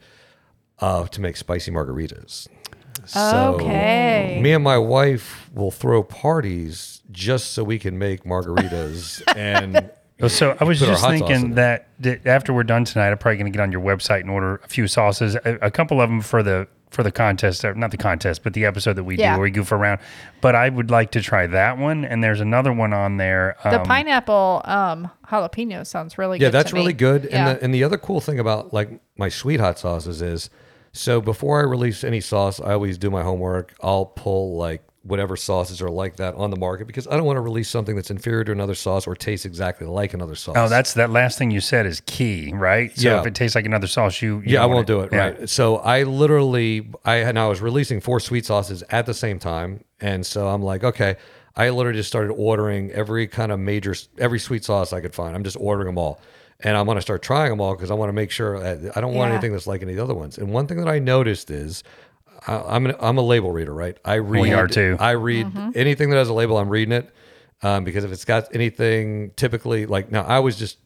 uh, 0.79 1.07
to 1.07 1.21
make 1.21 1.35
spicy 1.37 1.71
margaritas. 1.71 2.47
So 3.05 3.55
Okay. 3.59 4.39
me 4.41 4.53
and 4.53 4.63
my 4.63 4.77
wife 4.77 5.49
will 5.53 5.71
throw 5.71 6.03
parties 6.03 7.00
just 7.11 7.51
so 7.53 7.63
we 7.63 7.79
can 7.79 7.97
make 7.97 8.23
margaritas 8.23 9.21
and 9.35 9.89
Oh, 10.23 10.27
So 10.27 10.55
I 10.59 10.63
was 10.65 10.77
just 10.79 10.91
hot 10.91 10.99
sauce 10.99 11.11
in 11.11 11.17
thinking 11.27 11.55
that, 11.55 11.87
that 12.01 12.27
after 12.27 12.53
we're 12.53 12.63
done 12.63 12.85
tonight, 12.85 13.09
I'm 13.09 13.17
probably 13.17 13.37
going 13.37 13.51
to 13.51 13.57
get 13.57 13.63
on 13.63 13.71
your 13.71 13.81
website 13.81 14.21
and 14.21 14.29
order 14.29 14.61
a 14.63 14.67
few 14.67 14.85
sauces, 14.87 15.33
a, 15.35 15.57
a 15.63 15.71
couple 15.71 15.99
of 15.99 16.09
them 16.09 16.21
for 16.21 16.43
the 16.43 16.67
for 16.91 17.03
the 17.03 17.11
contest, 17.11 17.63
or 17.63 17.73
not 17.73 17.89
the 17.89 17.97
contest, 17.97 18.43
but 18.43 18.53
the 18.53 18.65
episode 18.65 18.97
that 18.97 19.05
we 19.05 19.15
Yeah. 19.17 19.31
do 19.31 19.39
where 19.39 19.43
we 19.43 19.49
goof 19.51 19.71
around. 19.71 19.99
But 20.41 20.55
I 20.55 20.67
would 20.67 20.91
like 20.91 21.11
to 21.11 21.21
try 21.21 21.47
that 21.47 21.77
one, 21.77 22.03
and 22.03 22.21
there's 22.21 22.41
another 22.41 22.73
one 22.73 22.91
on 22.93 23.15
there. 23.15 23.55
The 23.63 23.79
um, 23.79 23.85
pineapple 23.85 24.61
um, 24.65 25.09
jalapeno 25.25 25.87
sounds 25.87 26.17
really 26.17 26.37
good. 26.37 26.43
yeah, 26.45 26.49
that's 26.49 26.69
to 26.71 26.75
me. 26.75 26.81
really 26.81 26.93
good. 26.93 27.29
Yeah. 27.31 27.47
And 27.47 27.57
the 27.57 27.63
and 27.63 27.73
the 27.73 27.83
other 27.85 27.97
cool 27.97 28.19
thing 28.21 28.39
about 28.39 28.73
like 28.73 28.89
my 29.17 29.29
sweet 29.29 29.59
hot 29.61 29.79
sauces 29.79 30.21
is, 30.21 30.49
so 30.91 31.21
before 31.21 31.59
I 31.61 31.63
release 31.63 32.03
any 32.03 32.19
sauce, 32.19 32.59
I 32.59 32.73
always 32.73 32.97
do 32.97 33.09
my 33.09 33.23
homework. 33.23 33.73
I'll 33.81 34.05
pull 34.05 34.57
like 34.57 34.83
whatever 35.03 35.35
sauces 35.35 35.81
are 35.81 35.89
like 35.89 36.17
that 36.17 36.35
on 36.35 36.51
the 36.51 36.55
market 36.55 36.85
because 36.85 37.07
I 37.07 37.17
don't 37.17 37.25
want 37.25 37.37
to 37.37 37.41
release 37.41 37.67
something 37.69 37.95
that's 37.95 38.11
inferior 38.11 38.43
to 38.43 38.51
another 38.51 38.75
sauce 38.75 39.07
or 39.07 39.15
tastes 39.15 39.45
exactly 39.47 39.87
like 39.87 40.13
another 40.13 40.35
sauce. 40.35 40.55
Oh, 40.55 40.69
that's 40.69 40.93
that 40.93 41.09
last 41.09 41.39
thing 41.39 41.49
you 41.49 41.59
said 41.59 41.87
is 41.87 42.01
key, 42.05 42.51
right? 42.53 42.95
So 42.95 43.09
Yeah. 43.09 43.19
if 43.21 43.25
it 43.25 43.33
tastes 43.33 43.55
like 43.55 43.65
another 43.65 43.87
sauce, 43.87 44.21
you, 44.21 44.37
you 44.41 44.53
yeah, 44.53 44.59
I 44.59 44.67
don't 44.67 44.75
won't 44.75 44.87
do 44.87 44.99
it. 44.99 45.09
Yeah. 45.11 45.17
Right. 45.19 45.49
So 45.49 45.77
I 45.77 46.03
literally, 46.03 46.91
I 47.03 47.15
and 47.15 47.39
I 47.39 47.47
was 47.47 47.61
releasing 47.61 47.99
four 47.99 48.19
sweet 48.19 48.45
sauces 48.45 48.83
at 48.91 49.07
the 49.07 49.13
same 49.15 49.39
time, 49.39 49.83
and 49.99 50.23
so 50.23 50.47
I'm 50.47 50.61
like, 50.61 50.83
okay, 50.83 51.15
I 51.55 51.69
literally 51.71 51.97
just 51.97 52.07
started 52.09 52.31
ordering 52.33 52.91
every 52.91 53.25
kind 53.27 53.51
of 53.51 53.59
major, 53.59 53.95
every 54.19 54.39
sweet 54.39 54.63
sauce 54.63 54.93
I 54.93 55.01
could 55.01 55.15
find. 55.15 55.35
I'm 55.35 55.43
just 55.43 55.57
ordering 55.59 55.87
them 55.87 55.97
all, 55.97 56.21
and 56.59 56.77
I'm 56.77 56.85
going 56.85 56.97
to 56.97 57.01
start 57.01 57.23
trying 57.23 57.49
them 57.49 57.59
all 57.59 57.73
because 57.75 57.89
I 57.89 57.95
want 57.95 58.09
to 58.09 58.13
make 58.13 58.29
sure 58.29 58.59
that 58.59 58.95
I 58.95 59.01
don't 59.01 59.15
want 59.15 59.29
Yeah. 59.29 59.33
anything 59.33 59.51
that's 59.53 59.65
like 59.67 59.81
any 59.81 59.93
of 59.93 59.97
the 59.97 60.03
other 60.03 60.13
ones. 60.13 60.37
And 60.37 60.53
one 60.53 60.67
thing 60.67 60.77
that 60.77 60.87
I 60.87 60.99
noticed 60.99 61.49
is. 61.49 61.83
I- 62.47 62.61
I'm 62.75 62.85
an, 62.87 62.95
I'm 62.99 63.17
a 63.17 63.21
label 63.21 63.51
reader, 63.51 63.73
right? 63.73 63.97
I 64.03 64.15
read. 64.15 64.41
We 64.41 64.53
are 64.53 64.67
too. 64.67 64.97
I 64.99 65.11
read 65.11 65.47
anything 65.75 66.09
that 66.09 66.17
has 66.17 66.29
a 66.29 66.33
label. 66.33 66.57
I'm 66.57 66.69
reading 66.69 66.91
it 66.93 67.09
um, 67.61 67.83
because 67.83 68.03
if 68.03 68.11
it's 68.11 68.25
got 68.25 68.53
anything, 68.55 69.31
typically 69.35 69.85
like 69.85 70.11
now, 70.11 70.23
I 70.23 70.39
was 70.39 70.55
just 70.57 70.77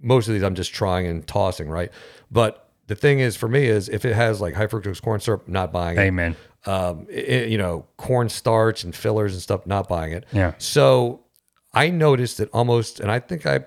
most 0.00 0.28
of 0.28 0.34
these 0.34 0.42
I'm 0.42 0.54
just 0.54 0.72
trying 0.72 1.06
and 1.06 1.26
tossing, 1.26 1.68
right? 1.68 1.90
But 2.30 2.68
the 2.86 2.94
thing 2.94 3.18
is, 3.20 3.36
for 3.36 3.48
me, 3.48 3.66
is 3.66 3.88
if 3.88 4.04
it 4.04 4.14
has 4.14 4.40
like 4.40 4.54
high 4.54 4.66
fructose 4.66 5.02
corn 5.02 5.20
syrup, 5.20 5.46
not 5.48 5.72
buying 5.72 5.98
it. 5.98 6.02
Amen. 6.02 6.36
Um, 6.66 7.06
it- 7.10 7.48
you 7.50 7.58
know, 7.58 7.86
corn 7.96 8.28
starch 8.28 8.84
and 8.84 8.94
fillers 8.94 9.32
and 9.34 9.42
stuff, 9.42 9.66
not 9.66 9.88
buying 9.88 10.12
it. 10.12 10.24
Yeah. 10.32 10.52
So 10.58 11.20
I 11.74 11.90
noticed 11.90 12.38
that 12.38 12.48
almost, 12.52 12.98
and 13.00 13.10
I 13.10 13.18
think 13.20 13.44
I 13.44 13.60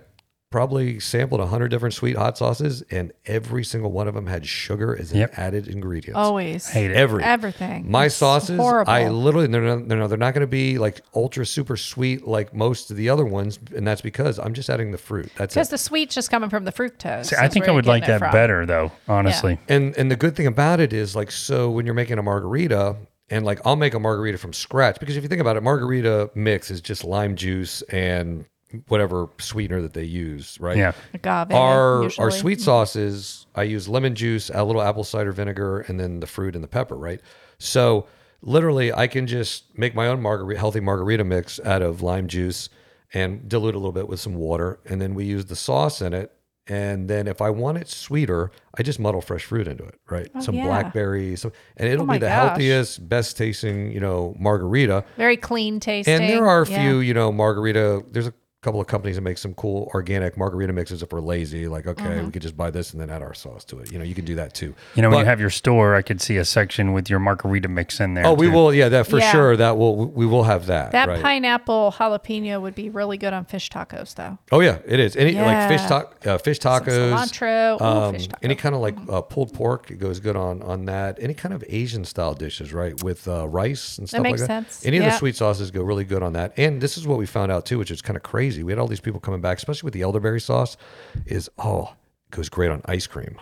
probably 0.51 0.99
sampled 0.99 1.39
a 1.41 1.47
hundred 1.47 1.69
different 1.69 1.95
sweet 1.95 2.15
hot 2.17 2.37
sauces, 2.37 2.83
and 2.91 3.11
every 3.25 3.63
single 3.63 3.91
one 3.91 4.07
of 4.07 4.13
them 4.13 4.27
had 4.27 4.45
sugar 4.45 4.95
as 4.99 5.11
an 5.13 5.19
Yep. 5.19 5.33
added 5.37 5.67
ingredient. 5.67 6.15
always 6.17 6.67
Hate 6.69 6.91
it. 6.91 6.97
Every 6.97 7.23
everything. 7.23 7.89
my 7.89 8.05
It's 8.05 8.15
sauces, 8.15 8.59
horrible. 8.59 8.91
I 8.91 9.07
literally 9.07 9.47
they're 9.47 9.61
not, 9.61 9.87
they're 9.87 9.97
not, 9.97 10.07
they're 10.09 10.17
not 10.17 10.33
going 10.33 10.41
to 10.41 10.47
be 10.47 10.77
like 10.77 11.01
ultra 11.15 11.45
super 11.45 11.77
sweet 11.77 12.27
like 12.27 12.53
most 12.53 12.91
of 12.91 12.97
the 12.97 13.09
other 13.09 13.25
ones, 13.25 13.57
and 13.75 13.87
that's 13.87 14.01
because 14.01 14.37
I'm 14.37 14.53
just 14.53 14.69
adding 14.69 14.91
the 14.91 14.97
fruit. 14.97 15.31
That's 15.37 15.53
because 15.55 15.69
the 15.69 15.77
sweet's 15.77 16.13
just 16.13 16.29
coming 16.29 16.49
from 16.49 16.65
the 16.65 16.71
fructose. 16.73 17.27
See, 17.27 17.35
I 17.39 17.47
think 17.47 17.67
I 17.67 17.71
would 17.71 17.85
like 17.87 18.05
that 18.05 18.19
from. 18.19 18.31
better, 18.31 18.65
though. 18.65 18.91
Honestly, 19.07 19.57
And 19.69 19.97
and 19.97 20.11
the 20.11 20.15
good 20.17 20.35
thing 20.35 20.47
about 20.47 20.79
it 20.81 20.91
is 20.93 21.15
like 21.15 21.31
so 21.31 21.71
when 21.71 21.85
you're 21.85 21.95
making 21.95 22.19
a 22.19 22.23
margarita 22.23 22.97
and 23.29 23.45
like 23.45 23.61
I'll 23.65 23.77
make 23.77 23.93
a 23.93 23.99
margarita 23.99 24.37
from 24.37 24.51
scratch 24.51 24.99
because 24.99 25.15
if 25.15 25.23
you 25.23 25.29
think 25.29 25.39
about 25.41 25.55
it, 25.55 25.63
margarita 25.63 26.29
mix 26.35 26.69
is 26.69 26.81
just 26.81 27.05
lime 27.05 27.37
juice 27.37 27.81
and 27.83 28.43
whatever 28.87 29.29
sweetener 29.39 29.81
that 29.81 29.93
they 29.93 30.03
use, 30.03 30.57
right? 30.59 30.77
Yeah. 30.77 30.93
Agave. 31.13 31.51
Our 31.51 32.03
usually. 32.03 32.23
our 32.23 32.31
sweet 32.31 32.61
sauces, 32.61 33.45
I 33.55 33.63
use 33.63 33.87
lemon 33.87 34.15
juice, 34.15 34.49
a 34.53 34.63
little 34.63 34.81
apple 34.81 35.03
cider 35.03 35.31
vinegar, 35.31 35.81
and 35.81 35.99
then 35.99 36.19
the 36.19 36.27
fruit 36.27 36.55
and 36.55 36.63
the 36.63 36.67
pepper, 36.67 36.95
right? 36.95 37.21
So 37.57 38.07
literally, 38.41 38.91
I 38.93 39.07
can 39.07 39.27
just 39.27 39.77
make 39.77 39.93
my 39.95 40.07
own 40.07 40.21
margarita, 40.21 40.59
healthy 40.59 40.79
margarita 40.79 41.23
mix 41.23 41.59
out 41.61 41.81
of 41.81 42.01
lime 42.01 42.27
juice 42.27 42.69
and 43.13 43.47
dilute 43.49 43.75
a 43.75 43.77
little 43.77 43.91
bit 43.91 44.07
with 44.07 44.19
some 44.19 44.35
water, 44.35 44.79
and 44.85 45.01
then 45.01 45.13
we 45.15 45.25
use 45.25 45.45
the 45.45 45.55
sauce 45.55 46.01
in 46.01 46.13
it. 46.13 46.31
And 46.67 47.09
then 47.09 47.27
if 47.27 47.41
I 47.41 47.49
want 47.49 47.79
it 47.79 47.89
sweeter, 47.89 48.51
I 48.77 48.83
just 48.83 48.99
muddle 48.99 49.19
fresh 49.19 49.43
fruit 49.43 49.67
into 49.67 49.83
it, 49.83 49.95
right? 50.09 50.29
Oh, 50.35 50.39
some 50.41 50.55
Oh, 50.55 50.57
yeah. 50.59 50.65
blackberries, 50.67 51.41
some, 51.41 51.51
and 51.75 51.89
it'll 51.89 52.03
Oh 52.05 52.13
be 52.13 52.19
the 52.19 52.27
gosh. 52.27 52.49
healthiest, 52.49 53.09
best 53.09 53.35
tasting, 53.35 53.91
you 53.91 53.99
know, 53.99 54.35
margarita. 54.39 55.03
Very 55.17 55.37
clean 55.37 55.79
tasting. 55.79 56.13
And 56.13 56.29
there 56.29 56.47
are 56.47 56.61
a 56.61 56.69
Yeah. 56.69 56.83
few, 56.83 56.99
you 56.99 57.13
know, 57.15 57.31
margarita. 57.31 58.03
There's 58.11 58.27
a 58.27 58.33
couple 58.61 58.79
of 58.79 58.85
companies 58.85 59.15
that 59.15 59.23
make 59.23 59.39
some 59.39 59.55
cool 59.55 59.89
organic 59.95 60.37
margarita 60.37 60.71
mixes 60.71 61.01
if 61.01 61.11
we're 61.11 61.19
lazy. 61.19 61.67
Like, 61.67 61.87
okay, 61.87 62.01
Mm-hmm. 62.03 62.25
we 62.27 62.31
could 62.31 62.41
just 62.43 62.55
buy 62.57 62.69
this 62.69 62.91
and 62.91 63.01
then 63.01 63.09
add 63.09 63.21
our 63.23 63.33
sauce 63.33 63.63
to 63.65 63.79
it. 63.79 63.91
You 63.91 63.97
know, 63.97 64.03
you 64.05 64.13
can 64.13 64.23
do 64.25 64.35
that 64.35 64.53
too. 64.53 64.75
you 64.95 65.01
know, 65.01 65.09
when 65.09 65.19
you 65.19 65.25
have 65.25 65.39
your 65.39 65.49
store, 65.49 65.95
I 65.95 66.01
could 66.03 66.19
see 66.21 66.37
a 66.37 66.45
section 66.45 66.93
with 66.93 67.09
your 67.09 67.19
margarita 67.19 67.67
mix 67.67 67.99
in 67.99 68.13
there. 68.13 68.25
Oh, 68.27 68.33
we 68.33 68.47
will. 68.49 68.71
Yeah, 68.73 68.89
that 68.89 69.07
for 69.07 69.17
Yeah. 69.19 69.31
sure. 69.31 69.57
That 69.57 69.77
will 69.77 70.05
we 70.07 70.25
will 70.27 70.43
have 70.43 70.67
that. 70.67 70.91
That 70.91 71.07
right. 71.07 71.21
pineapple 71.21 71.93
jalapeno 71.97 72.61
would 72.61 72.75
be 72.75 72.89
really 72.89 73.17
good 73.17 73.33
on 73.33 73.45
fish 73.45 73.69
tacos, 73.69 74.13
though. 74.15 74.37
Oh 74.51 74.59
yeah, 74.59 74.77
it 74.85 74.99
is. 74.99 75.15
Any 75.15 75.33
like 75.33 75.67
fish 75.69 75.81
Yeah. 75.81 75.87
ta- 75.87 76.31
uh, 76.33 76.37
fish 76.37 76.59
tacos, 76.59 77.11
cilantro. 77.13 77.81
Ooh, 77.81 77.83
um, 77.83 78.13
fish 78.13 78.27
taco. 78.27 78.39
any 78.43 78.55
kind 78.55 78.75
of 78.75 78.81
like 78.81 78.95
uh, 79.09 79.21
pulled 79.21 79.53
pork. 79.53 79.89
It 79.89 79.97
goes 79.97 80.19
good 80.19 80.35
on 80.35 80.61
on 80.61 80.85
that. 80.85 81.17
Any 81.19 81.33
kind 81.33 81.53
of 81.55 81.63
Asian 81.67 82.05
style 82.05 82.33
dishes, 82.35 82.73
right, 82.73 83.01
with 83.03 83.27
uh, 83.27 83.47
rice 83.47 83.97
and 83.97 84.07
stuff 84.07 84.21
makes 84.21 84.41
like 84.41 84.47
that. 84.49 84.65
sense. 84.71 84.85
Any 84.85 84.97
of 84.97 85.05
the 85.05 85.11
sweet 85.17 85.35
sauces 85.35 85.71
go 85.71 85.81
really 85.81 86.03
good 86.05 86.21
on 86.21 86.33
that. 86.33 86.53
And 86.57 86.79
this 86.81 86.97
is 86.97 87.07
what 87.07 87.17
we 87.17 87.25
found 87.25 87.51
out 87.51 87.65
too, 87.65 87.79
which 87.79 87.89
is 87.89 88.01
kind 88.03 88.17
of 88.17 88.21
crazy. 88.23 88.50
We 88.59 88.71
had 88.71 88.79
all 88.79 88.87
these 88.87 88.99
people 88.99 89.19
coming 89.19 89.41
back, 89.41 89.57
especially 89.57 89.87
with 89.87 89.93
the 89.93 90.01
elderberry 90.01 90.41
sauce. 90.41 90.77
Is 91.25 91.49
oh, 91.57 91.93
goes 92.31 92.49
great 92.49 92.71
on 92.71 92.81
ice 92.85 93.07
cream. 93.07 93.37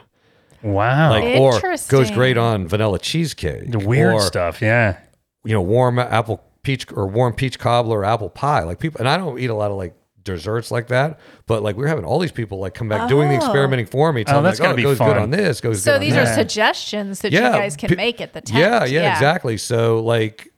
wow. 0.63 1.09
Like 1.11 1.39
or 1.39 1.59
goes 1.89 2.11
great 2.11 2.37
on 2.37 2.67
vanilla 2.67 2.99
cheesecake. 2.99 3.71
the 3.71 3.79
weird 3.79 4.15
or, 4.15 4.21
stuff. 4.21 4.61
Yeah. 4.61 4.97
you 5.43 5.53
know, 5.53 5.61
warm 5.61 5.99
apple 5.99 6.43
peach 6.63 6.85
or 6.93 7.07
warm 7.07 7.33
peach 7.33 7.57
cobbler 7.59 7.99
or 7.99 8.05
apple 8.05 8.29
pie. 8.29 8.63
Like 8.63 8.79
people, 8.79 8.99
and 8.99 9.07
I 9.07 9.17
don't 9.17 9.39
eat 9.39 9.49
a 9.49 9.55
lot 9.55 9.71
of 9.71 9.77
like 9.77 9.95
desserts 10.23 10.69
like 10.69 10.87
that, 10.89 11.19
but 11.47 11.63
like 11.63 11.75
we're 11.77 11.87
having 11.87 12.03
all 12.05 12.19
these 12.19 12.31
people 12.31 12.59
like 12.59 12.73
come 12.73 12.89
back 12.89 13.07
doing 13.09 13.29
the 13.29 13.35
Oh. 13.35 13.37
experimenting 13.37 13.85
for 13.85 14.11
me. 14.11 14.23
telling 14.23 14.39
oh, 14.39 14.41
me, 14.43 14.49
that's 14.49 14.59
like, 14.59 14.67
gotta 14.67 14.73
oh, 14.73 14.75
be 14.75 14.81
it 14.81 14.85
goes 14.85 14.97
fun. 14.97 15.13
good 15.13 15.17
on 15.21 15.31
this, 15.31 15.61
goes 15.61 15.81
So 15.81 15.93
good 15.93 16.01
these 16.01 16.13
on 16.13 16.19
are 16.19 16.25
that. 16.25 16.35
suggestions 16.35 17.19
that 17.21 17.31
you 17.31 17.39
guys 17.39 17.75
can 17.77 17.89
pe- 17.89 17.95
make 17.95 18.21
at 18.21 18.33
the 18.33 18.41
tent. 18.41 18.59
Yeah, 18.59 18.85
yeah, 18.85 19.13
exactly. 19.13 19.57
So 19.57 20.01
like, 20.01 20.51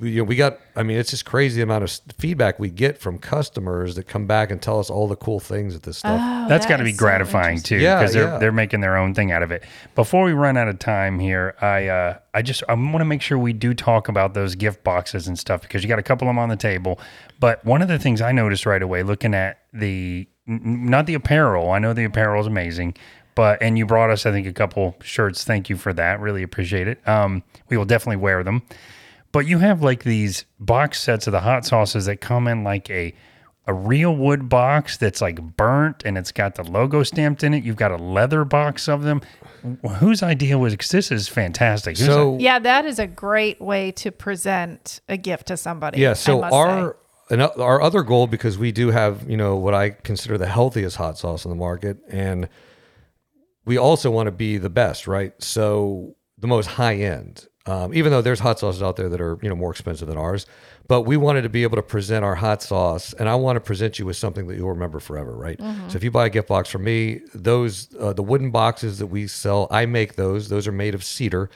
we, 0.00 0.10
you 0.10 0.18
know, 0.18 0.24
we 0.24 0.34
got. 0.36 0.58
I 0.74 0.82
mean, 0.82 0.98
it's 0.98 1.10
just 1.10 1.24
crazy 1.24 1.56
the 1.56 1.62
amount 1.62 1.84
of 1.84 2.00
feedback 2.18 2.58
we 2.58 2.68
get 2.68 2.98
from 2.98 3.18
customers 3.18 3.94
that 3.94 4.08
come 4.08 4.26
back 4.26 4.50
and 4.50 4.60
tell 4.60 4.80
us 4.80 4.90
all 4.90 5.06
the 5.06 5.14
cool 5.16 5.38
things 5.38 5.74
that 5.74 5.84
this 5.84 5.98
stuff. 5.98 6.20
Oh, 6.20 6.48
That's 6.48 6.64
that 6.66 6.68
got 6.70 6.76
to 6.78 6.84
be 6.84 6.92
so 6.92 6.98
gratifying 6.98 7.60
too, 7.60 7.76
Yeah, 7.76 8.00
because 8.00 8.12
they're 8.12 8.24
yeah. 8.24 8.38
they're 8.38 8.50
making 8.52 8.80
their 8.80 8.96
own 8.96 9.14
thing 9.14 9.30
out 9.30 9.42
of 9.44 9.52
it. 9.52 9.62
Before 9.94 10.24
we 10.24 10.32
run 10.32 10.56
out 10.56 10.66
of 10.68 10.78
time 10.80 11.18
here, 11.20 11.54
I 11.60 11.86
uh, 11.88 12.18
I 12.34 12.42
just 12.42 12.64
I 12.68 12.74
want 12.74 12.98
to 12.98 13.04
make 13.04 13.22
sure 13.22 13.38
we 13.38 13.52
do 13.52 13.72
talk 13.72 14.08
about 14.08 14.34
those 14.34 14.54
gift 14.56 14.82
boxes 14.82 15.28
and 15.28 15.38
stuff 15.38 15.62
because 15.62 15.82
you 15.84 15.88
got 15.88 15.98
a 16.00 16.02
couple 16.02 16.26
of 16.26 16.30
them 16.30 16.38
on 16.40 16.48
the 16.48 16.56
table. 16.56 16.98
But 17.38 17.64
one 17.64 17.80
of 17.80 17.88
the 17.88 17.98
things 17.98 18.20
I 18.20 18.32
noticed 18.32 18.66
right 18.66 18.82
away, 18.82 19.02
looking 19.04 19.32
at 19.34 19.58
the 19.72 20.26
n- 20.48 20.60
n- 20.64 20.86
not 20.90 21.06
the 21.06 21.14
apparel, 21.14 21.70
I 21.70 21.78
know 21.78 21.92
the 21.92 22.04
apparel 22.04 22.40
is 22.40 22.46
amazing, 22.48 22.96
but 23.36 23.62
and 23.62 23.78
you 23.78 23.86
brought 23.86 24.10
us 24.10 24.26
I 24.26 24.32
think 24.32 24.48
a 24.48 24.52
couple 24.52 24.96
shirts. 25.02 25.44
Thank 25.44 25.70
you 25.70 25.76
for 25.76 25.92
that. 25.92 26.18
Really 26.18 26.42
appreciate 26.42 26.88
it. 26.88 27.06
Um, 27.06 27.44
we 27.68 27.76
will 27.76 27.84
definitely 27.84 28.16
wear 28.16 28.42
them. 28.42 28.62
But 29.34 29.46
you 29.48 29.58
have 29.58 29.82
like 29.82 30.04
these 30.04 30.44
box 30.60 31.00
sets 31.02 31.26
of 31.26 31.32
the 31.32 31.40
hot 31.40 31.66
sauces 31.66 32.06
that 32.06 32.20
come 32.20 32.46
in 32.48 32.62
like 32.64 32.88
a 32.88 33.12
a 33.66 33.74
real 33.74 34.14
wood 34.14 34.48
box 34.48 34.96
that's 34.96 35.20
like 35.20 35.40
burnt 35.56 36.02
and 36.04 36.16
it's 36.16 36.30
got 36.30 36.54
the 36.54 36.62
logo 36.62 37.02
stamped 37.02 37.42
in 37.42 37.52
it. 37.52 37.64
You've 37.64 37.74
got 37.76 37.90
a 37.90 37.96
leather 37.96 38.44
box 38.44 38.88
of 38.88 39.02
them. 39.02 39.22
Whose 39.98 40.22
idea 40.22 40.56
was 40.56 40.76
this 40.76 41.10
is 41.10 41.26
fantastic. 41.28 41.96
Whose- 41.98 42.06
So 42.06 42.38
Yeah, 42.38 42.60
that 42.60 42.84
is 42.84 42.98
a 43.00 43.06
great 43.08 43.60
way 43.60 43.90
to 43.92 44.12
present 44.12 45.00
a 45.08 45.16
gift 45.16 45.48
to 45.48 45.56
somebody. 45.56 45.98
Yeah. 46.00 46.10
I 46.10 46.12
So 46.14 46.40
must 46.40 46.54
our 46.54 46.96
say. 47.28 47.34
and 47.34 47.42
our 47.42 47.80
other 47.82 48.02
goal, 48.02 48.28
because 48.28 48.56
we 48.56 48.70
do 48.70 48.92
have 48.92 49.28
you 49.28 49.36
know 49.36 49.56
what 49.56 49.74
I 49.74 49.90
consider 49.90 50.38
the 50.38 50.46
healthiest 50.46 50.96
hot 50.96 51.18
sauce 51.18 51.44
on 51.44 51.50
the 51.50 51.56
market, 51.56 51.96
and 52.08 52.48
we 53.64 53.78
also 53.78 54.12
want 54.12 54.28
to 54.28 54.30
be 54.30 54.58
the 54.58 54.70
best, 54.70 55.08
right? 55.08 55.32
So 55.42 56.14
the 56.38 56.46
most 56.46 56.66
high 56.66 56.96
end. 56.96 57.48
Um, 57.66 57.94
even 57.94 58.12
though 58.12 58.20
there's 58.20 58.40
hot 58.40 58.58
sauces 58.58 58.82
out 58.82 58.96
there 58.96 59.08
that 59.08 59.20
are 59.22 59.38
you 59.40 59.48
know 59.48 59.54
more 59.54 59.70
expensive 59.70 60.06
than 60.06 60.18
ours, 60.18 60.44
but 60.86 61.02
we 61.02 61.16
wanted 61.16 61.42
to 61.42 61.48
be 61.48 61.62
able 61.62 61.76
to 61.76 61.82
present 61.82 62.22
our 62.22 62.34
hot 62.34 62.62
sauce, 62.62 63.14
and 63.14 63.26
I 63.26 63.36
want 63.36 63.56
to 63.56 63.60
present 63.60 63.98
you 63.98 64.04
with 64.04 64.16
something 64.18 64.46
that 64.48 64.56
you'll 64.56 64.68
remember 64.68 65.00
forever, 65.00 65.34
right? 65.34 65.58
So 65.88 65.96
if 65.96 66.04
you 66.04 66.10
buy 66.10 66.26
a 66.26 66.30
gift 66.30 66.48
box 66.48 66.68
from 66.68 66.84
me, 66.84 67.20
those 67.34 67.88
uh, 67.98 68.12
the 68.12 68.22
wooden 68.22 68.50
boxes 68.50 68.98
that 68.98 69.06
we 69.06 69.26
sell, 69.26 69.66
I 69.70 69.86
make 69.86 70.16
those. 70.16 70.48
Those 70.50 70.68
are 70.68 70.72
made 70.72 70.94
of 70.94 71.02
cedar. 71.02 71.48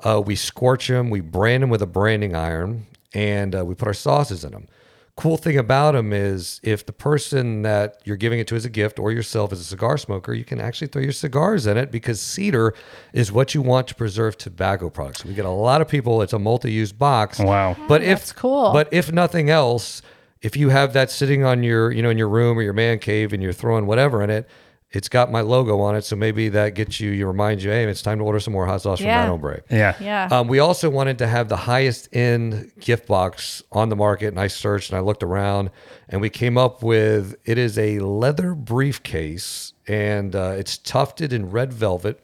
Uh, 0.00 0.20
we 0.24 0.36
scorch 0.36 0.88
them, 0.88 1.08
we 1.08 1.20
brand 1.20 1.62
them 1.62 1.70
with 1.70 1.80
a 1.80 1.86
branding 1.86 2.36
iron, 2.36 2.86
and 3.14 3.54
uh, 3.56 3.64
we 3.64 3.74
put 3.74 3.88
our 3.88 3.94
sauces 3.94 4.44
in 4.44 4.52
them. 4.52 4.68
Cool 5.16 5.36
thing 5.36 5.56
about 5.56 5.92
them 5.92 6.12
is 6.12 6.60
if 6.64 6.84
the 6.84 6.92
person 6.92 7.62
that 7.62 8.00
you're 8.04 8.16
giving 8.16 8.40
it 8.40 8.48
to 8.48 8.56
as 8.56 8.64
a 8.64 8.70
gift 8.70 8.98
or 8.98 9.12
yourself 9.12 9.52
as 9.52 9.60
a 9.60 9.64
cigar 9.64 9.96
smoker, 9.96 10.34
you 10.34 10.44
can 10.44 10.60
actually 10.60 10.88
throw 10.88 11.02
your 11.02 11.12
cigars 11.12 11.66
in 11.66 11.76
it 11.76 11.92
because 11.92 12.20
cedar 12.20 12.74
is 13.12 13.30
what 13.30 13.54
you 13.54 13.62
want 13.62 13.86
to 13.88 13.94
preserve 13.94 14.36
tobacco 14.36 14.90
products. 14.90 15.24
We 15.24 15.34
get 15.34 15.44
a 15.44 15.50
lot 15.50 15.80
of 15.80 15.88
people. 15.88 16.20
It's 16.22 16.32
a 16.32 16.38
multi-use 16.38 16.92
box. 16.92 17.38
Wow. 17.38 17.76
Oh, 17.78 17.84
but 17.86 18.02
if 18.02 18.18
That's 18.18 18.32
cool. 18.32 18.72
But 18.72 18.88
if 18.92 19.12
nothing 19.12 19.50
else, 19.50 20.02
if 20.42 20.56
you 20.56 20.70
have 20.70 20.92
that 20.94 21.10
sitting 21.10 21.44
on 21.44 21.62
your, 21.62 21.92
you 21.92 22.02
know, 22.02 22.10
in 22.10 22.18
your 22.18 22.28
room 22.28 22.58
or 22.58 22.62
your 22.62 22.72
man 22.72 22.98
cave 22.98 23.32
and 23.32 23.42
you're 23.42 23.52
throwing 23.52 23.86
whatever 23.86 24.20
in 24.22 24.30
it, 24.30 24.48
it's 24.94 25.08
got 25.08 25.30
my 25.30 25.40
logo 25.40 25.80
on 25.80 25.96
it. 25.96 26.02
So 26.02 26.14
maybe 26.14 26.48
that 26.50 26.74
gets 26.76 27.00
you, 27.00 27.10
you 27.10 27.26
remind 27.26 27.62
you, 27.62 27.70
hey, 27.70 27.84
it's 27.84 28.00
time 28.00 28.18
to 28.18 28.24
order 28.24 28.38
some 28.38 28.52
more 28.52 28.64
hot 28.64 28.82
sauce 28.82 29.00
Yeah. 29.00 29.22
from 29.22 29.22
Nine 29.22 29.30
Ombre. 29.32 29.62
Yeah. 29.68 29.96
Yeah. 30.00 30.28
Um, 30.30 30.46
we 30.46 30.60
also 30.60 30.88
wanted 30.88 31.18
to 31.18 31.26
have 31.26 31.48
the 31.48 31.56
highest 31.56 32.14
end 32.14 32.70
gift 32.78 33.08
box 33.08 33.62
on 33.72 33.88
the 33.88 33.96
market, 33.96 34.28
and 34.28 34.38
I 34.38 34.46
searched 34.46 34.90
and 34.90 34.96
I 34.96 35.00
looked 35.00 35.24
around, 35.24 35.70
and 36.08 36.20
we 36.20 36.30
came 36.30 36.56
up 36.56 36.82
with 36.82 37.34
it 37.44 37.58
is 37.58 37.76
a 37.76 37.98
leather 37.98 38.54
briefcase, 38.54 39.72
and 39.88 40.34
uh, 40.36 40.54
it's 40.56 40.78
tufted 40.78 41.32
in 41.32 41.50
red 41.50 41.72
velvet, 41.72 42.22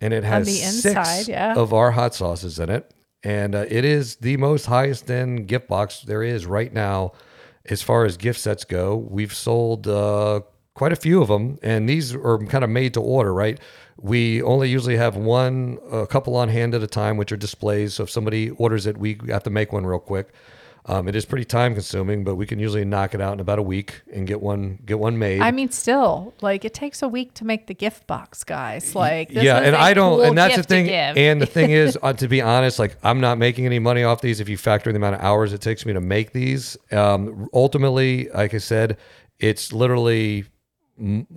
and 0.00 0.12
it 0.12 0.24
has 0.24 0.46
the 0.46 0.62
inside, 0.62 1.16
six 1.16 1.28
yeah. 1.28 1.54
of 1.54 1.72
our 1.72 1.92
hot 1.92 2.14
sauces 2.14 2.58
in 2.58 2.70
it, 2.70 2.92
and 3.22 3.54
uh, 3.54 3.66
it 3.68 3.84
is 3.84 4.16
the 4.16 4.36
most 4.36 4.66
highest 4.66 5.08
end 5.10 5.46
gift 5.46 5.68
box 5.68 6.00
there 6.00 6.24
is 6.24 6.44
right 6.44 6.72
now, 6.72 7.12
as 7.66 7.82
far 7.82 8.04
as 8.04 8.16
gift 8.16 8.40
sets 8.40 8.64
go. 8.64 8.96
We've 8.96 9.32
sold. 9.32 9.86
Uh, 9.86 10.40
Quite 10.74 10.92
a 10.92 10.96
few 10.96 11.22
of 11.22 11.28
them, 11.28 11.58
and 11.62 11.88
these 11.88 12.14
are 12.14 12.38
kind 12.46 12.64
of 12.64 12.70
made 12.70 12.94
to 12.94 13.00
order, 13.00 13.32
right? 13.32 13.60
We 13.96 14.42
only 14.42 14.68
usually 14.68 14.96
have 14.96 15.16
one, 15.16 15.78
a 15.90 16.04
couple 16.04 16.34
on 16.34 16.48
hand 16.48 16.74
at 16.74 16.82
a 16.82 16.88
time, 16.88 17.16
which 17.16 17.30
are 17.30 17.36
displays. 17.36 17.94
So 17.94 18.02
if 18.02 18.10
somebody 18.10 18.50
orders 18.50 18.86
it, 18.86 18.98
we 18.98 19.18
have 19.28 19.44
to 19.44 19.50
make 19.50 19.72
one 19.72 19.86
real 19.86 20.00
quick. 20.00 20.32
Um, 20.86 21.08
it 21.08 21.16
is 21.16 21.24
pretty 21.24 21.46
time 21.46 21.72
consuming, 21.72 22.24
but 22.24 22.34
we 22.34 22.44
can 22.44 22.58
usually 22.58 22.84
knock 22.84 23.14
it 23.14 23.20
out 23.20 23.32
in 23.32 23.40
about 23.40 23.58
a 23.58 23.62
week 23.62 24.02
and 24.12 24.26
get 24.26 24.42
one 24.42 24.78
get 24.84 24.98
one 24.98 25.18
made. 25.18 25.40
I 25.40 25.50
mean, 25.50 25.70
still, 25.70 26.34
like 26.42 26.66
it 26.66 26.74
takes 26.74 27.00
a 27.00 27.08
week 27.08 27.32
to 27.34 27.44
make 27.46 27.68
the 27.68 27.74
gift 27.74 28.06
box, 28.06 28.44
guys. 28.44 28.94
Like, 28.94 29.30
this 29.30 29.44
yeah, 29.44 29.60
and 29.60 29.74
I 29.74 29.94
don't, 29.94 30.16
cool 30.16 30.24
and 30.24 30.36
that's 30.36 30.56
the 30.56 30.62
thing. 30.62 30.90
And 30.90 31.40
the 31.40 31.46
thing 31.46 31.70
is, 31.70 31.98
uh, 32.02 32.12
to 32.14 32.28
be 32.28 32.42
honest, 32.42 32.78
like 32.78 32.96
I'm 33.02 33.20
not 33.20 33.38
making 33.38 33.64
any 33.64 33.78
money 33.78 34.02
off 34.02 34.20
these. 34.20 34.40
If 34.40 34.48
you 34.50 34.58
factor 34.58 34.90
in 34.90 34.94
the 34.94 34.98
amount 34.98 35.14
of 35.14 35.22
hours 35.22 35.54
it 35.54 35.62
takes 35.62 35.86
me 35.86 35.94
to 35.94 36.02
make 36.02 36.32
these, 36.32 36.76
um, 36.92 37.48
ultimately, 37.54 38.28
like 38.34 38.52
I 38.52 38.58
said, 38.58 38.98
it's 39.38 39.72
literally 39.72 40.44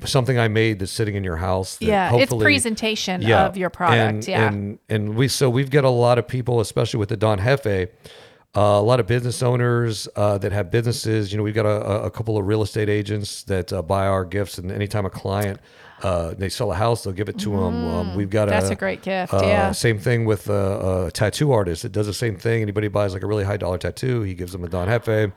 something 0.06 0.38
I 0.38 0.48
made 0.48 0.80
that's 0.80 0.92
sitting 0.92 1.16
in 1.16 1.24
your 1.24 1.38
house. 1.38 1.78
Yeah, 1.82 2.16
it's 2.16 2.34
presentation 2.34 3.22
of 3.48 3.58
your 3.58 3.70
product. 3.70 4.00
And, 4.00 4.28
yeah, 4.28 4.48
and 4.48 4.80
and 4.90 5.16
we 5.16 5.28
so 5.28 5.50
we've 5.50 5.70
got 5.72 5.84
a 5.84 5.90
lot 5.90 6.18
of 6.18 6.28
people, 6.28 6.60
especially 6.60 7.00
with 7.00 7.10
the 7.10 7.18
Don 7.18 7.40
Hefe, 7.40 7.90
uh, 8.56 8.60
a 8.60 8.82
lot 8.82 9.00
of 9.00 9.08
business 9.08 9.42
owners 9.42 10.08
uh, 10.16 10.38
that 10.40 10.52
have 10.52 10.70
businesses. 10.72 11.32
You 11.32 11.38
know, 11.38 11.44
we've 11.44 11.56
got 11.56 11.66
a, 11.66 12.04
a- 12.04 12.12
couple 12.12 12.38
of 12.38 12.46
real 12.46 12.62
estate 12.62 12.90
agents 12.90 13.44
that 13.44 13.74
uh, 13.74 13.82
buy 13.82 14.08
our 14.08 14.26
gifts, 14.26 14.58
and 14.58 14.72
anytime 14.72 15.06
a 15.06 15.10
client 15.10 15.60
uh, 16.04 16.36
they 16.36 16.50
sell 16.50 16.72
a 16.72 16.76
house, 16.76 17.04
they'll 17.04 17.14
give 17.14 17.28
it 17.30 17.40
to 17.40 17.50
them. 17.50 17.86
Um, 17.88 18.16
we've 18.16 18.30
got 18.30 18.48
Mm, 18.48 18.52
that's 18.52 18.70
a, 18.70 18.74
a 18.74 18.76
great 18.76 19.02
gift, 19.02 19.34
uh, 19.34 19.40
yeah. 19.44 19.72
Same 19.72 19.98
thing 19.98 20.26
with 20.26 20.48
uh, 20.50 21.06
a 21.08 21.12
tattoo 21.12 21.52
artist. 21.52 21.84
It 21.86 21.92
does 21.92 22.06
the 22.06 22.14
same 22.14 22.36
thing. 22.38 22.62
Anybody 22.62 22.88
buys 22.88 23.14
like 23.14 23.24
a 23.24 23.28
really 23.28 23.44
high 23.44 23.58
dollar 23.58 23.80
tattoo, 23.80 24.22
he 24.22 24.36
gives 24.36 24.52
them 24.52 24.64
a 24.64 24.70
Don 24.70 24.88
Hefe. 24.88 25.34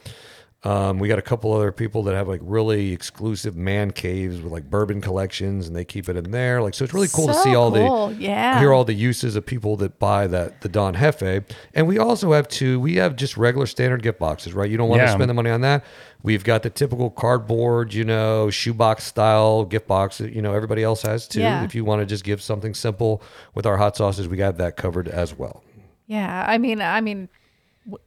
Um, 0.63 0.99
we 0.99 1.09
got 1.09 1.19
a 1.19 1.23
couple 1.23 1.55
other 1.55 1.73
people 1.73 2.03
that 2.03 2.15
have 2.15 2.29
like 2.29 2.43
really 2.43 2.93
exclusive 2.93 3.57
man 3.57 3.93
caves 3.93 4.43
with 4.43 4.53
like 4.53 4.69
bourbon 4.69 5.01
collections, 5.01 5.67
and 5.67 5.75
they 5.75 5.87
keep 5.87 6.07
it 6.11 6.19
in 6.19 6.33
there. 6.33 6.61
Like, 6.61 6.75
so 6.75 6.85
it's 6.85 6.93
really 6.93 7.09
cool 7.09 7.29
to 7.29 7.35
see 7.35 7.55
all 7.55 7.73
cool, 7.73 8.09
the 8.09 8.17
yeah. 8.17 8.59
hear 8.59 8.71
all 8.75 8.85
the 8.85 8.93
uses 8.93 9.37
of 9.37 9.47
people 9.47 9.77
that 9.77 9.99
buy 9.99 10.27
that 10.27 10.61
the 10.61 10.69
Don 10.69 10.95
Hefe. 10.97 11.45
And 11.73 11.87
we 11.89 11.99
also 11.99 12.33
have 12.33 12.47
two. 12.47 12.79
We 12.79 12.97
have 12.97 13.17
just 13.17 13.39
regular 13.39 13.65
standard 13.65 14.03
gift 14.03 14.19
boxes, 14.19 14.53
right? 14.53 14.71
You 14.71 14.77
don't 14.77 14.91
want 14.91 15.01
to 15.01 15.09
spend 15.09 15.31
the 15.31 15.35
money 15.35 15.49
on 15.49 15.63
that. 15.63 15.83
We've 16.23 16.45
got 16.45 16.63
the 16.63 16.69
typical 16.69 17.09
cardboard, 17.09 17.95
you 17.95 18.05
know, 18.05 18.51
shoebox 18.51 19.05
style 19.05 19.65
gift 19.65 19.87
box 19.87 20.19
that 20.19 20.35
you 20.35 20.43
know 20.43 20.53
everybody 20.53 20.83
else 20.83 21.01
has 21.03 21.27
too. 21.27 21.41
Yeah. 21.41 21.65
If 21.65 21.75
you 21.75 21.87
want 21.87 22.01
to 22.03 22.07
just 22.07 22.23
give 22.23 22.43
something 22.43 22.75
simple 22.75 23.23
with 23.55 23.65
our 23.65 23.79
hot 23.79 23.97
sauces, 23.97 24.29
we 24.29 24.37
got 24.37 24.59
that 24.59 24.77
covered 24.77 25.09
as 25.09 25.35
well. 25.39 25.65
yeah. 26.07 26.45
I 26.47 26.59
mean, 26.59 26.83
I 26.83 27.01
mean, 27.01 27.31
w- 27.31 27.40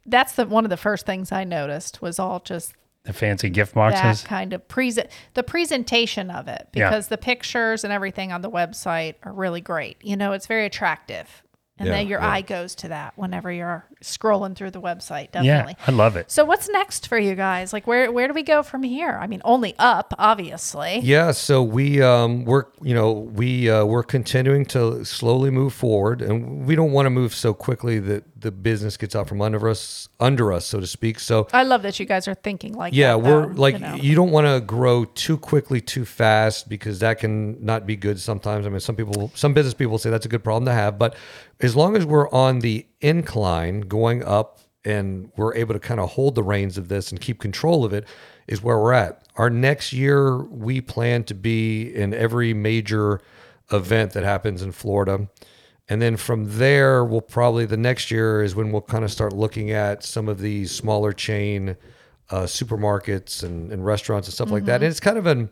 that's 0.06 0.34
the 0.34 0.46
one 0.46 0.64
of 0.66 0.70
the 0.70 0.78
first 0.78 1.06
things 1.06 1.32
I 1.32 1.44
noticed 1.44 2.02
was 2.02 2.20
all 2.20 2.40
just 2.40 2.74
The 3.04 3.14
fancy 3.14 3.50
gift 3.50 3.74
that 3.74 3.92
boxes. 3.94 4.24
kind 4.26 4.54
of 4.54 4.68
present 4.68 5.10
the 5.34 5.44
presentation 5.44 6.30
of 6.30 6.48
it 6.48 6.68
Yeah. 6.74 6.90
because 6.90 7.08
the 7.08 7.18
pictures 7.18 7.84
and 7.84 7.92
everything 7.92 8.32
on 8.32 8.42
the 8.42 8.52
website 8.52 9.16
are 9.24 9.34
really 9.34 9.62
great. 9.62 9.98
You 10.02 10.16
know, 10.16 10.32
it's 10.34 10.48
very 10.48 10.66
attractive. 10.66 11.44
And 11.80 11.88
Yeah, 11.88 11.94
then 11.96 12.08
your 12.08 12.20
yeah. 12.20 12.30
eye 12.30 12.42
goes 12.42 12.76
to 12.76 12.90
that 12.90 13.14
whenever 13.18 13.52
you're 13.52 13.84
scrolling 14.04 14.56
through 14.56 14.70
the 14.72 14.82
website, 14.82 15.30
Yeah, 15.34 15.42
definitely. 15.42 15.76
I 15.88 15.92
love 15.92 16.16
it. 16.16 16.30
So 16.30 16.46
what's 16.46 16.70
next 16.70 17.08
for 17.08 17.18
you 17.18 17.34
guys? 17.34 17.74
Like 17.74 17.88
where 17.88 18.12
where 18.12 18.28
do 18.28 18.34
we 18.36 18.44
go 18.44 18.62
from 18.62 18.84
here? 18.84 19.18
I 19.20 19.26
mean, 19.26 19.42
only 19.44 19.74
up, 19.80 20.14
obviously. 20.20 21.00
Yeah, 21.00 21.32
so 21.32 21.64
we 21.64 22.00
um, 22.02 22.46
we're 22.46 22.66
you 22.84 22.94
know 22.94 23.12
we 23.12 23.72
uh, 23.72 23.86
we're 23.86 24.04
continuing 24.04 24.66
to 24.68 25.04
slowly 25.04 25.50
move 25.50 25.74
forward, 25.74 26.22
and 26.22 26.66
we 26.68 26.76
don't 26.76 26.92
want 26.92 27.08
to 27.08 27.10
move 27.10 27.34
so 27.34 27.56
quickly 27.56 27.98
that 28.00 28.24
the 28.40 28.52
business 28.52 28.98
gets 28.98 29.16
out 29.16 29.28
from 29.28 29.42
under 29.42 29.68
us, 29.70 30.10
under 30.20 30.52
us, 30.54 30.66
so 30.66 30.80
to 30.80 30.86
speak. 30.86 31.18
So 31.20 31.48
I 31.54 31.64
love 31.64 31.82
that 31.84 32.00
you 32.00 32.06
guys 32.06 32.28
are 32.28 32.36
thinking 32.36 32.74
like 32.74 32.92
that. 32.94 32.98
yeah, 32.98 33.14
that. 33.14 33.20
we're 33.20 33.48
though, 33.48 33.62
like 33.62 33.76
you 33.76 33.80
know. 33.80 33.96
you 33.96 34.16
don't 34.16 34.32
want 34.32 34.46
to 34.46 34.62
grow 34.62 35.06
too 35.06 35.38
quickly, 35.38 35.82
too 35.82 36.06
fast, 36.06 36.70
because 36.70 37.00
that 37.00 37.20
can 37.20 37.64
not 37.66 37.88
be 37.88 37.96
good 37.96 38.20
sometimes. 38.20 38.68
I 38.68 38.70
mean, 38.70 38.80
some 38.82 38.96
people, 38.96 39.32
some 39.34 39.54
business 39.54 39.74
people 39.74 39.98
say 39.98 40.12
that's 40.12 40.26
a 40.26 40.30
good 40.30 40.44
problem 40.44 40.66
to 40.66 40.74
have, 40.74 41.00
but 41.00 41.16
as 41.64 41.76
long 41.76 41.96
as 41.96 42.06
we're 42.06 42.30
on 42.30 42.60
the 42.60 42.86
incline 43.00 43.82
going 43.82 44.24
up 44.24 44.60
and 44.86 45.32
we're 45.38 45.56
able 45.56 45.74
to 45.74 45.80
kind 45.80 46.02
of 46.02 46.12
hold 46.12 46.36
the 46.36 46.44
reins 46.44 46.78
of 46.78 46.90
this 46.90 47.10
and 47.10 47.22
keep 47.22 47.40
control 47.40 47.86
of 47.86 47.94
it, 47.94 48.06
is 48.48 48.62
where 48.62 48.78
we're 48.78 48.92
at. 48.92 49.26
Our 49.38 49.50
next 49.50 49.94
year, 49.94 50.40
we 50.44 50.82
plan 50.82 51.24
to 51.24 51.34
be 51.34 51.84
in 51.96 52.14
every 52.14 52.54
major 52.54 53.22
event 53.72 54.12
that 54.12 54.24
happens 54.24 54.62
in 54.62 54.74
Florida. 54.74 55.30
And 55.88 56.02
then 56.02 56.18
from 56.18 56.58
there, 56.58 57.06
we'll 57.06 57.22
probably 57.22 57.66
the 57.66 57.78
next 57.78 58.12
year 58.12 58.44
is 58.44 58.56
when 58.56 58.74
we'll 58.74 58.82
kind 58.82 59.06
of 59.06 59.12
start 59.12 59.32
looking 59.32 59.72
at 59.72 60.04
some 60.04 60.28
of 60.28 60.40
these 60.40 60.72
smaller 60.72 61.14
chain 61.14 61.78
uh, 62.30 62.44
supermarkets 62.44 63.42
and, 63.42 63.72
and 63.72 63.86
restaurants 63.86 64.28
and 64.28 64.34
stuff 64.34 64.52
like 64.52 64.66
that. 64.66 64.82
And 64.82 64.86
it's 64.86 65.00
kind 65.00 65.18
of 65.18 65.28
an 65.28 65.50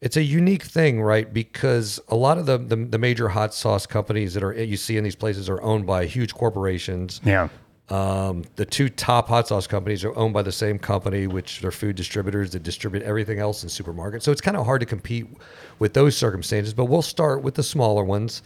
it's 0.00 0.16
a 0.16 0.22
unique 0.22 0.62
thing, 0.62 1.02
right? 1.02 1.32
Because 1.32 2.00
a 2.08 2.16
lot 2.16 2.38
of 2.38 2.46
the, 2.46 2.58
the 2.58 2.76
the 2.76 2.98
major 2.98 3.28
hot 3.28 3.52
sauce 3.54 3.86
companies 3.86 4.34
that 4.34 4.42
are 4.42 4.52
you 4.52 4.76
see 4.76 4.96
in 4.96 5.04
these 5.04 5.16
places 5.16 5.48
are 5.48 5.60
owned 5.62 5.86
by 5.86 6.06
huge 6.06 6.34
corporations. 6.34 7.20
Yeah. 7.24 7.48
Um, 7.90 8.44
the 8.54 8.64
two 8.64 8.88
top 8.88 9.28
hot 9.28 9.48
sauce 9.48 9.66
companies 9.66 10.04
are 10.04 10.16
owned 10.16 10.32
by 10.32 10.42
the 10.42 10.52
same 10.52 10.78
company, 10.78 11.26
which 11.26 11.64
are 11.64 11.72
food 11.72 11.96
distributors 11.96 12.50
that 12.52 12.62
distribute 12.62 13.02
everything 13.02 13.40
else 13.40 13.64
in 13.64 13.68
supermarkets. 13.68 14.22
So 14.22 14.30
it's 14.30 14.40
kind 14.40 14.56
of 14.56 14.64
hard 14.64 14.80
to 14.80 14.86
compete 14.86 15.26
with 15.80 15.92
those 15.92 16.16
circumstances. 16.16 16.72
But 16.72 16.84
we'll 16.84 17.02
start 17.02 17.42
with 17.42 17.56
the 17.56 17.64
smaller 17.64 18.04
ones 18.04 18.42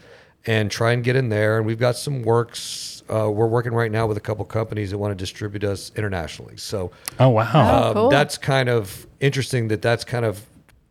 and 0.47 0.71
try 0.71 0.93
and 0.93 1.05
get 1.05 1.15
in 1.15 1.29
there. 1.29 1.59
And 1.59 1.67
we've 1.67 1.79
got 1.79 1.97
some 1.97 2.23
works. 2.23 3.03
Uh, 3.09 3.31
we're 3.31 3.47
working 3.47 3.73
right 3.75 3.93
now 3.93 4.07
with 4.07 4.17
a 4.17 4.21
couple 4.21 4.47
companies 4.47 4.91
that 4.91 4.99
want 4.99 5.11
to 5.13 5.15
distribute 5.15 5.63
us 5.63 5.93
internationally. 5.95 6.57
So 6.57 6.91
Oh 7.21 7.29
wow. 7.29 7.51
Oh, 7.53 7.89
um, 7.89 7.95
cool. 7.95 8.09
that's 8.09 8.39
kind 8.39 8.71
of 8.71 9.07
interesting 9.21 9.69
that 9.69 9.83
that's 9.83 10.05
kind 10.05 10.25
of 10.25 10.43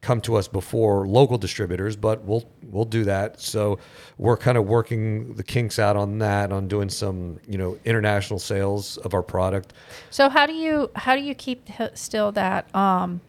come 0.03 0.21
to 0.21 0.35
us 0.35 0.47
before 0.47 1.07
local 1.07 1.37
distributors, 1.37 1.95
but 1.95 2.23
we'll 2.23 2.43
we'll 2.63 2.85
do 2.85 3.03
that. 3.05 3.39
So 3.39 3.79
we're 4.17 4.37
kind 4.37 4.57
of 4.57 4.65
working 4.65 5.33
the 5.33 5.43
kinks 5.43 5.79
out 5.79 5.95
on 5.95 6.19
that, 6.19 6.51
on 6.51 6.67
doing 6.67 6.89
some 6.89 7.39
you 7.47 7.57
know 7.57 7.79
international 7.85 8.37
sales 8.37 8.97
of 8.97 9.13
our 9.13 9.23
product. 9.23 9.73
So 10.11 10.29
how 10.29 10.45
do 10.45 10.53
you 10.53 10.91
how 10.95 11.15
do 11.15 11.21
you 11.21 11.33
keep 11.33 11.67
still 11.95 12.31
that 12.33 12.73
um 12.75 13.21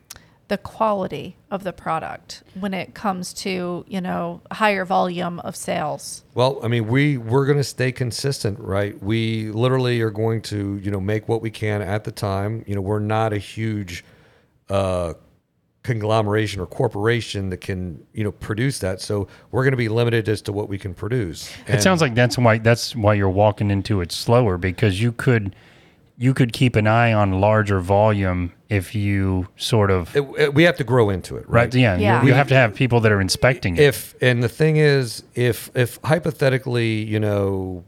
the 0.48 0.58
quality 0.58 1.36
of 1.50 1.64
the 1.64 1.72
product 1.72 2.42
when 2.60 2.74
it 2.74 2.94
comes 2.94 3.32
to, 3.32 3.84
you 3.88 4.00
know, 4.00 4.42
higher 4.52 4.84
volume 4.84 5.40
of 5.40 5.56
sales? 5.56 6.22
Well, 6.34 6.60
I 6.62 6.68
mean, 6.68 6.86
we 6.86 7.16
we're 7.16 7.46
going 7.46 7.58
to 7.58 7.64
stay 7.64 7.92
consistent, 7.92 8.58
right? 8.58 9.00
We 9.02 9.50
literally 9.50 10.00
are 10.02 10.10
going 10.10 10.42
to 10.42 10.76
you 10.78 10.90
know 10.90 11.00
make 11.00 11.28
what 11.28 11.40
we 11.40 11.50
can 11.50 11.80
at 11.82 12.04
the 12.04 12.12
time. 12.12 12.64
You 12.66 12.74
know, 12.74 12.80
we're 12.80 12.98
not 12.98 13.32
a 13.32 13.38
huge. 13.38 14.04
Uh, 14.68 15.14
conglomeration 15.84 16.60
or 16.60 16.66
corporation 16.66 17.50
that 17.50 17.58
can 17.58 18.04
you 18.14 18.24
know 18.24 18.32
produce 18.32 18.78
that 18.78 19.02
so 19.02 19.28
we're 19.50 19.62
going 19.62 19.70
to 19.70 19.76
be 19.76 19.88
limited 19.88 20.28
as 20.30 20.40
to 20.40 20.50
what 20.50 20.66
we 20.66 20.78
can 20.78 20.94
produce 20.94 21.52
It 21.68 21.82
sounds 21.82 22.00
like 22.00 22.14
that's 22.14 22.38
why 22.38 22.56
that's 22.58 22.96
why 22.96 23.12
you're 23.14 23.28
walking 23.28 23.70
into 23.70 24.00
it 24.00 24.10
slower 24.10 24.56
because 24.56 25.00
you 25.00 25.12
could 25.12 25.54
you 26.16 26.32
could 26.32 26.54
keep 26.54 26.74
an 26.76 26.86
eye 26.86 27.12
on 27.12 27.38
larger 27.38 27.80
volume 27.80 28.52
if 28.70 28.94
you 28.94 29.46
sort 29.56 29.90
of 29.90 30.16
it, 30.16 30.22
it- 30.38 30.54
we 30.54 30.62
have 30.62 30.76
to 30.76 30.84
grow 30.84 31.10
into 31.10 31.36
it, 31.36 31.48
right? 31.48 31.64
right 31.64 31.74
yeah, 31.74 31.98
Yeah. 31.98 32.22
You, 32.22 32.28
you 32.28 32.34
have 32.34 32.48
to 32.48 32.54
have 32.54 32.74
people 32.74 33.00
that 33.00 33.12
are 33.12 33.20
inspecting 33.20 33.76
it. 33.76 33.82
If 33.82 34.14
and 34.22 34.42
the 34.42 34.48
thing 34.48 34.76
is, 34.78 35.22
if 35.34 35.70
if 35.74 35.98
hypothetically, 36.04 37.02
you 37.02 37.20
know, 37.20 37.84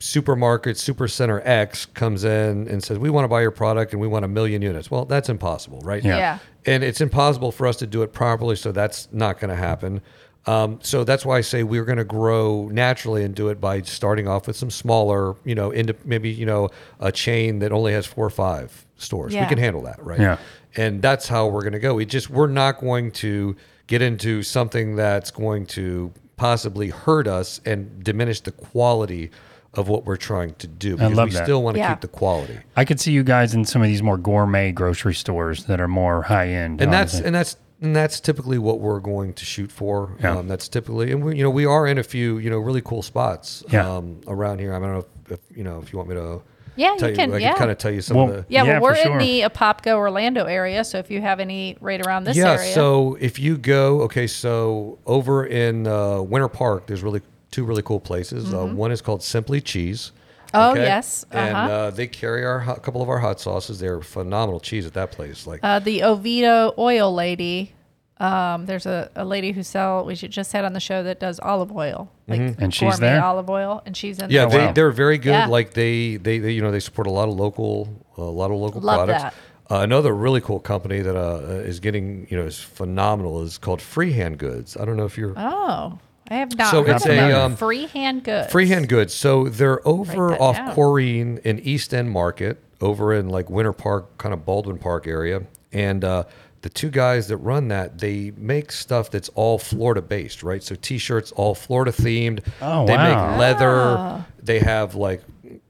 supermarket 0.00 0.76
supercenter 0.76 1.42
X 1.44 1.84
comes 1.86 2.24
in 2.24 2.66
and 2.68 2.82
says 2.82 2.98
we 2.98 3.10
want 3.10 3.24
to 3.24 3.28
buy 3.28 3.42
your 3.42 3.50
product 3.50 3.92
and 3.92 4.00
we 4.00 4.08
want 4.08 4.24
a 4.24 4.28
million 4.28 4.62
units, 4.62 4.90
well, 4.90 5.04
that's 5.04 5.28
impossible, 5.28 5.78
right? 5.80 6.02
Yeah. 6.02 6.16
Yeah. 6.16 6.38
and 6.66 6.82
it's 6.82 7.00
impossible 7.00 7.52
for 7.52 7.66
us 7.66 7.76
to 7.76 7.86
do 7.86 8.02
it 8.02 8.12
properly, 8.12 8.56
so 8.56 8.72
that's 8.72 9.08
not 9.12 9.38
going 9.38 9.50
to 9.50 9.56
happen. 9.56 10.00
Um, 10.46 10.78
so 10.82 11.04
that's 11.04 11.26
why 11.26 11.36
I 11.36 11.42
say 11.42 11.64
we're 11.64 11.84
going 11.84 11.98
to 11.98 12.04
grow 12.04 12.68
naturally 12.72 13.24
and 13.24 13.34
do 13.34 13.48
it 13.48 13.60
by 13.60 13.82
starting 13.82 14.26
off 14.26 14.46
with 14.46 14.56
some 14.56 14.70
smaller, 14.70 15.36
you 15.44 15.54
know, 15.54 15.70
into 15.70 15.94
maybe 16.06 16.30
you 16.30 16.46
know 16.46 16.70
a 16.98 17.12
chain 17.12 17.58
that 17.58 17.72
only 17.72 17.92
has 17.92 18.06
four 18.06 18.24
or 18.24 18.30
five 18.30 18.86
stores. 18.96 19.34
Yeah. 19.34 19.42
We 19.42 19.48
can 19.50 19.58
handle 19.58 19.82
that, 19.82 20.02
right? 20.02 20.18
Yeah. 20.18 20.38
And 20.76 21.02
that's 21.02 21.28
how 21.28 21.48
we're 21.48 21.60
going 21.60 21.74
to 21.74 21.78
go. 21.78 21.94
We 21.94 22.06
just 22.06 22.30
we're 22.30 22.46
not 22.46 22.80
going 22.80 23.10
to 23.12 23.54
get 23.86 24.00
into 24.00 24.42
something 24.42 24.96
that's 24.96 25.30
going 25.30 25.66
to 25.66 26.10
possibly 26.36 26.88
hurt 26.88 27.26
us 27.26 27.60
and 27.66 28.02
diminish 28.02 28.40
the 28.40 28.52
quality 28.52 29.30
of 29.74 29.88
what 29.88 30.04
we're 30.04 30.16
trying 30.16 30.54
to 30.54 30.66
do 30.66 30.96
because 30.96 31.14
love 31.14 31.28
we 31.28 31.34
that. 31.34 31.44
still 31.44 31.62
want 31.62 31.74
to 31.76 31.78
Yeah. 31.80 31.92
keep 31.94 32.00
the 32.00 32.08
quality. 32.08 32.58
I 32.76 32.84
could 32.84 32.98
see 33.00 33.12
you 33.12 33.22
guys 33.22 33.54
in 33.54 33.64
some 33.64 33.82
of 33.82 33.88
these 33.88 34.02
more 34.02 34.16
gourmet 34.18 34.72
grocery 34.72 35.14
stores 35.14 35.64
that 35.66 35.80
are 35.80 35.86
more 35.88 36.22
high 36.22 36.48
end. 36.48 36.80
and 36.80 36.92
that's 36.92 37.20
and 37.20 37.34
that's 37.34 37.56
and 37.82 37.94
that's 37.96 38.20
typically 38.20 38.58
what 38.58 38.78
we're 38.80 39.00
going 39.00 39.32
to 39.34 39.44
shoot 39.44 39.70
for. 39.72 40.16
Yeah. 40.20 40.36
Um, 40.36 40.48
that's 40.48 40.68
typically, 40.68 41.12
and 41.12 41.24
we, 41.24 41.36
you 41.38 41.42
know, 41.42 41.48
we 41.48 41.64
are 41.64 41.86
in 41.86 41.96
a 41.96 42.02
few, 42.02 42.36
you 42.36 42.50
know, 42.50 42.58
really 42.58 42.82
cool 42.82 43.00
spots 43.00 43.64
Yeah. 43.70 43.88
um, 43.88 44.20
around 44.26 44.58
here. 44.58 44.74
I 44.74 44.78
don't 44.78 44.92
know 44.92 44.98
if, 45.26 45.32
if 45.32 45.56
you 45.56 45.64
know 45.64 45.78
if 45.82 45.90
you 45.92 45.96
want 45.98 46.10
me 46.10 46.16
to. 46.16 46.42
Yeah, 46.76 46.94
tell 46.98 47.08
you 47.10 47.16
can- 47.16 47.32
I 47.32 47.38
yeah. 47.38 47.54
kind 47.54 47.70
of 47.70 47.78
tell 47.78 47.90
you 47.90 48.00
some 48.02 48.16
Well, 48.16 48.28
of 48.28 48.34
the. 48.36 48.44
Yeah, 48.48 48.64
Yeah, 48.64 48.72
well, 48.74 48.82
we're 48.82 48.94
for 48.96 49.00
in 49.00 49.06
sure. 49.08 49.18
the 49.20 49.40
Apopka 49.42 49.92
Orlando 49.94 50.44
area, 50.44 50.82
so 50.84 50.98
if 50.98 51.10
you 51.10 51.20
have 51.20 51.38
any 51.40 51.76
right 51.80 52.04
around 52.06 52.24
this 52.24 52.36
yeah. 52.36 52.52
area, 52.52 52.72
So 52.74 53.16
if 53.20 53.38
you 53.38 53.56
go, 53.58 54.02
okay, 54.02 54.26
so 54.26 54.98
over 55.06 55.44
in 55.46 55.86
uh, 55.86 56.20
Winter 56.22 56.48
Park, 56.48 56.86
there's 56.86 57.02
really 57.02 57.22
two 57.50 57.64
really 57.64 57.82
cool 57.82 58.00
places. 58.00 58.52
Uh, 58.52 58.66
one 58.66 58.92
is 58.92 59.00
called 59.02 59.22
Simply 59.22 59.60
Cheese. 59.60 60.12
Mm-hmm. 60.12 60.16
Oh, 60.52 60.70
okay? 60.72 60.82
yes. 60.82 61.24
and 61.30 61.56
Uh-huh. 61.56 61.72
uh, 61.72 61.90
they 61.90 62.06
carry 62.08 62.44
our 62.44 62.58
hot- 62.60 62.82
couple 62.82 63.02
of 63.02 63.08
our 63.08 63.18
hot 63.20 63.40
sauces. 63.40 63.78
They're 63.78 64.00
phenomenal 64.00 64.58
cheese 64.60 64.84
at 64.84 64.94
that 64.94 65.12
place. 65.12 65.46
Like 65.46 65.60
uh, 65.62 65.78
the 65.78 66.02
Oviedo 66.02 66.74
oil 66.76 67.14
lady. 67.14 67.72
Um, 68.18 68.66
there's 68.66 68.84
a, 68.84 69.10
a 69.16 69.24
lady 69.24 69.52
who 69.52 69.62
sell 69.62 70.04
we 70.04 70.14
should 70.14 70.30
just 70.30 70.52
had 70.52 70.66
on 70.66 70.74
the 70.74 70.80
show 70.80 71.02
that 71.04 71.20
does 71.20 71.40
olive 71.40 71.72
oil, 71.74 72.10
like 72.28 72.38
And 72.58 72.74
she's 72.74 72.98
gourmet 72.98 73.14
there? 73.14 73.24
olive 73.24 73.48
oil, 73.48 73.80
and 73.86 73.96
she's 73.96 74.18
in. 74.18 74.24
Mm-hmm. 74.24 74.32
Yeah, 74.32 74.44
there. 74.46 74.58
they, 74.60 74.66
wow. 74.66 74.72
they're 74.72 74.90
very 74.90 75.16
good. 75.16 75.30
Yeah. 75.30 75.46
Like 75.46 75.72
they, 75.72 76.16
they, 76.16 76.38
they, 76.38 76.50
you 76.52 76.60
know, 76.60 76.70
they 76.70 76.80
support 76.80 77.06
a 77.06 77.10
lot 77.10 77.28
of 77.30 77.34
local, 77.36 77.88
a 78.18 78.22
lot 78.22 78.50
of 78.50 78.58
local 78.58 78.82
Love 78.82 79.06
products. 79.06 79.22
that. 79.22 79.34
Uh, 79.70 79.82
another 79.82 80.12
really 80.14 80.40
cool 80.42 80.58
company 80.60 81.00
that 81.00 81.16
uh, 81.16 81.38
is 81.64 81.80
getting, 81.80 82.26
you 82.28 82.36
know, 82.36 82.44
is 82.44 82.58
phenomenal 82.60 83.40
is 83.40 83.56
called 83.56 83.80
Freehand 83.80 84.36
Goods. 84.36 84.76
I 84.76 84.84
don't 84.84 84.96
know 84.98 85.06
if 85.06 85.16
you're 85.16 85.32
Oh, 85.38 85.98
I 86.30 86.36
have 86.36 86.56
not. 86.56 86.70
So 86.70 86.84
heard 86.84 86.96
it's 86.96 87.04
of 87.04 87.10
a, 87.12 87.14
them. 87.16 87.40
um, 87.40 87.56
freehand 87.56 88.22
goods. 88.24 88.52
Freehand 88.52 88.88
Goods. 88.88 89.12
So 89.12 89.48
they're 89.48 89.86
over 89.86 90.40
off 90.40 90.56
down. 90.56 90.76
Corrine 90.76 91.38
in 91.40 91.58
East 91.58 91.92
End 91.92 92.10
Market, 92.10 92.62
over 92.80 93.12
in 93.12 93.28
like 93.28 93.50
Winter 93.50 93.72
Park, 93.72 94.16
kind 94.18 94.32
of 94.32 94.44
Baldwin 94.46 94.78
Park 94.78 95.06
area, 95.08 95.42
and 95.72 96.04
uh, 96.04 96.24
the 96.62 96.68
two 96.68 96.90
guys 96.90 97.28
that 97.28 97.38
run 97.38 97.68
that 97.68 97.98
they 97.98 98.32
make 98.36 98.70
stuff 98.70 99.10
that's 99.10 99.28
all 99.30 99.58
Florida 99.58 100.02
based, 100.02 100.42
right? 100.42 100.62
So 100.62 100.76
t-shirts 100.76 101.32
all 101.32 101.54
Florida 101.54 101.90
themed. 101.90 102.46
Oh, 102.60 102.86
they 102.86 102.94
wow. 102.96 103.30
make 103.30 103.38
leather. 103.40 103.96
Ah. 103.98 104.26
They 104.42 104.60
have 104.60 104.94
like 104.94 105.22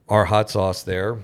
our 0.09 0.25
hot 0.25 0.49
sauce 0.49 0.83
there. 0.83 1.17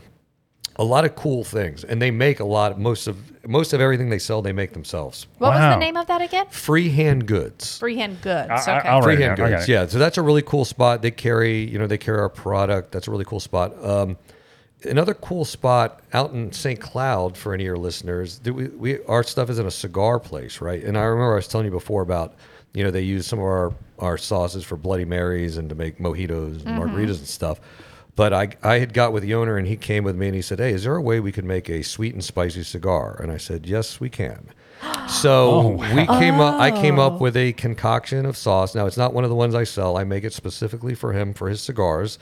A 0.80 0.84
lot 0.84 1.06
of 1.06 1.16
cool 1.16 1.44
things, 1.44 1.84
and 1.84 2.00
they 2.02 2.12
make 2.12 2.40
a 2.40 2.44
lot. 2.44 2.80
Most 2.80 3.08
of 3.08 3.18
most 3.48 3.74
of 3.74 3.82
everything 3.82 4.10
they 4.10 4.20
sell, 4.20 4.42
they 4.44 4.52
make 4.54 4.74
themselves. 4.74 5.26
What 5.40 5.52
was 5.52 5.60
Wow. 5.60 5.72
the 5.72 5.80
name 5.80 5.98
of 5.98 6.06
that 6.08 6.22
again? 6.22 6.46
Freehand 6.52 7.26
Goods. 7.26 7.80
Freehand 7.80 8.22
goods. 8.22 8.50
I- 8.52 8.54
I- 8.74 8.80
okay. 8.80 8.90
I'll 8.90 9.02
write 9.02 9.14
it 9.14 9.16
Freehand 9.18 9.38
down. 9.38 9.46
I 9.48 9.50
got 9.50 9.56
goods. 9.58 9.70
it. 9.70 9.72
Yeah, 9.72 9.88
so 9.88 9.98
that's 9.98 10.18
a 10.18 10.22
really 10.22 10.42
cool 10.44 10.66
spot. 10.66 11.02
They 11.02 11.10
carry, 11.12 11.64
you 11.68 11.80
know, 11.80 11.88
they 11.88 11.98
carry 11.98 12.20
our 12.20 12.30
product. 12.30 12.92
That's 12.92 13.08
a 13.08 13.12
really 13.12 13.26
cool 13.26 13.40
spot. 13.40 13.74
Um, 13.84 14.18
another 14.84 15.14
cool 15.16 15.46
spot 15.46 16.02
out 16.14 16.34
in 16.34 16.52
St. 16.52 16.80
Cloud 16.80 17.36
for 17.38 17.54
any 17.54 17.64
of 17.64 17.68
your 17.68 17.78
listeners. 17.78 18.40
that 18.40 18.54
We, 18.54 18.68
we 18.68 19.04
our 19.06 19.24
stuff 19.24 19.50
is 19.50 19.58
in 19.60 19.66
a 19.66 19.72
cigar 19.72 20.20
place, 20.20 20.62
right? 20.62 20.84
And 20.84 20.98
I 20.98 21.04
remember 21.04 21.34
I 21.34 21.36
was 21.38 21.48
telling 21.48 21.66
you 21.66 21.72
before 21.72 22.02
about, 22.04 22.36
you 22.74 22.84
know, 22.84 22.92
they 22.92 23.02
use 23.02 23.26
some 23.26 23.40
of 23.40 23.46
our 23.46 23.74
our 23.98 24.18
sauces 24.18 24.64
for 24.64 24.76
Bloody 24.76 25.06
Marys 25.06 25.58
and 25.58 25.70
to 25.70 25.76
make 25.76 25.98
mojitos 25.98 26.64
and 26.66 26.80
margaritas 26.80 27.18
and 27.18 27.26
stuff. 27.28 27.60
But 28.18 28.34
I, 28.34 28.50
I 28.64 28.80
had 28.80 28.96
got 28.96 29.14
with 29.14 29.22
the 29.22 29.36
owner 29.36 29.58
and 29.58 29.68
he 29.68 29.78
came 29.78 30.04
with 30.04 30.16
me 30.16 30.26
and 30.26 30.36
he 30.36 30.42
said, 30.42 30.58
Hey, 30.58 30.74
is 30.74 30.84
there 30.84 30.96
a 30.96 31.02
way 31.02 31.20
we 31.20 31.32
could 31.32 31.46
make 31.46 31.70
a 31.70 31.84
sweet 31.84 32.16
and 32.16 32.24
spicy 32.24 32.64
cigar? 32.64 33.16
And 33.22 33.32
I 33.32 33.38
said, 33.38 33.68
Yes, 33.68 34.02
we 34.02 34.10
can. 34.10 34.50
So 35.08 35.50
oh, 35.50 35.96
we 35.96 36.06
came 36.06 36.42
up. 36.42 36.60
I 36.60 36.70
came 36.70 37.00
up 37.00 37.14
oh. 37.14 37.18
with 37.18 37.38
a 37.38 37.54
concoction 37.54 38.26
of 38.26 38.36
sauce. 38.36 38.76
Now 38.76 38.88
it's 38.88 38.98
not 38.98 39.14
one 39.14 39.24
of 39.24 39.30
the 39.30 39.38
ones 39.38 39.56
I 39.56 39.64
sell. 39.64 39.96
I 39.96 40.04
make 40.04 40.26
it 40.26 40.34
specifically 40.34 40.96
for 40.96 41.14
him 41.14 41.34
for 41.34 41.48
his 41.48 41.62
cigars. 41.62 42.20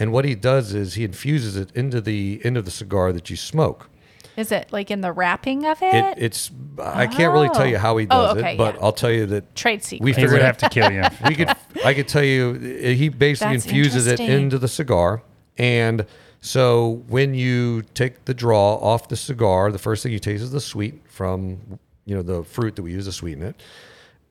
And 0.00 0.10
what 0.10 0.24
he 0.24 0.34
does 0.34 0.74
is 0.74 0.94
he 0.94 1.04
infuses 1.04 1.56
it 1.56 1.70
into 1.76 2.00
the 2.00 2.40
end 2.42 2.56
of 2.56 2.64
the 2.64 2.72
cigar 2.72 3.12
that 3.12 3.30
you 3.30 3.36
smoke. 3.36 3.88
Is 4.36 4.50
it 4.50 4.72
like 4.72 4.90
in 4.90 5.00
the 5.00 5.12
wrapping 5.12 5.64
of 5.64 5.80
it? 5.80 5.94
It, 5.94 6.14
it's 6.18 6.50
I 6.82 7.06
can't 7.06 7.32
really 7.32 7.50
tell 7.50 7.66
you 7.66 7.78
how 7.78 7.96
he 7.98 8.06
Oh, 8.06 8.08
does 8.08 8.36
oh, 8.36 8.38
okay, 8.40 8.54
it, 8.54 8.58
but 8.58 8.74
yeah. 8.74 8.80
I'll 8.82 8.92
tell 8.92 9.12
you 9.12 9.26
that 9.26 9.54
Trade 9.54 9.84
secret. 9.84 10.04
we 10.04 10.10
He 10.10 10.14
figured 10.16 10.32
would 10.32 10.42
have 10.42 10.58
to 10.58 10.68
kill 10.70 10.90
you. 10.90 11.04
we 11.28 11.36
could 11.36 11.54
I 11.84 11.94
could 11.94 12.08
tell 12.08 12.24
you 12.24 12.54
he 12.54 13.10
basically 13.10 13.54
That's 13.54 13.66
infuses 13.66 14.08
it 14.08 14.18
into 14.18 14.58
the 14.58 14.68
cigar 14.68 15.22
and 15.58 16.06
so 16.40 17.02
when 17.08 17.34
you 17.34 17.82
take 17.94 18.24
the 18.26 18.34
draw 18.34 18.74
off 18.74 19.08
the 19.08 19.16
cigar 19.16 19.70
the 19.72 19.78
first 19.78 20.02
thing 20.02 20.12
you 20.12 20.18
taste 20.18 20.42
is 20.42 20.50
the 20.50 20.60
sweet 20.60 21.00
from 21.08 21.78
you 22.04 22.14
know 22.14 22.22
the 22.22 22.42
fruit 22.44 22.76
that 22.76 22.82
we 22.82 22.92
use 22.92 23.06
to 23.06 23.12
sweeten 23.12 23.42
it 23.42 23.56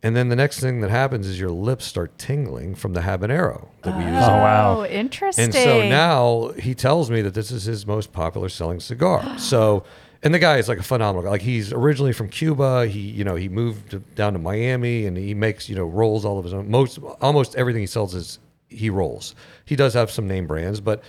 and 0.03 0.15
then 0.17 0.28
the 0.28 0.36
next 0.36 0.59
thing 0.59 0.82
that 0.82 0.89
happens 0.89 1.26
is 1.28 1.39
your 1.39 1.49
lips 1.49 1.86
start 1.86 2.17
tingling 2.17 2.76
from 2.76 2.91
the 2.93 2.99
habanero 3.01 3.69
that 3.84 3.97
we 3.97 4.03
use 4.03 4.11
Oh, 4.13 4.28
wow. 4.28 4.80
Oh, 4.82 4.86
interesting. 4.86 5.45
and 5.45 5.53
so 5.53 5.88
now 5.88 6.49
he 6.59 6.76
tells 6.76 7.09
me 7.09 7.21
that 7.21 7.34
this 7.34 7.51
is 7.51 7.63
his 7.63 7.88
most 7.88 8.11
popular 8.11 8.49
selling 8.49 8.82
cigar. 8.82 9.24
So, 9.39 9.86
and 10.21 10.34
the 10.34 10.39
guy 10.39 10.57
is 10.57 10.67
like 10.67 10.78
a 10.80 10.84
phenomenal 10.84 11.24
guy. 11.24 11.30
Like 11.30 11.41
he's 11.41 11.71
originally 11.71 12.11
from 12.11 12.28
Cuba. 12.28 12.86
He, 12.88 12.99
you 12.99 13.24
know, 13.24 13.36
he 13.36 13.47
moved 13.47 14.13
down 14.15 14.34
to 14.34 14.39
Miami 14.39 15.05
and 15.05 15.15
he 15.17 15.34
makes, 15.34 15.69
you 15.69 15.76
know, 15.78 15.86
rolls 15.86 16.26
all 16.26 16.38
of 16.38 16.43
his 16.43 16.53
own. 16.53 16.69
Most, 16.69 16.99
almost 17.21 17.55
everything 17.55 17.80
he 17.82 17.88
sells 17.88 18.13
is 18.13 18.39
he 18.69 18.89
rolls. 18.89 19.36
He 19.66 19.76
does 19.76 19.93
have 19.93 20.11
some 20.11 20.28
name 20.28 20.47
brands, 20.47 20.80
but 20.80 21.03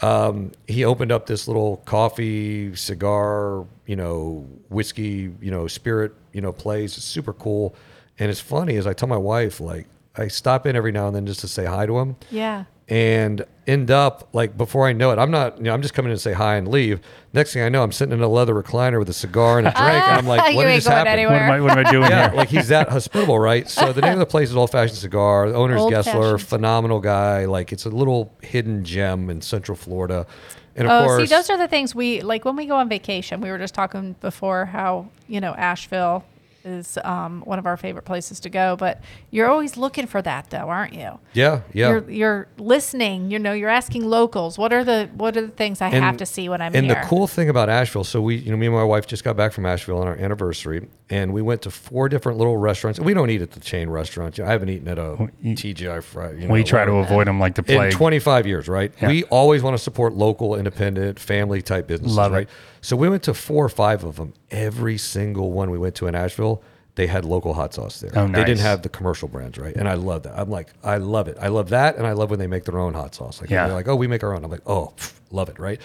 um, 0.00 0.52
he 0.66 0.84
opened 0.84 1.12
up 1.12 1.26
this 1.26 1.48
little 1.48 1.78
coffee, 1.78 2.74
cigar, 2.76 3.66
you 3.86 3.96
know, 3.96 4.48
whiskey, 4.68 5.32
you 5.40 5.50
know, 5.50 5.66
spirit, 5.66 6.12
you 6.32 6.40
know, 6.40 6.52
place. 6.52 6.96
It's 6.96 7.06
super 7.06 7.32
cool. 7.32 7.74
And 8.18 8.30
it's 8.30 8.40
funny 8.40 8.76
as 8.76 8.86
I 8.86 8.92
tell 8.92 9.08
my 9.08 9.16
wife, 9.16 9.60
like, 9.60 9.86
I 10.16 10.28
stop 10.28 10.66
in 10.66 10.74
every 10.74 10.92
now 10.92 11.06
and 11.06 11.14
then 11.14 11.26
just 11.26 11.40
to 11.40 11.48
say 11.48 11.64
hi 11.64 11.86
to 11.86 11.98
him 11.98 12.16
yeah. 12.30 12.64
And 12.88 13.44
end 13.66 13.90
up 13.90 14.28
like 14.32 14.56
before 14.56 14.86
I 14.88 14.94
know 14.94 15.10
it, 15.10 15.18
I'm 15.18 15.30
not, 15.30 15.58
you 15.58 15.64
know, 15.64 15.74
I'm 15.74 15.82
just 15.82 15.92
coming 15.92 16.10
in 16.10 16.16
to 16.16 16.20
say 16.22 16.32
hi 16.32 16.56
and 16.56 16.66
leave. 16.68 17.00
Next 17.34 17.52
thing 17.52 17.62
I 17.62 17.68
know, 17.68 17.82
I'm 17.82 17.92
sitting 17.92 18.14
in 18.14 18.22
a 18.22 18.28
leather 18.28 18.54
recliner 18.54 18.98
with 18.98 19.10
a 19.10 19.12
cigar 19.12 19.58
and 19.58 19.66
a 19.68 19.72
ah, 19.76 19.82
drink, 19.90 20.08
and 20.08 20.16
I'm 20.18 20.26
like, 20.26 20.50
You 20.50 20.56
what 20.56 20.66
ain't 20.66 20.76
just 20.82 20.88
going 20.88 21.06
happened? 21.06 21.26
What 21.28 21.42
am 21.42 21.50
I, 21.52 21.60
what 21.60 21.78
am 21.78 21.86
I 21.86 21.90
doing 21.92 22.10
Yeah, 22.10 22.28
here? 22.30 22.36
like 22.36 22.48
he's 22.48 22.68
that 22.68 22.88
hospitable, 22.88 23.38
right? 23.38 23.68
So 23.68 23.92
the 23.92 24.00
name 24.00 24.14
of 24.14 24.18
the 24.20 24.26
place 24.26 24.48
is 24.48 24.56
Old 24.56 24.70
Fashioned 24.70 24.96
Cigar. 24.98 25.50
The 25.50 25.54
owner's 25.54 25.82
Old 25.82 25.92
Gessler, 25.92 26.32
Fashioned. 26.32 26.42
phenomenal 26.48 27.00
guy. 27.00 27.44
Like 27.44 27.72
it's 27.72 27.84
a 27.84 27.90
little 27.90 28.32
hidden 28.42 28.84
gem 28.84 29.28
in 29.28 29.42
Central 29.42 29.76
Florida, 29.76 30.26
and 30.74 30.88
of 30.88 31.02
Oh, 31.02 31.04
course, 31.04 31.28
see, 31.28 31.34
those 31.34 31.50
are 31.50 31.58
the 31.58 31.68
things 31.68 31.94
we 31.94 32.22
like 32.22 32.46
when 32.46 32.56
we 32.56 32.64
go 32.64 32.76
on 32.76 32.88
vacation. 32.88 33.42
We 33.42 33.50
were 33.50 33.58
just 33.58 33.74
talking 33.74 34.14
before 34.22 34.64
how 34.64 35.08
you 35.28 35.40
know 35.42 35.54
Asheville 35.54 36.24
is 36.64 36.98
um, 37.04 37.42
one 37.42 37.58
of 37.58 37.66
our 37.66 37.76
favorite 37.76 38.04
places 38.04 38.40
to 38.40 38.50
go, 38.50 38.76
but 38.76 39.00
you're 39.30 39.48
always 39.48 39.76
looking 39.76 40.06
for 40.06 40.20
that, 40.22 40.50
though, 40.50 40.68
aren't 40.68 40.92
you? 40.92 41.18
yeah, 41.32 41.62
yeah. 41.72 41.90
You're 41.90 42.10
you're 42.10 42.48
listening. 42.58 43.30
You 43.30 43.38
know, 43.38 43.52
you're 43.52 43.68
asking 43.68 44.04
locals. 44.04 44.58
What 44.58 44.72
are 44.72 44.84
the 44.84 45.08
what 45.14 45.36
are 45.36 45.42
the 45.42 45.48
things 45.48 45.80
I 45.80 45.88
have 45.88 46.16
to 46.18 46.26
see 46.26 46.48
when 46.48 46.60
I'm 46.60 46.74
and 46.74 46.86
here? 46.86 46.94
the 46.94 47.06
cool 47.06 47.26
thing 47.26 47.48
about 47.48 47.68
Asheville, 47.68 48.04
so 48.04 48.20
we, 48.20 48.36
you 48.36 48.50
know, 48.50 48.56
me 48.56 48.66
and 48.66 48.74
my 48.74 48.84
wife 48.84 49.06
just 49.06 49.24
got 49.24 49.36
back 49.36 49.52
from 49.52 49.66
Asheville 49.66 49.98
on 49.98 50.06
our 50.06 50.16
anniversary, 50.16 50.88
and 51.10 51.32
we 51.32 51.40
went 51.42 51.62
to 51.62 51.70
four 51.70 52.08
different 52.08 52.38
little 52.38 52.56
restaurants. 52.56 53.00
We 53.00 53.14
don't 53.14 53.30
eat 53.30 53.40
at 53.42 53.52
the 53.52 53.60
chain 53.60 53.88
restaurants. 53.88 54.38
I 54.38 54.46
haven't 54.50 54.68
eaten 54.68 54.88
at 54.88 54.98
a 54.98 55.30
TGI 55.42 56.02
Friday. 56.02 56.42
You 56.42 56.48
know, 56.48 56.52
we 56.54 56.62
try 56.64 56.84
to 56.84 56.92
avoid 56.92 57.26
them 57.26 57.40
like 57.40 57.54
the 57.54 57.62
plague. 57.62 57.76
in 57.76 57.82
plague. 57.84 57.92
25 57.92 58.46
years, 58.46 58.68
right? 58.68 58.92
Yeah. 59.00 59.08
We 59.08 59.24
always 59.24 59.62
want 59.62 59.76
to 59.76 59.82
support 59.82 60.12
local, 60.14 60.54
independent, 60.54 61.18
family 61.18 61.62
type 61.62 61.86
businesses, 61.86 62.16
Love 62.16 62.34
it. 62.34 62.48
So 62.80 62.96
we 62.96 63.08
went 63.08 63.22
to 63.24 63.34
four 63.34 63.64
or 63.64 63.68
five 63.70 64.04
of 64.04 64.16
them. 64.16 64.34
Every 64.50 64.98
single 64.98 65.50
one 65.52 65.70
we 65.70 65.78
went 65.78 65.94
to 65.96 66.06
in 66.06 66.14
Asheville, 66.14 66.62
they 66.94 67.06
had 67.06 67.24
local 67.24 67.54
hot 67.54 67.72
sauce 67.74 68.00
there. 68.00 68.10
Oh, 68.14 68.26
nice. 68.26 68.36
They 68.36 68.44
didn't 68.44 68.60
have 68.60 68.82
the 68.82 68.88
commercial 68.88 69.28
brands, 69.28 69.56
right? 69.56 69.74
And 69.76 69.88
I 69.88 69.94
love 69.94 70.24
that. 70.24 70.38
I'm 70.38 70.50
like, 70.50 70.68
I 70.84 70.96
love 70.98 71.28
it. 71.28 71.36
I 71.40 71.48
love 71.48 71.68
that, 71.70 71.96
and 71.96 72.06
I 72.06 72.12
love 72.12 72.28
when 72.30 72.38
they 72.38 72.46
make 72.48 72.64
their 72.64 72.78
own 72.78 72.92
hot 72.94 73.14
sauce. 73.14 73.40
Like 73.40 73.50
Yeah. 73.50 73.66
they're 73.66 73.74
like, 73.76 73.88
oh, 73.88 73.96
we 73.96 74.06
make 74.08 74.22
our 74.24 74.34
own. 74.34 74.44
I'm 74.44 74.50
like, 74.50 74.66
oh, 74.66 74.92
pff, 74.96 75.12
love 75.30 75.48
it, 75.48 75.58
right? 75.58 75.80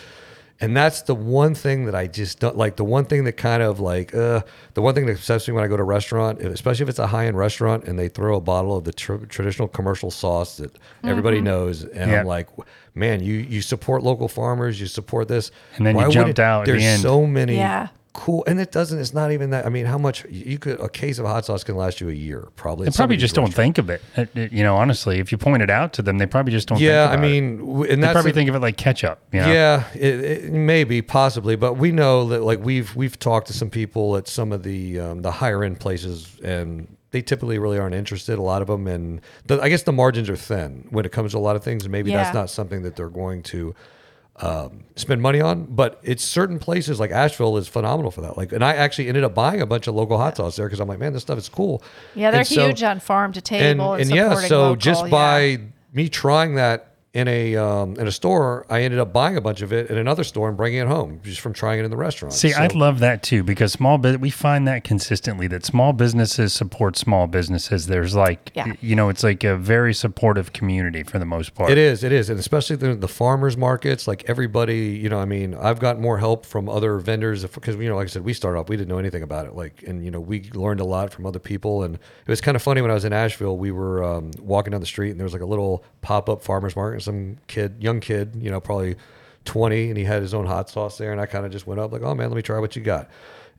And 0.62 0.78
that's 0.78 1.02
the 1.02 1.16
one 1.16 1.56
thing 1.56 1.86
that 1.86 1.96
I 1.96 2.08
just 2.08 2.40
don't 2.40 2.56
like. 2.56 2.78
The 2.78 2.86
one 2.86 3.06
thing 3.06 3.26
that 3.26 3.34
kind 3.34 3.62
of 3.62 3.80
like, 3.82 4.16
uh, 4.16 4.42
the 4.76 4.82
one 4.82 4.96
thing 4.96 5.06
that 5.08 5.14
upsets 5.18 5.48
me 5.48 5.54
when 5.54 5.64
I 5.64 5.68
go 5.68 5.76
to 5.76 5.82
a 5.82 5.86
restaurant, 5.86 6.40
especially 6.42 6.84
if 6.84 6.90
it's 6.90 7.00
a 7.00 7.08
high 7.08 7.26
end 7.26 7.38
restaurant 7.38 7.84
and 7.86 8.00
they 8.00 8.08
throw 8.08 8.38
a 8.38 8.42
bottle 8.42 8.78
of 8.78 8.84
the 8.86 8.94
tr- 8.94 9.26
traditional 9.28 9.68
commercial 9.68 10.10
sauce 10.12 10.58
that 10.58 10.78
everybody 11.04 11.42
knows, 11.42 11.84
and 11.84 12.10
Yeah. 12.12 12.22
I'm 12.22 12.28
like, 12.28 12.48
man, 12.96 13.22
you 13.22 13.34
you 13.36 13.62
support 13.62 14.04
local 14.04 14.28
farmers, 14.30 14.80
you 14.80 14.88
support 14.88 15.28
this, 15.28 15.52
And 15.76 15.86
then 15.86 15.98
you 15.98 16.06
would 16.06 16.12
jumped 16.14 16.40
out 16.40 16.62
at 16.62 16.66
the 16.68 16.80
There's 16.80 17.02
so 17.02 17.26
many, 17.28 17.58
Yeah. 17.58 17.88
Cool, 18.14 18.44
and 18.48 18.60
it 18.60 18.72
doesn't. 18.72 19.00
It's 19.00 19.14
not 19.14 19.32
even 19.32 19.50
that. 19.50 19.66
I 19.66 19.70
mean, 19.70 19.86
how 19.86 19.98
much 19.98 20.26
you 20.30 20.58
could 20.60 20.80
a 20.80 20.88
case 20.88 21.20
of 21.20 21.26
hot 21.26 21.46
sauce 21.46 21.64
can 21.64 21.76
last 21.76 22.00
you 22.00 22.10
a 22.10 22.14
year, 22.14 22.48
probably. 22.56 22.86
They 22.86 22.92
probably 22.96 23.18
just 23.18 23.36
don't 23.36 23.54
think 23.54 23.78
of 23.78 23.90
it. 23.90 24.02
It- 24.16 24.30
it- 24.36 24.52
You 24.54 24.64
know, 24.64 24.76
honestly, 24.76 25.20
if 25.20 25.32
you 25.32 25.38
point 25.38 25.64
it 25.64 25.70
out 25.70 25.94
to 25.94 26.02
them, 26.02 26.18
they 26.20 26.26
probably 26.26 26.52
just 26.52 26.68
don't. 26.68 26.80
Yeah, 26.80 27.08
think 27.08 27.12
I 27.12 27.14
about 27.16 27.26
it. 27.26 27.30
mean, 27.32 27.58
w- 27.58 27.92
and 27.92 28.02
they 28.02 28.08
that's 28.08 28.14
probably 28.14 28.32
a- 28.32 28.34
think 28.36 28.50
of 28.50 28.56
it 28.56 28.60
like 28.60 28.78
ketchup. 28.78 29.20
You 29.32 29.42
know? 29.42 29.52
Yeah, 29.52 29.84
it, 29.96 30.14
it 30.46 30.54
maybe 30.54 31.02
possibly, 31.02 31.56
but 31.56 31.74
we 31.74 31.92
know 31.92 32.28
that 32.30 32.44
like 32.44 32.60
we've 32.64 32.96
we've 32.96 33.18
talked 33.20 33.48
to 33.48 33.54
some 33.54 33.70
people 33.70 34.16
at 34.16 34.28
some 34.28 34.52
of 34.52 34.64
the 34.64 35.00
um, 35.00 35.22
the 35.24 35.32
higher 35.32 35.64
end 35.64 35.80
places, 35.80 36.38
and 36.44 36.96
they 37.12 37.22
typically 37.22 37.58
really 37.60 37.78
aren't 37.80 37.96
interested. 37.96 38.38
A 38.40 38.42
lot 38.42 38.62
of 38.62 38.68
them, 38.68 38.88
and 38.88 39.22
the, 39.48 39.62
I 39.62 39.70
guess 39.70 39.84
the 39.84 39.92
margins 39.92 40.30
are 40.30 40.36
thin 40.36 40.88
when 40.90 41.06
it 41.06 41.12
comes 41.12 41.32
to 41.34 41.38
a 41.38 41.40
lot 41.40 41.56
of 41.56 41.64
things. 41.64 41.84
and 41.84 41.92
Maybe 41.92 42.12
that's 42.12 42.34
not 42.34 42.50
something 42.50 42.82
that 42.84 42.96
they're 42.96 43.10
going 43.10 43.44
to 43.44 43.74
um, 44.38 44.84
spend 44.96 45.22
money 45.22 45.42
on. 45.42 45.66
But 45.66 46.00
it's 46.04 46.24
certain 46.24 46.60
places 46.60 47.00
like 47.00 47.12
Asheville 47.12 47.58
is 47.58 47.68
phenomenal 47.68 48.12
for 48.12 48.22
that. 48.22 48.38
Like, 48.38 48.52
and 48.52 48.64
I 48.64 48.74
actually 48.76 49.08
ended 49.08 49.24
up 49.24 49.34
buying 49.36 49.62
a 49.62 49.66
bunch 49.66 49.88
of 49.88 49.96
local 49.96 50.18
hot 50.18 50.38
sauce 50.38 50.56
there 50.56 50.68
because 50.68 50.80
I'm 50.80 50.88
like, 50.88 51.00
man, 51.00 51.14
this 51.14 51.22
stuff 51.22 51.38
is 51.38 51.50
cool. 51.50 51.84
Yeah, 52.16 52.32
they're 52.32 52.40
And 52.42 52.48
so- 52.48 52.68
huge 52.68 52.84
on 52.84 53.00
farm 53.00 53.32
to 53.34 53.42
table 53.42 53.94
and, 53.94 54.04
and 54.04 54.12
yeah, 54.12 54.36
so 54.36 54.62
local, 54.62 54.76
just 54.78 55.04
yeah. 55.06 55.10
by 55.10 55.60
me 55.94 56.10
trying 56.10 56.56
that 56.56 56.93
in 57.14 57.28
a 57.28 57.56
um, 57.56 57.96
in 57.98 58.08
a 58.08 58.12
store, 58.12 58.66
I 58.72 58.82
ended 58.82 59.00
up 59.00 59.14
buying 59.14 59.38
a 59.38 59.42
bunch 59.42 59.62
of 59.62 59.72
it 59.72 59.92
in 59.92 60.00
another 60.00 60.24
store 60.24 60.48
and 60.48 60.58
bringing 60.58 60.80
it 60.80 60.88
home 60.88 61.20
just 61.24 61.42
from 61.42 61.54
trying 61.54 61.80
it 61.80 61.86
in 61.86 61.92
the 61.92 61.98
restaurant. 61.98 62.34
See, 62.34 62.50
So- 62.50 62.60
I 62.60 62.68
love 62.68 63.00
that 63.00 63.22
too 63.22 63.44
because 63.44 63.72
small 63.72 64.00
business. 64.00 64.20
We 64.20 64.32
find 64.32 64.68
that 64.68 64.84
consistently 64.84 65.46
that 65.48 65.64
small 65.64 65.94
businesses 65.94 66.54
support 66.54 66.98
small 66.98 67.28
businesses. 67.28 67.86
There's 67.86 68.16
like, 68.16 68.52
Yeah. 68.56 68.74
you 68.82 68.96
know, 68.96 69.10
it's 69.10 69.22
like 69.24 69.44
a 69.44 69.56
very 69.56 69.94
supportive 69.94 70.54
community 70.54 71.04
for 71.04 71.20
the 71.20 71.26
most 71.26 71.54
part. 71.54 71.70
It 71.70 71.78
is, 71.78 72.04
it 72.04 72.12
is, 72.12 72.32
and 72.32 72.40
especially 72.40 72.78
the, 72.78 72.96
the 72.96 73.08
farmers 73.08 73.56
markets. 73.58 74.08
Like 74.08 74.24
everybody, 74.28 74.78
you 74.88 75.08
know, 75.08 75.20
I 75.20 75.26
mean, 75.26 75.54
I've 75.54 75.80
got 75.80 76.00
more 76.00 76.18
help 76.18 76.48
from 76.48 76.68
other 76.68 76.98
vendors 76.98 77.46
because 77.46 77.76
you 77.76 77.90
know, 77.90 77.96
like 77.96 78.06
I 78.08 78.10
said, 78.10 78.24
we 78.26 78.34
started 78.34 78.58
off, 78.60 78.70
we 78.70 78.76
didn't 78.76 78.90
know 78.90 78.98
anything 78.98 79.22
about 79.22 79.46
it. 79.46 79.54
Like, 79.56 79.84
and 79.86 80.04
you 80.04 80.10
know, 80.10 80.20
we 80.20 80.50
learned 80.56 80.80
a 80.80 80.86
lot 80.86 81.14
from 81.14 81.28
other 81.28 81.38
people, 81.40 81.84
and 81.84 81.94
it 81.94 82.02
was 82.28 82.42
kind 82.42 82.56
of 82.56 82.64
funny 82.64 82.82
when 82.82 82.90
I 82.90 82.96
was 82.96 83.06
in 83.06 83.14
Asheville. 83.14 83.56
We 83.56 83.70
were 83.70 84.04
um, 84.04 84.32
walking 84.40 84.72
down 84.72 84.80
the 84.80 84.88
street, 84.88 85.12
and 85.12 85.20
there 85.20 85.26
was 85.26 85.34
like 85.34 85.44
a 85.44 85.46
little 85.46 85.84
pop 86.02 86.28
up 86.28 86.42
farmers 86.42 86.76
market. 86.76 87.03
Some 87.04 87.38
kid, 87.48 87.76
young 87.80 88.00
kid, 88.00 88.36
you 88.40 88.50
know, 88.52 88.60
probably 88.60 88.96
twenty, 89.46 89.90
and 89.90 89.98
he 89.98 90.04
had 90.06 90.22
his 90.22 90.34
own 90.34 90.46
hot 90.46 90.70
sauce 90.70 90.98
there, 90.98 91.12
and 91.12 91.20
I 91.22 91.26
kind 91.26 91.46
of 91.46 91.52
just 91.52 91.68
went 91.68 91.80
up 91.80 91.92
like, 91.92 92.02
"Oh 92.02 92.16
man, 92.16 92.30
let 92.30 92.36
me 92.36 92.42
try 92.42 92.60
what 92.60 92.76
you 92.76 92.82
got." 92.82 93.10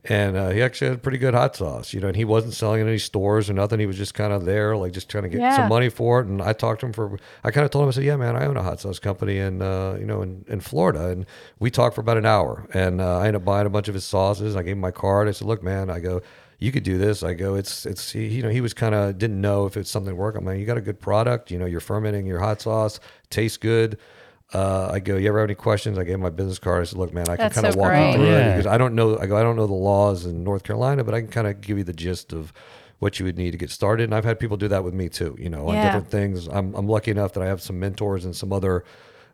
And 0.07 0.37
uh, 0.37 0.49
he 0.49 0.61
actually 0.61 0.91
had 0.91 1.01
pretty 1.01 1.17
good 1.17 1.33
hot 1.33 1.55
sauce, 1.55 1.91
you 1.91 1.99
know, 1.99 2.07
and 2.07 2.15
he 2.15 2.25
wasn't 2.25 2.53
selling 2.53 2.79
in 2.81 2.87
any 2.87 2.99
stores 2.99 3.49
or 3.49 3.53
nothing. 3.53 3.79
He 3.79 3.87
was 3.87 3.97
just 3.97 4.13
kind 4.13 4.31
of 4.33 4.45
there, 4.45 4.77
like 4.77 4.91
just 4.91 5.09
trying 5.09 5.23
to 5.23 5.29
get 5.29 5.41
Yeah. 5.41 5.55
some 5.55 5.67
money 5.67 5.89
for 5.89 6.19
it. 6.19 6.27
And 6.27 6.43
I 6.43 6.53
talked 6.53 6.81
to 6.81 6.85
him 6.85 6.93
for, 6.93 7.17
I 7.43 7.49
kind 7.49 7.65
of 7.65 7.71
told 7.71 7.85
him, 7.85 7.87
I 7.87 7.91
said, 7.91 8.03
yeah, 8.03 8.15
man, 8.15 8.35
I 8.35 8.45
own 8.45 8.55
a 8.55 8.61
hot 8.61 8.79
sauce 8.79 8.99
company 8.99 9.39
in, 9.39 9.63
uh, 9.63 9.97
you 9.99 10.05
know, 10.05 10.21
in, 10.21 10.45
in 10.47 10.59
Florida. 10.59 11.07
And 11.09 11.25
we 11.57 11.71
talked 11.71 11.95
for 11.95 12.01
about 12.01 12.17
an 12.17 12.25
hour. 12.27 12.67
And 12.71 13.01
uh, 13.01 13.17
I 13.17 13.21
ended 13.21 13.37
up 13.37 13.45
buying 13.45 13.65
a 13.65 13.69
bunch 13.71 13.87
of 13.87 13.95
his 13.95 14.05
sauces. 14.05 14.55
I 14.55 14.61
gave 14.61 14.73
him 14.73 14.79
my 14.79 14.91
card. 14.91 15.27
I 15.27 15.31
said, 15.31 15.47
look, 15.47 15.63
man, 15.63 15.89
I 15.89 15.99
go, 15.99 16.21
you 16.59 16.71
could 16.71 16.83
do 16.83 16.97
this. 16.97 17.23
I 17.23 17.33
go, 17.33 17.55
it's, 17.55 17.85
it's, 17.85 18.11
he, 18.11 18.27
you 18.27 18.43
know, 18.43 18.49
he 18.49 18.61
was 18.61 18.73
kind 18.73 18.95
of, 18.95 19.17
didn't 19.17 19.41
know 19.41 19.65
if 19.65 19.75
it's 19.77 19.89
something 19.89 20.11
to 20.11 20.15
work. 20.15 20.35
I'm 20.35 20.45
like, 20.45 20.57
you 20.59 20.65
got 20.65 20.77
a 20.77 20.81
good 20.81 20.99
product. 20.99 21.51
You 21.51 21.59
know, 21.59 21.65
you're 21.65 21.79
fermenting 21.79 22.25
your 22.25 22.39
hot 22.39 22.61
sauce, 22.61 22.99
tastes 23.29 23.57
good. 23.57 23.97
Uh, 24.53 24.89
I 24.93 24.99
go, 24.99 25.17
you 25.17 25.27
ever 25.27 25.39
have 25.39 25.47
any 25.49 25.55
questions? 25.55 25.97
I 25.97 26.03
gave 26.03 26.15
him 26.15 26.21
my 26.21 26.29
business 26.29 26.59
card. 26.59 26.81
I 26.81 26.85
said, 26.85 26.99
look, 26.99 27.13
man, 27.13 27.23
I 27.27 27.35
can 27.35 27.37
That's 27.37 27.55
kind 27.55 27.67
of 27.67 27.73
so 27.73 27.79
walk 27.79 27.89
great. 27.89 28.11
you 28.11 28.17
through 28.17 28.25
Yeah. 28.29 28.47
it 28.53 28.57
because 28.57 28.67
I 28.67 28.77
don't 28.77 28.93
know. 28.95 29.17
I 29.17 29.25
go, 29.25 29.35
I 29.35 29.41
don't 29.43 29.55
know 29.55 29.67
the 29.67 29.73
laws 29.73 30.25
in 30.25 30.43
North 30.43 30.63
Carolina, 30.63 31.03
but 31.03 31.13
I 31.13 31.19
can 31.21 31.29
kind 31.29 31.47
of 31.47 31.61
give 31.61 31.77
you 31.77 31.83
the 31.83 31.93
gist 31.93 32.31
of 32.31 32.53
what 32.99 33.19
you 33.19 33.25
would 33.25 33.37
need 33.37 33.51
to 33.51 33.57
get 33.57 33.69
started. 33.71 34.03
And 34.05 34.15
I've 34.15 34.23
had 34.23 34.39
people 34.39 34.55
do 34.55 34.67
that 34.69 34.83
with 34.83 34.93
me 34.93 35.09
too. 35.09 35.35
You 35.39 35.49
know, 35.49 35.67
on 35.67 35.75
different 35.75 36.09
things. 36.09 36.47
I'm 36.47 36.73
I'm 36.75 36.87
lucky 36.87 37.11
enough 37.11 37.33
that 37.33 37.43
I 37.43 37.47
have 37.47 37.61
some 37.61 37.79
mentors 37.79 38.23
and 38.23 38.35
some 38.35 38.53
other 38.53 38.85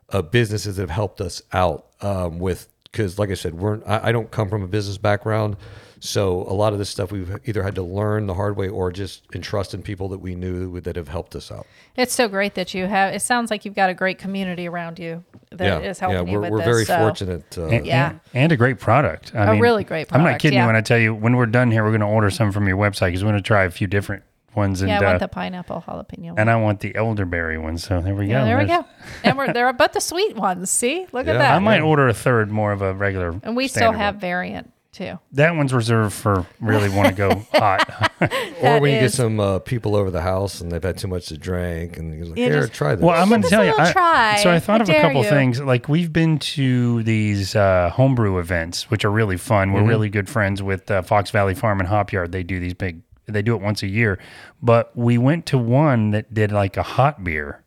uh, 0.08 0.22
businesses 0.22 0.76
that 0.76 0.82
have 0.82 0.90
helped 0.90 1.20
us 1.20 1.42
out 1.52 1.86
um, 2.00 2.38
with 2.38 2.68
because, 2.84 3.18
like 3.18 3.30
I 3.30 3.34
said, 3.34 3.54
we're 3.54 3.80
I, 3.86 4.08
I 4.08 4.12
don't 4.12 4.30
come 4.30 4.48
from 4.48 4.62
a 4.62 4.66
business 4.66 4.98
background. 4.98 5.56
So 6.04 6.42
a 6.48 6.52
lot 6.52 6.72
of 6.72 6.80
this 6.80 6.90
stuff 6.90 7.12
we've 7.12 7.38
either 7.44 7.62
had 7.62 7.76
to 7.76 7.82
learn 7.82 8.26
the 8.26 8.34
hard 8.34 8.56
way 8.56 8.68
or 8.68 8.90
just 8.90 9.22
entrust 9.36 9.72
in 9.72 9.82
people 9.82 10.08
that 10.08 10.18
we 10.18 10.34
knew 10.34 10.80
that 10.80 10.96
have 10.96 11.06
helped 11.06 11.36
us 11.36 11.52
out. 11.52 11.64
It's 11.96 12.12
so 12.12 12.26
great 12.26 12.54
that 12.56 12.74
you 12.74 12.86
have. 12.86 13.14
It 13.14 13.22
sounds 13.22 13.52
like 13.52 13.64
you've 13.64 13.76
got 13.76 13.88
a 13.88 13.94
great 13.94 14.18
community 14.18 14.66
around 14.66 14.98
you 14.98 15.22
that 15.52 15.84
is 15.84 16.00
helping 16.00 16.26
yeah, 16.26 16.32
you 16.32 16.38
we're, 16.38 16.40
with 16.40 16.50
we're 16.50 16.58
this. 16.58 16.66
very 16.66 16.84
so. 16.86 16.98
fortunate. 16.98 17.56
Uh, 17.56 17.66
And, 17.66 17.86
Yeah. 17.86 18.08
and, 18.10 18.20
and 18.34 18.52
a 18.52 18.56
great 18.56 18.80
product. 18.80 19.32
I 19.32 19.44
A 19.44 19.52
mean, 19.52 19.60
really 19.60 19.84
great 19.84 20.08
product. 20.08 20.26
I'm 20.26 20.32
not 20.32 20.40
kidding 20.40 20.56
yeah. 20.56 20.64
you 20.64 20.66
when 20.66 20.74
I 20.74 20.80
tell 20.80 20.98
you 20.98 21.14
when 21.14 21.36
we're 21.36 21.46
done 21.46 21.70
here, 21.70 21.84
we're 21.84 21.90
going 21.90 22.00
to 22.00 22.06
order 22.08 22.30
some 22.30 22.50
from 22.50 22.66
your 22.66 22.78
website 22.78 23.08
because 23.08 23.22
we're 23.22 23.30
going 23.30 23.42
to 23.42 23.46
try 23.46 23.62
a 23.62 23.70
few 23.70 23.86
different 23.86 24.24
ones. 24.56 24.80
And, 24.82 24.88
Yeah, 24.90 24.96
I 25.02 25.04
uh, 25.04 25.08
want 25.10 25.20
the 25.20 25.28
pineapple 25.28 25.84
jalapeno. 25.86 26.30
one. 26.30 26.38
and 26.40 26.50
I 26.50 26.56
want 26.56 26.80
the 26.80 26.96
elderberry 26.96 27.58
one. 27.58 27.78
So 27.78 28.00
there 28.00 28.16
we 28.16 28.26
yeah, 28.26 28.40
go. 28.40 28.44
there 28.46 28.58
we 28.58 28.64
go. 28.66 28.84
And 29.22 29.38
we're 29.38 29.52
there, 29.52 29.66
are 29.68 29.72
but 29.72 29.92
the 29.92 30.00
sweet 30.00 30.34
ones. 30.34 30.68
See, 30.68 31.06
look 31.12 31.26
Yeah. 31.26 31.34
at 31.34 31.38
that. 31.38 31.54
I 31.54 31.58
might 31.60 31.80
order 31.80 32.08
a 32.08 32.12
third, 32.14 32.50
more 32.50 32.72
of 32.72 32.82
a 32.82 32.92
regular. 32.92 33.38
and 33.44 33.54
we 33.54 33.68
still 33.68 33.92
have 33.92 34.16
one. 34.16 34.20
variant 34.20 34.71
too. 34.92 35.18
that 35.32 35.56
one's 35.56 35.72
reserved 35.72 36.12
for 36.12 36.46
really 36.60 36.88
want 36.88 37.08
to 37.08 37.14
go 37.14 37.30
hot. 37.58 37.88
or 38.20 38.28
That 38.60 38.80
when 38.82 38.90
you 38.92 38.96
get 38.98 39.04
is- 39.04 39.14
some 39.14 39.40
uh, 39.40 39.58
people 39.60 39.96
over 39.96 40.10
the 40.10 40.20
house 40.20 40.60
and 40.60 40.70
they've 40.70 40.82
had 40.82 40.98
too 40.98 41.08
much 41.08 41.26
to 41.26 41.38
drink, 41.38 41.96
and 41.96 42.14
you're 42.16 42.26
like, 42.26 42.38
Yeah, 42.38 42.44
here, 42.46 42.60
just- 42.60 42.74
try 42.74 42.94
this. 42.94 43.02
Well, 43.04 43.20
I'm 43.20 43.28
going 43.28 43.40
Give 43.40 43.50
to 43.50 43.56
us 43.56 43.58
tell 43.58 43.62
a 43.62 43.64
you. 43.64 43.70
little 43.72 43.86
I, 43.86 43.92
try. 43.92 44.36
So 44.42 44.50
I 44.52 44.58
thought 44.60 44.80
I 44.80 44.84
of 44.84 44.88
a 44.88 44.92
dare 44.92 45.02
couple 45.02 45.24
you. 45.24 45.28
things. 45.30 45.60
Like 45.60 45.88
we've 45.88 46.12
been 46.12 46.38
to 46.38 47.02
these 47.02 47.56
uh, 47.56 47.90
homebrew 47.90 48.38
events, 48.38 48.90
which 48.90 49.04
are 49.04 49.10
really 49.10 49.36
fun. 49.36 49.68
Mm-hmm. 49.68 49.76
We're 49.82 49.88
really 49.88 50.08
good 50.10 50.28
friends 50.28 50.62
with 50.62 50.90
uh, 50.90 51.02
Fox 51.02 51.30
Valley 51.30 51.54
Farm 51.54 51.80
and 51.80 51.88
Hop 51.88 52.12
Yard. 52.12 52.32
They 52.32 52.42
do 52.42 52.60
these 52.60 52.74
big. 52.74 53.02
They 53.26 53.40
do 53.42 53.54
it 53.54 53.62
once 53.62 53.82
a 53.82 53.88
year. 53.88 54.18
But 54.60 54.94
we 54.96 55.16
went 55.16 55.46
to 55.46 55.58
one 55.58 56.10
that 56.10 56.34
did 56.34 56.52
like 56.52 56.76
a 56.76 56.82
hot 56.82 57.24
beer, 57.24 57.62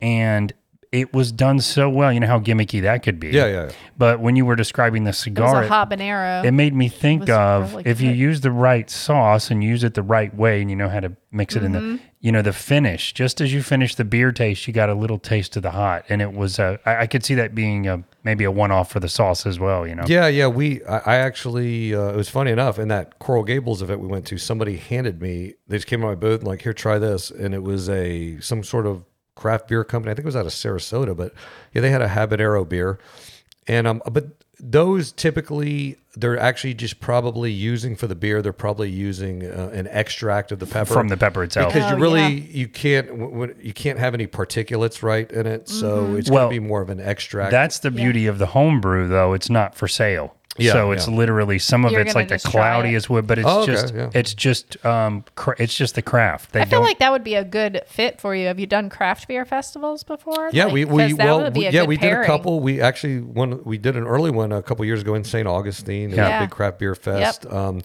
and 0.00 0.52
it 1.00 1.12
was 1.12 1.32
done 1.32 1.60
so 1.60 1.88
well. 1.88 2.12
You 2.12 2.20
know 2.20 2.26
how 2.26 2.40
gimmicky 2.40 2.82
that 2.82 3.02
could 3.02 3.18
be. 3.20 3.28
yeah, 3.28 3.46
yeah, 3.46 3.52
yeah. 3.66 3.70
But 3.98 4.20
when 4.20 4.36
you 4.36 4.44
were 4.44 4.56
describing 4.56 5.04
the 5.04 5.08
It 5.08 5.10
was 5.10 5.18
cigar, 5.18 5.62
a 5.64 5.68
habanero. 5.68 6.44
it 6.44 6.52
made 6.52 6.74
me 6.74 6.88
think 6.88 7.28
of 7.30 7.72
really 7.72 7.84
if 7.90 8.00
you 8.00 8.10
use 8.10 8.40
the 8.42 8.50
right 8.50 8.88
sauce 8.90 9.50
and 9.50 9.62
use 9.64 9.84
it 9.84 9.94
the 9.94 10.02
right 10.02 10.34
way 10.34 10.60
and 10.60 10.70
you 10.70 10.76
know 10.76 10.88
how 10.88 11.00
to 11.00 11.12
mix 11.30 11.54
it 11.56 11.62
in 11.62 11.72
Mm-hmm. 11.72 11.96
the 11.96 12.00
you 12.20 12.32
know 12.32 12.42
the 12.42 12.52
finish 12.52 13.12
just 13.12 13.40
as 13.40 13.52
you 13.52 13.62
finish 13.62 13.94
the 13.94 14.04
beer 14.04 14.32
taste 14.32 14.66
you 14.66 14.72
got 14.72 14.88
a 14.88 14.94
little 14.94 15.18
taste 15.18 15.54
of 15.56 15.62
the 15.62 15.70
hot 15.70 16.04
and 16.08 16.20
it 16.22 16.32
was 16.32 16.58
uh, 16.58 16.76
I, 16.84 17.02
I 17.02 17.06
could 17.06 17.24
see 17.24 17.34
that 17.36 17.54
being 17.54 17.86
a 17.86 18.02
maybe 18.24 18.42
a 18.44 18.50
one-off 18.50 18.90
for 18.90 19.00
the 19.00 19.08
sauce 19.08 19.46
as 19.46 19.60
well 19.60 19.86
you 19.86 19.94
know 19.94 20.04
Yeah, 20.08 20.26
yeah. 20.26 20.48
We, 20.48 20.82
I, 20.84 20.98
I 20.98 21.16
actually, 21.16 21.94
uh, 21.94 22.08
it 22.08 22.16
was 22.16 22.28
funny 22.28 22.50
enough 22.50 22.78
in 22.78 22.88
that 22.88 23.18
Coral 23.20 23.44
Gables 23.44 23.80
event 23.82 24.00
we 24.00 24.08
went 24.08 24.26
to. 24.28 24.38
Somebody 24.38 24.76
handed 24.76 25.20
me. 25.22 25.54
They 25.68 25.76
just 25.76 25.86
came 25.86 26.00
to 26.00 26.06
my 26.06 26.14
booth 26.16 26.40
and 26.40 26.48
like, 26.48 26.62
here, 26.62 26.72
try 26.72 26.98
this, 26.98 27.30
and 27.30 27.54
it 27.54 27.62
was 27.62 27.88
a 27.88 28.40
some 28.40 28.64
sort 28.64 28.86
of 28.86 29.04
craft 29.36 29.68
beer 29.68 29.84
company. 29.84 30.10
I 30.10 30.14
think 30.14 30.24
it 30.24 30.26
was 30.26 30.34
out 30.36 30.46
of 30.46 30.52
Sarasota, 30.52 31.16
but 31.16 31.32
yeah, 31.72 31.80
they 31.82 31.90
had 31.90 32.02
a 32.02 32.08
habanero 32.08 32.68
beer, 32.68 32.98
and 33.68 33.86
um, 33.86 34.02
but 34.10 34.26
those 34.58 35.12
typically 35.12 35.98
they're 36.16 36.38
actually 36.38 36.72
just 36.72 36.98
probably 36.98 37.52
using 37.52 37.94
for 37.94 38.06
the 38.06 38.14
beer. 38.14 38.40
They're 38.40 38.54
probably 38.54 38.88
using 38.90 39.44
uh, 39.44 39.70
an 39.74 39.86
extract 39.90 40.50
of 40.50 40.58
the 40.60 40.66
pepper 40.66 40.94
from 40.94 41.08
the 41.08 41.16
pepper 41.18 41.42
itself 41.44 41.74
because 41.74 41.92
Oh, 41.92 41.94
you 41.96 42.02
really 42.02 42.22
yeah. 42.22 42.56
you 42.60 42.68
can't 42.68 43.08
w- 43.08 43.30
w- 43.30 43.54
you 43.60 43.74
can't 43.74 43.98
have 43.98 44.14
any 44.14 44.26
particulates 44.26 45.02
right 45.02 45.30
in 45.30 45.46
it, 45.46 45.68
so 45.68 45.98
Mm-hmm. 46.04 46.16
it's 46.16 46.30
Well, 46.30 46.44
gonna 46.46 46.50
be 46.58 46.66
more 46.66 46.80
of 46.80 46.88
an 46.88 47.00
extract. 47.00 47.50
that's 47.50 47.80
the 47.80 47.90
beauty 47.90 48.26
of 48.26 48.38
the 48.38 48.46
homebrew 48.46 49.08
though 49.08 49.34
it's 49.34 49.50
not 49.50 49.74
for 49.74 49.86
sale 49.86 50.34
Yeah, 50.58 50.72
so 50.72 50.90
it's 50.92 51.06
yeah. 51.08 51.14
literally 51.14 51.58
some 51.58 51.84
of 51.84 51.92
You're 51.92 52.00
it's 52.02 52.14
like 52.14 52.28
the 52.28 52.34
just 52.36 52.46
it. 52.46 52.50
cloudiest 52.50 53.10
wood 53.10 53.26
but 53.26 53.38
it's 53.38 53.48
Oh, 53.48 53.62
okay, 53.62 53.72
just 53.72 53.94
yeah. 53.94 54.10
it's 54.14 54.34
just 54.34 54.84
um 54.86 55.24
cra- 55.34 55.56
it's 55.58 55.74
just 55.76 55.94
the 55.94 56.02
craft 56.02 56.52
they 56.52 56.60
I 56.62 56.64
feel 56.64 56.80
like 56.80 56.98
that 57.00 57.12
would 57.12 57.24
be 57.24 57.34
a 57.34 57.44
good 57.44 57.82
fit 57.86 58.20
for 58.20 58.34
you. 58.34 58.46
Have 58.46 58.58
you 58.58 58.66
done 58.66 58.88
craft 58.88 59.28
beer 59.28 59.44
festivals 59.44 60.02
before? 60.04 60.50
Yeah, 60.52 60.64
Like, 60.64 60.74
we 60.74 60.84
we 60.84 61.08
'cause 61.08 61.16
that 61.18 61.24
well 61.26 61.42
would 61.42 61.52
be 61.52 61.60
we, 61.60 61.66
a 61.66 61.70
yeah 61.70 61.80
good 61.80 61.88
we 61.88 61.96
did 61.96 62.12
a 62.12 62.24
couple. 62.24 62.60
We 62.60 62.80
actually 62.80 63.20
one 63.20 63.62
we 63.64 63.78
did 63.78 63.96
an 63.96 64.06
early 64.06 64.30
one 64.30 64.52
a 64.52 64.62
couple 64.62 64.84
years 64.84 65.02
ago 65.02 65.14
in 65.14 65.24
St. 65.24 65.46
Augustine. 65.46 66.10
It 66.10 66.16
Yeah. 66.16 66.38
a 66.38 66.42
big 66.44 66.50
craft 66.50 66.78
beer 66.78 66.94
fest. 66.94 67.46
Um, 67.52 67.82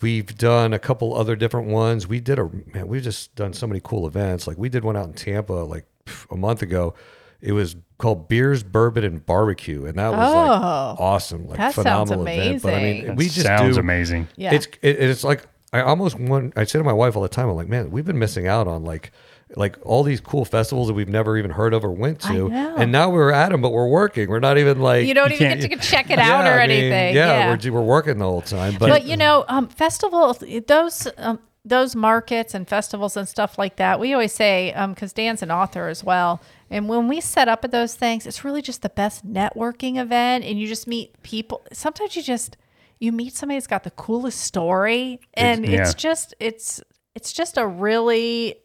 we've 0.00 0.36
done 0.36 0.72
a 0.72 0.78
couple 0.78 1.14
other 1.14 1.36
different 1.36 1.68
ones. 1.68 2.08
We 2.08 2.20
did 2.20 2.38
a 2.38 2.50
man. 2.74 2.88
We've 2.88 3.02
just 3.02 3.34
done 3.36 3.52
so 3.52 3.66
many 3.66 3.80
cool 3.82 4.06
events. 4.06 4.46
Like 4.46 4.58
we 4.58 4.68
did 4.68 4.84
one 4.84 4.96
out 4.96 5.06
in 5.06 5.12
Tampa 5.14 5.52
like 5.52 5.86
a 6.30 6.36
month 6.36 6.62
ago. 6.62 6.94
It 7.42 7.52
was 7.52 7.76
called 7.98 8.28
Beers, 8.28 8.62
Bourbon, 8.62 9.04
and 9.04 9.24
Barbecue, 9.26 9.84
and 9.84 9.98
that 9.98 10.10
was 10.12 10.18
Oh. 10.34 10.38
like 10.38 11.00
awesome, 11.00 11.46
like 11.48 11.58
That 11.58 11.74
sounds 11.74 12.10
phenomenal 12.10 12.26
event. 12.26 12.62
But 12.62 12.74
I 12.74 12.76
mean, 12.82 12.96
amazing. 13.00 13.16
we 13.16 13.26
It 13.26 13.30
just 13.32 13.46
sounds 13.46 13.74
do, 13.76 13.80
amazing 13.80 14.28
Yeah. 14.36 14.54
It's 14.54 14.66
it, 14.80 15.00
it's 15.00 15.24
like 15.24 15.44
I 15.72 15.80
almost 15.82 16.18
want. 16.18 16.52
I 16.56 16.64
say 16.64 16.78
to 16.78 16.84
my 16.84 16.92
wife 16.92 17.16
all 17.16 17.22
the 17.22 17.28
time, 17.28 17.48
I'm 17.48 17.56
like, 17.56 17.68
man, 17.68 17.90
we've 17.90 18.04
been 18.04 18.18
missing 18.18 18.46
out 18.46 18.66
on 18.68 18.84
like 18.84 19.10
like 19.56 19.76
all 19.82 20.02
these 20.02 20.20
cool 20.20 20.44
festivals 20.46 20.88
that 20.88 20.94
we've 20.94 21.08
never 21.08 21.36
even 21.36 21.50
heard 21.50 21.74
of 21.74 21.84
or 21.84 21.90
went 21.90 22.20
to, 22.20 22.48
know. 22.48 22.74
and 22.76 22.90
now 22.90 23.10
we're 23.10 23.30
at 23.32 23.50
them, 23.50 23.60
but 23.60 23.70
we're 23.70 23.88
working. 23.88 24.28
We're 24.30 24.40
not 24.40 24.56
even 24.58 24.80
like 24.80 25.06
you 25.06 25.12
don't 25.14 25.30
You 25.30 25.36
even 25.36 25.58
can't- 25.58 25.70
get 25.70 25.82
to 25.82 25.88
check 25.88 26.10
it 26.10 26.18
out 26.18 26.44
Yeah, 26.44 26.56
or 26.56 26.60
I 26.60 26.66
mean, 26.66 26.84
anything. 26.84 27.16
yeah, 27.16 27.48
we're 27.62 27.72
we're 27.72 27.82
working 27.82 28.18
the 28.18 28.24
whole 28.24 28.40
time. 28.42 28.76
But, 28.78 28.88
but 28.88 29.04
you 29.04 29.16
know, 29.16 29.44
um, 29.48 29.68
festivals, 29.68 30.42
those 30.66 31.08
um, 31.18 31.38
those 31.64 31.94
markets 31.94 32.54
and 32.54 32.66
festivals 32.68 33.16
and 33.16 33.28
stuff 33.28 33.56
like 33.58 33.76
that. 33.76 34.00
We 34.00 34.12
always 34.14 34.32
say 34.32 34.74
because 34.88 35.12
Dan's 35.12 35.42
an 35.42 35.50
author 35.50 35.88
as 35.88 36.02
well, 36.02 36.40
and 36.72 36.88
when 36.88 37.06
we 37.06 37.20
set 37.20 37.48
up 37.48 37.64
at 37.64 37.70
those 37.70 37.94
things, 37.94 38.26
it's 38.26 38.44
really 38.44 38.62
just 38.62 38.80
the 38.80 38.88
best 38.88 39.26
networking 39.26 39.98
event, 39.98 40.42
and 40.44 40.58
you 40.58 40.66
just 40.66 40.86
meet 40.86 41.22
people. 41.22 41.62
Sometimes 41.72 42.16
you 42.16 42.22
just 42.22 42.56
you 42.98 43.12
meet 43.12 43.34
somebody 43.34 43.56
that's 43.58 43.66
got 43.66 43.84
the 43.84 43.90
coolest 43.90 44.40
story, 44.40 45.20
and 45.34 45.66
yeah. 45.66 45.82
it's 45.82 45.94
just 45.94 46.34
it's 46.40 46.82
it's 47.14 47.32
just 47.32 47.58
a 47.58 47.66
really 47.66 48.56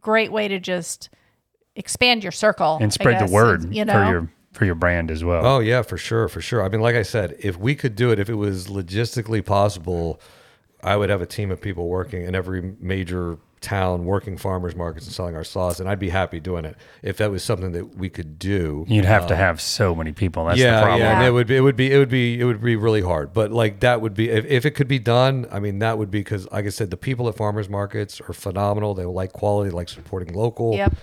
great 0.00 0.32
way 0.32 0.48
to 0.48 0.58
just 0.58 1.10
expand 1.76 2.22
your 2.22 2.32
circle 2.32 2.78
and 2.80 2.92
spread 2.92 3.18
guess, 3.18 3.28
the 3.28 3.34
word 3.34 3.74
you 3.74 3.84
know. 3.84 3.92
for 3.92 4.10
your 4.10 4.32
for 4.52 4.64
your 4.64 4.74
brand 4.74 5.10
as 5.10 5.22
well 5.22 5.46
Oh 5.46 5.58
yeah, 5.60 5.82
for 5.82 5.96
sure, 5.96 6.28
for 6.28 6.40
sure. 6.40 6.64
I 6.64 6.68
mean, 6.68 6.80
like 6.80 6.96
I 6.96 7.02
said, 7.02 7.36
if 7.38 7.56
we 7.58 7.74
could 7.74 7.94
do 7.94 8.10
it, 8.10 8.18
if 8.18 8.28
it 8.28 8.34
was 8.34 8.66
logistically 8.68 9.44
possible, 9.44 10.20
I 10.82 10.96
would 10.96 11.10
have 11.10 11.20
a 11.20 11.26
team 11.26 11.50
of 11.50 11.60
people 11.60 11.88
working 11.88 12.24
in 12.24 12.34
every 12.34 12.74
major 12.80 13.38
town, 13.60 14.04
working 14.04 14.36
farmers 14.36 14.74
markets 14.74 15.06
and 15.06 15.14
selling 15.14 15.36
our 15.36 15.44
sauce, 15.44 15.80
and 15.80 15.88
I'd 15.88 15.98
be 15.98 16.08
happy 16.08 16.40
doing 16.40 16.64
it 16.64 16.76
if 17.02 17.18
that 17.18 17.30
was 17.30 17.44
something 17.44 17.72
that 17.72 17.96
we 17.96 18.08
could 18.08 18.38
do. 18.38 18.84
You'd 18.88 19.04
have 19.04 19.26
to 19.26 19.36
have 19.36 19.60
so 19.60 19.94
many 19.94 20.12
people. 20.12 20.46
That's 20.46 20.58
the 20.58 20.64
yeah, 20.64 20.82
problem. 20.82 21.00
yeah, 21.00 21.18
and 21.18 21.26
it 21.26 21.30
would 21.30 21.46
be, 21.46 21.56
it 21.56 21.60
would 21.60 21.76
be, 21.76 21.92
it 21.92 21.98
would 21.98 22.08
be, 22.08 22.40
it 22.40 22.44
would 22.44 22.62
be 22.62 22.76
really 22.76 23.02
hard. 23.02 23.32
But 23.32 23.50
like 23.52 23.80
that 23.80 24.00
would 24.00 24.14
be, 24.14 24.30
if, 24.30 24.44
if 24.46 24.64
it 24.64 24.70
could 24.72 24.88
be 24.88 24.98
done, 24.98 25.46
I 25.52 25.60
mean, 25.60 25.78
that 25.80 25.98
would 25.98 26.10
be 26.10 26.20
because, 26.20 26.50
like 26.50 26.64
I 26.64 26.70
said, 26.70 26.90
the 26.90 26.96
people 26.96 27.28
at 27.28 27.36
farmers 27.36 27.68
markets 27.68 28.20
are 28.20 28.32
phenomenal. 28.32 28.94
They 28.94 29.04
like 29.04 29.32
quality, 29.32 29.70
like 29.70 29.88
supporting 29.88 30.34
local. 30.34 30.74
Yep. 30.74 30.94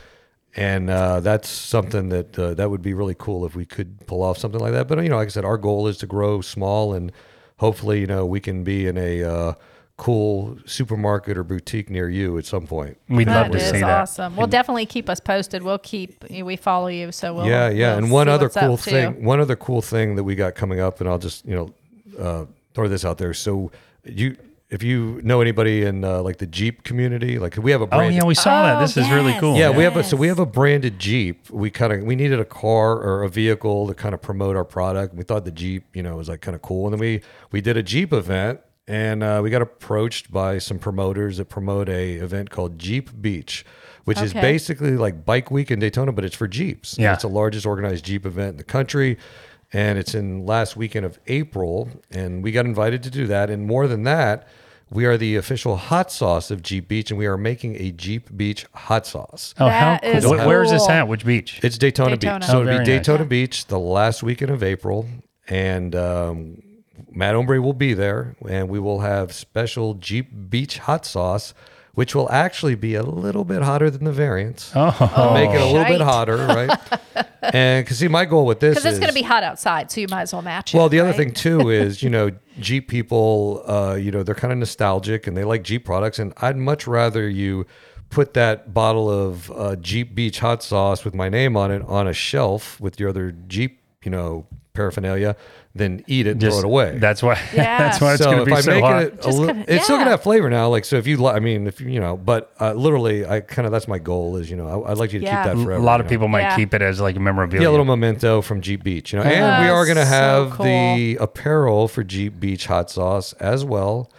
and 0.56 0.90
uh, 0.90 1.20
that's 1.20 1.48
something 1.48 2.10
that 2.10 2.38
uh, 2.38 2.54
that 2.56 2.70
would 2.70 2.82
be 2.82 2.94
really 2.94 3.16
cool 3.18 3.46
if 3.46 3.56
we 3.56 3.66
could 3.66 4.06
pull 4.08 4.24
off 4.24 4.38
something 4.40 4.60
like 4.60 4.74
that. 4.74 4.88
But 4.88 5.02
you 5.04 5.10
know, 5.10 5.18
like 5.18 5.28
I 5.28 5.30
said, 5.30 5.46
our 5.46 5.58
goal 5.58 5.88
is 5.88 5.98
to 6.00 6.08
grow 6.08 6.42
small, 6.42 6.94
and 6.94 7.12
hopefully, 7.58 8.00
you 8.00 8.08
know, 8.08 8.26
we 8.26 8.40
can 8.40 8.64
be 8.64 8.88
in 8.88 8.98
a 8.98 9.24
uh, 9.24 9.54
cool 9.98 10.56
supermarket 10.66 11.38
or 11.38 11.44
boutique 11.44 11.90
near 11.90 12.08
you 12.08 12.38
at 12.38 12.46
some 12.46 12.68
point. 12.68 12.98
We'd 13.10 13.28
love 13.28 13.52
to 13.52 13.58
is 13.58 13.72
see 13.72 13.80
that. 13.80 14.02
awesome. 14.02 14.36
Well, 14.36 14.48
definitely 14.48 14.86
keep 14.86 15.10
us 15.10 15.20
posted. 15.20 15.64
We'll 15.64 15.80
keep 15.80 16.24
we 16.30 16.56
follow 16.56 16.88
you, 16.88 17.12
so 17.12 17.34
we'll 17.34 17.48
yeah, 17.48 17.70
yeah. 17.70 17.90
we'll 17.90 17.98
and 17.98 18.12
one 18.12 18.28
other 18.30 18.46
what's 18.46 18.58
up, 18.58 18.64
cool 18.64 18.78
too. 18.78 18.92
thing, 18.92 19.24
one 19.26 19.40
other 19.40 19.56
cool 19.56 19.82
thing 19.82 20.16
that 20.16 20.24
we 20.24 20.36
got 20.36 20.56
coming 20.56 20.80
up, 20.80 21.02
and 21.02 21.10
I'll 21.10 21.18
just 21.18 21.46
you 21.46 21.56
know 21.56 21.74
uh, 22.20 22.46
throw 22.74 22.88
this 22.88 23.04
out 23.04 23.18
there. 23.18 23.34
So 23.34 23.72
you, 24.04 24.38
if 24.70 24.84
you 24.84 25.20
know 25.24 25.42
anybody 25.42 25.84
in 25.84 26.04
uh, 26.04 26.22
like 26.22 26.38
the 26.38 26.46
Jeep 26.46 26.84
community, 26.84 27.40
like 27.40 27.58
we 27.58 27.72
have 27.72 27.82
a 27.82 27.88
brand. 27.88 28.02
Oh 28.02 28.06
brand. 28.06 28.16
yeah, 28.16 28.26
we 28.26 28.36
saw 28.36 28.64
that. 28.64 28.80
This 28.80 28.98
is 28.98 29.10
really 29.10 29.34
cool. 29.40 29.58
Yeah, 29.58 29.72
we 29.72 29.84
have 29.84 29.98
a 29.98 30.04
so 30.04 30.16
we 30.16 30.28
have 30.28 30.40
a 30.40 30.46
branded 30.46 31.00
Jeep. 31.00 31.50
We 31.50 31.72
kind 31.72 31.92
of 31.92 32.04
we 32.04 32.16
needed 32.16 32.40
a 32.40 32.46
car 32.46 32.98
or 32.98 33.24
a 33.24 33.30
vehicle 33.30 33.88
to 33.88 33.96
kind 33.96 34.14
of 34.14 34.22
promote 34.22 34.56
our 34.56 34.66
product. 34.66 35.16
We 35.16 35.24
thought 35.24 35.44
the 35.44 35.52
Jeep, 35.52 35.86
you 35.96 36.04
know, 36.04 36.18
was 36.18 36.30
like 36.30 36.42
kind 36.42 36.54
of 36.54 36.62
cool, 36.62 36.86
and 36.86 36.94
then 36.94 37.00
we 37.00 37.22
we 37.52 37.62
did 37.62 37.78
a 37.78 37.84
Jeep 37.84 38.14
event, 38.14 38.60
and 38.88 39.22
uh, 39.24 39.42
we 39.44 39.50
got 39.50 39.62
approached 39.62 40.32
by 40.32 40.58
some 40.60 40.80
promoters 40.80 41.38
that 41.38 41.46
promote 41.50 41.90
a 41.90 42.14
event 42.14 42.50
called 42.50 42.80
Jeep 42.80 43.10
Beach, 43.22 43.66
which 44.06 44.22
is 44.22 44.34
basically 44.34 44.92
like 44.98 45.26
Bike 45.26 45.52
Week 45.52 45.70
in 45.72 45.80
Daytona, 45.80 46.12
but 46.14 46.24
it's 46.24 46.36
for 46.36 46.48
Jeeps. 46.48 46.98
Yeah. 46.98 47.14
it's 47.14 47.24
the 47.24 47.30
largest 47.30 47.66
organized 47.66 48.06
Jeep 48.06 48.26
event 48.26 48.52
in 48.52 48.58
the 48.58 48.64
country. 48.64 49.18
And 49.74 50.00
it's 50.00 50.16
in 50.16 50.46
last 50.46 50.78
weekend 50.78 51.06
of 51.06 51.20
April, 51.28 51.90
and 52.10 52.42
we 52.42 52.54
got 52.54 52.66
invited 52.66 53.04
to 53.04 53.10
do 53.10 53.28
that. 53.28 53.50
And 53.50 53.68
more 53.68 53.86
than 53.86 54.04
that, 54.04 54.48
we 54.90 55.04
are 55.06 55.18
the 55.18 55.36
official 55.36 55.76
hot 55.76 56.10
sauce 56.10 56.50
of 56.50 56.62
Jeep 56.62 56.88
Beach, 56.88 57.12
and 57.12 57.18
we 57.18 57.26
are 57.26 57.36
making 57.36 57.76
a 57.76 57.92
Jeep 57.92 58.30
Beach 58.38 58.66
hot 58.74 59.06
sauce. 59.06 59.54
Oh, 59.60 59.66
That 59.66 60.02
how 60.06 60.10
is 60.10 60.24
cool. 60.24 60.38
Wh- 60.38 60.48
Where 60.48 60.64
is 60.64 60.72
this 60.72 60.84
cool. 60.84 60.92
at? 60.92 61.10
Which 61.10 61.26
beach? 61.26 61.60
It's 61.62 61.78
Daytona, 61.78 62.16
Daytona. 62.16 62.40
Beach. 62.40 62.48
So 62.48 62.54
Oh, 62.60 62.62
it'll 62.62 62.72
very 62.72 62.86
be 62.86 62.92
nice. 62.92 63.06
Daytona 63.06 63.26
Beach 63.26 63.66
the 63.66 63.78
last 63.78 64.24
weekend 64.24 64.52
of 64.52 64.64
April. 64.64 65.06
And 65.50 65.94
um, 65.96 66.62
Mad 67.18 67.34
Hombre 67.34 67.60
will 67.60 67.74
be 67.74 67.94
there. 67.94 68.36
And 68.48 68.70
we 68.70 68.80
will 68.80 69.00
have 69.00 69.34
special 69.34 69.96
Jeep 69.96 70.50
Beach 70.50 70.78
hot 70.78 71.06
sauce, 71.06 71.54
which 71.96 72.14
will 72.14 72.30
actually 72.32 72.76
be 72.76 72.94
a 72.94 73.02
little 73.02 73.44
bit 73.44 73.64
hotter 73.64 73.90
than 73.90 74.04
the 74.04 74.12
variants. 74.12 74.72
Oh, 74.76 75.32
Make 75.34 75.50
it 75.50 75.62
a 75.62 75.66
little 75.66 75.84
bit 75.86 75.98
Shite. 75.98 76.02
hotter, 76.02 76.38
right? 76.38 77.26
and 77.42 77.84
because 77.84 77.98
see, 77.98 78.08
my 78.08 78.26
goal 78.26 78.46
with 78.46 78.60
this 78.60 78.76
because 78.76 78.86
it's 78.86 78.94
is 78.94 79.00
going 79.00 79.10
to 79.10 79.16
be 79.16 79.24
hot 79.24 79.44
outside, 79.44 79.90
so 79.90 80.00
you 80.00 80.08
might 80.08 80.22
as 80.22 80.34
well 80.34 80.44
match 80.44 80.74
it. 80.74 80.78
well, 80.78 80.90
the 80.90 81.00
other 81.00 81.10
right? 81.10 81.18
thing 81.18 81.34
too 81.34 81.70
is, 81.72 82.04
you 82.04 82.10
know, 82.12 82.32
Jeep 82.60 82.88
people, 82.88 83.64
uh, 83.68 83.96
you 83.96 84.12
know, 84.12 84.22
they're 84.22 84.36
kind 84.36 84.52
of 84.54 84.60
nostalgic 84.60 85.26
and 85.26 85.36
they 85.36 85.44
like 85.44 85.64
Jeep 85.64 85.86
products, 85.86 86.20
and 86.20 86.34
I'd 86.38 86.56
much 86.58 86.86
rather 86.86 87.28
you 87.28 87.66
put 88.10 88.36
that 88.36 88.76
bottle 88.76 89.10
of 89.10 89.50
uh, 89.52 89.76
Jeep 89.78 90.14
Beach 90.14 90.40
hot 90.40 90.62
sauce 90.62 91.04
with 91.04 91.16
my 91.16 91.30
name 91.30 91.58
on 91.58 91.72
it 91.72 91.82
on 91.82 92.08
a 92.08 92.14
shelf 92.14 92.80
with 92.80 93.00
your 93.00 93.10
other 93.10 93.32
Jeep, 93.32 93.82
you 94.04 94.12
know, 94.12 94.46
paraphernalia 94.78 95.36
than 95.76 96.04
eat 96.08 96.26
it 96.28 96.32
and 96.32 96.42
Just- 96.42 96.60
throw 96.62 96.70
it 96.70 96.72
away. 96.72 96.98
That's 96.98 97.22
why. 97.22 97.38
Yeah. 97.54 97.78
that's 97.78 98.00
why 98.02 98.14
it's 98.14 98.24
so 98.24 98.32
going 98.32 98.40
to 98.40 98.46
be 98.46 98.54
I 98.54 98.62
so 98.62 98.72
make 98.72 98.84
hot. 98.84 99.02
it, 99.04 99.14
a 99.14 99.16
Just 99.18 99.38
li- 99.38 99.48
kinda- 99.48 99.66
it's 99.76 99.84
still 99.84 99.98
gonna 99.98 100.10
have 100.12 100.24
flavor 100.24 100.50
now. 100.50 100.70
Like 100.70 100.86
so, 100.86 100.96
if 100.98 101.06
you, 101.08 101.18
li- 101.18 101.32
I 101.34 101.40
mean, 101.40 101.68
if 101.68 101.80
you, 101.82 101.90
you 101.90 102.00
know, 102.00 102.16
but 102.18 102.52
uh, 102.60 102.74
literally, 102.74 103.26
I 103.26 103.42
kind 103.42 103.66
of 103.66 103.72
that's 103.72 103.88
my 103.88 104.00
goal 104.00 104.38
is, 104.38 104.50
you 104.50 104.56
know, 104.58 104.68
I, 104.84 104.92
I'd 104.92 104.98
like 104.98 105.14
you 105.14 105.20
to 105.20 105.26
Yeah. 105.26 105.44
keep 105.44 105.46
that 105.46 105.54
forever. 105.56 105.62
a 105.62 105.66
forever. 105.66 105.84
lot 105.84 105.96
you 105.96 106.00
of 106.02 106.06
know? 106.06 106.10
people 106.10 106.28
might 106.30 106.42
Yeah. 106.42 106.56
keep 106.56 106.74
it 106.74 106.82
as 106.82 107.00
like 107.02 107.16
a 107.16 107.20
memorabilia. 107.20 107.62
Yeah, 107.64 107.70
a 107.70 107.72
little 107.76 107.86
memento 107.86 108.42
from 108.42 108.62
Jeep 108.62 108.84
Beach, 108.84 109.14
you 109.14 109.20
know. 109.20 109.26
And 109.26 109.64
we 109.66 109.70
Oh, 109.70 109.74
are 109.76 109.86
going 109.86 109.98
to 109.98 110.04
so 110.06 110.10
have 110.10 110.52
cool. 110.52 110.66
the 110.66 111.18
apparel 111.20 111.88
for 111.88 112.04
Jeep 112.04 112.40
Beach 112.40 112.66
hot 112.68 112.90
sauce 112.90 113.34
as 113.34 113.64
well. 113.66 114.10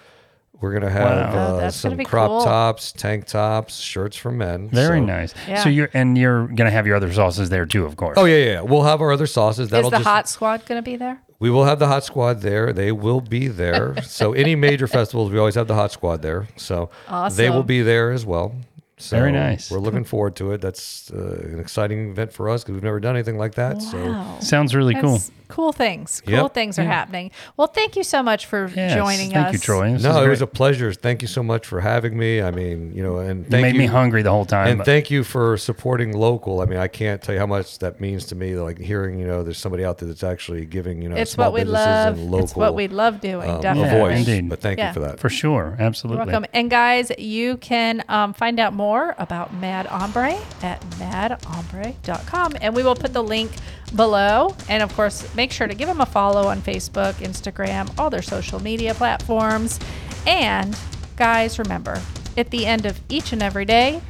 We're 0.61 0.71
going 0.73 0.83
to 0.83 0.91
have 0.91 1.33
Wow. 1.33 1.33
Oh, 1.33 1.39
uh, 1.57 1.61
that's 1.61 1.83
gonna 1.83 1.93
some 1.93 1.97
be 1.99 2.05
crop 2.05 2.29
cool. 2.29 2.45
tops, 2.45 2.91
tank 2.93 3.27
tops, 3.27 3.77
shirts 3.79 4.17
for 4.17 4.31
men. 4.33 4.69
Very 4.71 4.99
So- 5.01 5.05
nice. 5.05 5.35
Yeah. 5.47 5.63
So 5.63 5.69
you're 5.69 5.89
and 5.95 6.19
you're 6.19 6.47
going 6.47 6.65
to 6.67 6.71
have 6.71 6.87
your 6.87 6.97
other 6.97 7.13
sauces 7.13 7.49
there 7.51 7.65
too, 7.67 7.85
of 7.85 7.97
course. 7.97 8.19
Oh 8.19 8.25
yeah, 8.25 8.37
yeah, 8.37 8.45
yeah. 8.55 8.61
We'll 8.63 8.83
have 8.83 9.01
our 9.01 9.13
other 9.13 9.27
sauces. 9.27 9.67
is 9.67 9.71
That'll 9.71 9.91
the 9.91 9.99
just, 9.99 10.07
hot 10.09 10.29
squad 10.29 10.67
going 10.67 10.79
to 10.79 10.83
be 10.83 10.97
there? 10.97 11.21
We 11.41 11.51
will 11.51 11.65
have 11.65 11.79
the 11.79 11.87
hot 11.87 12.03
squad 12.05 12.41
there. 12.41 12.73
They 12.73 12.91
will 12.91 13.21
be 13.21 13.47
there. 13.47 14.03
so 14.03 14.33
any 14.33 14.57
major 14.57 14.89
festivals, 14.89 15.31
we 15.31 15.39
always 15.39 15.55
have 15.55 15.69
the 15.69 15.75
hot 15.77 15.93
squad 15.93 16.23
there. 16.23 16.49
So 16.57 16.91
they 17.37 17.49
will 17.51 17.59
Awesome. 17.59 17.67
be 17.67 17.83
there 17.83 18.11
as 18.11 18.27
well. 18.27 18.55
So 19.01 19.17
Very 19.17 19.31
nice. 19.31 19.71
We're 19.71 19.79
looking 19.79 20.03
forward 20.03 20.35
to 20.37 20.51
it. 20.51 20.61
That's 20.61 21.13
uh, 21.13 21.41
an 21.45 21.61
exciting 21.61 22.11
event 22.11 22.33
for 22.33 22.49
us 22.51 22.65
because 22.65 22.75
we've 22.75 22.83
never 22.83 22.99
done 22.99 23.15
anything 23.15 23.39
like 23.39 23.55
that. 23.55 23.81
So 23.81 23.97
Wow. 23.97 24.39
Sounds 24.41 24.75
really 24.75 24.95
cool. 24.95 25.13
That's 25.19 25.31
cool 25.49 25.73
things. 25.73 26.23
Cool 26.27 26.35
Yep. 26.35 26.55
things 26.55 26.79
are 26.79 26.85
happening. 26.85 27.31
Well, 27.57 27.67
thank 27.69 27.97
you 27.97 28.03
so 28.05 28.23
much 28.23 28.47
for 28.47 28.71
Yes, 28.75 28.95
joining 28.95 29.31
thank 29.31 29.37
us. 29.37 29.43
Thank 29.45 29.53
you, 29.55 29.59
Troy. 29.59 29.91
This 29.93 30.01
is 30.01 30.05
no, 30.05 30.23
it 30.25 30.29
was 30.29 30.43
a 30.43 30.47
pleasure. 30.47 30.93
Thank 30.93 31.23
you 31.23 31.29
so 31.29 31.43
much 31.43 31.67
for 31.67 31.81
having 31.81 32.17
me. 32.19 32.43
I 32.43 32.51
mean, 32.51 32.93
you 32.95 33.03
know, 33.03 33.19
and 33.19 33.45
You 33.45 33.51
made 33.63 33.75
you 33.75 33.81
me 33.81 33.87
hungry 33.87 34.23
the 34.23 34.31
whole 34.31 34.45
time. 34.45 34.69
And 34.69 34.79
but- 34.79 34.85
thank 34.85 35.11
you 35.11 35.25
for 35.25 35.57
supporting 35.57 36.13
local. 36.17 36.61
I 36.61 36.67
mean, 36.67 36.79
I 36.79 36.87
can't 36.89 37.21
tell 37.23 37.35
you 37.35 37.39
how 37.41 37.47
much 37.47 37.79
that 37.79 38.01
means 38.01 38.27
to 38.27 38.35
me. 38.35 38.55
Like 38.57 38.79
hearing, 38.79 39.19
you 39.19 39.27
know, 39.27 39.43
there's 39.43 39.59
somebody 39.59 39.85
out 39.85 39.99
there 39.99 40.09
that's 40.09 40.23
actually 40.25 40.67
giving, 40.67 41.03
you 41.03 41.09
know, 41.09 41.17
It's 41.17 41.33
small 41.33 41.47
what 41.47 41.55
we 41.55 41.61
businesses 41.61 41.87
love. 41.87 42.15
and 42.19 42.31
local 42.31 42.45
it's 42.45 42.55
what 42.57 42.75
we 42.75 42.89
love 42.89 43.21
doing. 43.21 43.51
um, 43.51 43.61
definitely. 43.61 43.91
Yeah, 43.91 43.99
voice. 43.99 44.19
indeed. 44.19 44.49
But 44.51 44.61
thank 44.61 44.79
Yeah. 44.79 44.89
you 44.89 44.95
for 44.95 45.01
that. 45.01 45.19
for 45.21 45.29
sure, 45.31 45.77
absolutely. 45.81 46.25
You're 46.27 46.33
welcome. 46.33 46.51
And 46.53 46.71
guys, 46.71 47.11
you 47.19 47.57
can 47.57 48.05
um, 48.09 48.35
find 48.35 48.61
out 48.61 48.75
more 48.75 49.15
about 49.19 49.55
Mad 49.55 49.87
Hombre 49.87 50.37
at 50.63 50.81
madhombre.com. 50.99 52.57
And 52.61 52.75
we 52.75 52.83
will 52.83 52.95
put 52.95 53.13
the 53.13 53.23
link 53.23 53.51
below. 53.95 54.55
And 54.69 54.83
of 54.83 54.95
course, 54.95 55.33
make 55.35 55.53
sure 55.53 55.67
to 55.67 55.75
give 55.75 55.89
them 55.89 56.01
a 56.01 56.07
follow 56.07 56.49
on 56.49 56.61
Facebook, 56.63 57.15
Instagram, 57.15 57.93
all 57.99 58.11
their 58.11 58.23
social 58.23 58.61
media 58.61 58.95
platforms. 58.95 59.79
And 60.27 60.77
guys, 61.17 61.59
remember, 61.59 62.01
at 62.37 62.51
the 62.51 62.67
end 62.67 62.87
of 62.87 63.01
each 63.09 63.33
and 63.33 63.43
every 63.43 63.65
day, 63.65 64.01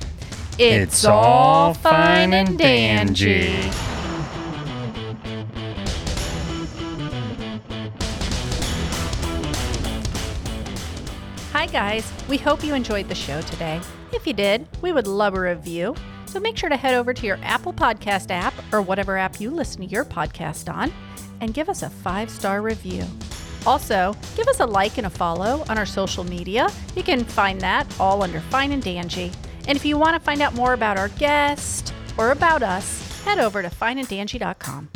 it's, 0.59 0.95
It's 0.95 1.05
all 1.05 1.73
fine 1.75 2.33
and 2.33 2.59
dandy. 2.59 3.25
dandy. 3.47 3.71
Hi, 11.53 11.67
guys. 11.67 12.11
We 12.29 12.39
hope 12.39 12.63
you 12.63 12.75
enjoyed 12.75 13.09
the 13.09 13.15
show 13.15 13.41
today. 13.41 13.81
If 14.13 14.27
you 14.27 14.33
did, 14.33 14.69
we 14.83 14.93
would 14.93 15.07
love 15.07 15.35
a 15.35 15.41
review. 15.41 15.95
So 16.29 16.39
make 16.39 16.59
sure 16.59 16.69
to 16.69 16.77
head 16.77 16.95
over 16.95 17.15
to 17.15 17.27
your 17.27 17.39
Apple 17.43 17.73
Podcast 17.73 18.31
app 18.31 18.53
or 18.71 18.83
whatever 18.83 19.17
app 19.17 19.41
you 19.41 19.51
listen 19.51 19.81
to 19.81 19.87
your 19.87 20.05
podcast 20.05 20.73
on 20.73 20.93
and 21.41 21.55
give 21.55 21.71
us 21.71 21.83
a 21.83 21.89
five 21.89 22.29
star 22.29 22.61
review. 22.61 23.05
Also, 23.67 24.15
give 24.37 24.47
us 24.47 24.61
a 24.61 24.67
like 24.67 24.99
and 24.99 25.07
a 25.07 25.11
follow 25.11 25.65
on 25.71 25.79
our 25.79 25.87
social 25.87 26.25
media. 26.25 26.69
You 26.95 27.03
can 27.03 27.25
find 27.25 27.59
that 27.63 27.87
all 27.99 28.23
under 28.23 28.41
Fine 28.41 28.73
and 28.73 28.83
Danjee. 28.83 29.35
And 29.67 29.77
if 29.77 29.87
you 29.87 29.97
want 29.97 30.17
to 30.17 30.21
find 30.21 30.43
out 30.43 30.55
more 30.55 30.75
about 30.75 30.99
our 30.99 31.09
guest 31.09 31.95
or 32.19 32.31
about 32.31 32.63
us, 32.63 33.23
head 33.25 33.39
over 33.39 33.63
to 33.63 33.71
fineanddanjee.com. 33.71 34.91